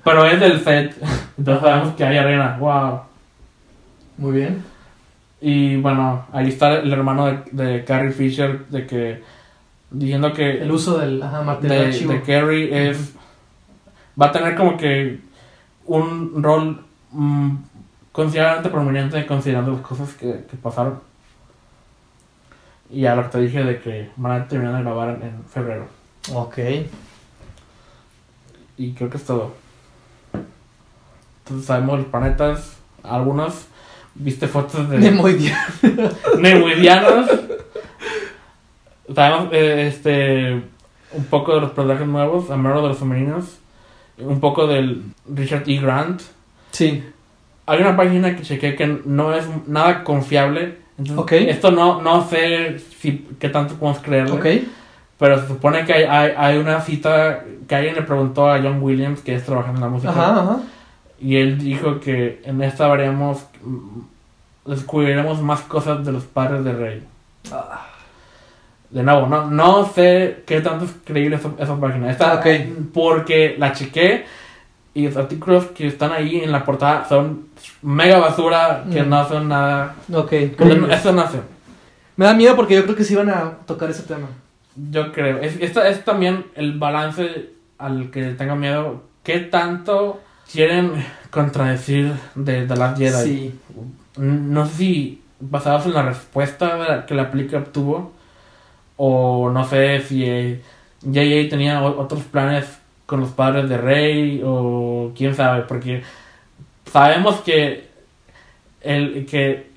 Pero 0.03 0.25
es 0.25 0.39
del 0.39 0.63
set. 0.63 0.95
Entonces 1.37 1.63
sabemos 1.63 1.95
que 1.95 2.03
hay 2.03 2.17
arena. 2.17 2.57
Wow. 2.59 3.01
Muy 4.17 4.31
bien. 4.37 4.63
Y 5.41 5.77
bueno, 5.77 6.25
ahí 6.31 6.47
está 6.47 6.75
el 6.79 6.91
hermano 6.91 7.27
de, 7.27 7.43
de 7.51 7.83
Carrie 7.83 8.11
Fisher 8.11 8.65
de 8.67 8.87
que 8.87 9.23
diciendo 9.91 10.33
que 10.33 10.61
El 10.61 10.71
uso 10.71 10.97
del 10.97 11.21
ajá, 11.21 11.41
material 11.43 11.79
de, 11.79 11.87
archivo. 11.87 12.13
de 12.13 12.21
Carrie 12.21 12.89
es 12.89 13.13
va 14.19 14.27
a 14.27 14.31
tener 14.31 14.55
como 14.55 14.77
que 14.77 15.19
un 15.85 16.41
rol 16.41 16.83
mm, 17.11 17.55
considerablemente 18.11 18.69
prominente 18.69 19.25
considerando 19.25 19.71
las 19.73 19.81
cosas 19.81 20.13
que, 20.13 20.45
que 20.49 20.57
pasaron. 20.57 20.99
Y 22.89 23.01
ya 23.01 23.15
lo 23.15 23.23
que 23.23 23.29
te 23.29 23.41
dije 23.41 23.63
de 23.63 23.79
que 23.79 24.09
van 24.15 24.41
a 24.41 24.47
terminar 24.47 24.77
de 24.77 24.83
grabar 24.83 25.09
en, 25.09 25.23
en 25.23 25.43
febrero. 25.45 25.87
Ok. 26.33 26.57
Y 28.77 28.93
creo 28.93 29.09
que 29.09 29.17
es 29.17 29.25
todo. 29.25 29.53
Entonces 31.43 31.67
sabemos 31.67 31.99
los 31.99 32.07
planetas, 32.07 32.77
algunos. 33.03 33.67
Viste 34.15 34.47
fotos 34.47 34.89
de 34.89 34.97
nemoidianos. 36.39 37.29
Sabemos 39.13 39.49
eh, 39.51 39.87
este 39.87 40.63
un 41.11 41.25
poco 41.25 41.55
de 41.55 41.61
los 41.61 41.71
personajes 41.71 42.07
nuevos, 42.07 42.49
a 42.49 42.57
menos 42.57 42.81
de 42.81 42.87
los 42.89 42.97
femeninos. 42.97 43.59
Un 44.17 44.39
poco 44.39 44.67
del 44.67 45.03
Richard 45.29 45.63
E. 45.67 45.77
Grant. 45.79 46.21
Sí. 46.71 47.03
Hay 47.65 47.81
una 47.81 47.97
página 47.97 48.35
que 48.35 48.43
chequé 48.43 48.75
que 48.75 49.01
no 49.05 49.33
es 49.33 49.45
nada 49.67 50.03
confiable. 50.03 50.77
Entonces. 50.97 51.47
Esto 51.49 51.71
no, 51.71 52.01
no 52.01 52.25
sé 52.27 52.79
si 52.79 53.27
qué 53.37 53.49
tanto 53.49 53.75
podemos 53.75 54.01
creerle. 54.01 54.31
Ok. 54.31 54.45
Pero 55.17 55.41
se 55.41 55.47
supone 55.47 55.85
que 55.85 55.93
hay, 55.93 56.03
hay, 56.03 56.33
hay 56.37 56.57
una 56.57 56.79
cita 56.81 57.43
que 57.67 57.75
alguien 57.75 57.95
le 57.95 58.01
preguntó 58.03 58.49
a 58.49 58.61
John 58.61 58.81
Williams, 58.81 59.21
que 59.21 59.35
es 59.35 59.45
trabajando 59.45 59.79
en 59.79 59.83
la 59.83 59.89
música. 59.89 60.11
Ajá, 60.11 60.41
ajá. 60.41 60.59
Y 61.25 61.37
él 61.37 61.57
dijo 61.57 61.99
que 61.99 62.41
en 62.45 62.61
esta 62.61 62.87
veremos, 62.87 63.43
mm, 63.63 64.69
descubriremos 64.71 65.41
más 65.41 65.61
cosas 65.61 66.05
de 66.05 66.11
los 66.11 66.23
padres 66.23 66.63
de 66.63 66.73
Rey. 66.73 67.03
Ah, 67.51 67.87
De 68.91 69.01
nuevo, 69.01 69.25
no, 69.27 69.49
no 69.49 69.85
sé 69.87 70.43
qué 70.45 70.61
tanto 70.61 70.85
es 70.85 70.91
creíble 71.03 71.37
esa, 71.37 71.49
esa 71.59 71.79
página. 71.79 72.11
Esta, 72.11 72.33
Ah, 72.33 72.35
ok. 72.35 72.45
Porque 72.93 73.55
la 73.57 73.73
chequé 73.73 74.25
y 74.93 75.07
los 75.07 75.17
artículos 75.17 75.65
que 75.75 75.87
están 75.87 76.11
ahí 76.11 76.41
en 76.41 76.51
la 76.51 76.63
portada 76.63 77.05
son 77.09 77.47
mega 77.81 78.19
basura, 78.19 78.83
que 78.91 79.01
Mm. 79.01 79.09
no 79.09 79.27
son 79.27 79.49
nada... 79.49 79.95
Ok. 80.13 80.31
Eso 80.91 81.11
no 81.11 81.27
sé. 81.29 81.39
Me 82.15 82.25
da 82.25 82.33
miedo 82.35 82.55
porque 82.55 82.75
yo 82.75 82.83
creo 82.83 82.95
que 82.95 83.03
sí 83.03 83.15
van 83.15 83.29
a 83.29 83.51
tocar 83.65 83.89
ese 83.89 84.03
tema. 84.03 84.27
Yo 84.91 85.11
creo. 85.11 85.39
Es, 85.39 85.57
esta 85.59 85.89
es 85.89 86.05
también 86.05 86.45
el 86.55 86.77
balance 86.77 87.49
al 87.79 88.11
que 88.11 88.23
tengo 88.33 88.55
miedo. 88.55 89.01
¿Qué 89.23 89.39
tanto 89.39 90.21
quieren 90.51 91.05
contradecir 91.31 92.13
de 92.35 92.65
The 92.65 92.75
Last 92.75 92.97
Jedi? 92.97 93.23
Sí. 93.23 93.59
No 94.17 94.65
sé 94.65 94.73
si 94.75 95.21
basados 95.39 95.85
en 95.85 95.93
la 95.93 96.03
respuesta 96.03 97.05
que 97.07 97.13
la 97.15 97.31
película 97.31 97.59
obtuvo. 97.61 98.13
O 98.97 99.49
no 99.51 99.65
sé 99.65 99.99
si 100.01 100.23
eh, 100.25 100.61
J.J. 101.03 101.49
tenía 101.49 101.83
o- 101.83 101.99
otros 102.01 102.23
planes 102.23 102.65
con 103.05 103.19
los 103.19 103.29
padres 103.29 103.67
de 103.69 103.77
Rey. 103.77 104.41
O 104.45 105.11
quién 105.15 105.35
sabe. 105.35 105.63
Porque 105.63 106.03
sabemos 106.91 107.35
que, 107.41 107.89
el, 108.81 109.25
que 109.25 109.71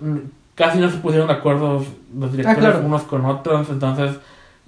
casi 0.55 0.79
no 0.79 0.89
se 0.91 0.99
pusieron 0.99 1.27
de 1.29 1.35
acuerdo 1.35 1.85
los 2.17 2.31
directores 2.33 2.61
claro. 2.61 2.87
unos 2.87 3.03
con 3.03 3.25
otros. 3.25 3.69
Entonces 3.71 4.17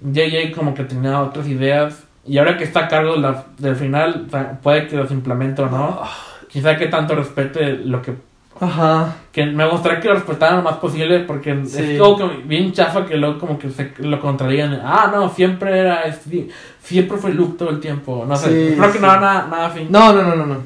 J.J. 0.03 0.53
como 0.55 0.73
que 0.73 0.83
tenía 0.83 1.21
otras 1.21 1.47
ideas. 1.47 2.03
Y 2.25 2.37
ahora 2.37 2.57
que 2.57 2.63
está 2.65 2.81
a 2.81 2.87
cargo 2.87 3.15
la- 3.15 3.45
del 3.57 3.75
final, 3.75 4.27
puede 4.61 4.87
que 4.87 4.95
los 4.97 5.11
implemente 5.11 5.61
o 5.61 5.69
no. 5.69 6.01
Quizá 6.49 6.77
que 6.77 6.87
tanto 6.87 7.15
respete 7.15 7.77
lo 7.77 8.01
que 8.01 8.13
Ajá. 8.59 9.15
que 9.31 9.45
me 9.47 9.67
gustaría 9.67 9.99
que 9.99 10.07
lo 10.09 10.13
respetaran 10.15 10.57
lo 10.57 10.63
más 10.63 10.75
posible 10.75 11.21
porque 11.21 11.59
Sí. 11.65 11.93
es 11.93 11.99
como 11.99 12.17
que 12.17 12.27
bien 12.45 12.71
chafa 12.73 13.05
que 13.05 13.17
luego 13.17 13.39
como 13.39 13.57
que 13.57 13.71
se 13.71 13.91
lo 13.99 14.19
contradigan 14.19 14.79
ah 14.83 15.09
no 15.11 15.29
siempre 15.29 15.79
era 15.79 16.01
este, 16.03 16.47
siempre 16.83 17.17
fue 17.17 17.33
Luke 17.33 17.55
todo 17.57 17.69
el 17.71 17.79
tiempo 17.79 18.23
no 18.27 18.35
sé 18.35 18.49
Sí, 18.71 18.75
creo 18.77 18.91
que 18.91 18.99
no 18.99 19.07
nada 19.07 19.47
nada 19.49 19.69
fin 19.71 19.87
No, 19.89 20.13
no, 20.13 20.21
no, 20.21 20.35
no, 20.35 20.45
no. 20.45 20.57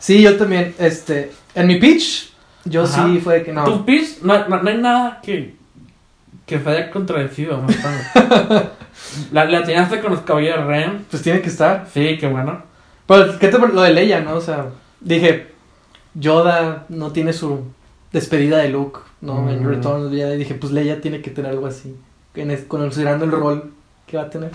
Sí, 0.00 0.20
yo 0.20 0.36
también, 0.36 0.74
este, 0.80 1.30
en 1.54 1.66
mi 1.68 1.76
pitch, 1.76 2.32
yo 2.64 2.82
Ajá. 2.84 3.04
sí 3.06 3.20
fue 3.20 3.44
que 3.44 3.52
no. 3.52 3.62
tu 3.64 3.84
pitch 3.84 4.22
no, 4.22 4.48
no, 4.48 4.60
no 4.62 4.68
hay 4.70 4.78
nada 4.78 5.20
que 5.22 5.54
que 6.44 6.58
se 6.58 6.68
haya 6.68 6.90
contradecido. 6.90 7.62
la, 9.32 9.44
la 9.46 9.58
atinaste 9.58 10.00
con 10.00 10.12
los 10.12 10.20
caballeros 10.20 10.66
Ren 10.66 11.04
Pues 11.10 11.22
tiene 11.22 11.40
que 11.40 11.48
estar. 11.48 11.86
sí 11.92 12.16
qué 12.18 12.26
bueno 12.28 12.62
Pero, 13.06 13.38
¿qué 13.38 13.48
te 13.48 13.58
lo 13.58 13.82
de 13.82 13.92
Leia, 13.92 14.20
no? 14.20 14.34
O 14.36 14.40
sea, 14.40 14.66
dije, 15.00 15.48
Yoda 16.14 16.84
no 16.88 17.10
tiene 17.12 17.32
su 17.32 17.60
despedida 18.12 18.58
de 18.58 18.68
Luke, 18.68 19.00
¿no? 19.20 19.48
En 19.50 19.62
Mm. 19.64 19.68
Return 19.68 20.04
of 20.06 20.10
the 20.12 20.16
Jedi. 20.18 20.36
Dije, 20.36 20.54
pues 20.54 20.72
Leia 20.72 21.00
tiene 21.00 21.20
que 21.22 21.30
tener 21.30 21.50
algo 21.50 21.66
así, 21.66 21.96
en 22.34 22.50
es- 22.50 22.64
considerando 22.64 23.24
el 23.24 23.32
rol 23.32 23.72
que 24.06 24.16
va 24.18 24.24
a 24.24 24.30
tener. 24.30 24.50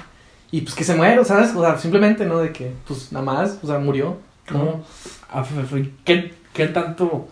Y 0.52 0.62
pues 0.62 0.76
que 0.76 0.84
se 0.84 0.96
muere, 0.96 1.24
¿sabes? 1.26 1.54
O 1.56 1.62
sea, 1.62 1.78
simplemente, 1.78 2.26
¿no? 2.26 2.38
De 2.40 2.52
que, 2.54 2.72
pues 2.88 3.12
nada 3.12 3.26
más, 3.26 3.60
o 3.64 3.68
sea, 3.68 3.80
murió. 3.80 4.18
¿no? 4.52 4.60
¿Cómo? 4.60 4.86
Ah, 5.30 5.44
¿Qué, 6.06 6.34
¿Qué 6.54 6.68
tanto? 6.68 7.28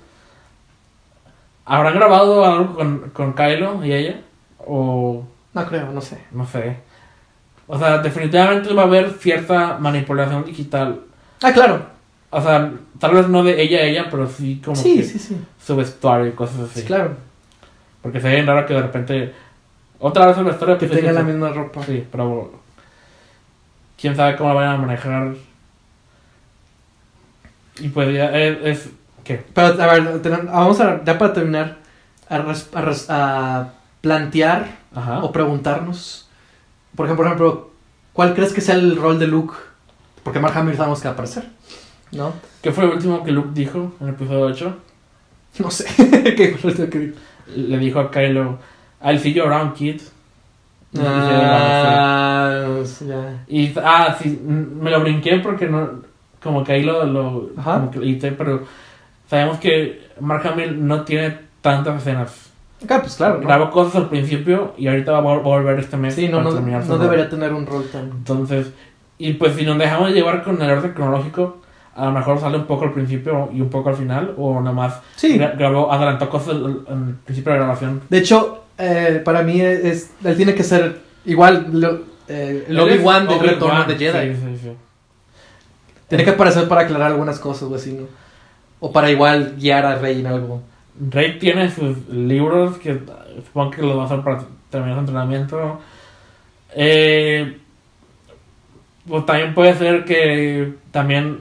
¿Habrán 1.65 1.95
grabado 1.95 2.45
algo 2.45 2.75
con, 2.75 3.09
con 3.11 3.33
Kylo 3.33 3.83
y 3.85 3.93
ella? 3.93 4.21
¿O 4.59 5.23
No 5.53 5.65
creo, 5.65 5.91
no 5.91 6.01
sé. 6.01 6.19
no 6.31 6.45
sé? 6.45 6.77
O 7.67 7.77
sea, 7.79 7.97
definitivamente 7.99 8.73
va 8.73 8.83
a 8.83 8.85
haber 8.85 9.11
cierta 9.13 9.77
manipulación 9.79 10.45
digital. 10.45 10.99
Ah, 11.41 11.51
claro. 11.51 11.85
O 12.29 12.41
sea, 12.41 12.71
tal 12.99 13.13
vez 13.13 13.27
no 13.27 13.43
de 13.43 13.61
ella 13.61 13.79
a 13.79 13.83
ella, 13.83 14.07
pero 14.11 14.27
sí 14.29 14.61
como 14.63 14.75
Sí, 14.75 14.97
que 14.97 15.03
sí, 15.03 15.19
sí. 15.19 15.37
su 15.63 15.75
vestuario 15.75 16.27
y 16.27 16.31
cosas 16.33 16.59
así. 16.69 16.81
Sí, 16.81 16.85
claro. 16.85 17.15
Porque 18.01 18.19
sería 18.21 18.35
bien 18.35 18.47
raro 18.47 18.65
que 18.67 18.73
de 18.73 18.81
repente... 18.81 19.33
Otra 19.99 20.27
vez 20.27 20.37
el 20.37 20.43
vestuario... 20.43 20.77
Que 20.77 20.87
tenga 20.87 21.11
la 21.11 21.23
misma 21.23 21.49
ropa. 21.49 21.81
Sí, 21.83 22.05
pero... 22.11 22.51
Quién 23.99 24.15
sabe 24.15 24.35
cómo 24.35 24.49
la 24.49 24.55
vayan 24.55 24.73
a 24.75 24.77
manejar. 24.77 25.33
Y 27.79 27.89
pues 27.89 28.13
ya 28.13 28.25
es... 28.37 28.57
es 28.63 28.89
¿Qué? 29.23 29.43
Pero, 29.55 29.81
a 29.81 29.87
ver, 29.93 30.21
vamos 30.45 30.79
a, 30.81 31.03
ya 31.03 31.17
para 31.17 31.33
terminar, 31.33 31.77
a, 32.29 32.37
res- 32.37 32.69
a 32.75 32.81
res- 32.81 33.09
a 33.09 33.69
plantear 34.01 34.67
Ajá. 34.93 35.23
o 35.23 35.31
preguntarnos 35.31 36.24
Por 36.95 37.05
ejemplo, 37.05 37.17
por 37.17 37.25
ejemplo, 37.25 37.71
¿cuál 38.13 38.33
crees 38.33 38.53
que 38.53 38.61
sea 38.61 38.75
el 38.75 38.95
rol 38.95 39.19
de 39.19 39.27
Luke? 39.27 39.53
Porque 40.23 40.39
Mark 40.39 40.57
Hamill 40.57 40.75
sabemos 40.75 40.99
que 40.99 41.07
va 41.07 41.11
a 41.11 41.13
aparecer, 41.13 41.45
¿no? 42.11 42.33
¿Qué 42.61 42.71
fue 42.71 42.85
lo 42.85 42.93
último 42.93 43.23
que 43.23 43.31
Luke 43.31 43.49
dijo 43.53 43.93
en 43.99 44.07
el 44.07 44.13
episodio 44.13 44.45
8? 44.45 44.77
No 45.59 45.71
sé. 45.71 45.85
¿Qué 46.35 46.57
fue 46.59 46.71
lo 46.71 46.83
último 46.83 46.89
que 46.89 46.99
dijo? 46.99 47.17
Le 47.55 47.77
dijo 47.77 47.99
a 47.99 48.11
Kylo, 48.11 48.57
I'll 49.01 49.19
see 49.19 49.33
you 49.33 49.43
around, 49.43 49.73
kid. 49.73 50.01
Ah, 50.97 52.81
ya. 53.07 53.43
Y, 53.47 53.73
ah, 53.77 54.17
sí, 54.21 54.39
me 54.43 54.89
lo 54.89 55.01
brinqué 55.01 55.39
porque 55.39 55.67
no, 55.67 56.01
como 56.41 56.63
que 56.63 56.73
ahí 56.73 56.83
lo, 56.83 57.05
lo 57.05 57.49
Ajá. 57.57 57.75
como 57.75 57.91
que 57.91 57.99
lo 57.99 58.05
edité, 58.05 58.31
pero 58.31 58.63
sabemos 59.29 59.59
que 59.59 60.09
Mark 60.19 60.45
Hamill 60.47 60.85
no 60.85 61.03
tiene 61.03 61.37
tantas 61.61 62.01
escenas. 62.01 62.49
Acá, 62.83 63.01
pues 63.01 63.15
claro, 63.15 63.35
¿no? 63.39 63.47
Grabó 63.47 63.71
cosas 63.71 63.95
al 63.95 64.09
principio 64.09 64.73
y 64.77 64.87
ahorita 64.87 65.11
va 65.13 65.17
a 65.19 65.21
vol- 65.21 65.41
volver 65.43 65.79
este 65.79 65.97
mes. 65.97 66.13
Sí, 66.13 66.27
no, 66.27 66.41
debería 66.97 67.29
tener 67.29 67.53
un 67.53 67.65
rol 67.65 67.85
tan... 67.91 68.05
Entonces, 68.11 68.71
y 69.17 69.33
pues 69.33 69.55
si 69.55 69.65
nos 69.65 69.77
dejamos 69.77 70.11
llevar 70.11 70.43
con 70.43 70.61
el 70.61 70.69
orden 70.69 70.91
cronológico, 70.93 71.57
a 71.95 72.05
lo 72.05 72.11
mejor 72.11 72.39
sale 72.39 72.57
un 72.57 72.65
poco 72.65 72.83
al 72.85 72.91
principio 72.93 73.49
y 73.53 73.61
un 73.61 73.69
poco 73.69 73.89
al 73.89 73.95
final, 73.95 74.33
o 74.37 74.59
nada 74.59 74.73
más 74.75 74.99
Sí. 75.15 75.37
gra- 75.39 75.57
grabó, 75.57 75.91
adelantó 75.91 76.29
cosas 76.29 76.49
al- 76.55 77.15
principio 77.23 77.53
de 77.53 77.59
la 77.59 77.63
grabación. 77.65 78.01
De 78.09 78.17
hecho, 78.17 78.63
eh, 78.77 79.21
para 79.23 79.41
mí 79.41 79.61
es, 79.61 80.11
él 80.23 80.35
tiene 80.35 80.53
que 80.53 80.63
ser 80.63 80.99
igual 81.25 81.67
lo- 81.71 81.99
eh, 82.27 82.65
el 82.67 82.77
Obi-Wan 82.79 83.25
del 83.27 83.37
Obi-Wan, 83.37 83.49
retorno 83.53 83.83
de 83.85 83.95
Jedi. 83.97 84.35
Sí, 84.35 84.41
sí, 84.43 84.59
sí. 84.63 84.71
Tiene 86.09 86.23
que 86.23 86.31
aparecer 86.31 86.67
para 86.67 86.81
aclarar 86.81 87.11
algunas 87.11 87.39
cosas 87.39 87.63
o 87.71 87.75
así, 87.75 87.93
¿no? 87.93 88.03
O 88.79 88.91
para 88.91 89.09
igual 89.09 89.55
guiar 89.57 89.85
a 89.85 89.95
Rey 89.95 90.19
en 90.19 90.27
algo. 90.27 90.61
Rey 91.11 91.37
tiene 91.39 91.69
sus 91.71 92.07
libros 92.09 92.77
que 92.77 92.99
supongo 93.45 93.71
que 93.71 93.81
los 93.81 93.97
va 93.97 94.03
a 94.03 94.05
hacer 94.05 94.21
para 94.21 94.43
terminar 94.69 94.95
su 94.95 94.99
entrenamiento. 95.01 95.79
Eh, 96.75 97.57
pues 99.07 99.25
también 99.25 99.53
puede 99.53 99.75
ser 99.75 100.03
que 100.05 100.73
también 100.91 101.39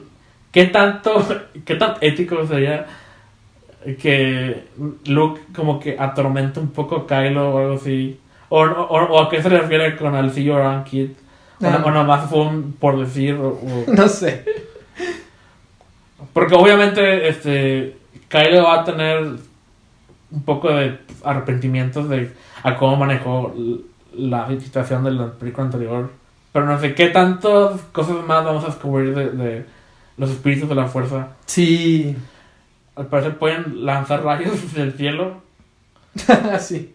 qué 0.53 0.67
tanto 0.67 1.25
qué 1.65 1.75
tan 1.77 1.95
ético 2.01 2.47
sería 2.47 2.87
que 4.01 4.65
Luke 5.07 5.41
como 5.55 5.79
que 5.81 5.97
atormente 5.99 6.59
un 6.61 6.69
poco 6.69 6.97
a 6.97 7.07
Kylo 7.07 7.51
o 7.55 7.59
algo 7.59 7.75
así 7.75 8.19
o, 8.49 8.61
o, 8.63 8.65
o 9.05 9.21
a 9.23 9.29
qué 9.31 9.43
se 9.43 9.49
refiere 9.49 9.97
con 9.97 10.15
el 10.15 10.31
see 10.31 10.45
you 10.45 10.55
around 10.55 10.85
kid 10.85 11.11
o, 11.61 11.67
Ah. 11.67 11.79
no- 11.79 11.87
o 11.87 11.91
nomás 11.91 12.29
fue 12.29 12.41
un 12.43 12.73
por 12.79 12.99
decir 12.99 13.35
o- 13.35 13.59
No 13.89 14.09
sé. 14.09 14.45
porque 16.33 16.55
obviamente 16.55 17.29
este 17.29 17.97
Kylo 18.35 18.65
va 18.65 18.81
a 18.81 18.85
tener 18.85 19.19
un 20.33 20.43
poco 20.45 20.69
de 20.69 20.99
arrepentimientos 21.23 22.09
de 22.09 22.33
a 22.65 22.77
cómo 22.77 22.97
manejó 22.97 23.55
la 24.13 24.49
situación 24.59 25.05
de 25.05 25.13
la 25.13 25.31
película 25.31 25.67
anterior. 25.67 26.11
Pero 26.53 26.67
no 26.67 26.81
sé 26.81 26.97
qué 26.97 27.11
tantas 27.11 27.81
cosas 27.93 28.25
más 28.27 28.45
vamos 28.45 28.65
a 28.65 28.69
descubrir 28.69 29.15
de, 29.15 29.31
de 29.31 29.67
los 30.17 30.31
espíritus 30.31 30.69
de 30.69 30.75
la 30.75 30.87
fuerza. 30.89 31.29
Sí. 31.47 32.17
Al 32.97 33.07
parecer 33.07 33.39
pueden 33.39 33.87
lanzar 33.87 34.25
rayos 34.25 34.73
del 34.75 34.95
cielo. 34.95 35.41
sí. 36.59 36.93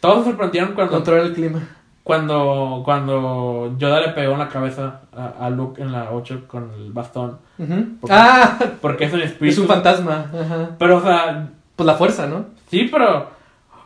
Todos 0.00 0.24
se 0.24 0.30
sorprendieron 0.32 0.74
cuando, 0.74 0.92
Controlar 0.92 1.26
el 1.28 1.32
clima. 1.32 1.62
Cuando, 2.04 2.82
cuando 2.84 3.74
Yoda 3.78 4.00
le 4.00 4.08
pegó 4.10 4.34
en 4.34 4.38
la 4.38 4.48
cabeza 4.48 5.00
a, 5.16 5.46
a 5.46 5.50
Luke 5.50 5.80
en 5.82 5.90
la 5.90 6.10
8 6.12 6.44
con 6.46 6.70
el 6.74 6.92
bastón. 6.92 7.38
Porque- 7.56 8.14
Ah, 8.16 8.58
Porque 8.80 9.04
es 9.06 9.12
un 9.12 9.22
espíritu. 9.22 9.54
es 9.54 9.58
un 9.58 9.66
fantasma. 9.74 10.26
Ajá. 10.32 10.70
Pero, 10.78 10.98
o 10.98 11.00
sea, 11.02 11.48
Pues 11.74 11.86
la 11.86 11.94
fuerza, 11.94 12.26
¿no? 12.26 12.44
Sí, 12.68 12.88
pero 12.92 13.26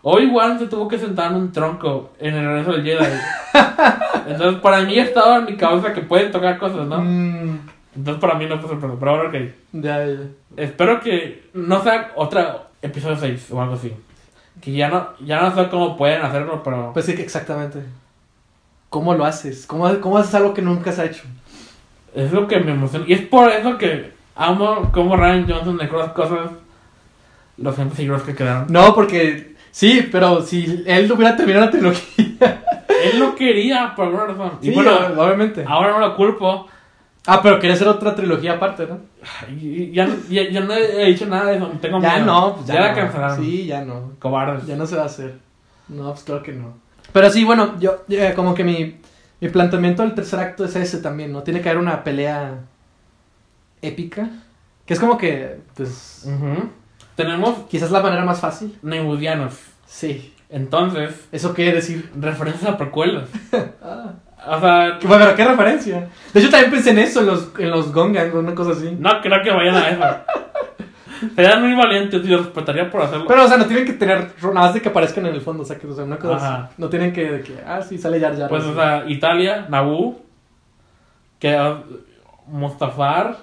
Obi-Wan 0.02 0.58
se 0.58 0.66
tuvo 0.66 0.86
que 0.88 0.98
sentar 0.98 1.30
en 1.30 1.36
un 1.38 1.52
tronco 1.52 2.10
en 2.18 2.34
el 2.34 2.44
regreso 2.44 2.72
del 2.72 2.84
Jedi. 2.84 3.18
Entonces, 4.28 4.60
para 4.60 4.80
mí 4.82 4.98
estaba 4.98 5.38
en 5.38 5.44
mi 5.46 5.56
cabeza 5.56 5.92
que 5.92 6.02
pueden 6.02 6.30
tocar 6.30 6.58
cosas, 6.58 6.86
¿no? 6.86 7.00
Mm, 7.00 7.58
Entonces, 7.96 8.20
para 8.20 8.34
mí 8.34 8.46
no 8.46 8.58
fue 8.58 8.68
sorpresa. 8.68 8.94
Pero 8.98 9.12
bueno, 9.16 9.28
ok. 9.28 9.52
ya, 9.72 10.04
ya. 10.06 10.16
Espero 10.56 11.00
que 11.00 11.48
no 11.54 11.80
sea 11.82 12.12
otro 12.16 12.40
episodio 12.82 13.16
6 13.16 13.50
o 13.52 13.62
algo 13.62 13.74
así. 13.74 13.92
Que 14.60 14.72
ya 14.72 14.88
no, 14.88 15.08
ya 15.20 15.40
no 15.40 15.54
sé 15.54 15.68
cómo 15.68 15.96
pueden 15.96 16.20
hacerlo, 16.22 16.62
pero... 16.64 16.90
Pues 16.92 17.06
sí, 17.06 17.12
exactamente. 17.12 17.80
¿Cómo 18.91 19.14
lo 19.14 19.24
haces? 19.24 19.66
¿Cómo, 19.66 19.89
¿Cómo 20.01 20.18
haces 20.18 20.34
algo 20.34 20.55
que 20.55 20.62
nunca 20.62 20.91
has 20.91 20.99
hecho? 20.99 21.22
Es 22.14 22.32
lo 22.32 22.47
que 22.49 22.59
me 22.61 22.72
emociona. 22.72 23.05
Y 23.09 23.12
es 23.12 23.20
por 23.22 23.51
eso 23.51 23.76
que 23.76 24.12
amo 24.34 24.91
cómo 24.93 25.16
Ryan 25.16 25.47
Johnson 25.49 25.76
dejó 25.76 25.99
las 25.99 26.12
cosas... 26.12 26.51
Los 27.59 27.74
ejemplos 27.74 27.97
seguros 27.97 28.22
que 28.22 28.34
quedaron. 28.36 28.66
No, 28.70 28.95
porque 28.95 29.57
sí, 29.72 30.09
pero 30.12 30.43
si 30.43 30.84
él 30.86 31.11
hubiera 31.11 31.36
terminado 31.36 31.66
la 31.66 31.70
trilogía. 31.72 32.64
Él 33.12 33.20
lo 33.20 33.34
quería, 33.36 33.93
por 33.95 34.07
alguna 34.07 34.26
razón. 34.26 34.53
Y 34.62 34.66
Sí, 34.68 34.70
bueno, 34.74 34.91
obviamente. 35.16 35.64
ahora 35.66 35.91
no 35.93 36.01
lo 36.01 36.16
culpo. 36.16 36.66
Ah, 37.26 37.41
pero 37.43 37.59
quería 37.61 37.74
hacer 37.74 37.86
otra 37.86 38.12
trilogía 38.14 38.55
aparte, 38.55 38.86
¿no? 38.89 38.99
Y- 39.61 39.93
Ya, 39.93 40.09
ya, 40.28 40.49
ya 40.51 40.61
no 40.62 40.72
he 40.74 41.05
dicho 41.07 41.26
nada 41.26 41.47
de 41.51 41.57
eso, 41.59 41.66
tengo 41.80 42.01
Ya 42.01 42.14
miedo. 42.14 42.26
no, 42.26 42.55
pues 42.57 42.66
ya, 42.66 42.74
ya, 42.74 42.80
la 42.80 42.89
no. 42.91 42.95
cancelaron. 42.97 43.36
Sí, 43.45 43.66
ya 43.66 43.84
no. 43.84 44.12
Cobardes. 44.18 44.66
Ya 44.66 44.74
no 44.76 44.84
se 44.86 44.97
va 44.97 45.03
a 45.03 45.07
hacer. 45.07 45.39
No, 45.89 46.11
pues 46.12 46.24
claro 46.24 46.43
que 46.43 46.53
no. 46.53 46.74
Pero 47.12 47.30
sí, 47.30 47.44
bueno, 47.44 47.78
yo, 47.80 48.04
eh, 48.09 48.32
como 48.36 48.54
que 48.54 48.64
mi, 48.64 48.96
mi 49.40 49.48
planteamiento 49.48 50.02
del 50.02 50.14
tercer 50.14 50.40
acto 50.40 50.64
es 50.64 50.76
ese 50.76 50.98
también, 50.98 51.32
¿no? 51.32 51.42
Tiene 51.42 51.61
que 51.61 51.68
haber 51.68 51.80
una 51.82 52.04
pelea 52.04 52.61
épica. 53.82 54.28
Que 54.86 54.94
es 54.94 55.00
como 55.00 55.18
que, 55.18 55.59
pues. 55.74 56.26
Tenemos 57.16 57.59
quizás 57.68 57.90
la 57.90 58.00
manera 58.00 58.24
más 58.24 58.40
fácil. 58.40 58.78
neudianos. 58.82 59.54
Sí. 59.86 60.34
Entonces, 60.50 61.26
¿Eso 61.30 61.52
quiere 61.52 61.72
decir? 61.74 62.11
referencias 62.18 62.70
a 62.70 62.76
precuelas. 62.78 63.28
Ah. 64.40 64.56
O 64.56 64.61
sea, 64.61 64.98
¿Qué- 65.00 65.09
Bueno, 65.09 65.24
pero 65.24 65.36
¿qué 65.36 65.44
referencia? 65.44 66.09
De 66.32 66.38
hecho, 66.40 66.48
también 66.48 66.70
pensé 66.70 66.90
en 66.90 67.00
eso, 67.00 67.20
en 67.20 67.26
los, 67.26 67.48
en 67.59 67.70
los 67.70 67.92
Gongan, 67.92 68.30
o 68.30 68.38
una 68.38 68.54
cosa 68.54 68.70
así. 68.70 68.96
no 68.98 69.20
creo 69.20 69.42
que 69.42 69.50
vayan 69.50 69.74
a 69.74 69.88
eso. 69.90 70.04
Serían 71.34 71.62
muy 71.62 71.74
valientes 71.74 72.24
y 72.24 72.28
los 72.28 72.46
respetaría 72.46 72.90
por 72.90 73.02
hacerlo. 73.02 73.26
Pero, 73.26 73.44
o 73.44 73.48
sea, 73.48 73.56
no 73.56 73.66
tienen 73.66 73.84
que 73.84 73.92
tener 73.94 74.30
nada 74.42 74.52
más 74.54 74.74
de 74.74 74.80
que 74.82 74.88
aparezcan 74.88 75.26
en 75.26 75.34
el 75.34 75.40
fondo, 75.40 75.62
o 75.62 75.66
sea, 75.66 75.78
que, 75.78 75.86
o 75.86 75.94
sea, 75.94 76.04
una 76.04 76.18
cosa 76.18 76.36
Ajá. 76.36 76.70
No 76.78 76.88
tienen 76.88 77.12
que, 77.12 77.30
de 77.30 77.40
que, 77.42 77.58
ah, 77.66 77.82
sí, 77.82 77.98
sale 77.98 78.20
Jar 78.20 78.36
Jar. 78.36 78.48
pues, 78.48 78.62
así. 78.62 78.72
o 78.72 78.74
sea, 78.74 79.04
Italia, 79.08 79.66
Naboo, 79.68 80.20
que 81.38 81.54
ah, 81.56 81.82
Mustafar, 82.46 83.36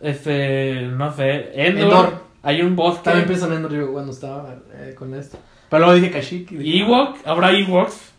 este, 0.00 0.82
no 0.82 1.12
sé, 1.12 1.50
Endor. 1.54 1.84
Endor. 1.84 2.22
Hay 2.42 2.60
un 2.60 2.74
bosque. 2.74 3.04
También 3.04 3.26
pensé 3.26 3.46
en 3.46 3.52
Endor 3.52 3.72
yo 3.72 3.92
cuando 3.92 4.12
estaba 4.12 4.56
eh, 4.74 4.94
con 4.98 5.14
esto. 5.14 5.38
Pero 5.70 5.84
luego 5.84 5.94
dije 5.94 6.10
Kashyyyk. 6.10 6.50
dije, 6.50 6.84
Ewok, 6.84 7.18
habrá 7.24 7.52
Ewoks. 7.52 8.12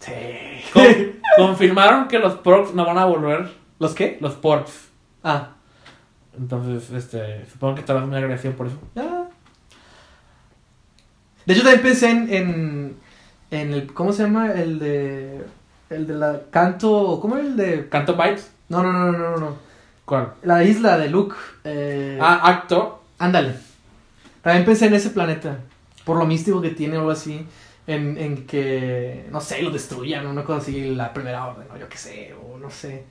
Sí. 0.00 0.12
Con- 0.72 1.18
confirmaron 1.46 2.08
que 2.08 2.18
los 2.18 2.34
porks 2.34 2.74
no 2.74 2.84
van 2.84 2.98
a 2.98 3.04
volver. 3.04 3.50
¿Los 3.78 3.94
qué? 3.94 4.18
Los 4.20 4.34
porks. 4.34 4.88
Ah. 5.22 5.50
Entonces, 6.38 6.90
este, 6.90 7.44
supongo 7.50 7.74
que 7.74 7.80
estarás 7.80 8.06
muy 8.06 8.16
agradecido 8.16 8.54
por 8.54 8.66
eso. 8.68 8.78
ya. 8.94 9.28
De 11.46 11.54
hecho, 11.54 11.62
también 11.62 11.82
pensé 11.82 12.10
en, 12.10 12.32
en, 12.32 12.96
en 13.50 13.72
el. 13.72 13.92
¿Cómo 13.92 14.12
se 14.12 14.22
llama? 14.24 14.52
El 14.52 14.78
de. 14.78 15.44
El 15.90 16.06
de 16.06 16.14
la 16.14 16.40
canto. 16.50 17.18
¿Cómo 17.20 17.36
era 17.36 17.46
el 17.46 17.56
de.? 17.56 17.88
¿Canto 17.88 18.14
Bites? 18.16 18.50
No, 18.68 18.82
no, 18.82 18.92
no, 18.92 19.12
no, 19.12 19.18
no. 19.30 19.36
no. 19.38 19.56
¿Cuál? 20.04 20.34
La 20.42 20.62
isla 20.64 20.98
de 20.98 21.08
Luke. 21.08 21.34
Eh, 21.64 22.18
Ah, 22.20 22.40
acto. 22.44 23.02
Ándale. 23.18 23.54
También 24.42 24.64
pensé 24.64 24.86
en 24.86 24.94
ese 24.94 25.10
planeta. 25.10 25.58
Por 26.04 26.18
lo 26.18 26.26
místico 26.26 26.60
que 26.60 26.70
tiene 26.70 26.96
o 26.96 27.00
algo 27.00 27.10
así. 27.12 27.46
En, 27.86 28.18
en 28.18 28.46
que, 28.46 29.26
no 29.30 29.40
sé, 29.40 29.62
lo 29.62 29.70
destruyan, 29.70 30.26
una 30.26 30.44
cosa 30.44 30.60
así, 30.60 30.94
la 30.94 31.10
primera 31.14 31.46
orden, 31.46 31.66
o 31.72 31.76
yo 31.78 31.88
qué 31.88 31.96
sé, 31.96 32.34
o 32.34 32.58
no 32.58 32.68
sé. 32.68 33.04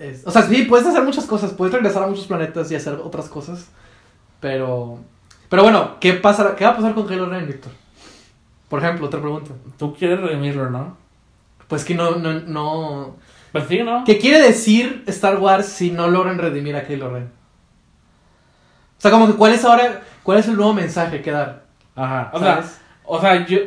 Es- 0.00 0.26
o 0.26 0.30
sea, 0.30 0.42
sí, 0.42 0.62
puedes 0.62 0.86
hacer 0.86 1.02
muchas 1.02 1.26
cosas, 1.26 1.52
puedes 1.52 1.74
regresar 1.74 2.02
a 2.02 2.06
muchos 2.06 2.26
planetas 2.26 2.70
y 2.72 2.74
hacer 2.74 2.94
otras 2.94 3.28
cosas. 3.28 3.70
Pero, 4.40 4.98
pero 5.50 5.62
bueno, 5.62 5.96
¿qué, 6.00 6.14
pasa, 6.14 6.56
¿qué 6.56 6.64
va 6.64 6.70
a 6.70 6.76
pasar 6.76 6.94
con 6.94 7.06
Kylo 7.06 7.26
Ren, 7.28 7.46
Víctor? 7.46 7.72
Por 8.68 8.82
ejemplo, 8.82 9.06
otra 9.06 9.20
pregunta. 9.20 9.50
Tú 9.78 9.94
quieres 9.94 10.18
redimirlo, 10.20 10.70
¿no? 10.70 10.96
Pues 11.68 11.84
que 11.84 11.94
no, 11.94 12.16
no, 12.16 12.32
no... 12.40 13.16
Pues 13.52 13.64
sí, 13.68 13.82
¿no? 13.82 14.04
¿Qué 14.04 14.18
quiere 14.18 14.40
decir 14.40 15.04
Star 15.08 15.38
Wars 15.38 15.66
si 15.66 15.90
no 15.90 16.08
logran 16.08 16.38
redimir 16.38 16.74
a 16.76 16.86
Kylo 16.86 17.12
Ren? 17.12 17.24
O 18.98 19.00
sea, 19.00 19.10
como 19.10 19.26
que, 19.26 19.34
¿cuál 19.34 19.52
es 19.52 19.64
ahora, 19.64 20.02
cuál 20.22 20.38
es 20.38 20.48
el 20.48 20.56
nuevo 20.56 20.72
mensaje 20.72 21.20
que 21.20 21.30
dar? 21.30 21.64
Ajá. 21.96 22.30
O 22.32 22.38
sea, 22.38 22.64
o 23.04 23.20
sea, 23.20 23.46
yo. 23.46 23.58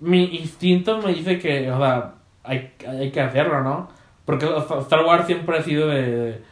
Mi 0.00 0.24
instinto 0.36 1.00
me 1.00 1.14
dice 1.14 1.38
que, 1.38 1.70
o 1.70 1.78
sea, 1.78 2.14
hay, 2.42 2.74
hay 2.86 3.12
que 3.12 3.20
hacerlo, 3.20 3.62
¿no? 3.62 3.88
Porque 4.24 4.46
Star 4.82 5.04
Wars 5.04 5.26
siempre 5.26 5.58
ha 5.58 5.62
sido 5.62 5.88
de. 5.88 6.42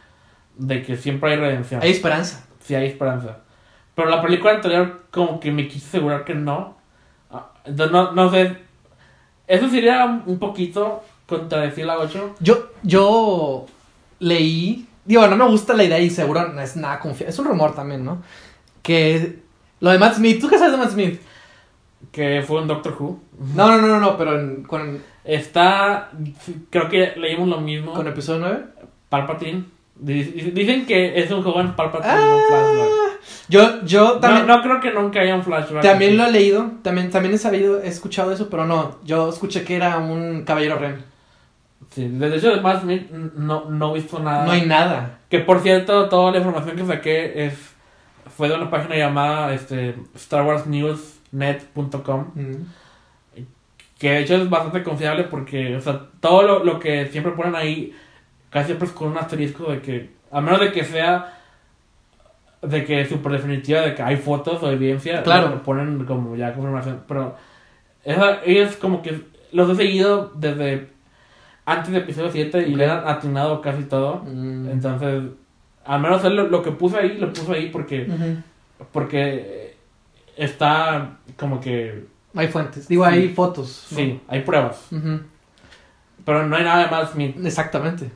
de 0.57 0.83
que 0.83 0.97
siempre 0.97 1.31
hay 1.31 1.37
redención. 1.37 1.81
Hay 1.81 1.91
esperanza. 1.91 2.45
Sí, 2.59 2.75
hay 2.75 2.87
esperanza. 2.87 3.37
Pero 3.95 4.09
la 4.09 4.21
película 4.21 4.53
anterior, 4.53 5.03
como 5.11 5.39
que 5.39 5.51
me 5.51 5.67
quise 5.67 5.87
asegurar 5.87 6.23
que 6.25 6.33
no. 6.35 6.75
Ah, 7.31 7.49
Entonces, 7.65 7.91
no, 7.91 8.11
no 8.11 8.29
sé. 8.31 8.57
Eso 9.47 9.69
sería 9.69 10.05
un 10.25 10.39
poquito 10.39 11.03
contradecir 11.27 11.85
la 11.85 11.97
8. 11.97 12.35
Yo, 12.39 12.69
yo 12.83 13.65
leí, 14.19 14.87
digo, 15.05 15.27
no 15.27 15.35
me 15.35 15.45
gusta 15.47 15.73
la 15.73 15.83
idea 15.83 15.99
y 15.99 16.09
seguro 16.09 16.47
no 16.49 16.61
es 16.61 16.75
nada 16.75 16.99
confiable, 16.99 17.31
es 17.31 17.39
un 17.39 17.45
rumor 17.45 17.73
también, 17.75 18.03
¿no? 18.05 18.21
Que 18.81 19.39
lo 19.79 19.89
de 19.89 19.97
Matt 19.99 20.15
Smith, 20.15 20.39
¿tú 20.39 20.47
qué 20.47 20.57
sabes 20.57 20.71
de 20.73 20.77
Matt 20.77 20.91
Smith? 20.91 21.19
Que 22.11 22.43
fue 22.45 22.61
un 22.61 22.67
Doctor 22.67 22.95
Who. 22.99 23.19
No, 23.55 23.67
no, 23.69 23.77
no, 23.81 23.87
no, 23.87 23.99
no, 23.99 24.17
pero 24.17 24.39
en- 24.39 24.63
con, 24.63 25.01
Está. 25.23 26.11
Creo 26.69 26.89
que 26.89 27.13
leímos 27.17 27.47
lo 27.47 27.61
mismo. 27.61 27.93
con 27.93 28.07
episodio 28.07 28.39
9. 28.41 28.59
Palpatine. 29.09 29.63
Dic- 30.03 30.53
Dicen 30.53 30.85
que 30.85 31.19
es 31.21 31.29
un 31.31 31.43
joven 31.43 31.73
Palpatine. 31.75 32.13
Ah, 32.13 32.37
yo, 33.49 33.83
yo 33.85 34.13
también, 34.19 34.47
No, 34.47 34.57
no 34.57 34.63
creo 34.63 34.79
que 34.79 34.91
nunca 34.91 35.19
haya 35.19 35.35
un 35.35 35.43
flashback. 35.43 35.83
también 35.83 36.17
lo 36.17 36.25
he 36.25 36.31
leído, 36.31 36.71
también, 36.81 37.11
también 37.11 37.35
he 37.35 37.37
sabido, 37.37 37.81
he 37.83 37.87
escuchado 37.87 38.31
eso, 38.31 38.49
pero 38.49 38.65
no, 38.65 38.97
yo 39.03 39.29
escuché 39.29 39.63
que 39.63 39.75
era 39.75 39.99
un 39.99 40.43
caballero 40.43 40.79
Ren. 40.79 41.03
Sí, 41.91 42.07
de 42.07 42.35
hecho, 42.35 42.49
además, 42.49 42.81
no, 43.35 43.65
no 43.69 43.91
he 43.91 43.93
visto 43.99 44.17
nada. 44.19 44.45
No 44.45 44.51
hay 44.51 44.65
nada. 44.65 45.19
Que 45.29 45.39
por 45.39 45.59
cierto, 45.59 46.07
toda 46.09 46.31
la 46.31 46.37
información 46.37 46.75
que 46.77 46.85
saqué 46.85 47.45
es, 47.45 47.53
fue 48.35 48.47
de 48.49 48.55
una 48.55 48.69
página 48.71 48.95
llamada 48.95 49.53
este, 49.53 49.95
StarWarsNewsNet.com. 50.17 52.25
Mm. 52.35 52.55
Que 54.01 54.09
de 54.09 54.19
hecho 54.21 54.35
es 54.35 54.49
bastante 54.49 54.81
confiable 54.81 55.25
porque, 55.25 55.75
o 55.75 55.79
sea, 55.79 56.07
todo 56.19 56.41
lo, 56.41 56.63
lo 56.63 56.79
que 56.79 57.05
siempre 57.05 57.33
ponen 57.33 57.53
ahí, 57.55 57.93
casi 58.49 58.65
siempre 58.67 58.87
es 58.87 58.93
con 58.93 59.09
un 59.09 59.17
asterisco 59.19 59.71
de 59.71 59.79
que, 59.79 60.09
a 60.31 60.41
menos 60.41 60.59
de 60.59 60.71
que 60.71 60.83
sea, 60.83 61.37
de 62.63 62.83
que 62.83 63.05
super 63.05 63.31
definitiva, 63.33 63.81
de 63.81 63.93
que 63.93 64.01
hay 64.01 64.17
fotos 64.17 64.63
o 64.63 64.71
evidencia, 64.71 65.21
Claro. 65.21 65.49
lo 65.49 65.61
ponen 65.61 66.03
como 66.05 66.35
ya 66.35 66.51
confirmación. 66.51 67.03
Pero 67.07 67.35
esa, 68.03 68.41
es 68.43 68.75
como 68.75 69.03
que 69.03 69.21
los 69.51 69.69
he 69.69 69.75
seguido 69.75 70.31
desde 70.35 70.87
antes 71.65 71.91
de 71.91 71.99
episodio 71.99 72.31
7 72.31 72.67
y 72.67 72.73
le 72.73 72.87
han 72.89 73.07
atinado 73.07 73.61
casi 73.61 73.83
todo. 73.83 74.23
Mm. 74.25 74.69
Entonces, 74.71 75.23
al 75.85 76.01
menos 76.01 76.23
él 76.25 76.35
lo, 76.37 76.47
lo 76.47 76.63
que 76.63 76.71
puso 76.71 76.97
ahí, 76.97 77.17
lo 77.17 77.31
puso 77.31 77.53
ahí 77.53 77.69
porque, 77.69 78.07
porque 78.91 79.75
está 80.35 81.17
como 81.37 81.61
que, 81.61 82.05
Hay 82.35 82.47
fuentes, 82.47 82.87
digo, 82.87 83.03
hay 83.05 83.29
fotos. 83.29 83.87
¿no? 83.91 83.97
sí, 83.97 84.19
hay 84.27 84.41
pruebas. 84.41 84.87
Pero 86.25 86.45
no 86.47 86.55
hay 86.55 86.63
nada 86.63 86.87
más 86.89 87.15
mi 87.15 87.35
Exactamente. 87.43 88.11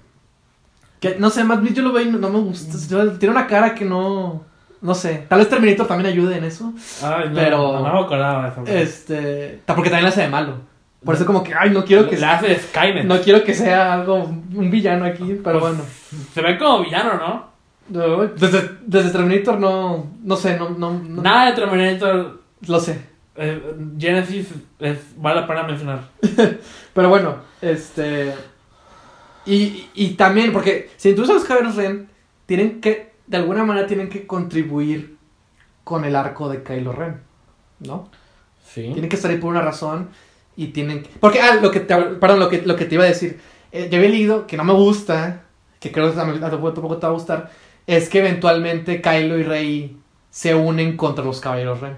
Que, 0.99 1.15
no 1.19 1.29
sé, 1.29 1.43
más 1.43 1.61
bien 1.61 1.73
yo 1.75 1.83
lo 1.83 1.91
veo 1.91 2.03
y 2.07 2.11
no, 2.11 2.17
no 2.17 2.29
me 2.29 2.39
gusta. 2.39 2.77
Yo- 2.89 3.13
Tiene 3.17 3.33
una 3.35 3.47
cara 3.47 3.75
que 3.75 3.83
no. 3.85 4.43
No 4.81 4.93
sé. 4.93 5.25
Tal 5.27 5.39
vez 5.39 5.49
Terminator 5.49 5.87
también 5.87 6.11
ayude 6.11 6.37
en 6.37 6.43
eso. 6.43 6.71
Ay, 7.03 7.29
no, 7.29 7.35
Pero- 7.35 7.79
no 7.79 7.93
me 7.93 7.99
acordaba 7.99 8.43
de 8.43 8.49
eso. 8.49 8.63
Este. 8.67 9.61
Porque 9.65 9.89
también 9.89 10.03
la 10.03 10.09
hace 10.09 10.21
de 10.21 10.27
malo. 10.29 10.53
Por 11.03 11.13
eso, 11.15 11.25
como 11.25 11.43
que, 11.43 11.53
ay, 11.53 11.69
no 11.71 11.83
quiero 11.85 12.09
que 12.09 12.17
Le 12.17 12.25
hace 12.25 12.57
Skynet. 12.59 13.05
No 13.05 13.19
quiero 13.21 13.43
que 13.43 13.53
sea 13.53 13.93
algo. 13.93 14.23
Un 14.23 14.71
villano 14.71 15.05
aquí, 15.05 15.39
pero 15.43 15.59
Pues, 15.59 15.75
bueno. 15.75 15.83
Se 16.33 16.41
ve 16.41 16.57
como 16.57 16.83
villano, 16.83 17.13
¿no? 17.15 17.55
No, 17.89 18.23
Desde, 18.27 18.77
desde 18.85 19.11
Terminator 19.11 19.59
no. 19.59 20.07
No 20.23 20.35
sé, 20.35 20.57
no. 20.57 20.69
no, 20.69 20.91
no- 20.93 21.21
Nada 21.21 21.47
de 21.47 21.53
Terminator. 21.53 22.41
Lo 22.67 22.79
sé. 22.79 23.14
Eh, 23.37 23.75
Genesis 23.97 24.47
es, 24.79 24.99
vale 25.17 25.41
la 25.41 25.47
pena 25.47 25.63
mencionar. 25.63 26.09
Pero 26.93 27.09
bueno, 27.09 27.37
este. 27.61 28.33
Y, 29.45 29.89
y 29.93 30.11
también, 30.11 30.51
porque 30.53 30.89
si 30.97 31.13
tú 31.13 31.25
los 31.25 31.43
Caballeros 31.43 31.75
Ren, 31.75 32.09
tienen 32.45 32.81
que, 32.81 33.13
de 33.27 33.37
alguna 33.37 33.63
manera, 33.63 33.87
tienen 33.87 34.09
que 34.09 34.25
contribuir 34.25 35.17
con 35.83 36.03
el 36.05 36.15
arco 36.15 36.49
de 36.49 36.63
Kylo 36.63 36.93
Ren, 36.93 37.21
¿no? 37.79 38.09
Sí. 38.65 38.89
Tienen 38.91 39.09
que 39.09 39.15
estar 39.15 39.29
ahí 39.29 39.37
por 39.37 39.51
una 39.51 39.61
razón 39.61 40.09
y 40.55 40.67
tienen 40.67 41.03
que... 41.03 41.09
Porque, 41.19 41.41
ah, 41.41 41.55
lo 41.61 41.69
que 41.71 41.79
te, 41.81 41.95
perdón, 41.95 42.39
lo 42.39 42.49
que, 42.49 42.63
lo 42.63 42.75
que 42.75 42.85
te 42.85 42.95
iba 42.95 43.03
a 43.03 43.07
decir. 43.07 43.39
Eh, 43.71 43.89
yo 43.91 43.97
había 43.97 44.09
leído 44.09 44.47
que 44.47 44.57
no 44.57 44.63
me 44.63 44.73
gusta, 44.73 45.43
que 45.79 45.91
creo 45.91 46.09
que 46.09 46.17
tampoco 46.17 46.97
te 46.97 47.05
va 47.05 47.11
a 47.11 47.15
gustar, 47.15 47.51
es 47.85 48.09
que 48.09 48.19
eventualmente 48.19 49.01
Kylo 49.01 49.37
y 49.37 49.43
Rey 49.43 49.97
se 50.31 50.55
unen 50.55 50.97
contra 50.97 51.23
los 51.23 51.39
Caballeros 51.39 51.81
Ren. 51.81 51.97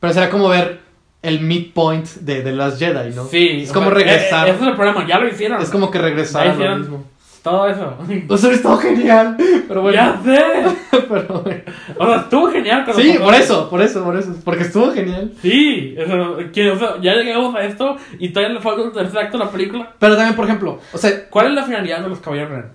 Pero 0.00 0.12
será 0.12 0.30
como 0.30 0.48
ver 0.48 0.80
el 1.22 1.40
midpoint 1.40 2.06
de, 2.20 2.42
de 2.42 2.52
las 2.52 2.78
Jedi, 2.78 3.14
¿no? 3.14 3.24
Sí. 3.26 3.62
Es 3.62 3.72
como 3.72 3.90
regresar. 3.90 4.46
eh, 4.46 4.50
ese 4.52 4.62
es 4.62 4.68
el 4.68 4.74
problema, 4.76 5.06
ya 5.06 5.18
lo 5.18 5.28
hicieron. 5.28 5.60
Es 5.60 5.70
como 5.70 5.90
que 5.90 5.98
regresar 5.98 6.46
a 6.48 6.54
lo 6.54 6.76
mismo. 6.76 7.04
Todo 7.42 7.68
eso. 7.68 7.94
O 8.28 8.36
sea, 8.36 8.52
estuvo 8.52 8.76
genial. 8.78 9.36
Pero 9.68 9.82
bueno. 9.82 9.94
Ya 9.94 10.20
sé. 10.24 10.42
pero 11.08 11.42
bueno. 11.42 11.60
O 11.96 12.06
sea, 12.06 12.16
estuvo 12.16 12.50
genial. 12.50 12.84
cuando 12.84 13.02
Sí, 13.02 13.16
por 13.18 13.34
eso, 13.34 13.70
por 13.70 13.82
eso, 13.82 14.04
por 14.04 14.16
eso. 14.16 14.34
Porque 14.44 14.62
estuvo 14.64 14.90
genial. 14.92 15.32
Sí, 15.40 15.94
eso, 15.96 16.38
que, 16.52 16.70
o 16.70 16.78
sea, 16.78 17.00
ya 17.00 17.14
llegamos 17.14 17.54
a 17.54 17.62
esto 17.64 17.96
y 18.18 18.30
todavía 18.30 18.54
le 18.56 18.60
falta 18.60 18.82
un 18.82 18.92
tercer 18.92 19.18
acto 19.18 19.36
a 19.36 19.44
la 19.44 19.50
película. 19.50 19.92
Pero 19.98 20.16
también, 20.16 20.34
por 20.34 20.44
ejemplo, 20.44 20.80
o 20.92 20.98
sea, 20.98 21.28
¿Cuál 21.30 21.46
es 21.48 21.52
la 21.54 21.62
finalidad 21.62 22.00
de 22.02 22.08
los 22.08 22.18
caballeros 22.18 22.50
Ren? 22.50 22.66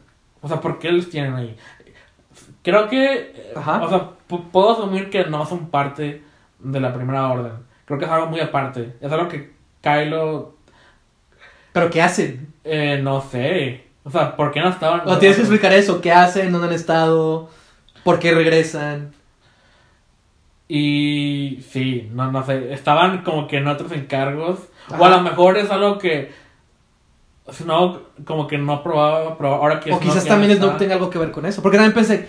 O 0.41 0.47
sea, 0.47 0.59
¿por 0.61 0.79
qué 0.79 0.91
los 0.91 1.09
tienen 1.09 1.35
ahí? 1.35 1.55
Creo 2.63 2.87
que, 2.87 3.51
Ajá. 3.55 3.81
o 3.83 3.89
sea, 3.89 3.99
pu- 4.29 4.43
puedo 4.51 4.71
asumir 4.71 5.09
que 5.09 5.25
no 5.25 5.45
son 5.45 5.69
parte 5.69 6.21
de 6.63 6.79
la 6.79 6.93
primera 6.93 7.27
orden. 7.27 7.53
Creo 7.85 7.99
que 7.99 8.05
es 8.05 8.11
algo 8.11 8.27
muy 8.27 8.39
aparte. 8.39 8.95
Es 9.01 9.11
algo 9.11 9.27
que 9.27 9.51
Kylo, 9.81 10.55
¿pero 11.73 11.89
qué 11.89 12.01
hacen? 12.01 12.51
eh, 12.63 12.99
no 13.01 13.21
sé. 13.21 13.85
O 14.03 14.09
sea, 14.09 14.35
¿por 14.35 14.51
qué 14.51 14.61
no 14.61 14.69
estaban? 14.69 15.01
O 15.05 15.17
tienes 15.17 15.37
que 15.37 15.43
explicar 15.43 15.73
eso, 15.73 16.01
qué 16.01 16.11
hacen, 16.11 16.51
dónde 16.51 16.67
han 16.67 16.73
estado, 16.73 17.49
por 18.03 18.19
qué 18.19 18.33
regresan. 18.33 19.13
Y 20.67 21.63
sí, 21.69 22.09
no, 22.13 22.31
no 22.31 22.45
sé, 22.45 22.73
estaban 22.73 23.23
como 23.23 23.47
que 23.47 23.57
en 23.57 23.67
otros 23.67 23.91
encargos. 23.91 24.59
O 24.97 25.05
a 25.05 25.09
lo 25.09 25.21
mejor 25.21 25.57
es 25.57 25.69
algo 25.69 25.97
que, 25.97 26.31
no, 27.65 28.01
como 28.25 28.47
que 28.47 28.57
no 28.57 28.81
probaba, 28.81 29.37
pero 29.37 29.55
ahora 29.55 29.79
que 29.79 29.91
O 29.91 29.97
Snoke 29.97 30.05
quizás 30.05 30.25
también 30.25 30.53
no 30.53 30.57
Snoke 30.57 30.77
tenga 30.79 30.95
algo 30.95 31.09
que 31.09 31.19
ver 31.19 31.31
con 31.31 31.45
eso. 31.45 31.61
Porque 31.61 31.77
también 31.77 31.93
pensé, 31.93 32.27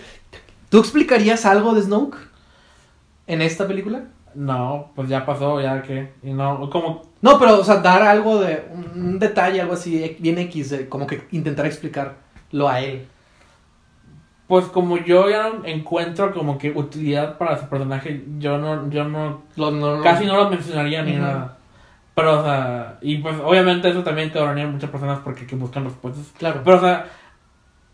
¿tú 0.68 0.78
explicarías 0.80 1.46
algo 1.46 1.72
de 1.74 1.82
Snoke 1.82 2.18
en 3.28 3.40
esta 3.42 3.66
película? 3.66 4.06
No, 4.34 4.90
pues 4.94 5.08
ya 5.08 5.24
pasó, 5.26 5.60
ya 5.60 5.82
que, 5.82 6.12
y 6.22 6.32
no, 6.32 6.68
como, 6.70 7.02
No, 7.20 7.38
pero, 7.38 7.60
o 7.60 7.64
sea, 7.64 7.76
dar 7.76 8.02
algo 8.02 8.40
de, 8.40 8.64
un, 8.94 9.18
detalle, 9.18 9.60
algo 9.60 9.74
así, 9.74 10.16
bien 10.20 10.38
X, 10.38 10.70
de 10.70 10.88
como 10.88 11.06
que 11.06 11.26
intentar 11.32 11.66
explicarlo 11.66 12.68
a 12.68 12.80
él. 12.80 13.06
pues 14.46 14.66
como 14.66 14.98
yo 14.98 15.30
ya 15.30 15.50
encuentro 15.64 16.32
como 16.34 16.58
que 16.58 16.70
utilidad 16.72 17.38
para 17.38 17.58
su 17.58 17.66
personaje, 17.68 18.24
yo 18.38 18.58
no, 18.58 18.90
yo 18.90 19.04
no, 19.04 19.42
Lo- 19.56 19.70
no- 19.70 20.02
casi 20.02 20.26
no 20.26 20.36
lo 20.36 20.50
mencionaría 20.50 21.02
ni 21.02 21.12
nada. 21.16 21.56
Pero, 22.14 22.40
o 22.40 22.44
sea, 22.44 22.98
y 23.00 23.16
pues 23.18 23.36
obviamente 23.42 23.88
eso 23.88 24.02
también 24.02 24.28
cabronaría 24.28 24.64
a 24.64 24.70
muchas 24.70 24.90
personas 24.90 25.20
porque 25.24 25.46
que 25.46 25.56
buscan 25.56 25.84
respuestas. 25.84 26.30
Claro. 26.38 26.60
Pero, 26.62 26.76
o 26.76 26.80
sea, 26.80 27.06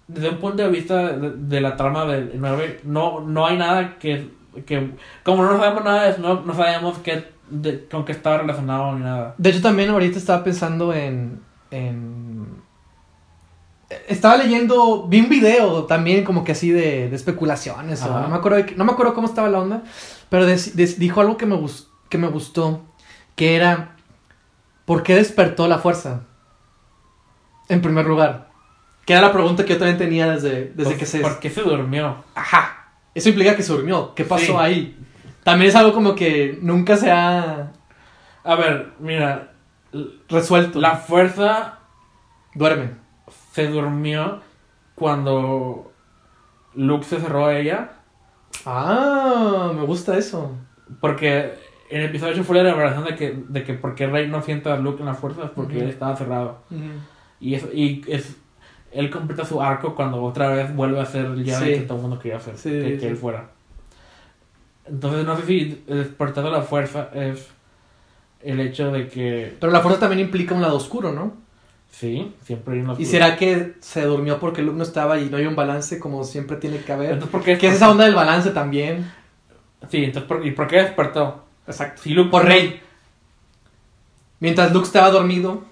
desde 0.09 0.31
un 0.31 0.39
punto 0.39 0.63
de 0.65 0.69
vista 0.71 1.13
de, 1.13 1.31
de 1.37 1.61
la 1.61 1.77
trama 1.77 2.05
del 2.07 2.33
9, 2.35 2.81
no, 2.83 3.21
no 3.21 3.47
hay 3.47 3.57
nada 3.57 3.97
que, 4.01 4.29
que... 4.65 4.93
Como 5.25 5.43
no 5.45 5.57
sabemos 5.59 5.85
nada 5.85 6.05
de 6.05 6.15
Snoke, 6.15 6.47
no 6.47 6.55
sabemos 6.55 6.99
qué, 6.99 7.29
de- 7.51 7.87
con 7.89 8.05
qué 8.05 8.13
estaba 8.13 8.39
relacionado 8.39 8.95
ni 8.95 9.05
nada. 9.05 9.35
De 9.39 9.51
hecho, 9.51 9.63
también 9.63 9.91
ahorita 9.91 10.19
estaba 10.19 10.43
pensando 10.45 10.93
en. 10.93 11.41
en... 11.71 12.47
Estaba 14.07 14.37
leyendo. 14.37 15.07
Vi 15.09 15.21
un 15.21 15.29
video 15.31 15.85
también, 15.85 16.25
como 16.25 16.45
que 16.45 16.53
así 16.53 16.71
de, 16.71 17.09
de 17.09 17.17
especulaciones. 17.17 18.03
o 18.03 18.21
no, 18.21 18.29
me 18.29 18.37
acuerdo 18.37 18.59
de 18.59 18.75
no 18.77 18.85
me 18.85 18.93
acuerdo 18.93 19.15
cómo 19.15 19.27
estaba 19.27 19.49
la 19.49 19.61
onda. 19.61 19.83
Pero 20.29 20.45
dijo 20.45 21.21
algo 21.23 21.37
que 21.39 21.47
me, 21.47 21.57
gus- 21.57 21.89
que 22.11 22.19
me 22.19 22.29
gustó. 22.29 22.83
Que 23.35 23.57
era. 23.57 23.97
¿Por 24.85 25.03
qué 25.03 25.15
despertó 25.15 25.69
la 25.69 25.79
fuerza? 25.79 26.25
En 27.71 27.81
primer 27.81 28.05
lugar. 28.07 28.49
Que 29.07 29.15
era 29.15 29.23
la 29.23 29.33
pregunta 29.33 29.65
que 29.65 29.73
yo 29.73 29.79
también 29.79 29.97
tenía 29.97 30.29
desde, 30.31 30.67
desde 30.75 30.85
Pues, 30.85 30.99
que 30.99 31.07
se. 31.07 31.21
¿Por 31.21 31.39
qué 31.41 31.49
se 31.49 31.63
durmió? 31.63 32.17
Ajá. 32.35 32.78
Eso 33.19 33.29
implica 33.31 33.55
que 33.57 33.63
se 33.63 33.73
durmió. 33.73 34.15
¿Qué 34.15 34.25
pasó 34.25 34.45
Sí. 34.47 34.53
ahí? 34.57 34.99
También 35.45 35.69
es 35.71 35.77
algo 35.77 35.93
como 35.93 36.15
que 36.15 36.59
nunca 36.63 36.97
se 36.97 37.11
ha 37.11 37.73
A 38.45 38.55
ver, 38.55 38.93
mira, 38.99 39.53
resuelto. 40.29 40.81
la 40.81 40.97
fuerza 40.97 41.79
Duerme. 42.55 42.91
se 43.53 43.67
durmió 43.69 44.41
cuando 44.95 45.93
Luke 46.75 47.05
se 47.05 47.19
cerró 47.21 47.47
a 47.47 47.57
ella. 47.59 47.91
Ah, 48.67 49.73
me 49.75 49.83
gusta 49.85 50.17
eso. 50.17 50.53
Porque 51.01 51.55
en 51.91 52.01
el 52.03 52.07
episodio 52.09 52.33
8 52.35 52.45
fue 52.45 52.63
la 52.63 52.73
revelación 52.75 53.05
de 53.05 53.15
que, 53.17 53.45
de 53.49 53.65
que 53.65 53.75
porque 53.75 54.07
Rey 54.07 54.29
no 54.29 54.43
sienta 54.43 54.75
a 54.75 54.79
Luke 54.79 55.01
en 55.01 55.07
la 55.07 55.15
fuerza 55.15 55.45
es 55.45 55.51
porque 55.51 55.75
Ujú. 55.77 55.85
él 55.85 55.91
estaba 55.91 56.17
cerrado. 56.17 56.63
Y, 57.41 57.55
es, 57.55 57.67
y 57.73 58.03
es, 58.09 58.37
él 58.93 59.11
completa 59.11 59.45
su 59.45 59.61
arco 59.61 59.95
cuando 59.95 60.23
otra 60.23 60.49
vez 60.49 60.75
vuelve 60.75 61.01
a 61.01 61.07
ser 61.07 61.27
el 61.27 61.45
Jedi 61.45 61.75
Sí. 61.75 61.81
que 61.81 61.87
todo 61.87 61.97
el 61.99 62.03
mundo 62.03 62.19
quería 62.19 62.39
hacer, 62.39 62.57
Sí, 62.57 62.71
que, 62.71 63.09
él 63.09 63.17
fuera. 63.17 63.51
Entonces 64.87 65.27
no 65.27 65.37
sé 65.37 65.47
si 65.47 65.85
el 65.87 65.99
despertar 65.99 66.45
de 66.45 66.51
la 66.51 66.63
fuerza 66.63 67.11
es 67.15 67.49
el 68.43 68.61
hecho 68.61 68.91
de 68.91 69.09
que, 69.09 69.57
Pero 69.61 69.73
la 69.73 69.81
fuerza 69.81 70.01
también 70.01 70.21
implica 70.21 70.55
un 70.55 70.63
lado 70.63 70.77
oscuro, 70.77 71.13
¿no? 71.13 71.49
sí, 71.91 72.35
siempre 72.45 72.75
hay 72.75 72.81
una 72.81 72.95
¿Y 72.99 73.07
será 73.07 73.37
que 73.37 73.75
se 73.81 74.03
durmió 74.05 74.39
porque 74.39 74.63
Luke 74.63 74.77
no 74.77 74.85
estaba 74.85 75.19
y 75.19 75.31
no 75.31 75.39
hay 75.39 75.47
un 75.47 75.57
balance 75.57 75.99
como 75.99 76.23
siempre 76.25 76.57
tiene 76.57 76.79
que 76.81 76.93
haber? 76.93 77.13
Entonces, 77.13 77.31
¿por 77.31 77.43
qué 77.43 77.59
¿Qué 77.59 77.69
es 77.69 77.77
esa 77.77 77.91
onda 77.91 78.05
del 78.05 78.15
balance 78.15 78.51
también? 78.51 79.11
Sí, 79.91 80.05
entonces, 80.05 80.29
¿por, 80.29 80.47
¿y 80.47 80.51
por 80.51 80.67
qué 80.67 80.77
despertó? 80.77 81.45
Exacto. 81.67 82.03
Si 82.03 82.11
Luke 82.11 82.31
Por 82.31 82.45
Rey. 82.45 82.81
Mientras 84.41 84.73
Luke 84.73 84.87
estaba 84.87 85.11
dormido, 85.11 85.65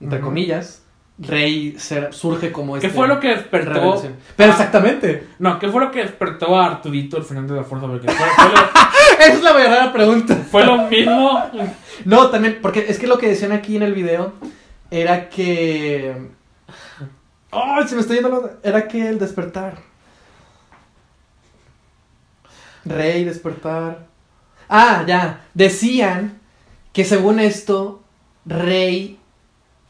entre 0.00 0.20
comillas, 0.20 0.82
Rey 1.20 1.76
surge 2.10 2.52
como 2.52 2.76
este. 2.76 2.88
¿Qué 2.88 2.94
fue 2.94 3.08
lo 3.08 3.18
que 3.18 3.28
despertó? 3.28 3.72
revelación. 3.72 4.16
Pero 4.36 4.52
Ah, 4.52 4.54
exactamente. 4.54 5.26
No, 5.40 5.58
¿qué 5.58 5.68
fue 5.68 5.80
lo 5.80 5.90
que 5.90 6.02
despertó 6.02 6.56
a 6.56 6.66
Arturito 6.66 7.16
al 7.16 7.24
final 7.24 7.48
de 7.48 7.56
la 7.56 7.64
Fuerza 7.64 7.86
Awakens? 7.86 8.14
Fue, 8.14 8.26
fue 8.28 8.44
lo, 8.50 9.24
Esa 9.24 9.32
es 9.32 9.42
la 9.42 9.52
verdadera 9.52 9.92
pregunta. 9.92 10.36
fue 10.48 10.64
lo 10.64 10.76
mismo. 10.88 11.42
No, 12.04 12.30
también, 12.30 12.58
porque 12.62 12.86
es 12.88 12.98
que 13.00 13.08
lo 13.08 13.18
que 13.18 13.28
decían 13.28 13.50
aquí 13.50 13.76
en 13.76 13.82
el 13.82 13.94
video 13.94 14.34
era 14.92 15.28
que. 15.28 16.28
¡Ay, 17.50 17.88
se 17.88 17.94
me 17.96 18.02
está 18.02 18.14
yendo 18.14 18.28
la... 18.28 18.68
Era 18.68 18.86
que 18.86 19.08
el 19.08 19.18
despertar. 19.18 19.78
Rey, 22.84 23.24
despertar. 23.24 24.06
Ah, 24.68 25.04
ya. 25.06 25.44
Decían 25.54 26.38
que 26.92 27.04
según 27.04 27.40
esto, 27.40 28.02
Rey 28.46 29.18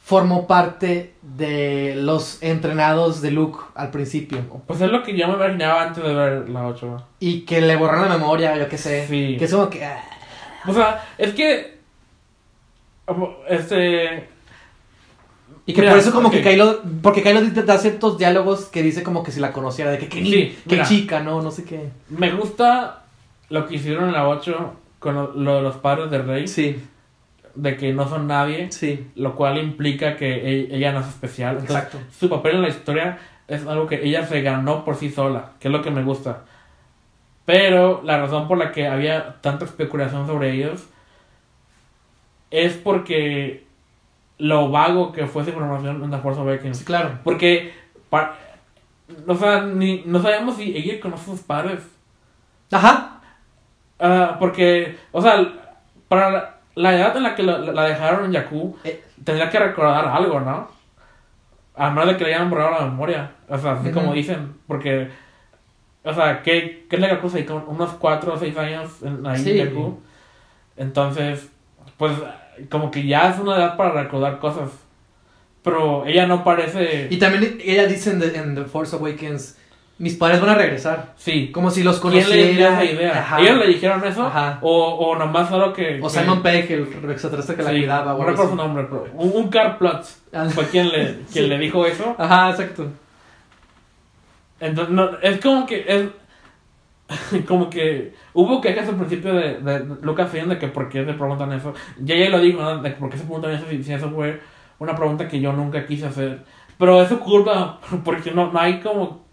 formó 0.02 0.46
parte 0.46 1.14
de 1.38 1.94
los 1.96 2.42
entrenados 2.42 3.22
de 3.22 3.30
Luke 3.30 3.60
al 3.74 3.90
principio. 3.90 4.40
Pues 4.66 4.80
es 4.80 4.90
lo 4.90 5.02
que 5.04 5.16
yo 5.16 5.28
me 5.28 5.34
imaginaba 5.34 5.84
antes 5.84 6.02
de 6.02 6.12
ver 6.12 6.48
la 6.48 6.66
8. 6.66 7.04
Y 7.20 7.42
que 7.42 7.60
le 7.60 7.76
borraron 7.76 8.08
la 8.08 8.18
memoria, 8.18 8.56
yo 8.56 8.68
qué 8.68 8.76
sé. 8.76 9.06
Sí. 9.06 9.36
Que 9.38 9.44
es 9.44 9.52
como 9.52 9.70
que. 9.70 9.84
ah, 9.84 10.02
O 10.66 10.74
sea, 10.74 11.06
es 11.16 11.32
que. 11.32 11.78
Este. 13.48 14.28
Y 15.64 15.74
que 15.74 15.82
Mira, 15.82 15.92
por 15.92 16.00
eso 16.00 16.12
como 16.12 16.30
que 16.30 16.42
Kylo, 16.42 16.80
porque 17.02 17.22
Kylo 17.22 17.42
da 17.42 17.78
ciertos 17.78 18.18
diálogos 18.18 18.64
que 18.66 18.82
dice 18.82 19.02
como 19.02 19.22
que 19.22 19.30
si 19.30 19.38
la 19.38 19.52
conociera, 19.52 19.90
de 19.90 19.98
que 19.98 20.08
qué, 20.08 20.22
Sí, 20.24 20.58
qué 20.66 20.82
chica, 20.82 21.20
no, 21.20 21.42
no 21.42 21.50
sé 21.50 21.64
qué. 21.64 21.90
Me 22.08 22.32
gusta 22.32 23.04
lo 23.50 23.66
que 23.66 23.76
hicieron 23.76 24.06
en 24.08 24.12
la 24.14 24.28
8 24.28 24.72
con 24.98 25.14
lo, 25.14 25.32
lo 25.34 25.56
de 25.56 25.62
los 25.62 25.76
padres 25.76 26.10
de 26.10 26.18
Rey. 26.18 26.48
Sí, 26.48 26.82
De 27.60 27.76
que 27.76 27.92
no 27.92 28.08
son 28.08 28.28
nadie. 28.28 28.70
sí, 28.70 29.10
Lo 29.16 29.34
cual 29.34 29.58
implica 29.58 30.16
que 30.16 30.32
e- 30.32 30.76
ella 30.76 30.92
no 30.92 31.00
es 31.00 31.08
especial. 31.08 31.56
Entonces, 31.58 31.76
exacto. 31.76 31.98
su 32.16 32.28
papel 32.28 32.56
en 32.56 32.62
la 32.62 32.68
historia 32.68 33.18
es 33.48 33.66
algo 33.66 33.86
que 33.86 34.04
ella 34.04 34.24
se 34.26 34.42
ganó 34.42 34.84
por 34.84 34.94
sí 34.94 35.10
sola, 35.10 35.52
que 35.58 35.66
es 35.68 35.72
lo 35.72 35.82
que 35.82 35.90
me 35.90 36.04
gusta. 36.04 36.44
Pero 37.44 38.00
la 38.04 38.18
razón 38.18 38.46
por 38.46 38.58
la 38.58 38.70
que 38.70 38.86
había 38.86 39.40
tanta 39.40 39.64
especulación 39.64 40.26
sobre 40.26 40.52
ellos 40.52 40.86
es 42.50 42.74
porque 42.74 43.66
lo 44.38 44.70
vago 44.70 45.10
que 45.12 45.26
fue 45.26 45.42
esa 45.42 45.50
información 45.50 46.04
en 46.04 46.10
The 46.10 46.18
Force 46.18 46.40
Awakens. 46.40 46.78
Sí, 46.78 46.84
claro. 46.84 47.18
Porque, 47.24 47.72
o 49.26 49.34
sea, 49.34 49.62
ni, 49.62 50.02
no 50.06 50.22
sabemos 50.22 50.56
si 50.56 50.76
ella 50.76 51.00
conoce 51.00 51.22
a 51.22 51.34
sus 51.34 51.40
padres. 51.40 51.80
Ajá. 52.70 53.20
Ah, 53.98 54.36
porque, 54.38 54.96
o 55.10 55.20
sea, 55.20 55.44
para 56.08 56.57
la, 56.82 56.94
edad 56.96 57.16
en 57.16 57.22
la 57.24 57.34
que 57.34 57.42
la, 57.42 57.58
la 57.58 57.84
dejaron 57.84 58.24
en 58.26 58.32
Jakku, 58.34 58.76
Eh. 58.84 59.02
tendría 59.24 59.50
que 59.50 59.58
recordar 59.58 60.06
algo, 60.08 60.40
¿no? 60.40 60.68
A 61.76 61.90
menos 61.90 62.08
de 62.08 62.16
que 62.16 62.24
le 62.24 62.34
hayan 62.34 62.50
borrado 62.50 62.72
la 62.80 62.86
memoria. 62.86 63.32
O 63.48 63.56
sea, 63.58 63.72
así 63.72 63.90
como 63.92 64.12
dicen. 64.12 64.54
Porque, 64.66 65.08
o 66.04 66.12
sea, 66.12 66.42
¿qué, 66.42 66.86
qué 66.88 66.96
es 66.96 67.02
la 67.02 67.08
Jakku? 67.08 67.30
ahí? 67.34 67.44
Como 67.44 67.64
Unos 67.66 67.90
4 67.94 68.34
o 68.34 68.36
6 68.38 68.56
años 68.58 69.02
en, 69.02 69.26
ahí 69.26 69.38
Sí. 69.38 69.58
en 69.60 69.66
Jakku. 69.66 70.00
Entonces, 70.76 71.48
pues, 71.96 72.12
como 72.70 72.90
que 72.90 73.06
ya 73.06 73.30
es 73.30 73.38
una 73.38 73.56
edad 73.56 73.76
para 73.76 74.02
recordar 74.02 74.38
cosas. 74.38 74.70
Pero 75.62 76.06
ella 76.06 76.26
no 76.26 76.44
parece. 76.44 77.08
Y 77.10 77.18
también 77.18 77.58
ella 77.62 77.86
dice 77.86 78.10
en 78.10 78.20
The, 78.20 78.36
en 78.38 78.54
The 78.54 78.64
Force 78.64 78.96
Awakens, 78.96 79.57
mis 79.98 80.14
padres 80.14 80.40
van 80.40 80.50
a 80.50 80.54
regresar. 80.54 81.12
Sí. 81.16 81.50
Como 81.52 81.70
si 81.70 81.82
los 81.82 81.98
¿Quién 82.00 82.28
le 82.30 82.52
dio 82.52 82.68
esa 82.68 82.84
idea? 82.84 83.18
Ajá. 83.18 83.40
¿Ellos 83.40 83.58
le 83.58 83.66
dijeron 83.66 84.04
eso? 84.06 84.26
Ajá. 84.26 84.58
O, 84.62 84.94
o 84.94 85.16
nomás 85.16 85.48
solo 85.48 85.72
que. 85.72 85.98
O 86.00 86.04
que- 86.06 86.10
Simon 86.20 86.40
Pegg, 86.42 86.70
el 86.70 87.10
extraterrestre 87.10 87.56
que 87.56 87.62
la 87.62 87.70
Sí, 87.70 87.78
cuidaba. 87.78 88.14
o 88.14 88.18
No 88.18 88.24
recuerdo 88.24 88.50
su 88.50 88.56
nombre, 88.56 88.84
pero. 88.88 89.06
Un, 89.14 89.32
un 89.34 89.50
Ah. 90.32 90.46
fue 90.50 90.66
quien 90.68 90.88
le, 90.90 91.04
quien 91.32 91.44
Sí. 91.44 91.46
le 91.46 91.58
dijo 91.58 91.84
eso. 91.86 92.14
Ajá, 92.18 92.50
exacto. 92.50 92.86
Entonces, 94.60 94.94
no, 94.94 95.18
es 95.22 95.40
como 95.40 95.66
que. 95.66 95.84
Es, 95.86 96.08
como 97.48 97.70
que 97.70 98.12
hubo 98.34 98.60
quejas 98.60 98.86
al 98.88 98.96
principio 98.96 99.32
de, 99.32 99.60
de 99.60 99.80
Lucasfilm 100.02 100.50
de 100.50 100.58
que 100.58 100.68
por 100.68 100.88
qué 100.90 101.04
se 101.06 101.14
preguntan 101.14 101.52
eso. 101.52 101.72
Y 102.04 102.12
ella 102.12 102.28
lo 102.30 102.40
dijo, 102.40 102.60
¿no? 102.60 102.82
De 102.82 102.90
por 102.90 103.08
qué 103.08 103.16
se 103.16 103.24
preguntan 103.24 103.52
eso 103.52 103.64
si, 103.70 103.82
si 103.82 103.92
eso 103.94 104.10
fue 104.10 104.40
una 104.78 104.94
pregunta 104.94 105.26
que 105.26 105.40
yo 105.40 105.52
nunca 105.52 105.86
quise 105.86 106.06
hacer. 106.06 106.40
Pero 106.78 107.00
es 107.02 107.08
su 107.08 107.18
culpa, 107.18 107.80
porque 108.04 108.30
no, 108.30 108.52
no 108.52 108.58
hay 108.60 108.80
como. 108.80 109.26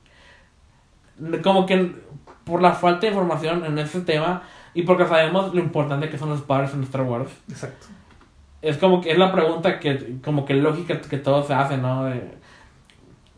Como 1.44 1.66
que 1.66 1.96
por 2.44 2.62
la 2.62 2.74
falta 2.74 3.02
de 3.02 3.08
información 3.08 3.66
en 3.66 3.78
ese 3.80 4.02
tema 4.02 4.44
y 4.74 4.84
porque 4.84 5.06
sabemos 5.06 5.54
lo 5.54 5.60
importante 5.60 6.10
que 6.10 6.18
son 6.18 6.30
los 6.30 6.42
padres 6.42 6.74
en 6.74 6.84
Star 6.84 7.04
Wars. 7.04 7.32
Exacto. 7.50 7.88
Es 8.62 8.78
como 8.78 9.02
que 9.02 9.12
es 9.12 9.18
la 9.18 9.32
pregunta 9.32 9.80
que, 9.80 10.18
como 10.24 10.46
que 10.46 10.54
lógica 10.54 11.00
que 11.02 11.18
todos 11.18 11.48
se 11.48 11.54
hacen, 11.54 11.82
¿no? 11.82 12.06
De, 12.06 12.36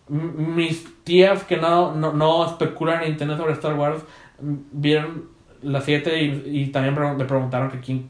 mis 0.10 1.04
tías 1.04 1.44
que 1.44 1.58
no, 1.58 1.94
no, 1.94 2.14
no 2.14 2.46
especulan 2.46 3.02
ni 3.02 3.08
entienden 3.08 3.38
sobre 3.38 3.54
Star 3.54 3.74
Wars 3.76 4.04
vieron 4.40 5.26
las 5.62 5.84
7 5.84 6.22
y, 6.22 6.62
y 6.62 6.68
también 6.68 6.96
le 7.18 7.26
preguntaron 7.26 7.70
que 7.70 7.80
quién 7.80 8.10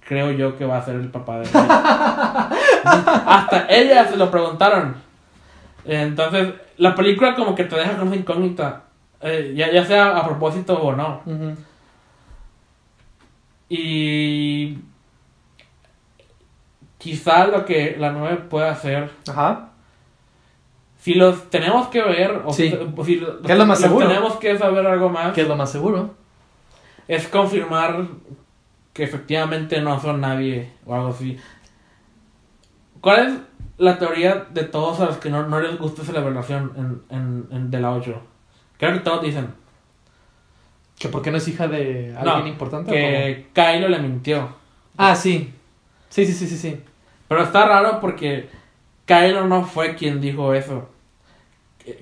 creo 0.00 0.30
yo 0.30 0.56
que 0.56 0.64
va 0.64 0.78
a 0.78 0.84
ser 0.84 0.96
el 0.96 1.08
papá 1.08 1.38
de 1.38 1.44
Rey. 1.44 1.52
Hasta 2.84 3.66
ellas 3.68 4.10
se 4.10 4.16
lo 4.16 4.30
preguntaron. 4.30 4.96
Entonces, 5.84 6.54
la 6.76 6.94
película 6.94 7.34
como 7.34 7.54
que 7.54 7.64
te 7.64 7.76
deja 7.76 7.96
con 7.96 8.08
esa 8.08 8.16
incógnita, 8.16 8.83
eh, 9.24 9.52
ya, 9.56 9.72
ya 9.72 9.84
sea 9.84 10.16
a 10.16 10.24
propósito 10.24 10.80
o 10.80 10.94
no. 10.94 11.20
Y 13.68 14.78
quizá 16.98 17.46
lo 17.46 17.64
que 17.64 17.96
la 17.98 18.12
9 18.12 18.36
pueda 18.48 18.70
hacer, 18.70 19.10
Ajá. 19.28 19.70
si 20.98 21.14
los 21.14 21.50
tenemos 21.50 21.88
que 21.88 22.02
ver, 22.02 22.42
o 22.44 22.52
Sí. 22.52 22.70
si, 23.04 23.16
los- 23.16 23.40
¿Qué 23.44 23.52
es 23.52 23.58
lo 23.58 23.66
más 23.66 23.80
los 23.80 23.88
seguro? 23.88 24.06
tenemos 24.08 24.36
que 24.36 24.56
saber 24.58 24.86
algo 24.86 25.08
más, 25.08 25.32
Que 25.34 25.42
es 25.42 25.48
lo 25.48 25.56
más 25.56 25.70
seguro. 25.70 26.14
es 27.08 27.26
confirmar 27.28 28.06
que 28.92 29.02
efectivamente 29.04 29.80
no 29.80 30.00
son 30.00 30.20
nadie 30.20 30.70
o 30.86 30.94
algo 30.94 31.08
así. 31.08 31.36
¿Cuál 33.00 33.26
es 33.26 33.34
la 33.76 33.98
teoría 33.98 34.46
de 34.50 34.62
todos 34.64 35.00
a 35.00 35.06
los 35.06 35.16
que 35.18 35.28
no, 35.30 35.46
no 35.48 35.60
les 35.60 35.76
gusta 35.78 36.02
esa 36.02 36.12
revelación 36.12 36.72
en, 37.10 37.16
en, 37.18 37.46
en 37.50 37.70
de 37.70 37.80
la 37.80 37.90
8? 37.92 38.22
Creo 38.84 38.98
que 38.98 39.04
todos 39.04 39.22
dicen 39.22 39.48
¿Que 40.98 41.08
por 41.08 41.22
qué 41.22 41.30
no 41.30 41.38
es 41.38 41.48
hija 41.48 41.66
de 41.68 42.14
alguien 42.16 42.40
No, 42.40 42.46
importante? 42.46 42.90
que 42.92 43.46
Kylo 43.52 43.88
le 43.88 43.98
mintió. 43.98 44.48
Ah, 44.96 45.16
sí. 45.16 45.52
Sí, 46.08 46.24
sí, 46.26 46.32
sí, 46.32 46.46
sí, 46.46 46.56
sí. 46.56 46.80
Pero 47.26 47.42
está 47.42 47.66
raro 47.66 47.98
porque 48.00 48.48
Kylo 49.06 49.46
no 49.46 49.64
fue 49.64 49.94
quien 49.96 50.20
dijo 50.20 50.54
eso. 50.54 50.88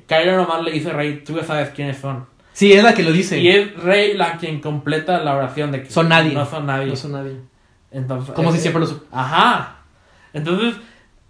Kylo 0.07 0.37
nomás 0.37 0.63
le 0.63 0.73
dice 0.73 0.93
Rey, 0.93 1.23
tú 1.25 1.37
ya 1.37 1.45
sabes 1.45 1.71
quiénes 1.71 1.99
son. 1.99 2.27
Sí, 2.53 2.73
es 2.73 2.83
la 2.85 2.93
que 2.95 3.03
lo 3.03 3.13
dice. 3.13 3.39
Y 3.39 3.49
es 3.49 3.75
Rey 3.77 4.15
la 4.15 4.37
quien 4.37 4.61
completa 4.61 5.19
la 5.21 5.37
oración 5.37 5.73
de 5.73 5.83
que 5.85 5.91
Son 5.91 6.09
nadie. 6.09 6.33
no 6.35 6.45
son 6.45 6.67
nadie. 6.67 6.87
No 6.89 6.97
son 6.97 7.13
nadie. 7.13 7.37
Entonces, 7.91 8.35
Como 8.35 8.51
es- 8.51 8.57
si 8.57 8.61
siempre 8.63 8.85
lo. 8.85 9.01
Ajá. 9.11 9.77
Entonces, 10.35 10.75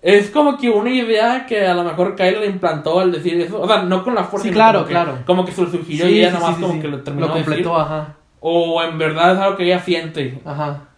es 0.03 0.31
como 0.31 0.59
que 0.59 0.69
una 0.69 0.91
idea 0.91 1.47
que 1.47 1.65
a 1.67 1.75
lo 1.75 1.85
mejor 1.85 2.17
Kylo 2.17 2.41
le 2.41 2.47
implantó 2.47 2.99
al 3.01 3.13
decir 3.13 3.41
eso. 3.41 3.61
O 3.61 3.67
sea, 3.69 3.83
no 3.85 4.03
con 4.05 4.15
la 4.17 4.25
fuerza. 4.25 4.49
Sí, 4.49 4.53
claro, 4.53 4.81
como 4.81 4.87
que- 4.89 4.93
claro. 4.93 5.19
Como 5.25 5.45
que 5.45 5.53
se 5.53 5.63
lo 5.63 5.71
sugirió 5.71 6.07
Sí, 6.07 6.13
y 6.13 6.19
ella 6.21 6.31
sí, 6.33 6.35
nomás 6.39 6.57
sí, 6.57 6.63
como 6.63 6.81
que 6.83 6.89
lo 6.89 7.03
terminó 7.03 7.29
Lo 7.29 7.33
de 7.35 7.39
decir. 7.41 7.55
completó, 7.55 7.77
ajá. 7.79 8.17
O 8.41 8.83
en 8.83 8.99
verdad 8.99 9.33
es 9.35 9.39
algo 9.39 9.57
que 9.57 9.65
ella 9.65 9.79
siente. 9.79 10.41
Ajá. 10.45 10.89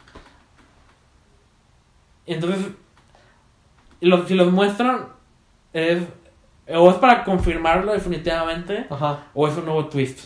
Entonces, 2.26 2.66
si 4.26 4.34
los 4.34 4.50
muestran, 4.52 5.06
es 5.72 6.02
o 6.74 6.88
es 6.90 6.96
para 6.96 7.24
confirmarlo 7.24 7.92
definitivamente, 7.92 8.86
Ajá. 8.88 9.24
o 9.34 9.46
es 9.46 9.54
un 9.58 9.66
nuevo 9.66 9.84
twist. 9.86 10.20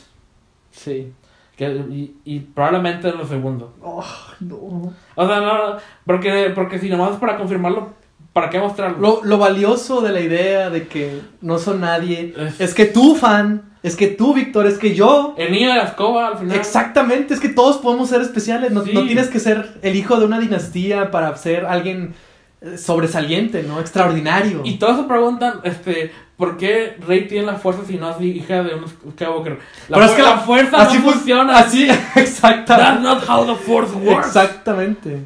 Sí. 0.70 1.12
Que, 1.56 1.66
y, 1.90 2.16
y 2.24 2.38
probablemente 2.38 3.08
es 3.08 3.14
lo 3.16 3.26
segundo. 3.26 3.74
Oh, 3.82 4.04
no. 4.38 4.92
O 5.16 5.26
sea, 5.26 5.40
no, 5.40 5.76
porque, 6.06 6.52
porque 6.54 6.78
si 6.78 6.88
nomás 6.88 7.12
es 7.12 7.16
para 7.16 7.36
confirmarlo, 7.36 7.88
¿para 8.32 8.50
qué 8.50 8.58
mostrarlo? 8.58 8.98
Lo, 8.98 9.24
lo 9.24 9.38
valioso 9.38 10.00
de 10.00 10.12
la 10.12 10.20
idea 10.20 10.70
de 10.70 10.86
que 10.88 11.20
no 11.40 11.58
son 11.58 11.80
nadie 11.80 12.34
Es- 12.58 12.74
que 12.74 12.84
tú, 12.86 13.14
fan, 13.16 13.62
es 13.82 13.96
que 13.96 14.08
tú, 14.08 14.34
Víctor, 14.34 14.66
es 14.66 14.78
que 14.78 14.94
yo. 14.94 15.34
El 15.38 15.52
niño 15.52 15.68
de 15.70 15.76
la 15.76 15.84
escoba 15.84 16.28
al 16.28 16.38
final. 16.38 16.56
Exactamente, 16.56 17.34
es 17.34 17.40
que 17.40 17.48
todos 17.48 17.78
podemos 17.78 18.08
ser 18.08 18.20
especiales. 18.20 18.70
No, 18.72 18.84
Sí. 18.84 18.92
no 18.92 19.04
tienes 19.04 19.28
que 19.28 19.40
ser 19.40 19.78
el 19.82 19.96
hijo 19.96 20.18
de 20.18 20.26
una 20.26 20.38
dinastía 20.38 21.10
para 21.10 21.34
ser 21.36 21.64
alguien 21.66 22.14
eh, 22.60 22.76
sobresaliente, 22.76 23.62
¿no? 23.62 23.78
Extraordinario. 23.78 24.62
Y 24.64 24.78
todos 24.78 24.96
se 24.96 25.04
preguntan, 25.04 25.60
este, 25.62 26.10
¿por 26.36 26.56
qué 26.56 26.96
Rey 27.06 27.28
tiene 27.28 27.46
la 27.46 27.54
fuerza 27.54 27.82
si 27.86 27.96
no 27.98 28.10
es 28.10 28.20
hija 28.20 28.64
de 28.64 28.74
un 28.74 28.84
Skywalker? 29.12 29.60
La, 29.88 29.96
Pero 29.96 30.04
es 30.06 30.10
que 30.16 30.22
la, 30.22 30.38
fuerza 30.38 30.76
así 30.82 30.96
no 30.98 31.04
fun- 31.04 31.12
funciona. 31.14 31.56
Así, 31.56 31.86
That's 32.14 32.16
exactamente. 32.16 33.00
not 33.02 33.28
how 33.28 33.46
the 33.46 33.54
Force 33.54 33.94
works. 33.94 34.26
Exactamente. 34.26 35.20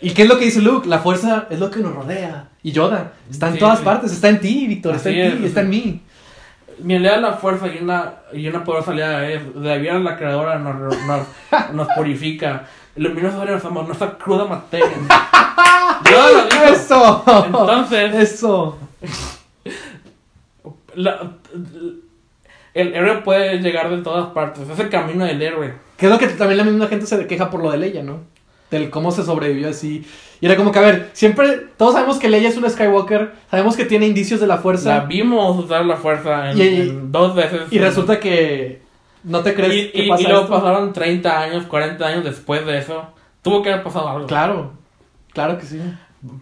¿Y 0.00 0.10
qué 0.10 0.22
es 0.22 0.28
lo 0.28 0.38
que 0.38 0.44
dice 0.44 0.60
Luke? 0.62 0.88
La 0.88 0.98
fuerza 1.00 1.46
es 1.50 1.58
lo 1.58 1.70
que 1.70 1.80
nos 1.80 1.94
rodea. 1.94 2.48
Y 2.62 2.72
Yoda, 2.72 3.12
está 3.30 3.48
en 3.48 3.54
Sí, 3.54 3.58
todas 3.58 3.78
sí. 3.80 3.84
partes, 3.84 4.12
está 4.12 4.28
en 4.28 4.40
ti, 4.40 4.66
Víctor, 4.66 4.94
está 4.94 5.10
en 5.10 5.18
es, 5.18 5.38
ti, 5.38 5.44
está 5.46 5.60
en 5.62 5.70
mí. 5.70 6.02
Mi 6.80 6.94
es 6.94 7.02
la 7.02 7.32
fuerza 7.32 7.66
y 7.66 7.82
una, 7.82 8.12
y 8.32 8.46
una 8.46 8.62
poderosa 8.62 8.92
aliada 8.92 9.28
es. 9.28 9.42
De 9.60 9.78
bien 9.78 10.04
la 10.04 10.16
creadora 10.16 10.58
nos, 10.58 10.76
nos, 11.06 11.26
nos 11.72 11.88
purifica. 11.88 12.64
Luminoso 12.94 13.44
nos 13.44 13.64
amor, 13.64 13.86
nuestra 13.86 14.16
cruda 14.18 14.44
materia. 14.44 14.88
Yo 16.10 16.32
lo 16.32 16.44
digo. 16.44 16.64
¡Eso! 16.72 17.24
Entonces, 17.46 18.14
¡Eso! 18.14 18.78
la- 20.94 21.32
el 22.74 22.94
héroe 22.94 23.18
puede 23.22 23.58
llegar 23.58 23.90
de 23.90 24.02
todas 24.02 24.30
partes. 24.30 24.68
Es 24.68 24.78
el 24.78 24.88
camino 24.88 25.24
del 25.24 25.40
héroe. 25.42 25.74
Que 25.96 26.06
es 26.06 26.12
lo 26.12 26.18
que 26.18 26.28
también 26.28 26.58
la 26.58 26.64
misma 26.64 26.86
gente 26.86 27.06
se 27.06 27.26
queja 27.26 27.50
por 27.50 27.62
lo 27.62 27.70
de 27.72 27.78
Leia, 27.78 28.02
¿no? 28.04 28.20
Del 28.70 28.90
cómo 28.90 29.10
se 29.12 29.22
sobrevivió 29.24 29.70
así. 29.70 30.06
Y 30.40 30.46
era 30.46 30.56
como 30.56 30.70
que, 30.72 30.78
a 30.78 30.82
ver, 30.82 31.10
siempre, 31.14 31.66
todos 31.76 31.94
sabemos 31.94 32.18
que 32.18 32.28
Leia 32.28 32.48
es 32.48 32.56
una 32.56 32.68
Skywalker, 32.70 33.32
sabemos 33.50 33.76
que 33.76 33.84
tiene 33.86 34.06
indicios 34.06 34.40
de 34.40 34.46
la 34.46 34.56
La 34.56 34.60
fuerza. 34.60 35.00
vimos 35.00 35.64
usar 35.64 35.84
la 35.86 35.96
fuerza 35.96 36.50
en, 36.52 36.58
Y- 36.58 36.62
en 36.90 37.10
dos 37.12 37.34
veces. 37.34 37.62
Y 37.70 37.78
resulta 37.78 38.20
que 38.20 38.82
no 39.24 39.40
te 39.40 39.54
crees 39.54 39.74
Y, 39.74 39.90
que 39.90 40.04
y- 40.04 40.08
pasa 40.08 40.22
y 40.22 40.26
luego 40.26 40.42
esto? 40.42 40.54
pasaron 40.54 40.92
30 40.92 41.40
años, 41.40 41.64
40 41.66 42.06
años 42.06 42.24
después 42.24 42.64
de 42.66 42.78
eso. 42.78 43.04
Tuvo 43.42 43.62
que 43.62 43.70
haber 43.72 43.82
pasado 43.84 44.08
algo. 44.08 44.26
Claro, 44.26 44.72
claro 45.32 45.56
que 45.58 45.64
sí. 45.64 45.80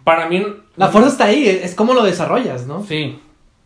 Para 0.03 0.27
mí. 0.27 0.45
La 0.75 0.89
fuerza 0.89 1.09
está 1.09 1.25
ahí, 1.25 1.47
es 1.47 1.73
como 1.75 1.93
lo 1.93 2.03
desarrollas, 2.03 2.65
¿no? 2.67 2.83
Sí. 2.83 3.19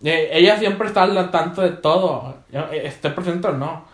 Eh, 0.03 0.29
ella 0.33 0.57
siempre 0.59 0.87
está 0.87 1.03
al 1.03 1.31
tanto 1.31 1.61
de 1.61 1.69
todo. 1.71 2.35
eh, 2.51 2.81
Esté 2.85 3.09
presente 3.11 3.47
o 3.47 3.53
no. 3.53 3.85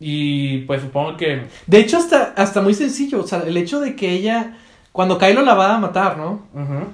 Y 0.00 0.58
pues 0.58 0.82
supongo 0.82 1.16
que. 1.16 1.42
De 1.66 1.78
hecho, 1.78 1.96
hasta, 1.98 2.32
hasta 2.36 2.60
muy 2.62 2.74
sencillo, 2.74 3.20
o 3.20 3.26
sea, 3.26 3.42
el 3.46 3.56
hecho 3.56 3.80
de 3.80 3.96
que 3.96 4.10
ella, 4.10 4.56
cuando 4.92 5.18
Kylo 5.18 5.42
la 5.42 5.54
va 5.54 5.74
a 5.74 5.78
matar, 5.78 6.16
¿no? 6.16 6.42
ujú. 6.54 6.84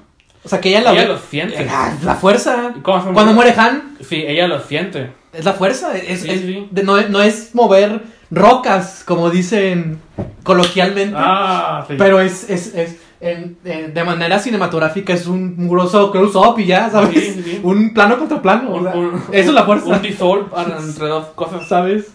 O 0.44 0.48
sea, 0.48 0.60
que 0.60 0.68
ella 0.70 0.82
la 0.82 0.92
Ella 0.92 1.08
lo 1.08 1.18
siente. 1.18 1.66
Ah, 1.70 1.94
La 2.02 2.16
fuerza. 2.16 2.74
¿Y 2.76 2.80
cómo 2.80 3.02
se 3.02 3.10
Cuando 3.12 3.32
muere 3.32 3.54
Han, 3.56 3.96
Sí, 4.06 4.24
ella 4.26 4.46
lo 4.46 4.60
siente. 4.60 5.10
es 5.32 5.44
la 5.44 5.54
fuerza. 5.54 5.96
Es, 5.96 6.20
Sí, 6.20 6.30
es- 6.30 6.40
sí. 6.42 6.68
de- 6.70 6.82
no, 6.82 7.00
no 7.08 7.22
es 7.22 7.54
mover 7.54 8.02
rocas, 8.30 9.04
como 9.06 9.30
dicen 9.30 10.00
coloquialmente. 10.42 11.16
Ah, 11.18 11.84
sí. 11.88 11.94
Pero 11.96 12.20
es, 12.20 12.48
es, 12.50 12.74
es 12.74 12.96
en- 13.22 13.56
en- 13.64 13.94
de 13.94 14.04
manera 14.04 14.38
cinematográfica 14.38 15.14
es 15.14 15.26
un 15.26 15.66
grosso 15.66 16.10
close-up 16.10 16.58
y 16.58 16.66
ya, 16.66 16.90
¿sabes? 16.90 17.14
Sí, 17.34 17.42
sí. 17.42 17.60
Un 17.62 17.94
plano 17.94 18.18
contra 18.18 18.42
plano. 18.42 18.70
o 18.70 18.76
Un- 18.76 18.82
sea, 18.84 18.94
un- 18.96 19.14
eso 19.32 19.48
es 19.48 19.54
la 19.54 19.64
fuerza. 19.64 19.86
Un 19.86 20.02
dissolve 20.02 20.46
entre 20.78 21.06
dos 21.06 21.26
cosas. 21.34 21.66
¿Sabes? 21.68 22.12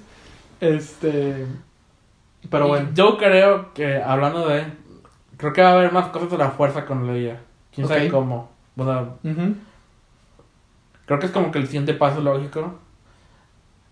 Este. 0.60 1.45
Pero 2.49 2.68
bueno. 2.68 2.90
Yo 2.94 3.18
creo 3.18 3.73
que, 3.73 4.02
hablando 4.02 4.48
de. 4.48 4.65
Creo 5.38 5.53
que 5.53 5.61
va 5.61 5.69
a 5.69 5.73
haber 5.73 5.91
más 5.91 6.07
cosas 6.07 6.31
de 6.31 6.38
la 6.38 6.52
fuerza 6.52 6.86
con 6.86 7.07
Leia. 7.07 7.40
Quién 7.73 7.88
sabe 7.88 8.10
cómo. 8.10 8.49
O 8.76 8.86
sea, 8.86 9.06
creo 11.06 11.19
que 11.19 11.26
es 11.26 11.31
como 11.31 11.52
que 11.52 11.60
el 11.60 11.65
siguiente 11.68 11.94
paso 11.94 12.22
lógico. 12.22 12.80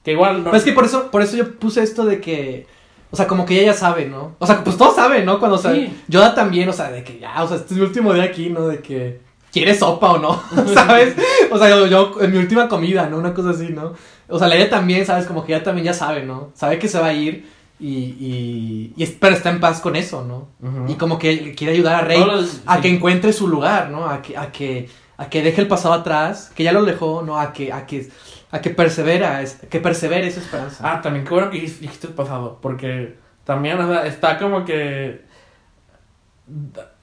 Que 0.03 0.11
igual 0.13 0.43
no. 0.43 0.49
Pues 0.49 0.61
es 0.61 0.65
que 0.69 0.73
por 0.73 0.85
eso, 0.85 1.11
por 1.11 1.21
eso 1.21 1.35
yo 1.37 1.55
puse 1.59 1.83
esto 1.83 2.05
de 2.05 2.21
que. 2.21 2.67
O 3.11 3.15
sea, 3.15 3.27
como 3.27 3.45
que 3.45 3.55
ella 3.55 3.71
ya 3.71 3.77
sabe, 3.77 4.05
¿no? 4.05 4.35
O 4.39 4.45
sea, 4.45 4.63
pues 4.63 4.77
todos 4.77 4.95
saben, 4.95 5.25
¿no? 5.25 5.39
Cuando 5.39 5.55
o 5.55 5.59
sea, 5.59 5.73
Sí. 5.73 5.97
Yoda 6.09 6.35
también, 6.35 6.67
o 6.67 6.73
sea, 6.73 6.91
de 6.91 7.03
que 7.03 7.19
ya, 7.19 7.41
o 7.41 7.47
sea, 7.47 7.55
este 7.55 7.73
es 7.73 7.79
mi 7.79 7.85
último 7.85 8.13
día 8.13 8.23
aquí, 8.23 8.49
¿no? 8.49 8.67
De 8.67 8.79
que. 8.79 9.21
¿Quieres 9.51 9.79
sopa 9.79 10.11
o 10.11 10.17
no? 10.17 10.41
¿Sabes? 10.73 11.15
O 11.49 11.57
sea, 11.57 11.69
yo, 11.69 11.87
yo 11.87 12.21
en 12.21 12.31
mi 12.31 12.37
última 12.37 12.67
comida, 12.67 13.07
¿no? 13.09 13.17
Una 13.17 13.33
cosa 13.33 13.51
así, 13.51 13.69
¿no? 13.69 13.93
O 14.29 14.37
sea, 14.39 14.53
ella 14.53 14.69
también, 14.69 15.05
¿sabes? 15.05 15.25
Como 15.25 15.45
que 15.45 15.53
ella 15.55 15.63
también 15.63 15.85
ya 15.85 15.93
sabe, 15.93 16.23
¿no? 16.23 16.51
Sabe 16.53 16.79
que 16.79 16.87
se 16.87 16.99
va 16.99 17.07
a 17.07 17.13
ir 17.13 17.47
y. 17.79 17.87
y, 17.87 18.93
y 18.97 19.03
es- 19.03 19.11
pero 19.11 19.35
está 19.35 19.49
en 19.49 19.59
paz 19.59 19.79
con 19.79 19.95
eso, 19.95 20.23
¿no? 20.23 20.47
Y 20.89 20.95
como 20.95 21.17
que 21.17 21.53
quiere 21.55 21.73
ayudar 21.73 21.95
a 21.95 22.01
Rey 22.01 22.23
los- 22.23 22.61
a 22.65 22.75
sí. 22.77 22.81
que 22.81 22.89
encuentre 22.89 23.31
su 23.33 23.47
lugar, 23.47 23.89
¿no? 23.89 24.09
A 24.09 24.21
que, 24.21 24.35
a 24.37 24.51
que, 24.51 24.89
a 25.17 25.29
que 25.29 25.41
deje 25.43 25.61
el 25.61 25.67
pasado 25.67 25.93
atrás, 25.93 26.51
que 26.55 26.63
ya 26.63 26.71
lo 26.73 26.83
dejó, 26.85 27.21
¿no? 27.21 27.39
A 27.39 27.53
que, 27.53 27.71
a 27.71 27.85
que, 27.85 28.09
a 28.51 28.59
que 28.61 28.69
persevera, 28.71 29.41
es- 29.41 29.59
que 29.69 29.79
persevere 29.79 30.27
esa 30.27 30.39
esperanza. 30.41 30.77
Ah, 30.91 31.01
también 31.01 31.23
qué 31.25 31.31
bueno 31.33 31.49
que 31.49 31.59
dijiste 31.59 31.81
dijiste 31.81 32.07
el 32.07 32.13
pasado. 32.13 32.59
Porque 32.61 33.15
también 33.45 33.79
o 33.79 33.87
sea, 33.87 34.05
está 34.05 34.37
como 34.37 34.65
que. 34.65 35.25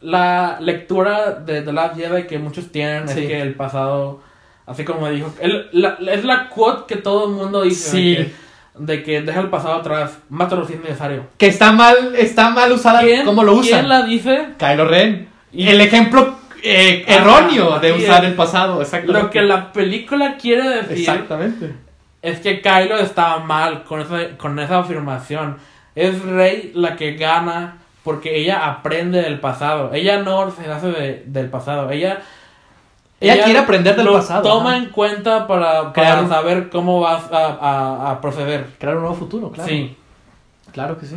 La 0.00 0.58
lectura 0.60 1.32
de 1.32 1.60
The 1.62 1.72
Last 1.72 1.96
Jedi 1.96 2.26
que 2.26 2.38
muchos 2.38 2.72
tienen 2.72 3.08
Sí. 3.08 3.20
es 3.20 3.26
que 3.26 3.40
el 3.40 3.54
pasado. 3.54 4.20
Así 4.66 4.84
como 4.84 5.08
dijo. 5.10 5.32
el- 5.40 5.68
la- 5.72 5.98
es 6.10 6.24
la 6.24 6.48
quote 6.48 6.94
que 6.94 7.00
todo 7.00 7.26
el 7.28 7.32
mundo 7.34 7.62
dice. 7.62 7.90
Sí. 7.90 8.14
De, 8.16 8.24
que, 8.24 8.32
de 8.76 9.02
que 9.02 9.22
deja 9.22 9.40
el 9.40 9.48
pasado 9.50 9.74
atrás. 9.74 10.18
Mátalo 10.30 10.66
si 10.66 10.74
es 10.74 10.80
necesario. 10.80 11.26
Que 11.38 11.46
está 11.48 11.72
mal, 11.72 12.14
está 12.16 12.50
mal 12.50 12.72
usada, 12.72 13.02
¿cómo 13.24 13.42
lo 13.44 13.54
usan? 13.54 13.80
¿Quién 13.80 13.88
la 13.88 14.02
dice? 14.02 14.48
Kylo 14.58 14.86
Ren. 14.86 15.28
Y- 15.52 15.68
el 15.68 15.80
ejemplo 15.80 16.36
eh, 16.62 17.04
erróneo 17.06 17.78
de 17.78 17.92
usar 17.92 18.24
es. 18.24 18.30
el 18.30 18.36
pasado, 18.36 18.80
exactamente. 18.80 19.22
Lo 19.22 19.30
que 19.30 19.42
la 19.42 19.70
película 19.72 20.36
quiere 20.36 20.66
decir 20.68 20.98
Exactamente. 20.98 21.74
es 22.22 22.40
que 22.40 22.62
Kylo 22.62 22.96
estaba 22.98 23.38
mal 23.40 23.84
con 23.84 24.00
esa, 24.00 24.36
con 24.38 24.58
esa 24.58 24.78
afirmación. 24.78 25.58
Es 25.94 26.22
Rey 26.22 26.72
la 26.74 26.96
que 26.96 27.12
gana 27.16 27.76
porque 28.02 28.36
ella 28.38 28.66
aprende 28.66 29.20
del 29.22 29.38
pasado. 29.40 29.92
Ella 29.92 30.22
no 30.22 30.50
se 30.50 30.68
hace 30.70 30.88
de- 30.90 31.22
del 31.26 31.48
pasado. 31.50 31.90
Ella, 31.90 32.22
Ella 33.20 33.44
quiere 33.44 33.58
aprender 33.58 33.96
del 33.96 34.04
lo 34.06 34.12
pasado, 34.14 34.42
Toma 34.42 34.70
ajá. 34.74 34.78
en 34.78 34.90
cuenta 34.90 35.46
para, 35.46 35.92
Crear 35.92 36.10
para 36.14 36.22
un- 36.22 36.28
saber 36.28 36.68
cómo 36.70 37.00
vas 37.00 37.30
a, 37.32 37.46
a- 37.46 38.10
a 38.10 38.20
proceder. 38.20 38.66
Crear 38.78 38.96
un 38.96 39.02
nuevo 39.02 39.16
futuro, 39.16 39.50
claro. 39.50 39.68
Sí. 39.68 39.96
Claro 40.72 40.98
que 40.98 41.06
sí. 41.06 41.16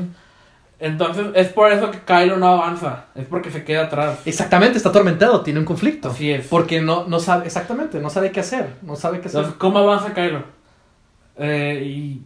Entonces 0.80 1.26
es 1.34 1.48
por 1.50 1.72
eso 1.72 1.90
que 1.90 2.00
Kylo 2.02 2.38
no 2.38 2.48
avanza. 2.50 3.06
Es 3.16 3.26
porque 3.26 3.50
se 3.50 3.64
queda 3.66 3.86
atrás. 3.86 4.20
Exactamente, 4.26 4.78
está 4.78 4.90
atormentado, 4.90 5.42
tiene 5.42 5.60
un 5.60 5.66
conflicto. 5.66 6.10
Así 6.10 6.32
es. 6.32 6.48
Porque 6.48 6.80
no, 6.82 7.06
no 7.08 7.20
sabe, 7.20 7.48
exactamente, 7.48 8.00
no 8.00 8.10
sabe 8.12 8.32
qué 8.32 8.42
hacer. 8.42 8.76
No 8.84 8.96
sabe 8.96 9.20
qué 9.20 9.28
hacer. 9.28 9.40
Entonces, 9.40 9.60
¿cómo 9.60 9.80
avanza 9.80 10.14
Kylo? 10.14 10.44
Eh, 11.38 11.82
y... 11.84 12.22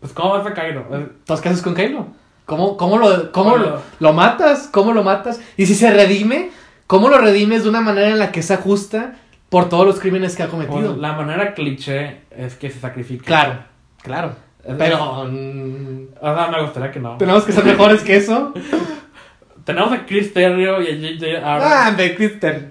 Pues, 0.00 0.12
¿cómo 0.12 0.34
avanza 0.34 0.54
Kylo? 0.54 0.80
Eh, 0.90 1.06
Entonces, 1.18 1.42
¿qué 1.42 1.48
haces 1.50 1.62
con 1.62 1.74
Kylo? 1.74 2.06
¿Cómo, 2.46 2.76
cómo, 2.76 2.98
lo, 2.98 3.30
cómo 3.30 3.56
lo, 3.56 3.80
lo 4.00 4.12
matas? 4.12 4.68
¿Cómo 4.72 4.92
lo 4.92 5.04
matas? 5.04 5.40
Y 5.56 5.66
si 5.66 5.76
se 5.76 5.88
redime, 5.92 6.50
¿cómo 6.90 7.08
lo 7.08 7.18
redimes 7.18 7.62
de 7.62 7.68
una 7.68 7.80
manera 7.80 8.08
en 8.08 8.18
la 8.18 8.32
que 8.32 8.42
se 8.42 8.52
ajusta 8.52 9.14
por 9.48 9.68
todos 9.68 9.86
los 9.86 10.00
crímenes 10.00 10.34
que 10.34 10.42
ha 10.42 10.48
cometido? 10.48 10.88
Pues, 10.88 10.98
la 10.98 11.12
manera 11.12 11.54
cliché 11.54 12.22
es 12.36 12.56
que 12.56 12.68
se 12.68 12.80
sacrifique. 12.80 13.24
Claro, 13.24 13.60
claro. 14.02 14.32
Pero 14.76 15.24
mm, 15.24 16.06
O 16.20 16.34
sea, 16.34 16.48
me 16.48 16.60
gustaría 16.60 16.90
que 16.90 16.98
no. 16.98 17.16
tenemos 17.16 17.44
que 17.44 17.52
ser 17.52 17.64
mejores 17.64 18.02
que 18.02 18.16
eso. 18.16 18.52
Tenemos 19.64 19.92
a 19.92 20.04
Chris 20.04 20.32
Terrio 20.34 20.82
y 20.82 20.88
a 20.88 20.96
J.J. 20.96 21.38
Abrams. 21.38 21.72
Ah, 21.72 21.92
de 21.92 22.16
Crister. 22.16 22.70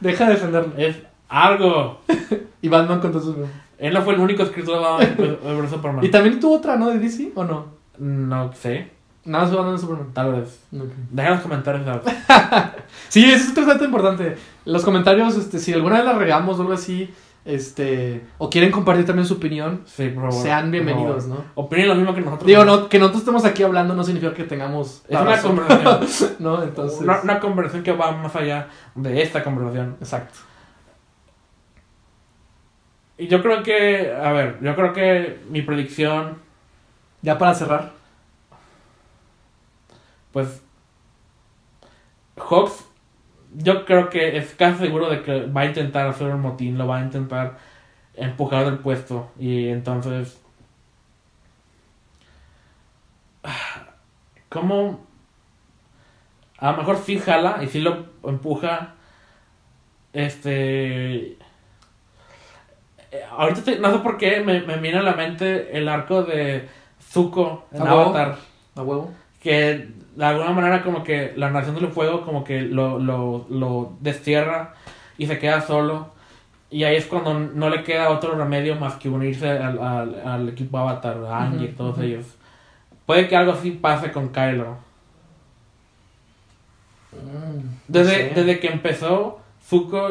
Deja 0.00 0.24
de 0.24 0.32
defenderlo. 0.32 0.72
Es 0.76 0.96
algo. 1.28 2.00
Y 2.62 2.68
Batman 2.68 3.00
contra 3.00 3.22
Superman. 3.22 3.50
Él 3.78 3.94
no 3.94 4.02
fue 4.02 4.12
el 4.14 4.20
único 4.20 4.42
escritor 4.42 5.00
de 5.00 5.68
Superman. 5.70 6.04
¿Y 6.04 6.08
también 6.10 6.38
tuvo 6.38 6.56
otra, 6.56 6.76
no? 6.76 6.90
¿De 6.90 6.98
DC 6.98 7.32
o 7.34 7.44
no? 7.44 7.68
No 7.98 8.52
sé. 8.52 8.90
Nada 9.24 9.44
más 9.44 9.54
Batman 9.54 9.74
de 9.74 9.80
Superman. 9.80 10.12
Tal 10.14 10.32
vez. 10.32 10.60
Ok. 10.72 10.88
Deja 11.10 11.28
en 11.28 11.34
los 11.34 11.42
comentarios. 11.42 11.86
Sí, 13.08 13.24
eso 13.30 13.44
es 13.44 13.50
otro 13.50 13.66
dato 13.66 13.84
importante. 13.84 14.36
Los 14.64 14.84
comentarios, 14.84 15.36
este, 15.36 15.58
si 15.58 15.72
alguna 15.72 15.96
vez 15.96 16.04
la 16.04 16.12
regamos 16.14 16.58
o 16.58 16.62
algo 16.62 16.72
así, 16.74 17.12
este, 17.44 18.24
o 18.38 18.48
quieren 18.50 18.70
compartir 18.70 19.04
también 19.06 19.26
su 19.26 19.34
opinión, 19.34 19.82
Sí, 19.86 20.08
por 20.08 20.24
favor. 20.30 20.42
sean 20.42 20.64
por 20.64 20.70
bienvenidos, 20.72 21.24
favor. 21.24 21.38
¿no? 21.40 21.44
Opinen 21.54 21.88
lo 21.88 21.94
mismo 21.96 22.14
que 22.14 22.20
nosotros. 22.20 22.46
Digo, 22.46 22.64
no, 22.64 22.88
que 22.88 22.98
nosotros 22.98 23.20
estemos 23.22 23.44
aquí 23.44 23.62
hablando 23.62 23.94
no 23.94 24.04
significa 24.04 24.32
que 24.34 24.44
tengamos 24.44 25.02
Es 25.08 25.10
una 25.20 25.24
razón, 25.24 25.56
conversación. 25.56 26.30
¿no? 26.40 26.62
Entonces, 26.62 27.00
Una, 27.00 27.20
una 27.22 27.40
conversación 27.40 27.82
que 27.82 27.92
va 27.92 28.12
más 28.12 28.34
allá 28.36 28.68
de 28.94 29.22
esta 29.22 29.42
conversación. 29.44 29.96
exacto. 30.00 30.38
Y 33.18 33.28
yo 33.28 33.42
creo 33.42 33.62
que, 33.62 34.12
a 34.14 34.32
ver, 34.32 34.58
yo 34.62 34.74
creo 34.74 34.92
que 34.92 35.40
mi 35.50 35.62
predicción, 35.62 36.38
Ya 37.22 37.36
para 37.38 37.54
cerrar. 37.54 37.92
Pues, 40.32 40.62
Hawks, 42.36 42.84
yo 43.54 43.84
creo 43.84 44.08
que 44.10 44.36
es 44.36 44.54
casi 44.54 44.78
seguro 44.84 45.10
de 45.10 45.22
que 45.22 45.46
va 45.46 45.62
a 45.62 45.66
intentar 45.66 46.06
hacer 46.08 46.28
un 46.34 46.40
motín, 46.40 46.78
lo 46.78 46.86
va 46.86 46.98
a 46.98 47.02
intentar 47.04 47.58
empujar 48.14 48.64
del 48.64 48.78
puesto. 48.78 49.30
Y 49.38 49.68
entonces, 49.68 50.40
¿cómo? 54.48 55.00
A 56.58 56.72
lo 56.72 56.78
mejor 56.78 56.98
sí 56.98 57.18
jala 57.18 57.62
y 57.62 57.68
sí 57.68 57.80
lo 57.80 58.06
empuja. 58.24 58.94
Este. 60.12 61.38
Ahorita 63.30 63.60
estoy- 63.60 63.78
no 63.78 63.90
sé 63.92 63.98
por 64.00 64.18
qué 64.18 64.40
me, 64.40 64.60
me 64.60 64.76
viene 64.78 64.98
a 64.98 65.02
la 65.02 65.14
mente 65.14 65.76
el 65.76 65.88
arco 65.88 66.22
de 66.22 66.68
Zuko 67.02 67.66
en 67.72 67.80
¿A 67.82 67.84
huevo? 67.84 68.00
Avatar. 68.02 68.38
A 68.76 68.82
huevo. 68.82 69.10
Que 69.42 69.88
de 70.28 70.34
alguna 70.34 70.50
manera, 70.52 70.82
como 70.82 71.02
que 71.02 71.32
la 71.36 71.50
nación 71.50 71.74
del 71.76 71.88
fuego, 71.88 72.22
como 72.24 72.44
que 72.44 72.62
lo, 72.62 72.98
lo, 72.98 73.46
lo 73.48 73.92
destierra 74.00 74.74
y 75.18 75.26
se 75.26 75.38
queda 75.38 75.60
solo. 75.62 76.08
Y 76.70 76.84
ahí 76.84 76.96
es 76.96 77.06
cuando 77.06 77.34
no 77.34 77.68
le 77.68 77.82
queda 77.82 78.10
otro 78.10 78.34
remedio 78.36 78.76
más 78.76 78.94
que 78.94 79.08
unirse 79.08 79.48
al, 79.50 79.78
al, 79.82 80.20
al 80.24 80.48
equipo 80.48 80.78
Avatar, 80.78 81.16
a 81.26 81.42
Angie 81.44 81.64
y 81.64 81.68
Ujú, 81.68 81.76
todos 81.76 81.98
ellos. 81.98 82.26
Puede 83.06 83.26
que 83.28 83.34
algo 83.36 83.52
así 83.52 83.72
pase 83.72 84.12
con 84.12 84.28
Kylo. 84.28 84.76
Desde, 87.88 88.28
No 88.28 88.28
sé. 88.28 88.40
desde 88.40 88.60
que 88.60 88.68
empezó 88.68 89.40
Zuko, 89.68 90.10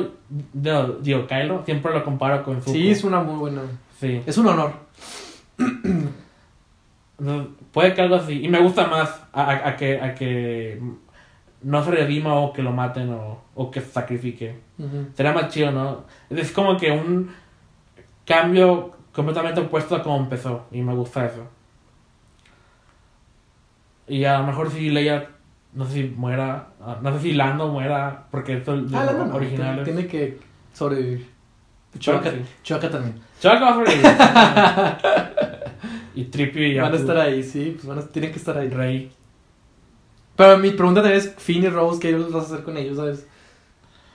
no, 0.53 0.87
digo 0.93 1.27
Kylo, 1.27 1.63
siempre 1.65 1.93
lo 1.93 2.03
comparo 2.03 2.43
con 2.43 2.59
Zuko. 2.61 2.71
Sí, 2.73 2.91
es 2.91 3.03
una 3.03 3.21
muy 3.21 3.35
buena. 3.35 3.61
Sí. 3.99 4.21
Es 4.25 4.37
un 4.37 4.47
honor. 4.47 4.73
Puede 7.71 7.93
que 7.93 8.01
algo 8.01 8.15
así. 8.15 8.43
Y 8.43 8.47
me 8.49 8.59
gusta 8.59 8.87
más 8.87 9.21
a, 9.33 9.43
a- 9.43 9.69
a 9.69 9.75
que, 9.75 9.99
a 10.01 10.15
que 10.15 10.81
no 11.61 11.83
se 11.83 11.91
redima 11.91 12.35
o 12.35 12.53
que 12.53 12.61
lo 12.63 12.71
maten 12.71 13.09
o, 13.11 13.41
o 13.55 13.69
que 13.71 13.81
se 13.81 13.91
sacrifique. 13.91 14.55
Ujú. 14.77 15.07
Sería 15.13 15.33
más 15.33 15.49
chido, 15.49 15.71
¿no? 15.71 16.05
Es 16.29 16.51
como 16.51 16.77
que 16.77 16.91
un 16.91 17.31
cambio 18.25 18.93
completamente 19.13 19.59
opuesto 19.61 19.95
a 19.95 20.03
como 20.03 20.17
empezó. 20.17 20.65
Y 20.71 20.81
me 20.81 20.93
gusta 20.95 21.25
eso. 21.25 21.47
Y 24.07 24.23
a 24.25 24.39
lo 24.39 24.45
mejor 24.47 24.71
si 24.71 24.89
Leia, 24.89 25.27
no 25.73 25.85
sé 25.85 25.93
si 25.93 26.03
muera, 26.15 26.69
ah, 26.81 26.97
no 27.01 27.13
sé 27.13 27.19
si 27.19 27.33
Lando 27.33 27.67
muera, 27.67 28.25
porque 28.31 28.53
esto 28.57 28.73
es 28.75 28.91
Ah, 28.93 29.05
no, 29.15 29.25
no, 29.25 29.35
original. 29.35 29.83
Tiene 29.83 30.07
que 30.07 30.39
sobrevivir. 30.73 31.29
Chewbacca, 31.99 32.31
sí. 32.31 32.41
Chewbacca 32.63 32.89
también. 32.89 33.19
Chewbacca 33.39 33.65
va 33.65 33.71
a 33.71 33.73
sobrevivir. 33.75 35.58
y 36.21 36.25
Trippie 36.25 36.69
y 36.69 36.79
Van 36.79 36.93
a 36.93 36.97
estar 36.97 37.17
ahí, 37.17 37.43
sí, 37.43 37.71
pues 37.75 37.85
van 37.85 37.99
a, 37.99 38.01
tienen 38.07 38.31
que 38.31 38.37
estar 38.39 38.57
ahí. 38.57 38.69
Rey. 38.69 39.11
Pero 40.35 40.57
mi 40.57 40.71
pregunta 40.71 41.01
también 41.01 41.19
es, 41.21 41.33
Finn 41.37 41.63
y 41.63 41.67
Rose, 41.69 41.99
¿qué 41.99 42.15
vas 42.15 42.33
a 42.33 42.39
hacer 42.53 42.63
con 42.63 42.77
ellos, 42.77 42.97
sabes? 42.97 43.25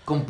Con 0.05 0.25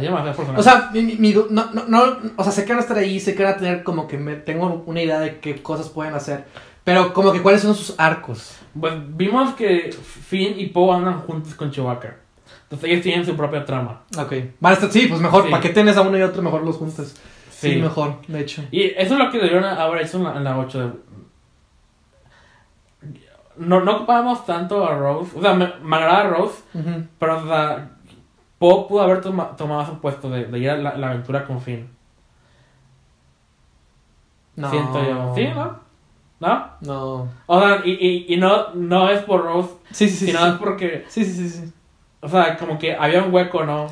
demasiados 0.00 0.36
personajes. 0.36 0.60
O 0.60 0.62
sea, 0.62 0.90
mi, 0.92 1.02
mi- 1.16 1.34
no, 1.50 1.72
no, 1.72 1.84
no, 1.86 2.18
o 2.36 2.42
sea, 2.42 2.52
sé 2.52 2.64
que 2.64 2.72
van 2.72 2.78
a 2.78 2.82
estar 2.82 2.98
ahí, 2.98 3.18
sé 3.20 3.34
que 3.34 3.42
van 3.44 3.54
a 3.54 3.56
tener 3.56 3.82
como 3.84 4.06
que 4.06 4.18
me, 4.18 4.34
tengo 4.36 4.82
una 4.86 5.00
idea 5.02 5.20
de 5.20 5.38
qué 5.38 5.62
cosas 5.62 5.88
pueden 5.88 6.14
hacer. 6.14 6.44
Pero 6.84 7.12
como 7.12 7.32
que 7.32 7.42
cuáles 7.42 7.62
son 7.62 7.74
sus 7.74 7.94
arcos. 7.98 8.56
Pues 8.78 8.94
vimos 9.16 9.54
que 9.54 9.90
Finn 9.92 10.58
y 10.58 10.66
Poe 10.66 10.96
andan 10.96 11.20
juntos 11.20 11.54
con 11.54 11.70
Chewbacca. 11.70 12.16
Entonces 12.64 12.90
ellos 12.90 13.02
tienen 13.02 13.24
su 13.26 13.36
propia 13.36 13.64
trama. 13.64 14.02
Ok. 14.18 14.32
Van 14.60 14.72
a 14.72 14.74
estar, 14.74 14.90
sí, 14.90 15.06
pues 15.06 15.20
mejor, 15.20 15.44
Sí. 15.44 15.50
¿para 15.50 15.62
qué 15.62 15.68
tienes 15.70 15.96
a 15.96 16.02
uno 16.02 16.18
y 16.18 16.22
otro? 16.22 16.42
Mejor 16.42 16.64
los 16.64 16.76
juntas. 16.76 17.14
Sí, 17.60 17.72
Sí. 17.72 17.80
mejor, 17.80 18.24
de 18.28 18.40
hecho. 18.40 18.62
Y 18.70 18.82
eso 18.84 19.14
es 19.14 19.18
lo 19.18 19.30
que 19.32 19.38
debieron 19.38 19.64
haber 19.64 20.02
hecho 20.02 20.18
en 20.18 20.24
la, 20.24 20.36
en 20.36 20.44
la 20.44 20.58
8. 20.58 20.78
de- 20.80 20.92
No, 23.56 23.80
no 23.80 23.96
ocupábamos 23.96 24.46
tanto 24.46 24.86
a 24.86 24.94
Rose. 24.96 25.36
O 25.36 25.42
sea, 25.42 25.54
me, 25.54 25.68
me 25.82 25.96
agrada 25.96 26.28
Rose, 26.30 26.62
pero 27.18 27.38
o 27.42 27.46
sea, 27.48 27.90
Poe 28.58 28.86
pudo 28.88 29.02
haber 29.02 29.20
toma- 29.20 29.56
tomado 29.56 29.86
su 29.86 29.98
puesto 30.00 30.30
de, 30.30 30.44
de 30.46 30.58
ir 30.60 30.70
a 30.70 30.76
la, 30.76 30.96
la 30.96 31.08
aventura 31.10 31.44
con 31.44 31.60
Finn. 31.60 31.88
No. 34.56 34.70
Siento 34.70 35.04
yo. 35.04 35.32
¿Sí, 35.34 35.46
no? 35.54 35.80
¿No? 36.40 36.66
No. 36.80 37.28
O 37.46 37.60
sea, 37.60 37.82
y, 37.84 37.90
y, 37.90 38.34
y 38.34 38.36
no, 38.36 38.72
no 38.74 39.08
es 39.10 39.22
por 39.22 39.42
Rose, 39.44 39.70
Sí, 39.90 40.08
sí, 40.08 40.16
sí. 40.16 40.26
sino 40.26 40.38
sí. 40.40 40.46
es 40.46 40.54
porque, 40.54 41.04
Sí, 41.08 41.24
sí, 41.24 41.32
sí, 41.34 41.48
sí. 41.48 41.72
o 42.20 42.28
sea, 42.28 42.56
como 42.56 42.78
que 42.78 42.94
había 42.94 43.22
un 43.24 43.34
hueco, 43.34 43.64
¿no? 43.64 43.88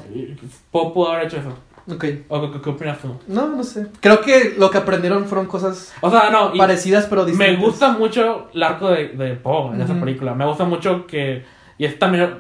Poe 0.70 0.93
pudo 0.93 1.10
haber 1.12 1.26
hecho 1.26 1.38
eso. 1.38 1.56
Ok. 1.88 2.04
¿O 2.28 2.50
qué, 2.52 2.60
qué 2.60 2.70
opinas 2.70 2.98
tú? 2.98 3.16
No, 3.28 3.46
no 3.48 3.62
sé. 3.62 3.86
Creo 4.00 4.20
que 4.20 4.54
lo 4.58 4.70
que 4.70 4.78
aprendieron 4.78 5.24
fueron 5.26 5.46
cosas 5.46 5.92
O 6.00 6.10
sea, 6.10 6.30
no, 6.30 6.54
y 6.54 6.58
parecidas 6.58 7.06
pero 7.06 7.24
distintas. 7.24 7.58
me 7.58 7.64
gusta 7.64 7.92
mucho 7.92 8.48
el 8.52 8.62
arco 8.62 8.88
de, 8.90 9.08
de 9.08 9.34
Poe 9.36 9.74
en 9.74 9.80
esa 9.82 9.92
Ujú. 9.92 10.00
película. 10.04 10.34
Me 10.34 10.44
gusta 10.46 10.64
mucho 10.64 11.06
que, 11.06 11.44
y 11.78 11.84
es 11.84 11.96
también, 11.98 12.38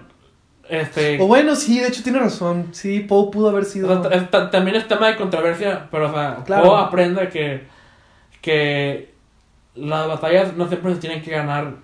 este... 0.68 1.20
O 1.20 1.26
bueno, 1.28 1.54
sí, 1.54 1.78
de 1.78 1.86
hecho 1.88 2.02
tiene 2.02 2.18
razón. 2.18 2.68
Sí, 2.72 3.00
Poe 3.00 3.30
pudo 3.30 3.50
haber 3.50 3.64
sido. 3.66 4.00
O 4.00 4.02
sea, 4.02 4.10
es- 4.18 4.30
ta- 4.30 4.50
también 4.50 4.76
es 4.76 4.88
tema 4.88 5.06
de 5.08 5.16
controversia, 5.16 5.86
pero 5.92 6.08
o 6.10 6.12
sea, 6.12 6.42
Claro. 6.44 6.64
Poe 6.64 6.80
aprende 6.80 7.28
que, 7.28 7.62
que 8.40 9.14
las 9.74 10.08
batallas 10.08 10.56
no 10.56 10.66
siempre 10.68 10.92
se 10.94 11.00
tienen 11.00 11.22
que 11.22 11.30
ganar 11.30 11.74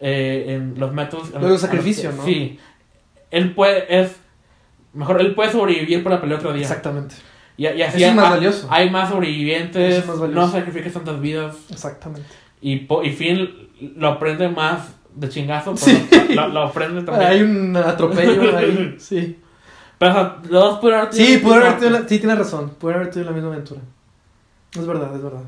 eh, 0.00 0.44
en 0.48 0.74
los 0.78 0.92
métodos. 0.92 1.28
en 1.28 1.34
Luego 1.40 1.48
los- 1.50 1.60
sacrificio, 1.60 2.10
en 2.10 2.16
los- 2.16 2.24
¿no? 2.24 2.30
Sí. 2.32 2.58
Él 3.30 3.52
puede, 3.54 4.00
es, 4.00 4.16
mejor, 4.94 5.20
él 5.20 5.34
puede 5.34 5.50
sobrevivir 5.52 6.02
para 6.02 6.16
la 6.16 6.20
pelea 6.22 6.38
otro 6.38 6.52
día. 6.52 6.62
Exactamente. 6.62 7.14
Y, 7.56 7.66
y 7.68 7.82
así 7.82 7.98
Eso 8.02 8.10
es 8.10 8.14
más 8.16 8.24
hay- 8.26 8.30
valioso. 8.32 8.66
hay 8.70 8.90
más 8.90 9.10
sobrevivientes, 9.10 9.98
es 9.98 10.06
más 10.06 10.18
no 10.18 10.48
sacrificas 10.50 10.92
tantas 10.92 11.20
vidas. 11.20 11.56
Exactamente. 11.70 12.28
Y, 12.60 12.86
y 13.02 13.10
Finn 13.12 13.48
lo 13.96 14.08
aprende 14.08 14.48
más 14.48 14.88
de 15.14 15.28
chingazo, 15.28 15.74
pero 15.74 15.96
Sí. 16.26 16.34
lo, 16.34 16.48
lo 16.48 16.62
aprende 16.62 17.02
también. 17.04 17.30
Hay 17.30 17.42
un 17.42 17.76
atropello 17.76 18.56
ahí. 18.56 18.96
Sí. 18.98 19.38
Pero 19.98 20.10
o 20.10 20.14
sea, 20.14 20.36
los 20.42 20.50
dos 20.50 20.78
pudieron 20.80 21.02
haber 21.02 21.14
Sí, 21.14 21.40
un 21.44 21.52
haber 21.52 21.78
tenido 21.78 21.90
la- 22.00 22.08
sí, 22.08 22.18
tienes 22.18 22.38
razón. 22.38 22.70
Pudo 22.70 22.94
haber 22.94 23.10
tenido 23.10 23.30
la 23.30 23.36
misma 23.36 23.52
aventura. 23.52 23.80
Es 24.76 24.86
verdad, 24.86 25.14
es 25.14 25.22
verdad. 25.22 25.42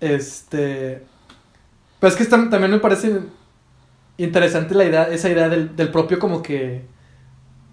Este. 0.00 1.02
Pero 1.98 2.12
es 2.12 2.16
que 2.16 2.24
tam- 2.28 2.50
también 2.50 2.70
me 2.70 2.78
parece 2.78 3.18
interesante 4.16 4.74
la 4.74 4.84
idea, 4.84 5.04
esa 5.08 5.28
idea 5.28 5.48
del, 5.48 5.74
del 5.74 5.88
propio 5.90 6.18
como 6.18 6.42
que 6.42 6.82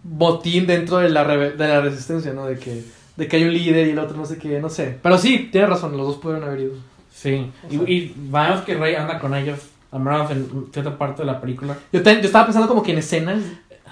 botín 0.03 0.67
dentro 0.67 0.97
de 0.97 1.09
la, 1.09 1.23
de 1.25 1.67
la 1.67 1.81
resistencia, 1.81 2.33
¿no? 2.33 2.45
De 2.45 2.57
que, 2.57 2.83
de 3.15 3.27
que 3.27 3.37
hay 3.37 3.43
un 3.43 3.53
líder 3.53 3.87
y 3.87 3.91
el 3.91 3.99
otro 3.99 4.17
no 4.17 4.25
sé 4.25 4.37
qué, 4.37 4.59
no 4.59 4.69
sé. 4.69 4.97
Pero 5.01 5.17
sí, 5.17 5.49
tienes 5.51 5.69
razón, 5.69 5.95
los 5.97 6.07
dos 6.07 6.17
pudieron 6.17 6.47
haber 6.47 6.61
ido. 6.61 6.73
Sí, 7.13 7.51
O 7.69 7.73
y, 7.73 7.77
sea- 7.77 7.89
y 7.89 8.13
vemos 8.17 8.61
que 8.61 8.75
Rey 8.75 8.95
anda 8.95 9.19
con 9.19 9.35
ellos, 9.35 9.59
al 9.91 9.99
menos 9.99 10.31
en 10.31 10.67
cierta 10.73 10.97
parte 10.97 11.21
de 11.21 11.27
la 11.27 11.39
película. 11.41 11.77
Yo, 11.91 12.01
te- 12.01 12.15
yo 12.15 12.21
estaba 12.21 12.45
pensando 12.45 12.67
como 12.67 12.81
que 12.81 12.91
en 12.93 12.97
escenas 12.99 13.41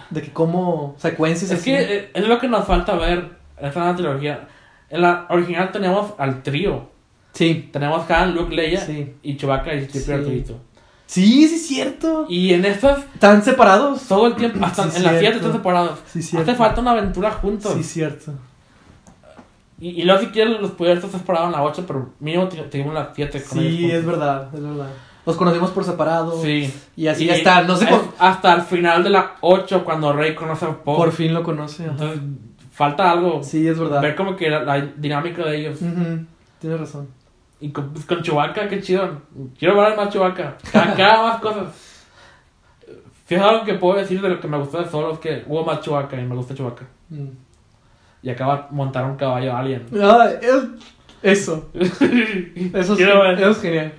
de 0.09 0.21
que 0.21 0.31
como 0.31 0.95
secuencias 0.97 1.51
Es 1.51 1.59
así. 1.59 1.71
que 1.71 1.77
eh, 1.97 2.09
es 2.13 2.27
lo 2.27 2.39
que 2.39 2.47
nos 2.47 2.65
falta 2.65 2.95
ver 2.95 3.29
en 3.59 3.65
esta 3.67 3.79
nueva 3.81 3.95
trilogía. 3.95 4.47
En 4.89 5.01
la 5.01 5.27
original 5.29 5.71
teníamos 5.71 6.13
al 6.17 6.41
trío. 6.41 6.89
Sí. 7.33 7.69
Tenemos 7.71 8.09
Han, 8.09 8.33
Luke, 8.33 8.55
Leia 8.55 8.81
Sí. 8.83 9.13
y 9.21 9.37
Chewbacca 9.37 9.75
y 9.75 9.85
Tripio 9.85 10.23
Sí. 10.25 10.45
Sí, 11.09 11.47
sí, 11.47 11.55
es 11.55 11.67
cierto. 11.67 12.27
Y 12.29 12.53
en 12.53 12.65
estas, 12.65 12.99
¿Están 13.15 13.43
separados? 13.43 14.03
todo 14.07 14.27
el 14.27 14.35
tiempo, 14.35 14.63
hasta 14.63 14.83
Sí, 14.83 14.89
en 14.97 15.01
cierto. 15.01 15.19
7 15.19 15.35
están 15.37 15.53
separados. 15.53 15.99
Sí, 16.05 16.21
cierto. 16.21 16.51
Hace 16.51 16.57
falta 16.57 16.81
una 16.81 16.91
aventura 16.91 17.31
juntos. 17.31 17.73
Sí, 17.73 17.83
cierto. 17.83 18.31
Y, 19.79 20.01
y 20.01 20.03
luego 20.03 20.19
si 20.21 20.27
quieres 20.27 20.61
los 20.61 20.69
poderes 20.71 21.03
estar 21.03 21.19
separados 21.19 21.47
en 21.47 21.53
la 21.53 21.63
8, 21.63 21.83
pero 21.87 22.09
mínimo 22.19 22.47
tenemos 22.47 22.93
las 22.93 23.07
7 23.15 23.41
con 23.43 23.57
Sí, 23.59 23.89
es 23.89 24.05
verdad, 24.05 24.49
es 24.53 24.61
verdad. 24.61 24.89
Los 25.25 25.35
conocimos 25.35 25.71
por 25.71 25.83
separado. 25.83 26.39
Sí. 26.43 26.71
Y 26.95 27.07
así 27.07 27.25
Y 27.25 27.29
está. 27.31 27.63
No 27.63 27.75
sé 27.75 27.85
es 27.85 27.99
Hasta 28.19 28.53
el 28.53 28.61
final 28.61 29.03
de 29.03 29.09
la 29.09 29.35
8, 29.41 29.83
cuando 29.83 30.13
Rey 30.13 30.35
conoce 30.35 30.65
a 30.65 30.77
Poe. 30.83 30.95
por 30.95 31.11
fin 31.11 31.33
lo 31.33 31.41
conoce. 31.41 31.85
Entonces, 31.85 32.19
falta 32.71 33.09
algo. 33.09 33.41
Sí, 33.43 33.67
es 33.67 33.79
verdad. 33.79 33.99
Ver 34.01 34.15
como 34.15 34.35
que 34.35 34.49
la, 34.49 34.63
la 34.63 34.79
dinámica 34.95 35.43
de 35.45 35.57
ellos. 35.57 35.81
Ujú, 35.81 36.25
Tienes 36.59 36.79
razón. 36.79 37.07
Y 37.61 37.71
con, 37.71 37.91
pues, 37.91 38.05
con 38.05 38.21
Chewbacca, 38.21 38.67
qué 38.69 38.81
chido. 38.81 39.21
Quiero 39.57 39.79
ver 39.79 39.95
más 39.97 40.09
Chewbacca. 40.09 40.57
Cada, 40.71 40.93
cada 40.95 41.23
más 41.23 41.41
cosas. 41.41 41.67
Fíjate 43.25 43.47
algo 43.49 43.65
que 43.65 43.73
puedo 43.75 43.97
decir 43.99 44.21
de 44.21 44.29
lo 44.29 44.39
que 44.39 44.47
me 44.47 44.57
gustó 44.57 44.81
de 44.81 44.89
Solo 44.89 45.13
es 45.13 45.19
que 45.19 45.43
hubo 45.47 45.63
más 45.63 45.81
Chewbacca 45.81 46.19
y 46.19 46.25
me 46.25 46.35
gusta 46.35 46.55
Chewbacca. 46.55 46.85
Mm. 47.09 47.27
Y 48.23 48.29
acaba 48.29 48.55
de 48.57 48.63
montar 48.75 49.05
un 49.05 49.15
caballo 49.17 49.55
alien. 49.55 49.85
Ah, 50.01 50.29
es- 50.41 50.67
eso. 51.21 51.69
Eso, 51.73 52.93
es, 52.93 52.99
eso 52.99 53.49
es 53.51 53.61
genial. 53.61 53.93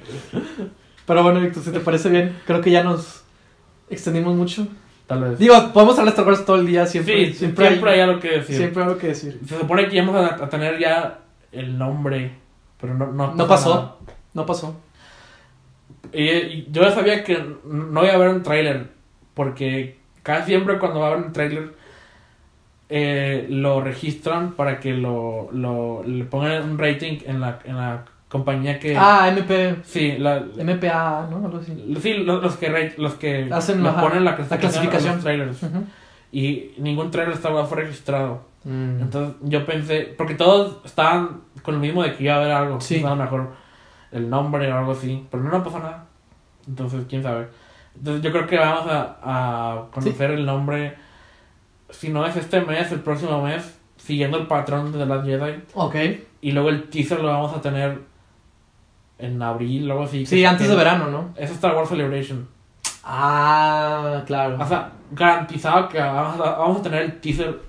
Pero 1.06 1.22
bueno, 1.22 1.40
Víctor, 1.40 1.62
si 1.62 1.70
te 1.70 1.80
parece 1.80 2.08
bien, 2.08 2.38
creo 2.46 2.60
que 2.62 2.70
ya 2.70 2.82
nos 2.82 3.24
extendimos 3.90 4.34
mucho. 4.34 4.66
Tal 5.06 5.24
vez. 5.24 5.38
Digo, 5.38 5.54
podemos 5.72 5.98
hablar 5.98 6.14
de 6.14 6.20
Star 6.20 6.26
Wars 6.26 6.44
todo 6.46 6.56
el 6.56 6.66
día, 6.66 6.86
siempre. 6.86 7.26
sí, 7.26 7.32
siempre, 7.34 7.66
siempre, 7.68 7.90
hay, 7.90 7.96
hay, 7.96 8.08
algo 8.08 8.20
que 8.20 8.30
decir. 8.38 8.56
siempre 8.56 8.82
hay 8.82 8.88
algo 8.88 9.00
que 9.00 9.08
decir. 9.08 9.40
Se 9.46 9.58
supone 9.58 9.88
que 9.88 9.96
íbamos 9.96 10.14
a, 10.14 10.44
a 10.44 10.48
tener 10.48 10.78
ya 10.78 11.18
el 11.52 11.76
nombre, 11.76 12.30
pero 12.80 12.94
no, 12.94 13.06
no, 13.08 13.34
No 13.34 13.46
pasó. 13.46 13.74
nada. 13.74 13.94
No 14.34 14.46
pasó. 14.46 14.74
Y, 16.12 16.22
y 16.28 16.68
yo 16.70 16.82
ya 16.82 16.92
sabía 16.92 17.24
que 17.24 17.42
no 17.64 18.02
iba 18.02 18.12
a 18.12 18.16
haber 18.16 18.28
un 18.28 18.42
tráiler, 18.42 18.88
porque 19.34 19.98
casi 20.22 20.46
siempre 20.46 20.78
cuando 20.78 21.00
va 21.00 21.08
a 21.08 21.12
haber 21.12 21.26
un 21.26 21.32
tráiler 21.32 21.74
eh, 22.88 23.46
lo 23.48 23.80
registran 23.80 24.52
para 24.52 24.80
que 24.80 24.92
lo, 24.94 25.48
lo 25.52 26.02
le 26.04 26.24
pongan 26.24 26.70
un 26.70 26.78
rating 26.78 27.18
en 27.24 27.40
la, 27.40 27.60
en 27.64 27.76
la 27.76 28.04
compañía 28.28 28.78
que... 28.80 28.96
Ah, 28.96 29.28
MP. 29.28 29.76
Sí, 29.84 30.16
la, 30.18 30.40
MPA, 30.40 31.28
¿no? 31.30 31.44
Algo 31.46 31.58
así. 31.58 31.72
sí 32.00 32.14
los, 32.14 32.42
los 32.42 32.56
que, 32.56 32.94
los 32.96 33.14
que 33.14 33.48
Hacen, 33.52 33.86
ajá, 33.86 34.00
ponen 34.00 34.24
la 34.24 34.32
la 34.32 34.36
clasificación, 34.36 34.88
clasificación. 34.88 35.12
a 35.12 35.14
los 35.14 35.24
trailers. 35.24 35.58
Y 36.32 36.72
ningún 36.78 37.10
trailer 37.10 37.34
estaba 37.34 37.64
fue 37.66 37.82
registrado. 37.82 38.42
Mm. 38.64 39.00
Entonces 39.02 39.36
yo 39.42 39.64
pensé, 39.64 40.14
porque 40.18 40.34
todos 40.34 40.78
estaban 40.84 41.42
con 41.62 41.74
lo 41.74 41.80
mismo 41.80 42.02
de 42.02 42.14
que 42.14 42.24
iba 42.24 42.34
a 42.34 42.36
haber 42.38 42.52
algo, 42.52 42.80
Sí. 42.80 43.02
a 43.04 43.10
lo 43.10 43.16
mejor 43.16 43.52
el 44.12 44.28
nombre 44.28 44.70
o 44.72 44.76
algo 44.78 44.92
así, 44.92 45.26
pero 45.30 45.42
no, 45.42 45.50
no 45.50 45.62
pasó 45.64 45.78
nada. 45.78 46.04
Entonces, 46.68 47.04
quién 47.08 47.22
sabe. 47.22 47.48
Entonces 47.96 48.22
yo 48.22 48.30
creo 48.32 48.46
que 48.46 48.58
vamos 48.58 48.86
a, 48.90 49.16
a 49.22 49.86
conocer 49.92 50.30
el 50.32 50.44
nombre, 50.46 50.94
si 51.90 52.10
no 52.10 52.24
es 52.26 52.36
este 52.36 52.60
mes, 52.60 52.92
el 52.92 53.00
próximo 53.00 53.42
mes, 53.42 53.78
siguiendo 53.96 54.38
el 54.38 54.46
patrón 54.46 54.92
de 54.92 55.06
las 55.06 55.24
Jedi. 55.24 55.62
Ok. 55.74 55.96
Y 56.42 56.52
luego 56.52 56.68
el 56.68 56.88
teaser 56.90 57.20
lo 57.20 57.28
vamos 57.28 57.54
a 57.56 57.60
tener 57.60 58.00
en 59.18 59.42
abril 59.42 59.90
algo 59.90 60.04
así. 60.04 60.24
Sí, 60.26 60.44
antes 60.44 60.68
de 60.68 60.76
verano, 60.76 61.10
¿no? 61.10 61.34
Es 61.36 61.50
Star 61.50 61.74
Wars 61.74 61.88
Celebration. 61.88 62.46
Ah, 63.04 64.22
claro. 64.26 64.56
O 64.60 64.66
sea, 64.66 64.92
garantizado 65.10 65.88
que 65.88 65.98
vamos 65.98 66.40
a, 66.46 66.50
vamos 66.52 66.78
a 66.80 66.82
tener 66.82 67.02
el 67.02 67.20
teaser 67.20 67.60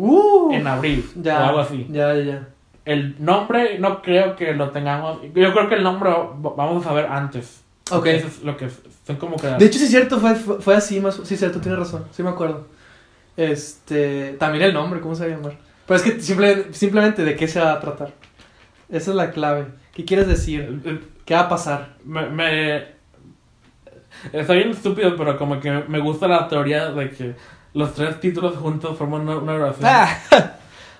Uh, 0.00 0.52
en 0.52 0.66
abril 0.66 1.04
ya, 1.16 1.40
o 1.42 1.44
algo 1.46 1.58
así. 1.60 1.86
Ya, 1.90 2.14
ya, 2.14 2.22
ya. 2.22 2.48
El 2.84 3.16
nombre 3.18 3.78
no 3.78 4.00
creo 4.00 4.36
que 4.36 4.54
lo 4.54 4.70
tengamos. 4.70 5.20
Yo 5.34 5.52
creo 5.52 5.68
que 5.68 5.74
el 5.74 5.82
nombre 5.82 6.08
va- 6.10 6.54
vamos 6.56 6.84
a 6.86 6.88
saber 6.88 7.06
antes. 7.06 7.62
Ok. 7.90 8.06
Eso 8.06 8.28
es 8.28 8.42
lo 8.44 8.56
que 8.56 8.68
son 9.06 9.16
como 9.16 9.36
que. 9.36 9.48
De 9.48 9.64
hecho, 9.66 9.78
sí 9.78 9.84
es 9.86 9.90
cierto, 9.90 10.18
fue, 10.20 10.34
fue, 10.36 10.76
así 10.76 11.00
más. 11.00 11.16
Sí, 11.24 11.34
es 11.34 11.40
cierto, 11.40 11.60
tienes 11.60 11.78
razón. 11.80 12.04
Sí, 12.12 12.22
me 12.22 12.30
acuerdo. 12.30 12.66
Este. 13.36 14.36
También 14.38 14.64
el 14.64 14.74
nombre, 14.74 15.00
¿cómo 15.00 15.14
se 15.14 15.26
va 15.28 15.34
a 15.34 15.36
llamar? 15.36 15.56
Pero 15.86 15.96
es 15.96 16.02
que 16.02 16.20
simple- 16.20 16.72
simplemente 16.72 17.24
de 17.24 17.34
qué 17.34 17.48
se 17.48 17.60
va 17.60 17.72
a 17.72 17.80
tratar. 17.80 18.12
Esa 18.88 19.10
es 19.10 19.16
la 19.16 19.30
clave. 19.32 19.66
¿Qué 19.92 20.04
quieres 20.04 20.28
decir? 20.28 21.02
¿Qué 21.24 21.34
va 21.34 21.40
a 21.40 21.48
pasar? 21.48 21.96
Me, 22.04 22.28
me- 22.30 22.98
Está 24.32 24.54
bien 24.54 24.70
estúpido, 24.70 25.14
pero 25.16 25.36
como 25.38 25.60
que 25.60 25.70
me 25.88 26.00
gusta 26.00 26.26
la 26.26 26.48
teoría 26.48 26.90
de 26.90 27.10
que 27.10 27.34
los 27.78 27.94
tres 27.94 28.18
títulos 28.18 28.56
juntos 28.56 28.98
forman 28.98 29.20
una, 29.20 29.36
una 29.36 29.54
oración. 29.54 29.88
Ah, 29.88 30.08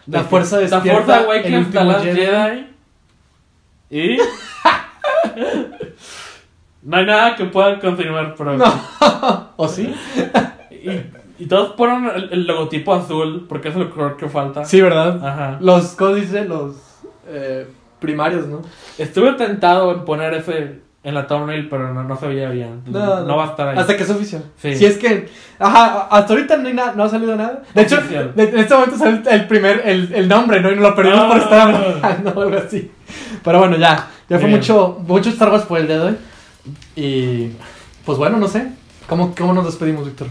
De 0.07 0.17
la 0.19 0.25
fuerza 0.25 0.57
La 0.57 0.63
despierta, 0.63 1.03
fuerza 1.05 1.25
Awakens, 1.25 1.71
The 1.73 1.85
Last 1.85 2.05
Jedi. 2.05 2.17
Jedi 2.17 2.67
Y. 3.91 4.19
no 6.83 6.97
hay 6.97 7.05
nada 7.05 7.35
que 7.35 7.47
pueda 7.47 7.81
continuar 7.81 8.37
por 8.37 8.49
ahora. 8.49 8.65
No. 9.01 9.49
¿O 9.57 9.67
sí? 9.67 9.93
Y, 10.71 11.43
y 11.43 11.47
todos 11.47 11.73
ponen 11.73 12.09
el, 12.15 12.33
el 12.33 12.47
logotipo 12.47 12.95
azul 12.95 13.47
porque 13.49 13.71
es 13.71 13.77
el 13.77 13.91
color 13.91 14.17
que 14.17 14.29
falta. 14.29 14.65
Sí, 14.65 14.81
¿verdad? 14.81 15.27
Ajá. 15.27 15.59
Los, 15.61 15.97
¿cómo 15.97 16.15
dice? 16.15 16.45
Los 16.45 16.77
eh, 17.27 17.67
primarios, 17.99 18.47
¿no? 18.47 18.63
Estuve 18.99 19.33
tentado 19.33 19.93
en 19.93 20.05
poner 20.05 20.33
ese 20.35 20.81
en 21.09 21.15
la 21.15 21.27
thumbnail, 21.27 21.69
pero 21.69 21.93
no, 21.95 22.05
no 22.05 22.17
se 22.17 22.27
veía 22.29 22.49
bien. 22.51 22.83
No, 22.87 23.37
va 23.37 23.45
a 23.45 23.49
estar 23.49 23.69
ahí. 23.69 23.79
Hasta 23.79 23.97
que 23.97 24.03
es 24.03 24.11
oficial. 24.11 24.45
Sí. 24.61 24.77
Si 24.77 24.85
es 24.87 24.97
que. 24.99 25.29
Ajá, 25.59 26.07
hasta 26.11 26.33
ahorita 26.35 26.57
no, 26.59 26.69
hay 26.69 26.75
na- 26.75 26.93
no 26.93 27.05
ha 27.05 27.09
salido 27.09 27.35
nada. 27.37 27.63
De 27.75 27.83
hecho, 27.83 27.97
Oficial. 27.99 28.33
en 28.37 28.59
este 28.59 28.75
momento 28.75 28.97
sale 28.99 29.23
el 29.31 29.47
primer, 29.49 29.83
el, 29.85 30.13
el 30.15 30.29
nombre, 30.29 30.61
¿no? 30.61 30.71
Y 30.71 30.75
nos 30.77 30.83
lo 30.91 30.95
perdimos 30.95 31.25
por 31.25 31.39
estar 31.39 31.61
hablando 32.03 32.31
o 32.37 32.41
algo 32.43 32.59
así. 32.59 32.91
Pero 33.43 33.59
bueno, 33.59 33.77
ya. 33.77 34.07
Ya 34.29 34.39
fue 34.39 34.47
Bien. 34.49 34.59
mucho, 34.61 34.99
mucho 35.07 35.31
Star 35.31 35.51
Wars 35.51 35.65
por 35.65 35.79
el 35.79 35.87
día 35.87 35.99
de 35.99 36.05
hoy. 36.05 36.17
Y. 36.95 37.53
Pues 38.05 38.19
bueno, 38.19 38.37
no 38.39 38.47
sé. 38.49 38.69
¿Cómo, 39.09 39.35
cómo 39.37 39.53
nos 39.55 39.65
despedimos, 39.65 40.05
Víctor? 40.05 40.29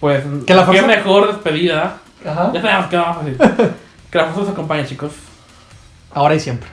Pues, 0.00 0.22
Que 0.46 0.54
la 0.54 0.64
qué 0.66 0.82
mejor 0.82 1.26
despedida. 1.28 1.98
Ajá. 2.24 2.50
Ya 2.54 2.62
sabemos 2.62 2.86
que 2.86 2.96
vamos 2.96 3.16
a 3.18 3.24
decir. 3.24 3.70
Que 4.10 4.18
la 4.18 4.24
fuerza 4.26 4.42
os 4.42 4.48
acompañe, 4.50 4.86
chicos. 4.86 5.12
Ahora 6.12 6.34
y 6.36 6.40
siempre. 6.40 6.68